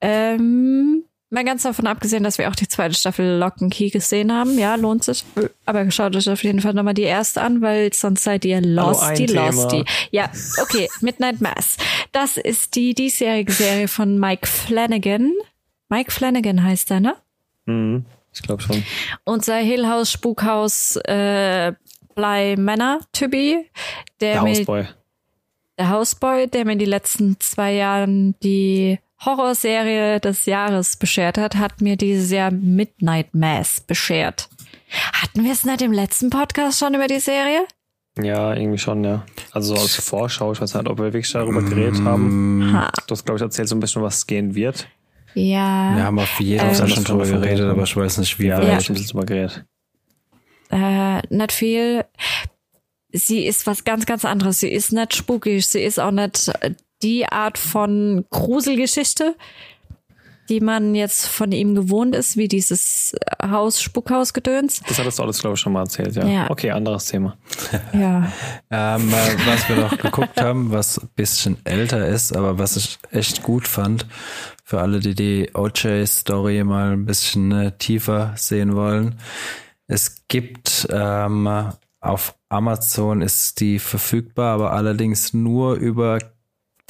ähm, 0.01 1.03
mal 1.28 1.45
ganz 1.45 1.64
davon 1.64 1.88
abgesehen, 1.88 2.22
dass 2.22 2.38
wir 2.38 2.49
auch 2.49 2.55
die 2.55 2.68
zweite 2.68 2.95
Staffel 2.95 3.38
Lock 3.38 3.61
and 3.61 3.74
Key 3.74 3.91
gesehen 3.91 4.32
haben. 4.32 4.57
Ja, 4.59 4.76
lohnt 4.76 5.03
sich. 5.03 5.24
Aber 5.66 5.91
schaut 5.91 6.14
euch 6.14 6.30
auf 6.30 6.45
jeden 6.45 6.61
Fall 6.61 6.72
nochmal 6.74 6.95
die 6.95 7.03
erste 7.03 7.43
an, 7.43 7.62
weil 7.62 7.93
sonst 7.93 8.22
seid 8.22 8.45
ihr 8.45 8.61
losty, 8.61 9.26
losty. 9.26 9.84
Ja, 10.12 10.30
okay, 10.62 10.88
Midnight 11.00 11.41
Mass. 11.41 11.76
Das 12.12 12.37
ist 12.37 12.76
die 12.76 12.95
diesjährige 12.95 13.53
Serie 13.53 13.88
von 13.88 14.21
Mike 14.21 14.46
Flanagan. 14.46 15.33
Mike 15.88 16.12
Flanagan 16.12 16.62
heißt 16.62 16.92
er, 16.92 17.00
ne? 17.00 17.17
Mhm. 17.67 18.04
Ich 18.33 18.42
glaube 18.42 18.62
schon. 18.62 18.84
Unser 19.25 19.57
Hill 19.57 19.88
House 19.88 20.12
Spukhaus 20.12 20.95
äh, 21.04 21.72
Bly 22.14 22.57
Manor 22.57 23.00
to 23.12 23.28
be. 23.28 23.64
Der, 24.20 24.34
der 24.34 24.42
Hausboy. 24.42 24.84
der 25.78 25.91
Hausboy, 25.91 26.49
der 26.49 26.64
mir 26.64 26.76
die 26.76 26.84
letzten 26.84 27.38
zwei 27.41 27.72
Jahren 27.74 28.34
die 28.42 28.99
Horrorserie 29.24 30.20
des 30.20 30.46
Jahres 30.46 30.96
beschert 30.96 31.38
hat, 31.38 31.57
hat 31.57 31.80
mir 31.80 31.96
dieses 31.96 32.30
Jahr 32.30 32.50
Midnight 32.50 33.34
Mass 33.34 33.80
beschert. 33.80 34.49
Hatten 35.12 35.45
wir 35.45 35.53
es 35.53 35.64
nicht 35.64 35.82
im 35.82 35.92
letzten 35.92 36.30
Podcast 36.30 36.78
schon 36.78 36.95
über 36.95 37.07
die 37.07 37.20
Serie? 37.20 37.66
Ja, 38.20 38.54
irgendwie 38.54 38.78
schon, 38.78 39.04
ja. 39.04 39.24
Also 39.53 39.76
so 39.76 39.82
als 39.82 39.96
Vorschau, 39.96 40.53
ich 40.53 40.61
weiß 40.61 40.74
nicht, 40.74 40.88
ob 40.88 40.99
wir 40.99 41.04
wirklich 41.04 41.30
darüber 41.30 41.62
geredet 41.62 42.03
haben. 42.03 42.72
Ha. 42.72 42.91
Du 43.07 43.12
hast, 43.12 43.24
glaube 43.24 43.37
ich, 43.37 43.42
erzählt 43.42 43.68
so 43.68 43.76
ein 43.76 43.80
bisschen, 43.80 44.03
was 44.03 44.18
es 44.18 44.26
gehen 44.26 44.54
wird. 44.54 44.88
Ja. 45.34 45.95
Wir 45.95 46.04
haben 46.04 46.18
auf 46.18 46.41
jeden 46.41 46.74
Fall 46.74 46.88
ähm, 46.88 46.95
schon 46.95 47.04
drüber 47.04 47.26
geredet, 47.26 47.70
aber 47.70 47.84
ich 47.84 47.96
weiß 47.96 48.18
nicht, 48.18 48.38
wie 48.41 48.49
ja, 48.49 48.58
weit. 48.58 48.68
Ja, 48.68 48.78
ich 48.78 48.91
ein 48.91 48.95
bisschen 48.95 49.11
drüber 49.11 49.26
geredet 49.26 49.64
äh, 50.71 51.22
nicht 51.29 51.53
viel. 51.53 52.05
Sie 53.13 53.45
ist 53.47 53.67
was 53.67 53.84
ganz, 53.84 54.07
ganz 54.07 54.25
anderes. 54.25 54.61
Sie 54.61 54.71
ist 54.71 54.92
nicht 54.92 55.14
spukig. 55.14 55.67
Sie 55.67 55.83
ist 55.83 55.99
auch 55.99 56.13
nicht 56.13 56.53
die 57.03 57.26
Art 57.26 57.59
von 57.59 58.25
Gruselgeschichte. 58.30 59.34
die 60.51 60.61
man 60.61 60.97
jetzt 60.97 61.29
von 61.29 61.53
ihm 61.53 61.76
gewohnt 61.76 62.14
ist, 62.17 62.37
wie 62.37 62.49
dieses 62.49 63.14
Haus, 63.41 63.80
Spuckhausgedöns. 63.80 64.83
Das 64.88 64.99
hattest 64.99 65.21
du 65.21 65.22
alles, 65.22 65.41
glaube 65.41 65.55
ich, 65.55 65.61
schon 65.61 65.72
mal 65.72 65.83
erzählt, 65.83 66.17
ja. 66.17 66.26
ja. 66.26 66.51
Okay, 66.51 66.72
anderes 66.72 67.07
Thema. 67.07 67.37
Ja. 67.92 68.33
ähm, 68.71 69.13
was 69.47 69.68
wir 69.68 69.76
noch 69.76 69.97
geguckt 69.97 70.41
haben, 70.41 70.72
was 70.72 70.99
ein 70.99 71.09
bisschen 71.14 71.57
älter 71.63 72.05
ist, 72.09 72.37
aber 72.37 72.59
was 72.59 72.76
ich 72.76 72.99
echt 73.13 73.45
gut 73.45 73.68
fand, 73.68 74.07
für 74.64 74.80
alle, 74.80 74.99
die 74.99 75.14
die 75.14 75.51
OJ-Story 75.55 76.64
mal 76.64 76.95
ein 76.95 77.07
bisschen 77.07 77.53
äh, 77.53 77.72
tiefer 77.79 78.33
sehen 78.37 78.75
wollen. 78.75 79.21
Es 79.91 80.29
gibt 80.29 80.87
ähm, 80.92 81.72
auf 81.99 82.37
Amazon 82.49 83.22
ist 83.22 83.58
die 83.58 83.80
verfügbar, 83.80 84.54
aber 84.54 84.72
allerdings 84.72 85.34
nur 85.34 85.75
über 85.75 86.21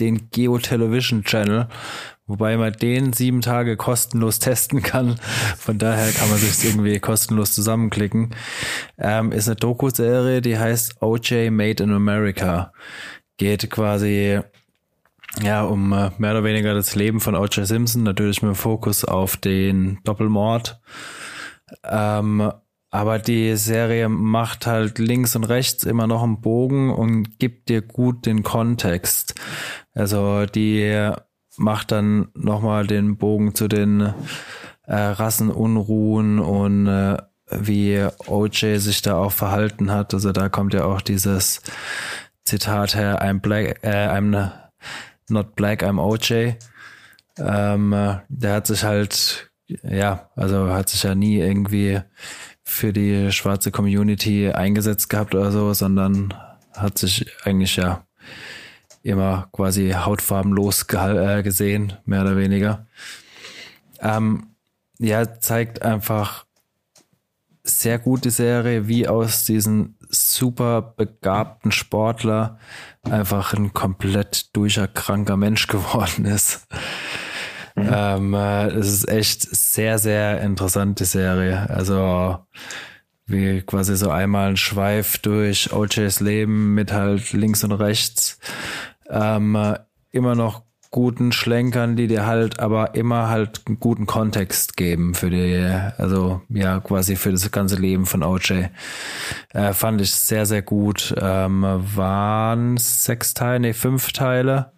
den 0.01 0.29
Geo 0.31 0.59
Television 0.59 1.25
Channel, 1.25 1.69
wobei 2.27 2.59
man 2.59 2.75
den 2.75 3.15
sieben 3.15 3.41
Tage 3.41 3.79
kostenlos 3.79 4.39
testen 4.41 4.83
kann. 4.83 5.17
Von 5.57 5.79
daher 5.79 6.13
kann 6.13 6.29
man 6.29 6.37
sich 6.37 6.63
irgendwie 6.63 7.01
kostenlos 7.01 7.55
zusammenklicken. 7.55 8.35
Ähm, 8.99 9.33
ist 9.33 9.49
eine 9.49 9.57
Doku-Serie, 9.57 10.43
die 10.43 10.59
heißt 10.59 11.01
OJ 11.01 11.49
Made 11.49 11.83
in 11.83 11.93
America. 11.93 12.71
Geht 13.39 13.71
quasi 13.71 14.41
ja 15.43 15.63
um 15.63 15.95
äh, 15.95 16.11
mehr 16.19 16.33
oder 16.33 16.45
weniger 16.45 16.75
das 16.75 16.95
Leben 16.95 17.21
von 17.21 17.35
OJ 17.35 17.63
Simpson, 17.63 18.03
natürlich 18.03 18.43
mit 18.43 18.51
dem 18.51 18.57
Fokus 18.57 19.07
auf 19.07 19.39
den 19.39 20.01
Doppelmord. 20.05 20.79
Ähm, 21.83 22.53
aber 22.91 23.19
die 23.19 23.57
Serie 23.57 24.09
macht 24.09 24.67
halt 24.67 24.99
links 24.99 25.37
und 25.37 25.45
rechts 25.45 25.85
immer 25.85 26.07
noch 26.07 26.23
einen 26.23 26.41
Bogen 26.41 26.93
und 26.93 27.39
gibt 27.39 27.69
dir 27.69 27.83
gut 27.83 28.27
den 28.27 28.43
Kontext. 28.43 29.35
Also 29.95 30.47
die 30.47 31.11
macht 31.57 31.93
dann 31.93 32.29
nochmal 32.35 32.87
den 32.87 33.17
Bogen 33.17 33.55
zu 33.55 33.69
den 33.69 34.13
äh, 34.87 34.95
Rassenunruhen 34.95 36.41
und 36.41 36.87
äh, 36.89 37.19
wie 37.51 38.07
OJ 38.27 38.77
sich 38.79 39.03
da 39.03 39.17
auch 39.17 39.33
verhalten 39.33 39.93
hat. 39.93 40.15
Also 40.15 40.33
da 40.33 40.49
kommt 40.49 40.75
ja 40.75 40.85
auch 40.85 41.01
dieses 41.01 41.63
Zitat 42.45 42.97
her, 42.97 43.23
I'm 43.23 43.41
black, 43.41 43.85
äh, 43.85 44.09
I'm 44.09 44.51
not 45.29 45.55
black, 45.55 45.83
I'm 45.85 46.01
OJ. 46.01 46.55
Ähm, 47.39 47.93
äh, 47.93 48.19
der 48.29 48.55
hat 48.55 48.67
sich 48.67 48.83
halt, 48.83 49.51
ja, 49.67 50.31
also 50.35 50.73
hat 50.73 50.89
sich 50.89 51.05
ja 51.05 51.15
nie 51.15 51.39
irgendwie 51.39 52.01
für 52.71 52.93
die 52.93 53.33
schwarze 53.33 53.73
Community 53.73 54.49
eingesetzt 54.49 55.11
gehabt 55.11 55.35
oder 55.35 55.51
so, 55.51 55.75
sondern 55.75 56.33
hat 56.73 56.99
sich 56.99 57.27
eigentlich 57.45 57.77
ja 57.77 58.07
immer 59.03 59.49
quasi 59.53 59.91
hautfarbenlos 59.91 60.87
äh, 60.93 61.43
gesehen, 61.43 61.95
mehr 62.05 62.23
oder 62.23 62.37
weniger. 62.37 62.87
Ähm, 64.01 64.55
ja, 64.99 65.41
zeigt 65.41 65.83
einfach 65.83 66.47
sehr 67.65 67.99
gut 67.99 68.25
die 68.25 68.31
Serie, 68.31 68.87
wie 68.87 69.09
aus 69.09 69.45
diesem 69.45 69.97
super 70.09 70.81
begabten 70.81 71.73
Sportler 71.73 72.59
einfach 73.03 73.53
ein 73.53 73.75
komplett 73.75 74.55
durcherkranker 74.55 75.37
Mensch 75.37 75.67
geworden 75.67 76.25
ist. 76.25 76.69
Mhm. 77.85 77.91
Ähm, 77.93 78.35
äh, 78.35 78.67
es 78.69 78.89
ist 78.89 79.09
echt 79.09 79.43
sehr, 79.55 79.99
sehr 79.99 80.41
interessant, 80.41 81.01
die 81.01 81.05
Serie. 81.05 81.69
Also 81.71 82.39
wie 83.27 83.63
quasi 83.63 83.97
so 83.97 84.11
einmal 84.11 84.51
ein 84.51 84.57
Schweif 84.57 85.19
durch 85.19 85.73
OJs 85.73 86.21
Leben 86.21 86.75
mit 86.75 86.93
halt 86.93 87.33
links 87.33 87.65
und 87.65 87.73
rechts. 87.73 88.39
Ähm, 89.09 89.55
äh, 89.55 89.79
immer 90.11 90.35
noch 90.35 90.63
guten 90.91 91.31
Schlenkern, 91.31 91.95
die 91.95 92.09
dir 92.09 92.27
halt 92.27 92.59
aber 92.59 92.97
immer 92.97 93.29
halt 93.29 93.63
einen 93.67 93.79
guten 93.79 94.07
Kontext 94.07 94.77
geben 94.77 95.15
für 95.15 95.31
die, 95.31 95.65
also 95.99 96.43
ja, 96.49 96.81
quasi 96.81 97.15
für 97.15 97.31
das 97.31 97.49
ganze 97.53 97.77
Leben 97.77 98.07
von 98.07 98.25
OJ. 98.25 98.65
Äh, 99.51 99.73
fand 99.73 100.01
ich 100.01 100.11
sehr, 100.11 100.47
sehr 100.47 100.63
gut. 100.63 101.15
Ähm, 101.17 101.63
waren 101.63 102.77
sechs 102.77 103.35
Teile, 103.35 103.61
nee, 103.61 103.73
fünf 103.73 104.13
Teile 104.13 104.73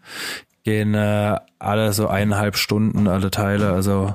gehen 0.65 0.95
äh, 0.95 1.39
alle 1.59 1.93
so 1.93 2.09
eineinhalb 2.09 2.57
Stunden, 2.57 3.09
alle 3.09 3.31
Teile, 3.31 3.73
also 3.73 4.15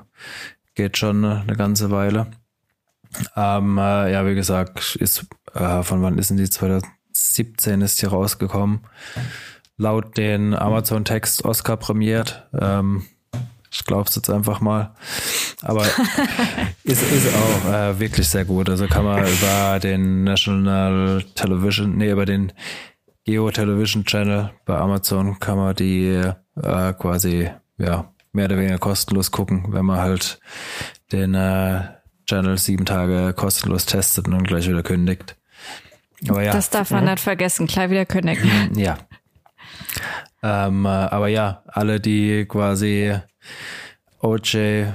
geht 0.76 0.98
schon 0.98 1.26
eine 1.26 1.56
ganze 1.56 1.92
Weile. 1.92 2.28
Ähm, 3.36 3.78
äh, 3.78 4.12
ja, 4.12 4.26
wie 4.26 4.36
gesagt, 4.36 4.96
ist, 4.96 5.26
äh, 5.54 5.84
von 5.84 6.02
wann 6.02 6.18
ist 6.18 6.30
denn 6.30 6.38
die? 6.38 6.50
2017 6.50 7.82
ist 7.82 8.02
die 8.02 8.06
rausgekommen. 8.06 8.82
Laut 9.78 10.18
den 10.18 10.54
Amazon-Text 10.54 11.46
Oscar 11.46 11.78
prämiert. 11.78 12.48
Ähm, 12.60 13.06
ich 13.72 13.84
glaube 13.86 14.10
es 14.10 14.16
jetzt 14.16 14.30
einfach 14.30 14.60
mal. 14.60 14.96
Aber 15.62 15.84
ist, 16.84 17.02
ist 17.04 17.36
auch 17.36 17.74
äh, 17.74 18.00
wirklich 18.00 18.28
sehr 18.28 18.46
gut. 18.46 18.70
Also 18.70 18.88
kann 18.88 19.06
man 19.06 19.26
über 19.28 19.80
den 19.80 20.24
National 20.24 21.24
Television, 21.36 21.98
nee, 21.98 22.12
über 22.12 22.26
den 22.26 22.54
Geo 23.28 23.52
Television 23.52 24.06
Channel 24.06 24.52
bei 24.64 24.78
Amazon 24.78 25.38
kann 25.38 25.58
man 25.58 25.76
die 25.76 26.08
äh, 26.56 26.94
quasi 26.94 27.50
ja 27.78 28.14
mehr 28.32 28.46
oder 28.46 28.58
weniger 28.58 28.78
kostenlos 28.78 29.32
gucken, 29.32 29.66
wenn 29.74 29.84
man 29.84 30.00
halt 30.00 30.40
den 31.12 31.34
äh, 31.34 31.82
Channel 32.26 32.58
sieben 32.58 32.86
Tage 32.86 33.34
kostenlos 33.34 33.86
testet 33.86 34.30
und 34.30 34.48
gleich 34.48 34.70
wieder 34.70 34.82
kündigt. 34.82 35.36
Aber 36.30 36.42
ja. 36.42 36.54
Das 36.54 36.70
darf 36.70 36.90
man 36.92 37.04
mhm. 37.04 37.12
nicht 37.12 37.20
vergessen, 37.20 37.68
gleich 37.68 37.90
wieder 37.90 38.06
kündigen. 38.06 38.50
Ja. 38.80 38.98
Ähm, 40.42 40.86
äh, 40.86 40.88
aber 40.88 41.28
ja, 41.28 41.64
alle, 41.68 42.00
die 42.00 42.46
quasi 42.46 43.14
OJ, 44.22 44.56
äh, 44.56 44.86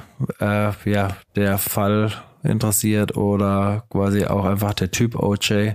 ja, 0.40 1.16
der 1.36 1.58
Fall 1.58 2.10
interessiert 2.42 3.14
oder 3.14 3.84
quasi 3.90 4.24
auch 4.24 4.46
einfach 4.46 4.72
der 4.72 4.90
Typ 4.90 5.16
OJ, 5.16 5.74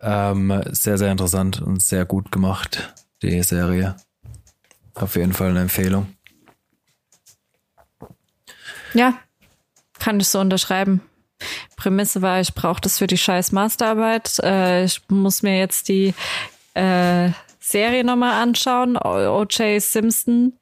ähm, 0.00 0.62
sehr, 0.70 0.98
sehr 0.98 1.10
interessant 1.10 1.60
und 1.60 1.82
sehr 1.82 2.04
gut 2.04 2.32
gemacht, 2.32 2.94
die 3.22 3.42
Serie. 3.42 3.96
Auf 4.94 5.16
jeden 5.16 5.32
Fall 5.32 5.50
eine 5.50 5.60
Empfehlung. 5.60 6.14
Ja, 8.94 9.14
kann 9.98 10.20
ich 10.20 10.28
so 10.28 10.40
unterschreiben. 10.40 11.00
Prämisse 11.76 12.22
war, 12.22 12.40
ich 12.40 12.54
brauche 12.54 12.80
das 12.80 12.98
für 12.98 13.06
die 13.06 13.18
scheiß 13.18 13.52
Masterarbeit. 13.52 14.38
Äh, 14.40 14.84
ich 14.84 15.00
muss 15.08 15.42
mir 15.42 15.58
jetzt 15.58 15.88
die 15.88 16.14
äh, 16.74 17.30
Serie 17.58 18.04
nochmal 18.04 18.42
anschauen. 18.42 18.96
O.J. 18.96 19.80
Simpson 19.80 20.58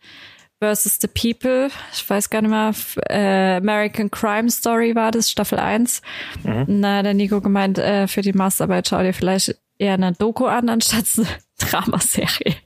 versus 0.60 0.98
the 1.00 1.08
People. 1.08 1.70
Ich 1.92 2.08
weiß 2.08 2.30
gar 2.30 2.42
nicht 2.42 2.50
mehr. 2.50 2.74
Äh, 3.08 3.56
American 3.56 4.10
Crime 4.10 4.50
Story 4.50 4.94
war 4.94 5.10
das, 5.10 5.30
Staffel 5.30 5.58
1. 5.58 6.02
Mhm. 6.42 6.64
Na, 6.66 7.02
der 7.02 7.14
Nico 7.14 7.40
gemeint, 7.40 7.78
äh, 7.78 8.08
für 8.08 8.22
die 8.22 8.32
Masterarbeit 8.32 8.88
schau 8.88 9.02
dir 9.02 9.14
vielleicht 9.14 9.56
eher 9.78 9.94
eine 9.94 10.12
Doku 10.12 10.46
an, 10.46 10.68
anstatt 10.68 11.06
eine 11.16 11.26
Dramaserie. 11.58 12.56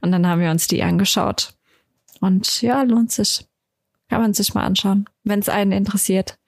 Und 0.00 0.12
dann 0.12 0.26
haben 0.26 0.40
wir 0.40 0.50
uns 0.50 0.66
die 0.66 0.82
angeschaut. 0.82 1.54
Und 2.20 2.62
ja, 2.62 2.82
lohnt 2.82 3.12
sich. 3.12 3.46
Kann 4.08 4.22
man 4.22 4.34
sich 4.34 4.54
mal 4.54 4.64
anschauen, 4.64 5.08
wenn 5.24 5.40
es 5.40 5.48
einen 5.48 5.72
interessiert. 5.72 6.38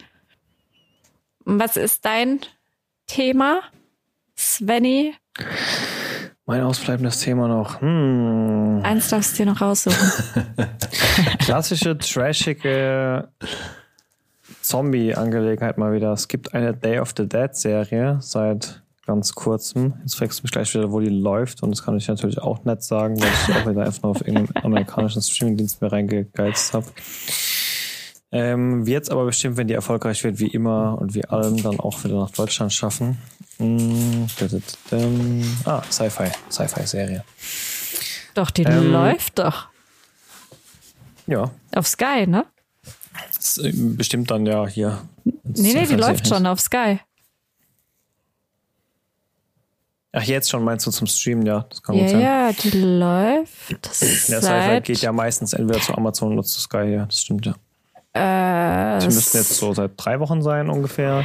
Was 1.44 1.76
ist 1.76 2.04
dein 2.04 2.40
Thema, 3.06 3.62
Svenny? 4.36 5.14
Mein 6.48 6.62
ausbleibendes 6.62 7.20
Thema 7.20 7.46
noch. 7.46 7.82
Hm. 7.82 8.80
Eins 8.82 9.10
darfst 9.10 9.34
du 9.34 9.44
dir 9.44 9.50
noch 9.50 9.60
raussuchen. 9.60 10.10
Klassische, 11.40 11.98
trashige 11.98 13.28
Zombie-Angelegenheit 14.62 15.76
mal 15.76 15.92
wieder. 15.92 16.10
Es 16.12 16.26
gibt 16.26 16.54
eine 16.54 16.72
Day 16.72 17.00
of 17.00 17.12
the 17.14 17.28
Dead-Serie 17.28 18.16
seit 18.22 18.82
ganz 19.04 19.34
kurzem. 19.34 19.92
Jetzt 20.00 20.14
fragst 20.14 20.38
du 20.38 20.44
mich 20.44 20.52
gleich 20.52 20.72
wieder, 20.72 20.90
wo 20.90 21.00
die 21.00 21.10
läuft. 21.10 21.62
Und 21.62 21.70
das 21.70 21.82
kann 21.82 21.98
ich 21.98 22.08
natürlich 22.08 22.38
auch 22.38 22.64
nett 22.64 22.82
sagen, 22.82 23.20
weil 23.20 23.28
ich 23.28 23.54
auch 23.54 23.68
wieder 23.68 23.84
einfach 23.84 24.08
auf 24.08 24.26
irgendeinen 24.26 24.64
amerikanischen 24.64 25.20
Streamingdienst 25.20 25.82
mehr 25.82 25.92
reingegeizt 25.92 26.72
habe. 26.72 26.86
Ähm, 28.32 28.86
wird 28.86 29.10
aber 29.10 29.26
bestimmt, 29.26 29.58
wenn 29.58 29.68
die 29.68 29.74
erfolgreich 29.74 30.24
wird, 30.24 30.38
wie 30.38 30.48
immer 30.48 30.96
und 30.98 31.14
wie 31.14 31.26
allem, 31.26 31.62
dann 31.62 31.78
auch 31.78 32.02
wieder 32.04 32.18
nach 32.18 32.30
Deutschland 32.30 32.72
schaffen. 32.72 33.18
Mm, 33.58 34.26
ah, 35.64 35.82
Sci-Fi, 35.90 36.30
Sci-Fi-Serie. 36.50 37.24
Doch, 38.34 38.50
die 38.50 38.62
ähm, 38.62 38.92
läuft 38.92 39.38
doch. 39.38 39.68
Ja. 41.26 41.50
Auf 41.74 41.88
Sky, 41.88 42.26
ne? 42.26 42.46
Äh, 43.58 43.72
bestimmt 43.74 44.30
dann 44.30 44.46
ja 44.46 44.66
hier. 44.66 45.02
Nee, 45.24 45.74
nee, 45.74 45.86
die 45.86 45.96
läuft 45.96 46.28
schon 46.28 46.46
auf 46.46 46.60
Sky. 46.60 47.00
Ach, 50.12 50.22
jetzt 50.22 50.48
schon 50.48 50.64
meinst 50.64 50.86
du 50.86 50.90
zum 50.90 51.06
Streamen, 51.06 51.44
ja. 51.44 51.66
Das 51.68 51.82
kann 51.82 51.96
ja, 51.96 52.02
gut 52.02 52.10
sein. 52.10 52.20
Ja, 52.20 52.52
die 52.52 52.70
läuft. 52.70 54.30
Der 54.30 54.40
Sci-Fi 54.40 54.80
geht 54.82 55.02
ja 55.02 55.12
meistens 55.12 55.52
entweder 55.52 55.80
zu 55.80 55.94
Amazon 55.96 56.32
oder 56.32 56.44
zu 56.44 56.60
Sky, 56.60 56.94
ja. 56.94 57.06
Das 57.06 57.20
stimmt 57.20 57.46
ja. 57.46 57.54
Äh, 58.14 59.00
die 59.00 59.06
müssten 59.06 59.36
jetzt 59.36 59.56
so 59.56 59.74
seit 59.74 59.92
drei 59.96 60.18
Wochen 60.20 60.42
sein 60.42 60.70
ungefähr. 60.70 61.24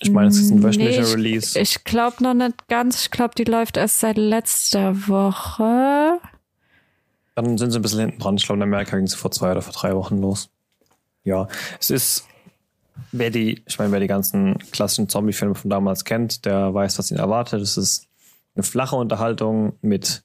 Ich 0.00 0.10
meine, 0.10 0.28
es 0.28 0.38
ist 0.38 0.50
ein 0.50 0.62
wöchentlicher 0.62 1.02
nee, 1.02 1.12
Release. 1.12 1.58
Ich, 1.58 1.76
ich 1.76 1.84
glaube 1.84 2.22
noch 2.22 2.34
nicht 2.34 2.68
ganz. 2.68 3.02
Ich 3.02 3.10
glaube, 3.10 3.34
die 3.36 3.44
läuft 3.44 3.76
erst 3.76 4.00
seit 4.00 4.18
letzter 4.18 5.08
Woche. 5.08 6.20
Dann 7.34 7.58
sind 7.58 7.70
sie 7.70 7.78
ein 7.78 7.82
bisschen 7.82 8.00
hinten 8.00 8.18
dran. 8.18 8.36
Ich 8.36 8.44
glaube, 8.44 8.58
in 8.58 8.62
Amerika 8.62 8.96
ging 8.96 9.06
es 9.06 9.14
vor 9.14 9.30
zwei 9.30 9.52
oder 9.52 9.62
vor 9.62 9.72
drei 9.72 9.94
Wochen 9.94 10.18
los. 10.18 10.50
Ja, 11.24 11.48
es 11.80 11.90
ist, 11.90 12.26
wer 13.12 13.30
die, 13.30 13.62
ich 13.66 13.78
meine, 13.78 13.92
wer 13.92 14.00
die 14.00 14.06
ganzen 14.06 14.58
klassischen 14.70 15.08
Zombie-Filme 15.08 15.54
von 15.54 15.70
damals 15.70 16.04
kennt, 16.04 16.44
der 16.44 16.72
weiß, 16.72 16.98
was 16.98 17.10
ihn 17.10 17.18
erwartet. 17.18 17.62
Es 17.62 17.76
ist 17.76 18.06
eine 18.54 18.62
flache 18.62 18.96
Unterhaltung 18.96 19.74
mit 19.82 20.22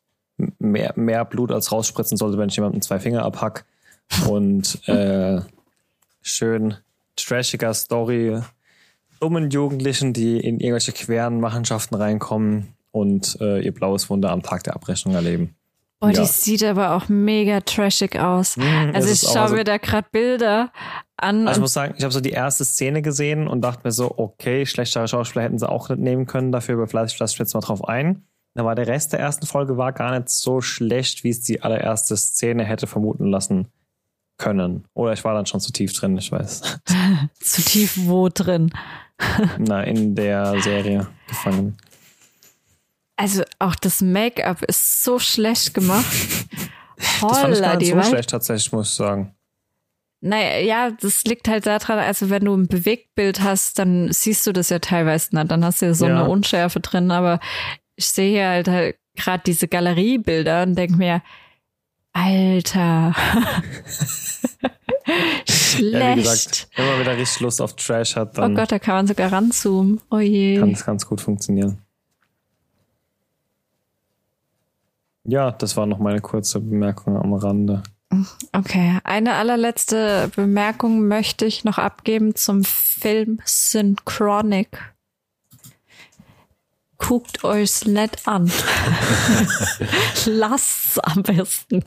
mehr, 0.59 0.93
mehr 0.95 1.25
Blut 1.25 1.51
als 1.51 1.71
rausspritzen 1.71 2.17
sollte, 2.17 2.37
wenn 2.37 2.49
ich 2.49 2.55
jemandem 2.55 2.81
zwei 2.81 2.99
Finger 2.99 3.23
abhack. 3.23 3.65
Und 4.27 4.87
äh, 4.87 5.41
schön 6.21 6.75
trashiger 7.15 7.73
Story. 7.73 8.41
Dummen 9.21 9.51
Jugendlichen, 9.51 10.13
die 10.13 10.39
in 10.39 10.59
irgendwelche 10.59 10.93
queren 10.93 11.39
Machenschaften 11.39 11.93
reinkommen 11.95 12.73
und 12.89 13.37
äh, 13.39 13.61
ihr 13.61 13.71
blaues 13.71 14.09
Wunder 14.09 14.31
am 14.31 14.41
Tag 14.41 14.63
der 14.63 14.73
Abrechnung 14.75 15.13
erleben. 15.13 15.55
Oh, 16.03 16.07
ja. 16.07 16.21
die 16.21 16.25
sieht 16.25 16.63
aber 16.63 16.95
auch 16.95 17.07
mega 17.07 17.61
trashig 17.61 18.17
aus. 18.17 18.57
Mm, 18.57 18.63
also 18.93 19.11
ich 19.11 19.19
schaue 19.19 19.43
also, 19.43 19.55
mir 19.55 19.63
da 19.63 19.77
gerade 19.77 20.07
Bilder 20.11 20.71
an. 21.17 21.47
Also 21.47 21.59
ich 21.59 21.61
muss 21.61 21.73
sagen, 21.73 21.93
ich 21.95 22.03
habe 22.03 22.11
so 22.11 22.19
die 22.19 22.31
erste 22.31 22.65
Szene 22.65 23.03
gesehen 23.03 23.47
und 23.47 23.61
dachte 23.61 23.81
mir 23.83 23.91
so, 23.91 24.11
okay, 24.17 24.65
schlechtere 24.65 25.07
Schauspieler 25.07 25.45
hätten 25.45 25.59
sie 25.59 25.69
auch 25.69 25.89
nicht 25.89 25.99
nehmen 25.99 26.25
können, 26.25 26.51
dafür 26.51 26.73
überfleißig 26.73 27.21
ich 27.21 27.37
jetzt 27.37 27.53
mal 27.53 27.59
drauf 27.59 27.87
ein. 27.87 28.25
Aber 28.55 28.73
der 28.73 28.87
Rest 28.87 29.13
der 29.13 29.19
ersten 29.19 29.45
Folge 29.45 29.77
war 29.77 29.93
gar 29.93 30.17
nicht 30.17 30.29
so 30.29 30.61
schlecht, 30.61 31.23
wie 31.23 31.29
es 31.29 31.41
die 31.41 31.61
allererste 31.61 32.17
Szene 32.17 32.65
hätte 32.65 32.87
vermuten 32.87 33.27
lassen 33.27 33.67
können. 34.37 34.85
Oder 34.95 35.13
ich 35.13 35.23
war 35.23 35.35
dann 35.35 35.45
schon 35.45 35.59
zu 35.59 35.71
tief 35.71 35.93
drin, 35.93 36.17
ich 36.17 36.31
weiß. 36.31 36.79
zu 37.39 37.61
tief 37.61 38.07
wo 38.07 38.27
drin? 38.27 38.71
Na, 39.57 39.83
in 39.83 40.15
der 40.15 40.59
Serie 40.61 41.07
gefangen. 41.27 41.77
Also 43.15 43.43
auch 43.59 43.75
das 43.75 44.01
Make-up 44.01 44.63
ist 44.63 45.03
so 45.03 45.19
schlecht 45.19 45.73
gemacht. 45.73 46.05
Holla, 47.21 47.29
das 47.29 47.39
fand 47.39 47.53
ich 47.53 47.61
gar 47.61 47.77
nicht 47.77 47.93
so 47.93 48.03
schlecht 48.03 48.29
tatsächlich, 48.29 48.71
muss 48.71 48.89
ich 48.89 48.95
sagen. 48.95 49.35
Naja, 50.21 50.59
ja, 50.59 50.91
das 50.91 51.23
liegt 51.23 51.47
halt 51.47 51.65
daran, 51.65 51.97
also 51.97 52.29
wenn 52.29 52.45
du 52.45 52.55
ein 52.55 52.67
Bewegtbild 52.67 53.41
hast, 53.41 53.79
dann 53.79 54.11
siehst 54.11 54.45
du 54.45 54.53
das 54.53 54.69
ja 54.69 54.77
teilweise 54.77 55.35
nicht. 55.35 55.49
Dann 55.49 55.65
hast 55.65 55.81
du 55.81 55.87
ja 55.87 55.93
so 55.95 56.07
ja. 56.07 56.15
eine 56.15 56.29
Unschärfe 56.29 56.79
drin, 56.79 57.09
aber 57.09 57.39
ich 57.95 58.07
sehe 58.07 58.31
hier 58.31 58.47
halt, 58.47 58.67
halt 58.67 58.95
gerade 59.15 59.43
diese 59.45 59.67
Galeriebilder 59.67 60.63
und 60.63 60.75
denke 60.75 60.95
mir, 60.95 61.21
Alter. 62.13 63.15
Schlecht. 65.47 65.93
Ja, 65.93 66.15
wie 66.15 66.21
gesagt, 66.21 66.69
wenn 66.75 66.85
man 66.85 66.99
wieder 66.99 67.17
richtig 67.17 67.41
Lust 67.41 67.61
auf 67.61 67.75
Trash 67.75 68.15
hat, 68.15 68.37
dann. 68.37 68.53
Oh 68.53 68.55
Gott, 68.55 68.71
da 68.71 68.79
kann 68.79 68.95
man 68.95 69.07
sogar 69.07 69.31
ranzoomen. 69.31 70.01
Oh 70.09 70.19
je. 70.19 70.59
Kann 70.59 70.71
es 70.71 70.85
ganz 70.85 71.05
gut 71.05 71.21
funktionieren. 71.21 71.77
Ja, 75.23 75.51
das 75.51 75.77
war 75.77 75.85
noch 75.85 75.99
meine 75.99 76.19
kurze 76.19 76.59
Bemerkung 76.59 77.15
am 77.15 77.33
Rande. 77.33 77.83
Okay, 78.51 78.99
eine 79.05 79.35
allerletzte 79.35 80.29
Bemerkung 80.35 81.07
möchte 81.07 81.45
ich 81.45 81.63
noch 81.63 81.77
abgeben 81.77 82.35
zum 82.35 82.63
Film 82.65 83.39
Synchronic 83.45 84.90
guckt 87.01 87.43
euch's 87.43 87.85
nicht 87.85 88.27
an. 88.27 88.49
Lasst's 90.25 90.99
am 90.99 91.23
besten. 91.23 91.83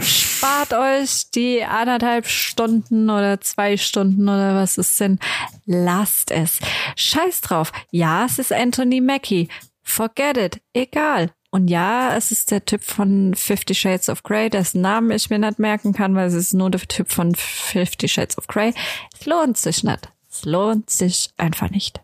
Spart 0.00 0.72
euch 0.72 1.30
die 1.34 1.62
anderthalb 1.62 2.26
Stunden 2.26 3.10
oder 3.10 3.40
zwei 3.40 3.76
Stunden 3.76 4.28
oder 4.28 4.56
was 4.56 4.78
es 4.78 4.96
sind. 4.96 5.22
Lasst 5.66 6.30
es. 6.30 6.58
Scheiß 6.96 7.42
drauf. 7.42 7.72
Ja, 7.90 8.24
es 8.24 8.38
ist 8.38 8.52
Anthony 8.52 9.00
Mackie. 9.00 9.48
Forget 9.82 10.36
it. 10.36 10.60
Egal. 10.72 11.30
Und 11.50 11.68
ja, 11.68 12.16
es 12.16 12.32
ist 12.32 12.50
der 12.50 12.64
Typ 12.64 12.82
von 12.82 13.34
Fifty 13.34 13.76
Shades 13.76 14.08
of 14.08 14.24
Grey, 14.24 14.50
dessen 14.50 14.80
Namen 14.80 15.12
ich 15.12 15.30
mir 15.30 15.38
nicht 15.38 15.60
merken 15.60 15.92
kann, 15.92 16.16
weil 16.16 16.26
es 16.26 16.34
ist 16.34 16.52
nur 16.52 16.70
der 16.70 16.80
Typ 16.80 17.12
von 17.12 17.34
Fifty 17.36 18.08
Shades 18.08 18.36
of 18.38 18.48
Grey. 18.48 18.74
Es 19.16 19.26
lohnt 19.26 19.56
sich 19.56 19.84
nicht. 19.84 20.08
Es 20.28 20.44
lohnt 20.44 20.90
sich 20.90 21.30
einfach 21.36 21.70
nicht. 21.70 22.03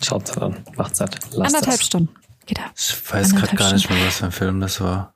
Schaut 0.00 0.36
dann, 0.36 0.56
macht's 0.76 1.00
halt. 1.00 1.18
Lasst 1.32 1.54
Anderthalb 1.54 1.78
das. 1.78 1.86
Stunden. 1.86 2.14
Geht 2.46 2.58
da. 2.58 2.64
Ich 2.76 3.12
weiß 3.12 3.34
gerade 3.34 3.56
gar 3.56 3.72
nicht 3.72 3.88
mehr, 3.88 4.06
was 4.06 4.16
für 4.16 4.26
ein 4.26 4.32
Film 4.32 4.60
das 4.60 4.80
war. 4.80 5.14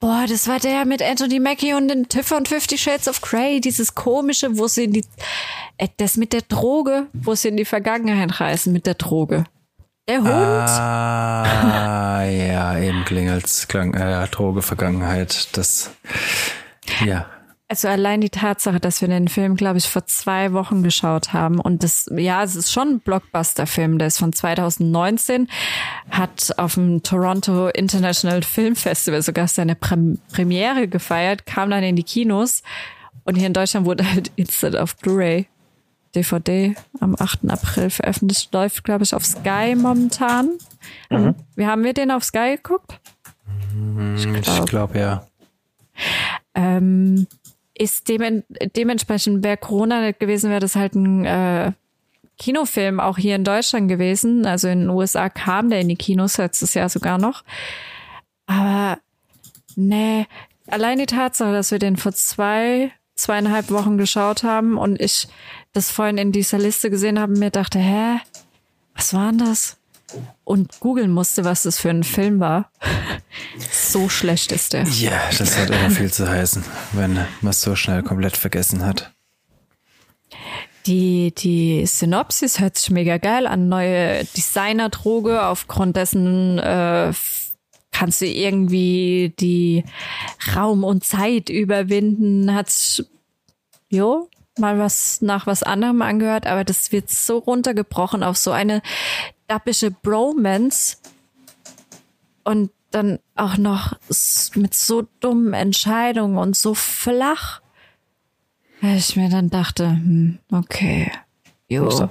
Boah, 0.00 0.24
das 0.28 0.48
war 0.48 0.58
der 0.58 0.84
mit 0.84 1.02
Anthony 1.02 1.38
Mackie 1.38 1.74
und 1.74 1.88
den 1.88 2.08
Tiff 2.08 2.26
von 2.28 2.46
Fifty 2.46 2.78
Shades 2.78 3.08
of 3.08 3.20
Grey. 3.20 3.60
Dieses 3.60 3.94
komische, 3.94 4.56
wo 4.58 4.68
sie 4.68 4.84
in 4.84 4.92
die, 4.92 5.04
äh, 5.78 5.88
das 5.98 6.16
mit 6.16 6.32
der 6.32 6.42
Droge, 6.42 7.06
wo 7.12 7.34
sie 7.34 7.48
in 7.48 7.56
die 7.56 7.64
Vergangenheit 7.64 8.40
reisen 8.40 8.72
mit 8.72 8.86
der 8.86 8.94
Droge. 8.94 9.44
Der 10.08 10.18
Hund. 10.18 10.28
Ah, 10.28 12.24
ja, 12.24 12.78
eben 12.78 13.04
klingelt's, 13.04 13.68
klang, 13.68 13.94
äh, 13.94 14.26
Droge, 14.28 14.60
Vergangenheit, 14.60 15.56
das, 15.56 15.90
ja. 17.04 17.26
Also 17.66 17.88
allein 17.88 18.20
die 18.20 18.30
Tatsache, 18.30 18.78
dass 18.78 19.00
wir 19.00 19.08
den 19.08 19.26
Film, 19.26 19.56
glaube 19.56 19.78
ich, 19.78 19.88
vor 19.88 20.04
zwei 20.04 20.52
Wochen 20.52 20.82
geschaut 20.82 21.32
haben 21.32 21.58
und 21.58 21.82
das, 21.82 22.10
ja, 22.14 22.42
es 22.42 22.56
ist 22.56 22.70
schon 22.70 22.88
ein 22.88 23.00
Blockbuster-Film, 23.00 23.98
der 23.98 24.08
ist 24.08 24.18
von 24.18 24.34
2019, 24.34 25.48
hat 26.10 26.52
auf 26.58 26.74
dem 26.74 27.02
Toronto 27.02 27.68
International 27.68 28.42
Film 28.42 28.76
Festival 28.76 29.22
sogar 29.22 29.48
seine 29.48 29.76
Premiere 29.76 30.88
gefeiert, 30.88 31.46
kam 31.46 31.70
dann 31.70 31.82
in 31.82 31.96
die 31.96 32.02
Kinos 32.02 32.62
und 33.24 33.36
hier 33.36 33.46
in 33.46 33.54
Deutschland 33.54 33.86
wurde 33.86 34.10
halt 34.10 34.30
instant 34.36 34.76
auf 34.76 34.96
Blu-ray 34.96 35.48
DVD 36.14 36.74
am 37.00 37.16
8. 37.18 37.50
April 37.50 37.90
veröffentlicht, 37.90 38.52
läuft, 38.52 38.84
glaube 38.84 39.04
ich, 39.04 39.14
auf 39.14 39.24
Sky 39.24 39.74
momentan. 39.74 40.50
Mhm. 41.10 41.34
Wie 41.56 41.66
haben 41.66 41.82
wir 41.82 41.94
den 41.94 42.10
auf 42.10 42.24
Sky 42.24 42.56
geguckt? 42.56 43.00
Ich 44.16 44.30
glaube, 44.42 44.64
glaub, 44.66 44.94
ja. 44.94 45.26
Ähm, 46.54 47.26
ist 47.76 48.08
dem, 48.08 48.44
dementsprechend, 48.76 49.42
wäre 49.42 49.56
Corona 49.56 50.00
nicht 50.00 50.20
gewesen, 50.20 50.50
wäre 50.50 50.60
das 50.60 50.76
halt 50.76 50.94
ein 50.94 51.24
äh, 51.24 51.72
Kinofilm 52.38 53.00
auch 53.00 53.18
hier 53.18 53.36
in 53.36 53.44
Deutschland 53.44 53.88
gewesen. 53.88 54.46
Also 54.46 54.68
in 54.68 54.80
den 54.80 54.90
USA 54.90 55.28
kam 55.28 55.70
der 55.70 55.80
in 55.80 55.88
die 55.88 55.96
Kinos 55.96 56.38
letztes 56.38 56.74
Jahr 56.74 56.88
sogar 56.88 57.18
noch. 57.18 57.44
Aber 58.46 58.98
nee, 59.76 60.26
allein 60.66 60.98
die 60.98 61.06
Tatsache, 61.06 61.52
dass 61.52 61.70
wir 61.70 61.78
den 61.78 61.96
vor 61.96 62.12
zwei, 62.12 62.92
zweieinhalb 63.14 63.70
Wochen 63.70 63.98
geschaut 63.98 64.42
haben 64.42 64.76
und 64.78 65.00
ich 65.00 65.28
das 65.72 65.90
vorhin 65.90 66.18
in 66.18 66.32
dieser 66.32 66.58
Liste 66.58 66.90
gesehen 66.90 67.18
habe, 67.18 67.32
mir 67.32 67.50
dachte, 67.50 67.78
hä, 67.78 68.18
was 68.94 69.14
war 69.14 69.30
denn 69.30 69.38
das? 69.38 69.76
Und 70.44 70.80
googeln 70.80 71.10
musste, 71.10 71.44
was 71.44 71.64
das 71.64 71.78
für 71.78 71.90
ein 71.90 72.04
Film 72.04 72.40
war. 72.40 72.70
so 73.70 74.08
schlecht 74.08 74.52
ist 74.52 74.72
der. 74.72 74.84
Ja, 74.84 75.20
das 75.36 75.58
hat 75.58 75.70
immer 75.70 75.90
viel 75.90 76.12
zu 76.12 76.28
heißen, 76.28 76.64
wenn 76.92 77.14
man 77.14 77.50
es 77.50 77.60
so 77.60 77.76
schnell 77.76 78.02
komplett 78.02 78.36
vergessen 78.36 78.84
hat. 78.84 79.12
Die, 80.86 81.32
die 81.34 81.86
Synopsis 81.86 82.60
hört 82.60 82.76
sich 82.76 82.90
mega 82.90 83.16
geil 83.16 83.46
an. 83.46 83.68
Neue 83.68 84.24
Designer-Droge, 84.36 85.44
aufgrund 85.44 85.96
dessen 85.96 86.58
äh, 86.58 87.12
kannst 87.90 88.20
du 88.20 88.26
irgendwie 88.26 89.32
die 89.40 89.84
Raum 90.54 90.84
und 90.84 91.04
Zeit 91.04 91.48
überwinden. 91.48 92.54
Hat's, 92.54 93.02
jo, 93.88 94.28
mal 94.58 94.78
was 94.78 95.22
nach 95.22 95.46
was 95.46 95.62
anderem 95.62 96.02
angehört, 96.02 96.46
aber 96.46 96.64
das 96.64 96.92
wird 96.92 97.10
so 97.10 97.38
runtergebrochen 97.38 98.22
auf 98.22 98.36
so 98.36 98.50
eine 98.50 98.82
dappische 99.46 99.90
Bromance 99.90 100.98
und 102.44 102.70
dann 102.90 103.18
auch 103.34 103.56
noch 103.56 103.98
mit 104.54 104.74
so 104.74 105.08
dummen 105.20 105.52
Entscheidungen 105.52 106.38
und 106.38 106.56
so 106.56 106.74
flach. 106.74 107.60
Ich 108.80 109.16
mir 109.16 109.30
dann 109.30 109.50
dachte, 109.50 109.88
hm, 109.88 110.38
okay. 110.52 111.10
Jo. 111.68 112.08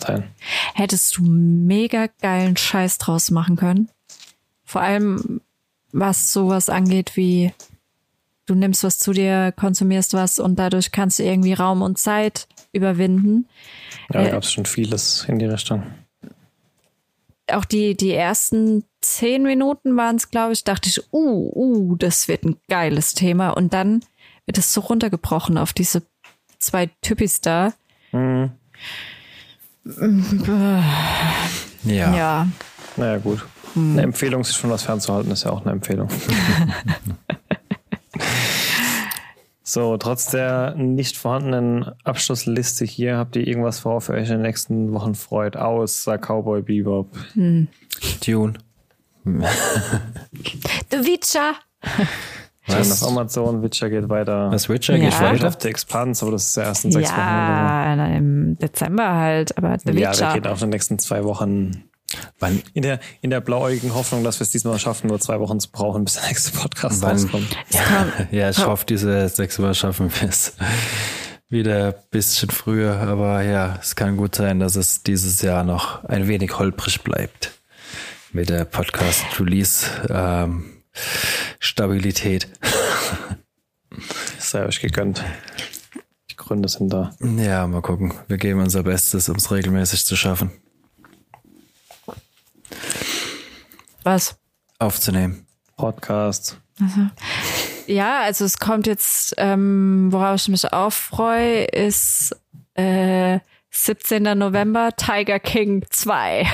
Hättest 0.73 1.17
du 1.17 1.23
mega 1.23 2.07
geilen 2.21 2.57
Scheiß 2.57 2.97
draus 2.97 3.31
machen 3.31 3.55
können. 3.55 3.89
Vor 4.65 4.81
allem, 4.81 5.41
was 5.91 6.33
sowas 6.33 6.69
angeht 6.69 7.15
wie, 7.15 7.53
du 8.45 8.55
nimmst 8.55 8.83
was 8.83 8.99
zu 8.99 9.13
dir, 9.13 9.53
konsumierst 9.55 10.13
was 10.13 10.39
und 10.39 10.57
dadurch 10.57 10.91
kannst 10.91 11.19
du 11.19 11.23
irgendwie 11.23 11.53
Raum 11.53 11.81
und 11.81 11.97
Zeit 11.97 12.47
überwinden. 12.71 13.47
Ja, 14.11 14.21
da 14.21 14.27
äh, 14.27 14.31
gab 14.31 14.43
es 14.43 14.51
schon 14.51 14.65
vieles 14.65 15.25
in 15.29 15.39
die 15.39 15.45
Richtung 15.45 15.83
auch 17.51 17.65
die, 17.65 17.95
die 17.95 18.13
ersten 18.13 18.85
zehn 19.01 19.43
Minuten 19.43 19.97
waren 19.97 20.15
es, 20.15 20.29
glaube 20.29 20.53
ich, 20.53 20.63
dachte 20.63 20.89
ich, 20.89 21.01
uh, 21.11 21.51
uh, 21.53 21.95
das 21.95 22.27
wird 22.27 22.45
ein 22.45 22.57
geiles 22.69 23.13
Thema. 23.13 23.49
Und 23.49 23.73
dann 23.73 24.03
wird 24.45 24.57
es 24.57 24.73
so 24.73 24.81
runtergebrochen 24.81 25.57
auf 25.57 25.73
diese 25.73 26.03
zwei 26.59 26.89
Typis 27.01 27.41
da. 27.41 27.73
Mhm. 28.11 28.51
Ja. 31.83 32.15
Ja. 32.15 32.47
Naja, 32.95 33.17
gut. 33.17 33.45
Mhm. 33.75 33.93
Eine 33.93 34.01
Empfehlung, 34.03 34.43
sich 34.43 34.57
von 34.57 34.69
was 34.69 34.83
fernzuhalten, 34.83 35.31
ist 35.31 35.43
ja 35.43 35.51
auch 35.51 35.61
eine 35.61 35.71
Empfehlung. 35.71 36.09
So, 39.63 39.95
trotz 39.97 40.27
der 40.27 40.75
nicht 40.75 41.17
vorhandenen 41.17 41.91
Abschlussliste 42.03 42.83
hier, 42.83 43.17
habt 43.17 43.37
ihr 43.37 43.47
irgendwas, 43.47 43.85
worauf 43.85 44.09
ihr 44.09 44.15
euch 44.15 44.27
in 44.27 44.35
den 44.35 44.41
nächsten 44.41 44.93
Wochen 44.93 45.15
freut, 45.15 45.55
außer 45.55 46.17
Cowboy 46.17 46.61
Bebop? 46.61 47.07
Hm. 47.33 47.69
Dune. 48.25 48.53
The 49.23 50.97
Witcher. 50.97 51.53
Patrion 52.65 52.91
auf 52.91 53.03
Amazon, 53.03 53.61
Witcher 53.61 53.89
geht 53.89 54.09
weiter. 54.09 54.51
Was 54.51 54.69
Witcher 54.69 54.95
ja. 54.95 55.09
geht 55.09 55.21
weiter? 55.21 55.47
Auf 55.47 55.57
The 55.59 55.67
Expanse, 55.67 56.23
aber 56.23 56.31
das 56.31 56.49
ist 56.49 56.55
ja 56.55 56.63
erst 56.63 56.85
in 56.85 56.91
sechs 56.91 57.09
ja, 57.09 57.15
Wochen. 57.15 57.99
Ja, 57.99 58.07
im 58.17 58.57
Dezember 58.57 59.15
halt, 59.15 59.57
aber 59.57 59.77
The 59.79 59.91
ja, 59.91 60.11
Witcher. 60.11 60.21
Ja, 60.21 60.33
der 60.33 60.41
geht 60.41 60.47
auf 60.47 60.59
den 60.59 60.69
nächsten 60.69 60.99
zwei 60.99 61.23
Wochen. 61.23 61.83
Wann? 62.43 62.61
In 62.73 62.83
der, 62.83 62.99
in 63.21 63.29
der 63.29 63.39
blauäugigen 63.39 63.93
Hoffnung, 63.95 64.23
dass 64.25 64.39
wir 64.39 64.43
es 64.43 64.51
diesmal 64.51 64.77
schaffen, 64.77 65.07
nur 65.07 65.19
zwei 65.21 65.39
Wochen 65.39 65.61
zu 65.61 65.71
brauchen, 65.71 66.03
bis 66.03 66.15
der 66.15 66.27
nächste 66.27 66.51
Podcast 66.51 67.01
Wann? 67.01 67.11
rauskommt. 67.11 67.57
Ja, 67.69 68.07
ja, 68.31 68.49
ich 68.49 68.65
hoffe, 68.65 68.85
diese 68.85 69.29
sechs 69.29 69.59
Wochen 69.59 69.73
schaffen 69.73 70.11
wir 70.19 70.27
es 70.27 70.53
wieder 71.47 71.87
ein 71.87 71.93
bisschen 72.11 72.49
früher, 72.49 72.97
aber 72.97 73.43
ja, 73.43 73.79
es 73.81 73.95
kann 73.95 74.17
gut 74.17 74.35
sein, 74.35 74.59
dass 74.59 74.75
es 74.75 75.03
dieses 75.03 75.41
Jahr 75.41 75.63
noch 75.63 76.03
ein 76.03 76.27
wenig 76.27 76.59
holprig 76.59 77.01
bleibt 77.01 77.51
mit 78.33 78.49
der 78.49 78.65
Podcast-Release. 78.65 79.85
Ähm, 80.09 80.65
Stabilität. 81.59 82.49
Sei 84.37 84.65
euch 84.65 84.81
gegönnt. 84.81 85.23
Die 86.29 86.35
Gründe 86.35 86.67
sind 86.67 86.91
da. 86.91 87.13
Ja, 87.21 87.65
mal 87.67 87.81
gucken. 87.81 88.13
Wir 88.27 88.37
geben 88.37 88.59
unser 88.59 88.83
Bestes, 88.83 89.29
um 89.29 89.37
es 89.37 89.49
regelmäßig 89.49 90.05
zu 90.05 90.15
schaffen. 90.15 90.51
Was? 94.03 94.35
Aufzunehmen. 94.79 95.45
Podcast. 95.77 96.59
Also. 96.81 97.07
Ja, 97.87 98.21
also 98.21 98.45
es 98.45 98.59
kommt 98.59 98.87
jetzt, 98.87 99.33
ähm, 99.37 100.07
worauf 100.11 100.35
ich 100.35 100.47
mich 100.49 100.71
auch 100.71 100.91
freue, 100.91 101.65
ist 101.65 102.35
äh, 102.75 103.39
17. 103.71 104.23
November 104.37 104.91
Tiger 104.95 105.39
King 105.39 105.85
2. 105.89 106.45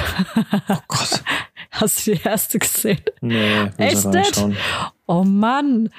Oh 0.69 0.77
Gott. 0.87 1.23
Hast 1.71 2.07
du 2.07 2.15
die 2.15 2.21
erste 2.23 2.59
gesehen? 2.59 3.01
Nee, 3.21 3.69
Echt 3.77 4.05
nicht? 4.05 4.45
Oh 5.05 5.23
Mann. 5.23 5.89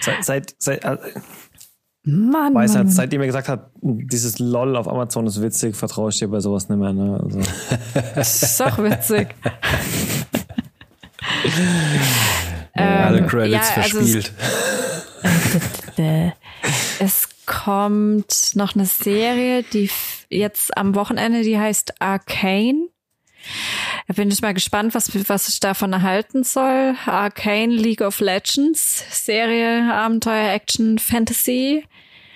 Seit, 0.00 0.24
seit, 0.24 0.54
seit 0.58 0.84
äh, 0.84 0.98
Mann, 2.08 2.54
weiß 2.54 2.74
Mann. 2.74 2.84
Halt, 2.84 2.92
seitdem 2.92 3.20
er 3.20 3.26
gesagt 3.26 3.48
hat, 3.48 3.70
dieses 3.82 4.38
LOL 4.38 4.76
auf 4.76 4.86
Amazon 4.86 5.26
ist 5.26 5.42
witzig, 5.42 5.74
vertraue 5.74 6.10
ich 6.10 6.18
dir 6.18 6.28
bei 6.28 6.38
sowas 6.38 6.68
nicht 6.68 6.78
mehr. 6.78 6.92
Ne? 6.92 7.20
Also. 7.20 7.40
Das 8.14 8.42
ist 8.44 8.60
doch 8.60 8.78
witzig. 8.78 9.34
Alle 12.74 13.18
ähm, 13.18 13.26
Credits 13.26 13.68
ja, 13.70 13.82
also 13.82 13.98
verspielt. 13.98 14.32
Es, 15.96 16.32
es 17.00 17.28
kommt 17.46 18.54
noch 18.54 18.76
eine 18.76 18.86
Serie, 18.86 19.64
die 19.64 19.90
jetzt 20.28 20.76
am 20.76 20.94
Wochenende, 20.94 21.42
die 21.42 21.58
heißt 21.58 22.00
Arcane. 22.00 22.88
Da 24.06 24.14
bin 24.14 24.30
ich 24.30 24.42
mal 24.42 24.54
gespannt, 24.54 24.94
was, 24.94 25.10
was 25.28 25.48
ich 25.48 25.58
davon 25.58 25.92
erhalten 25.92 26.44
soll. 26.44 26.94
Arcane 27.06 27.72
League 27.72 28.00
of 28.02 28.20
Legends, 28.20 29.04
Serie, 29.10 29.92
Abenteuer, 29.92 30.52
Action, 30.52 30.98
Fantasy. 30.98 31.84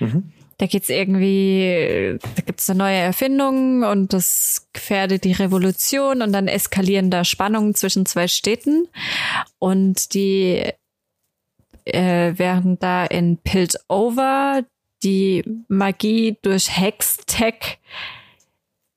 Mhm. 0.01 0.33
Da 0.59 0.67
geht's 0.67 0.91
irgendwie, 0.91 2.19
da 2.21 2.43
gibt's 2.43 2.69
eine 2.69 2.79
neue 2.81 2.99
Erfindung 2.99 3.83
und 3.83 4.13
das 4.13 4.69
gefährdet 4.75 5.25
die 5.25 5.33
Revolution 5.33 6.21
und 6.21 6.33
dann 6.33 6.49
eskalieren 6.49 7.11
da 7.11 7.25
Spannungen 7.25 7.75
zwischen 7.75 8.05
zwei 8.05 8.29
Städten 8.29 8.87
und 9.59 10.13
die 10.13 10.71
äh, 11.87 12.39
werden 12.39 12.79
da 12.79 13.07
in 13.07 13.39
Piltover 13.39 14.65
die 15.03 15.45
Magie 15.69 16.37
durch 16.43 16.79
Hextech 16.79 17.79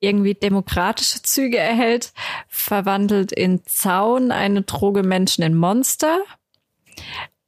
irgendwie 0.04 0.34
demokratische 0.34 1.22
Züge 1.22 1.58
erhält, 1.58 2.12
verwandelt 2.50 3.32
in 3.32 3.64
Zaun 3.66 4.32
eine 4.32 4.64
Droge 4.64 5.02
Menschen 5.02 5.44
in 5.44 5.56
Monster. 5.56 6.20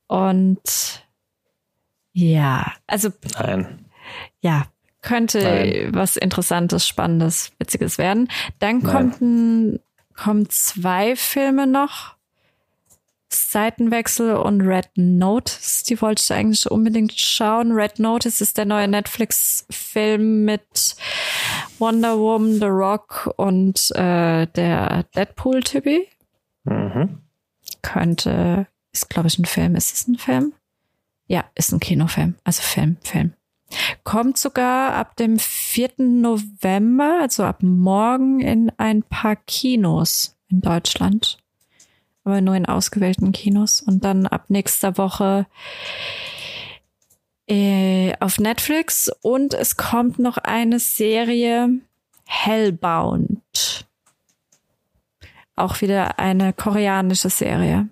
Und 0.07 1.04
ja, 2.15 2.71
also. 2.87 3.09
Nein. 3.37 3.85
Ja, 4.39 4.67
könnte 5.01 5.43
Nein. 5.43 5.89
was 5.93 6.15
Interessantes, 6.15 6.87
Spannendes, 6.87 7.51
Witziges 7.59 7.97
werden. 7.97 8.29
Dann 8.59 8.83
kommt 8.83 9.19
ein, 9.21 9.79
kommen 10.15 10.49
zwei 10.49 11.17
Filme 11.17 11.67
noch. 11.67 12.15
Seitenwechsel 13.27 14.37
und 14.37 14.61
Red 14.61 14.91
Notice. 14.95 15.83
Die 15.83 16.01
wollte 16.01 16.23
ich 16.23 16.31
eigentlich 16.31 16.71
unbedingt 16.71 17.19
schauen. 17.19 17.73
Red 17.73 17.99
Notice 17.99 18.39
ist 18.39 18.57
der 18.57 18.65
neue 18.65 18.87
Netflix-Film 18.87 20.45
mit 20.45 20.95
Wonder 21.79 22.17
Woman, 22.17 22.59
The 22.59 22.67
Rock 22.67 23.33
und 23.35 23.91
äh, 23.91 24.47
der 24.47 25.03
Deadpool-Typi. 25.15 26.07
Mhm. 26.63 27.19
Könnte, 27.81 28.67
ist 28.93 29.09
glaube 29.09 29.27
ich 29.27 29.37
ein 29.37 29.45
Film. 29.45 29.75
Ist 29.75 29.93
es 29.93 30.07
ein 30.07 30.15
Film? 30.17 30.53
Ja, 31.27 31.45
ist 31.55 31.71
ein 31.71 31.79
Kinofilm. 31.79 32.35
Also 32.43 32.61
Film, 32.61 32.97
Film. 33.01 33.33
Kommt 34.03 34.37
sogar 34.37 34.93
ab 34.93 35.15
dem 35.15 35.39
4. 35.39 35.93
November, 35.97 37.19
also 37.21 37.43
ab 37.43 37.63
morgen, 37.63 38.39
in 38.39 38.71
ein 38.77 39.01
paar 39.03 39.35
Kinos 39.35 40.37
in 40.49 40.61
Deutschland 40.61 41.39
aber 42.25 42.41
nur 42.41 42.55
in 42.55 42.65
ausgewählten 42.65 43.31
Kinos. 43.31 43.81
Und 43.81 44.03
dann 44.03 44.25
ab 44.25 44.45
nächster 44.49 44.97
Woche 44.97 45.45
äh, 47.47 48.13
auf 48.19 48.39
Netflix. 48.39 49.09
Und 49.21 49.53
es 49.53 49.77
kommt 49.77 50.19
noch 50.19 50.37
eine 50.37 50.79
Serie 50.79 51.69
Hellbound. 52.25 53.87
Auch 55.55 55.79
wieder 55.81 56.19
eine 56.19 56.51
koreanische 56.51 57.29
Serie. 57.29 57.87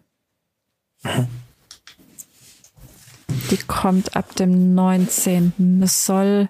Die 3.52 3.58
kommt 3.58 4.16
ab 4.16 4.36
dem 4.36 4.74
19. 4.74 5.82
Es 5.84 6.06
soll 6.06 6.50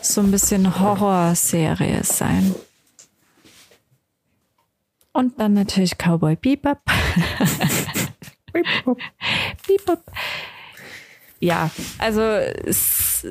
so 0.00 0.20
ein 0.20 0.30
bisschen 0.30 0.78
Horrorserie 0.80 2.02
sein. 2.04 2.54
Und 5.12 5.40
dann 5.40 5.54
natürlich 5.54 5.96
Cowboy 5.98 6.36
Bebop. 6.36 6.78
Bebop. 8.52 8.98
Bebop. 9.66 10.04
Ja, 11.40 11.70
also 11.98 12.20
es, 12.20 13.26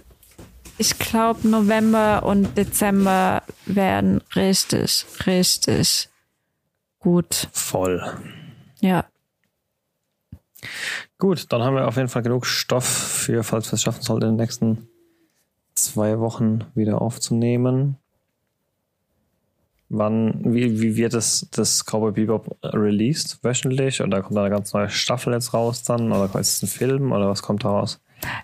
ich 0.78 0.98
glaube, 1.00 1.48
November 1.48 2.24
und 2.24 2.58
Dezember 2.58 3.44
werden 3.66 4.22
richtig, 4.36 5.06
richtig 5.26 6.10
gut. 7.00 7.48
Voll. 7.52 8.02
Ja. 8.82 9.06
Gut, 11.18 11.52
dann 11.52 11.62
haben 11.62 11.76
wir 11.76 11.88
auf 11.88 11.98
jeden 11.98 12.10
Fall 12.10 12.24
genug 12.24 12.46
Stoff 12.46 12.86
für, 12.86 13.44
falls 13.44 13.68
wir 13.72 13.74
es 13.74 13.82
schaffen 13.82 14.02
sollten, 14.02 14.26
in 14.26 14.32
den 14.34 14.42
nächsten 14.44 14.88
zwei 15.76 16.20
Wochen 16.20 16.66
wieder 16.76 17.02
aufzunehmen. 17.02 17.98
Wann, 19.90 20.42
wie, 20.44 20.82
wie 20.82 20.98
wird 20.98 21.14
das, 21.14 21.48
das 21.52 21.86
Cowboy 21.86 22.12
Bebop 22.12 22.58
released? 22.62 23.40
Wöchentlich? 23.44 24.02
Oder 24.02 24.22
kommt 24.22 24.36
da 24.36 24.42
eine 24.42 24.50
ganz 24.50 24.74
neue 24.74 24.90
Staffel 24.90 25.34
jetzt 25.34 25.54
raus 25.54 25.84
dann? 25.84 26.12
Oder 26.12 26.26
ist 26.40 26.58
es 26.58 26.64
ein 26.64 26.68
Film? 26.68 27.12
Oder 27.14 27.30
was 27.30 27.42
kommt 27.42 27.64
da 27.64 27.70
raus? 27.70 28.02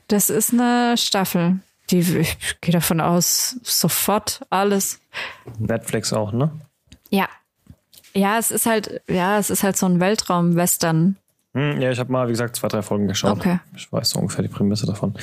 Das 0.07 0.29
ist 0.29 0.53
eine 0.53 0.95
Staffel. 0.97 1.59
Die, 1.89 1.99
ich 1.99 2.37
gehe 2.61 2.71
davon 2.71 3.01
aus, 3.01 3.57
sofort 3.63 4.45
alles. 4.49 5.01
Netflix 5.59 6.13
auch, 6.13 6.31
ne? 6.31 6.51
Ja. 7.09 7.27
Ja, 8.15 8.37
es 8.37 8.51
ist 8.51 8.65
halt, 8.65 9.01
ja, 9.09 9.37
es 9.37 9.49
ist 9.49 9.63
halt 9.63 9.75
so 9.75 9.85
ein 9.85 9.99
Weltraum-Western. 9.99 11.17
Hm, 11.53 11.81
ja, 11.81 11.91
ich 11.91 11.99
habe 11.99 12.11
mal, 12.11 12.27
wie 12.27 12.31
gesagt, 12.31 12.55
zwei, 12.55 12.67
drei 12.67 12.81
Folgen 12.81 13.07
geschaut. 13.07 13.37
Okay. 13.37 13.59
Ich 13.75 13.91
weiß 13.91 14.11
so 14.11 14.19
ungefähr 14.19 14.41
die 14.41 14.49
Prämisse 14.49 14.85
davon. 14.85 15.13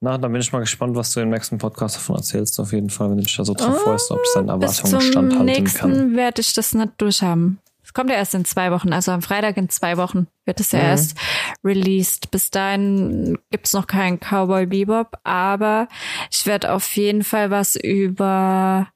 Na, 0.00 0.16
dann 0.16 0.32
bin 0.32 0.40
ich 0.40 0.50
mal 0.52 0.60
gespannt, 0.60 0.96
was 0.96 1.12
du 1.12 1.20
im 1.20 1.28
nächsten 1.28 1.58
Podcast 1.58 1.96
davon 1.96 2.16
erzählst, 2.16 2.58
auf 2.58 2.72
jeden 2.72 2.88
Fall, 2.88 3.10
wenn 3.10 3.18
du 3.18 3.22
dich 3.24 3.36
da 3.36 3.44
so 3.44 3.52
drauf 3.52 3.76
oh, 3.76 3.84
freust, 3.84 4.10
ob 4.10 4.20
es 4.24 4.32
deinen 4.32 4.48
Erwartungen 4.48 5.00
standhalten 5.02 5.44
nächsten 5.44 5.78
kann. 5.78 6.16
werde 6.16 6.40
ich 6.40 6.54
das 6.54 6.74
nicht 6.74 6.92
durchhaben. 6.96 7.58
Es 7.84 7.92
kommt 7.92 8.08
ja 8.08 8.16
erst 8.16 8.34
in 8.34 8.44
zwei 8.46 8.70
Wochen, 8.70 8.92
also 8.92 9.12
am 9.12 9.20
Freitag 9.20 9.56
in 9.58 9.68
zwei 9.68 9.96
Wochen 9.96 10.28
wird 10.46 10.60
es 10.60 10.72
ja 10.72 10.78
mhm. 10.78 10.84
erst 10.86 11.18
released. 11.64 12.30
Bis 12.30 12.50
dahin 12.50 13.36
gibt's 13.50 13.74
noch 13.74 13.86
keinen 13.86 14.20
Cowboy 14.20 14.64
Bebop, 14.64 15.18
aber 15.24 15.88
ich 16.30 16.46
werde 16.46 16.72
auf 16.72 16.96
jeden 16.96 17.24
Fall 17.24 17.50
was 17.50 17.76
über 17.76 18.86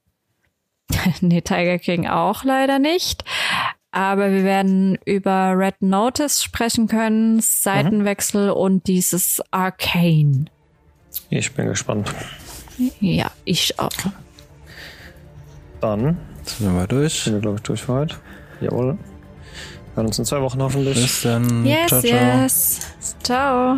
nee, 1.21 1.41
Tiger 1.41 1.77
King 1.77 2.07
auch 2.07 2.43
leider 2.43 2.79
nicht. 2.79 3.23
Aber 3.95 4.29
wir 4.29 4.43
werden 4.43 4.97
über 5.05 5.57
Red 5.57 5.81
Notice 5.81 6.43
sprechen 6.43 6.87
können, 6.87 7.39
Seitenwechsel 7.39 8.47
mhm. 8.47 8.57
und 8.57 8.87
dieses 8.87 9.41
Arcane. 9.51 10.47
Ich 11.29 11.53
bin 11.53 11.67
gespannt. 11.67 12.13
Ja, 12.99 13.31
ich 13.45 13.79
auch. 13.79 13.89
Dann 15.79 16.17
sind 16.43 16.67
wir 16.67 16.71
mal 16.71 16.87
durch. 16.87 17.23
Sind 17.23 17.35
wir, 17.35 17.39
glaube 17.39 17.55
ich, 17.55 17.61
durch 17.61 17.83
für 17.83 17.93
heute. 17.93 18.15
Jawohl. 18.59 18.97
Wir 18.97 19.95
hören 19.95 20.07
uns 20.07 20.19
in 20.19 20.25
zwei 20.25 20.41
Wochen 20.41 20.61
hoffentlich. 20.61 20.95
Bis 20.95 21.21
dann. 21.21 21.65
Yes, 21.65 21.87
ciao, 21.87 22.01
ciao. 22.01 22.41
yes. 22.41 22.79
Ciao. 23.23 23.77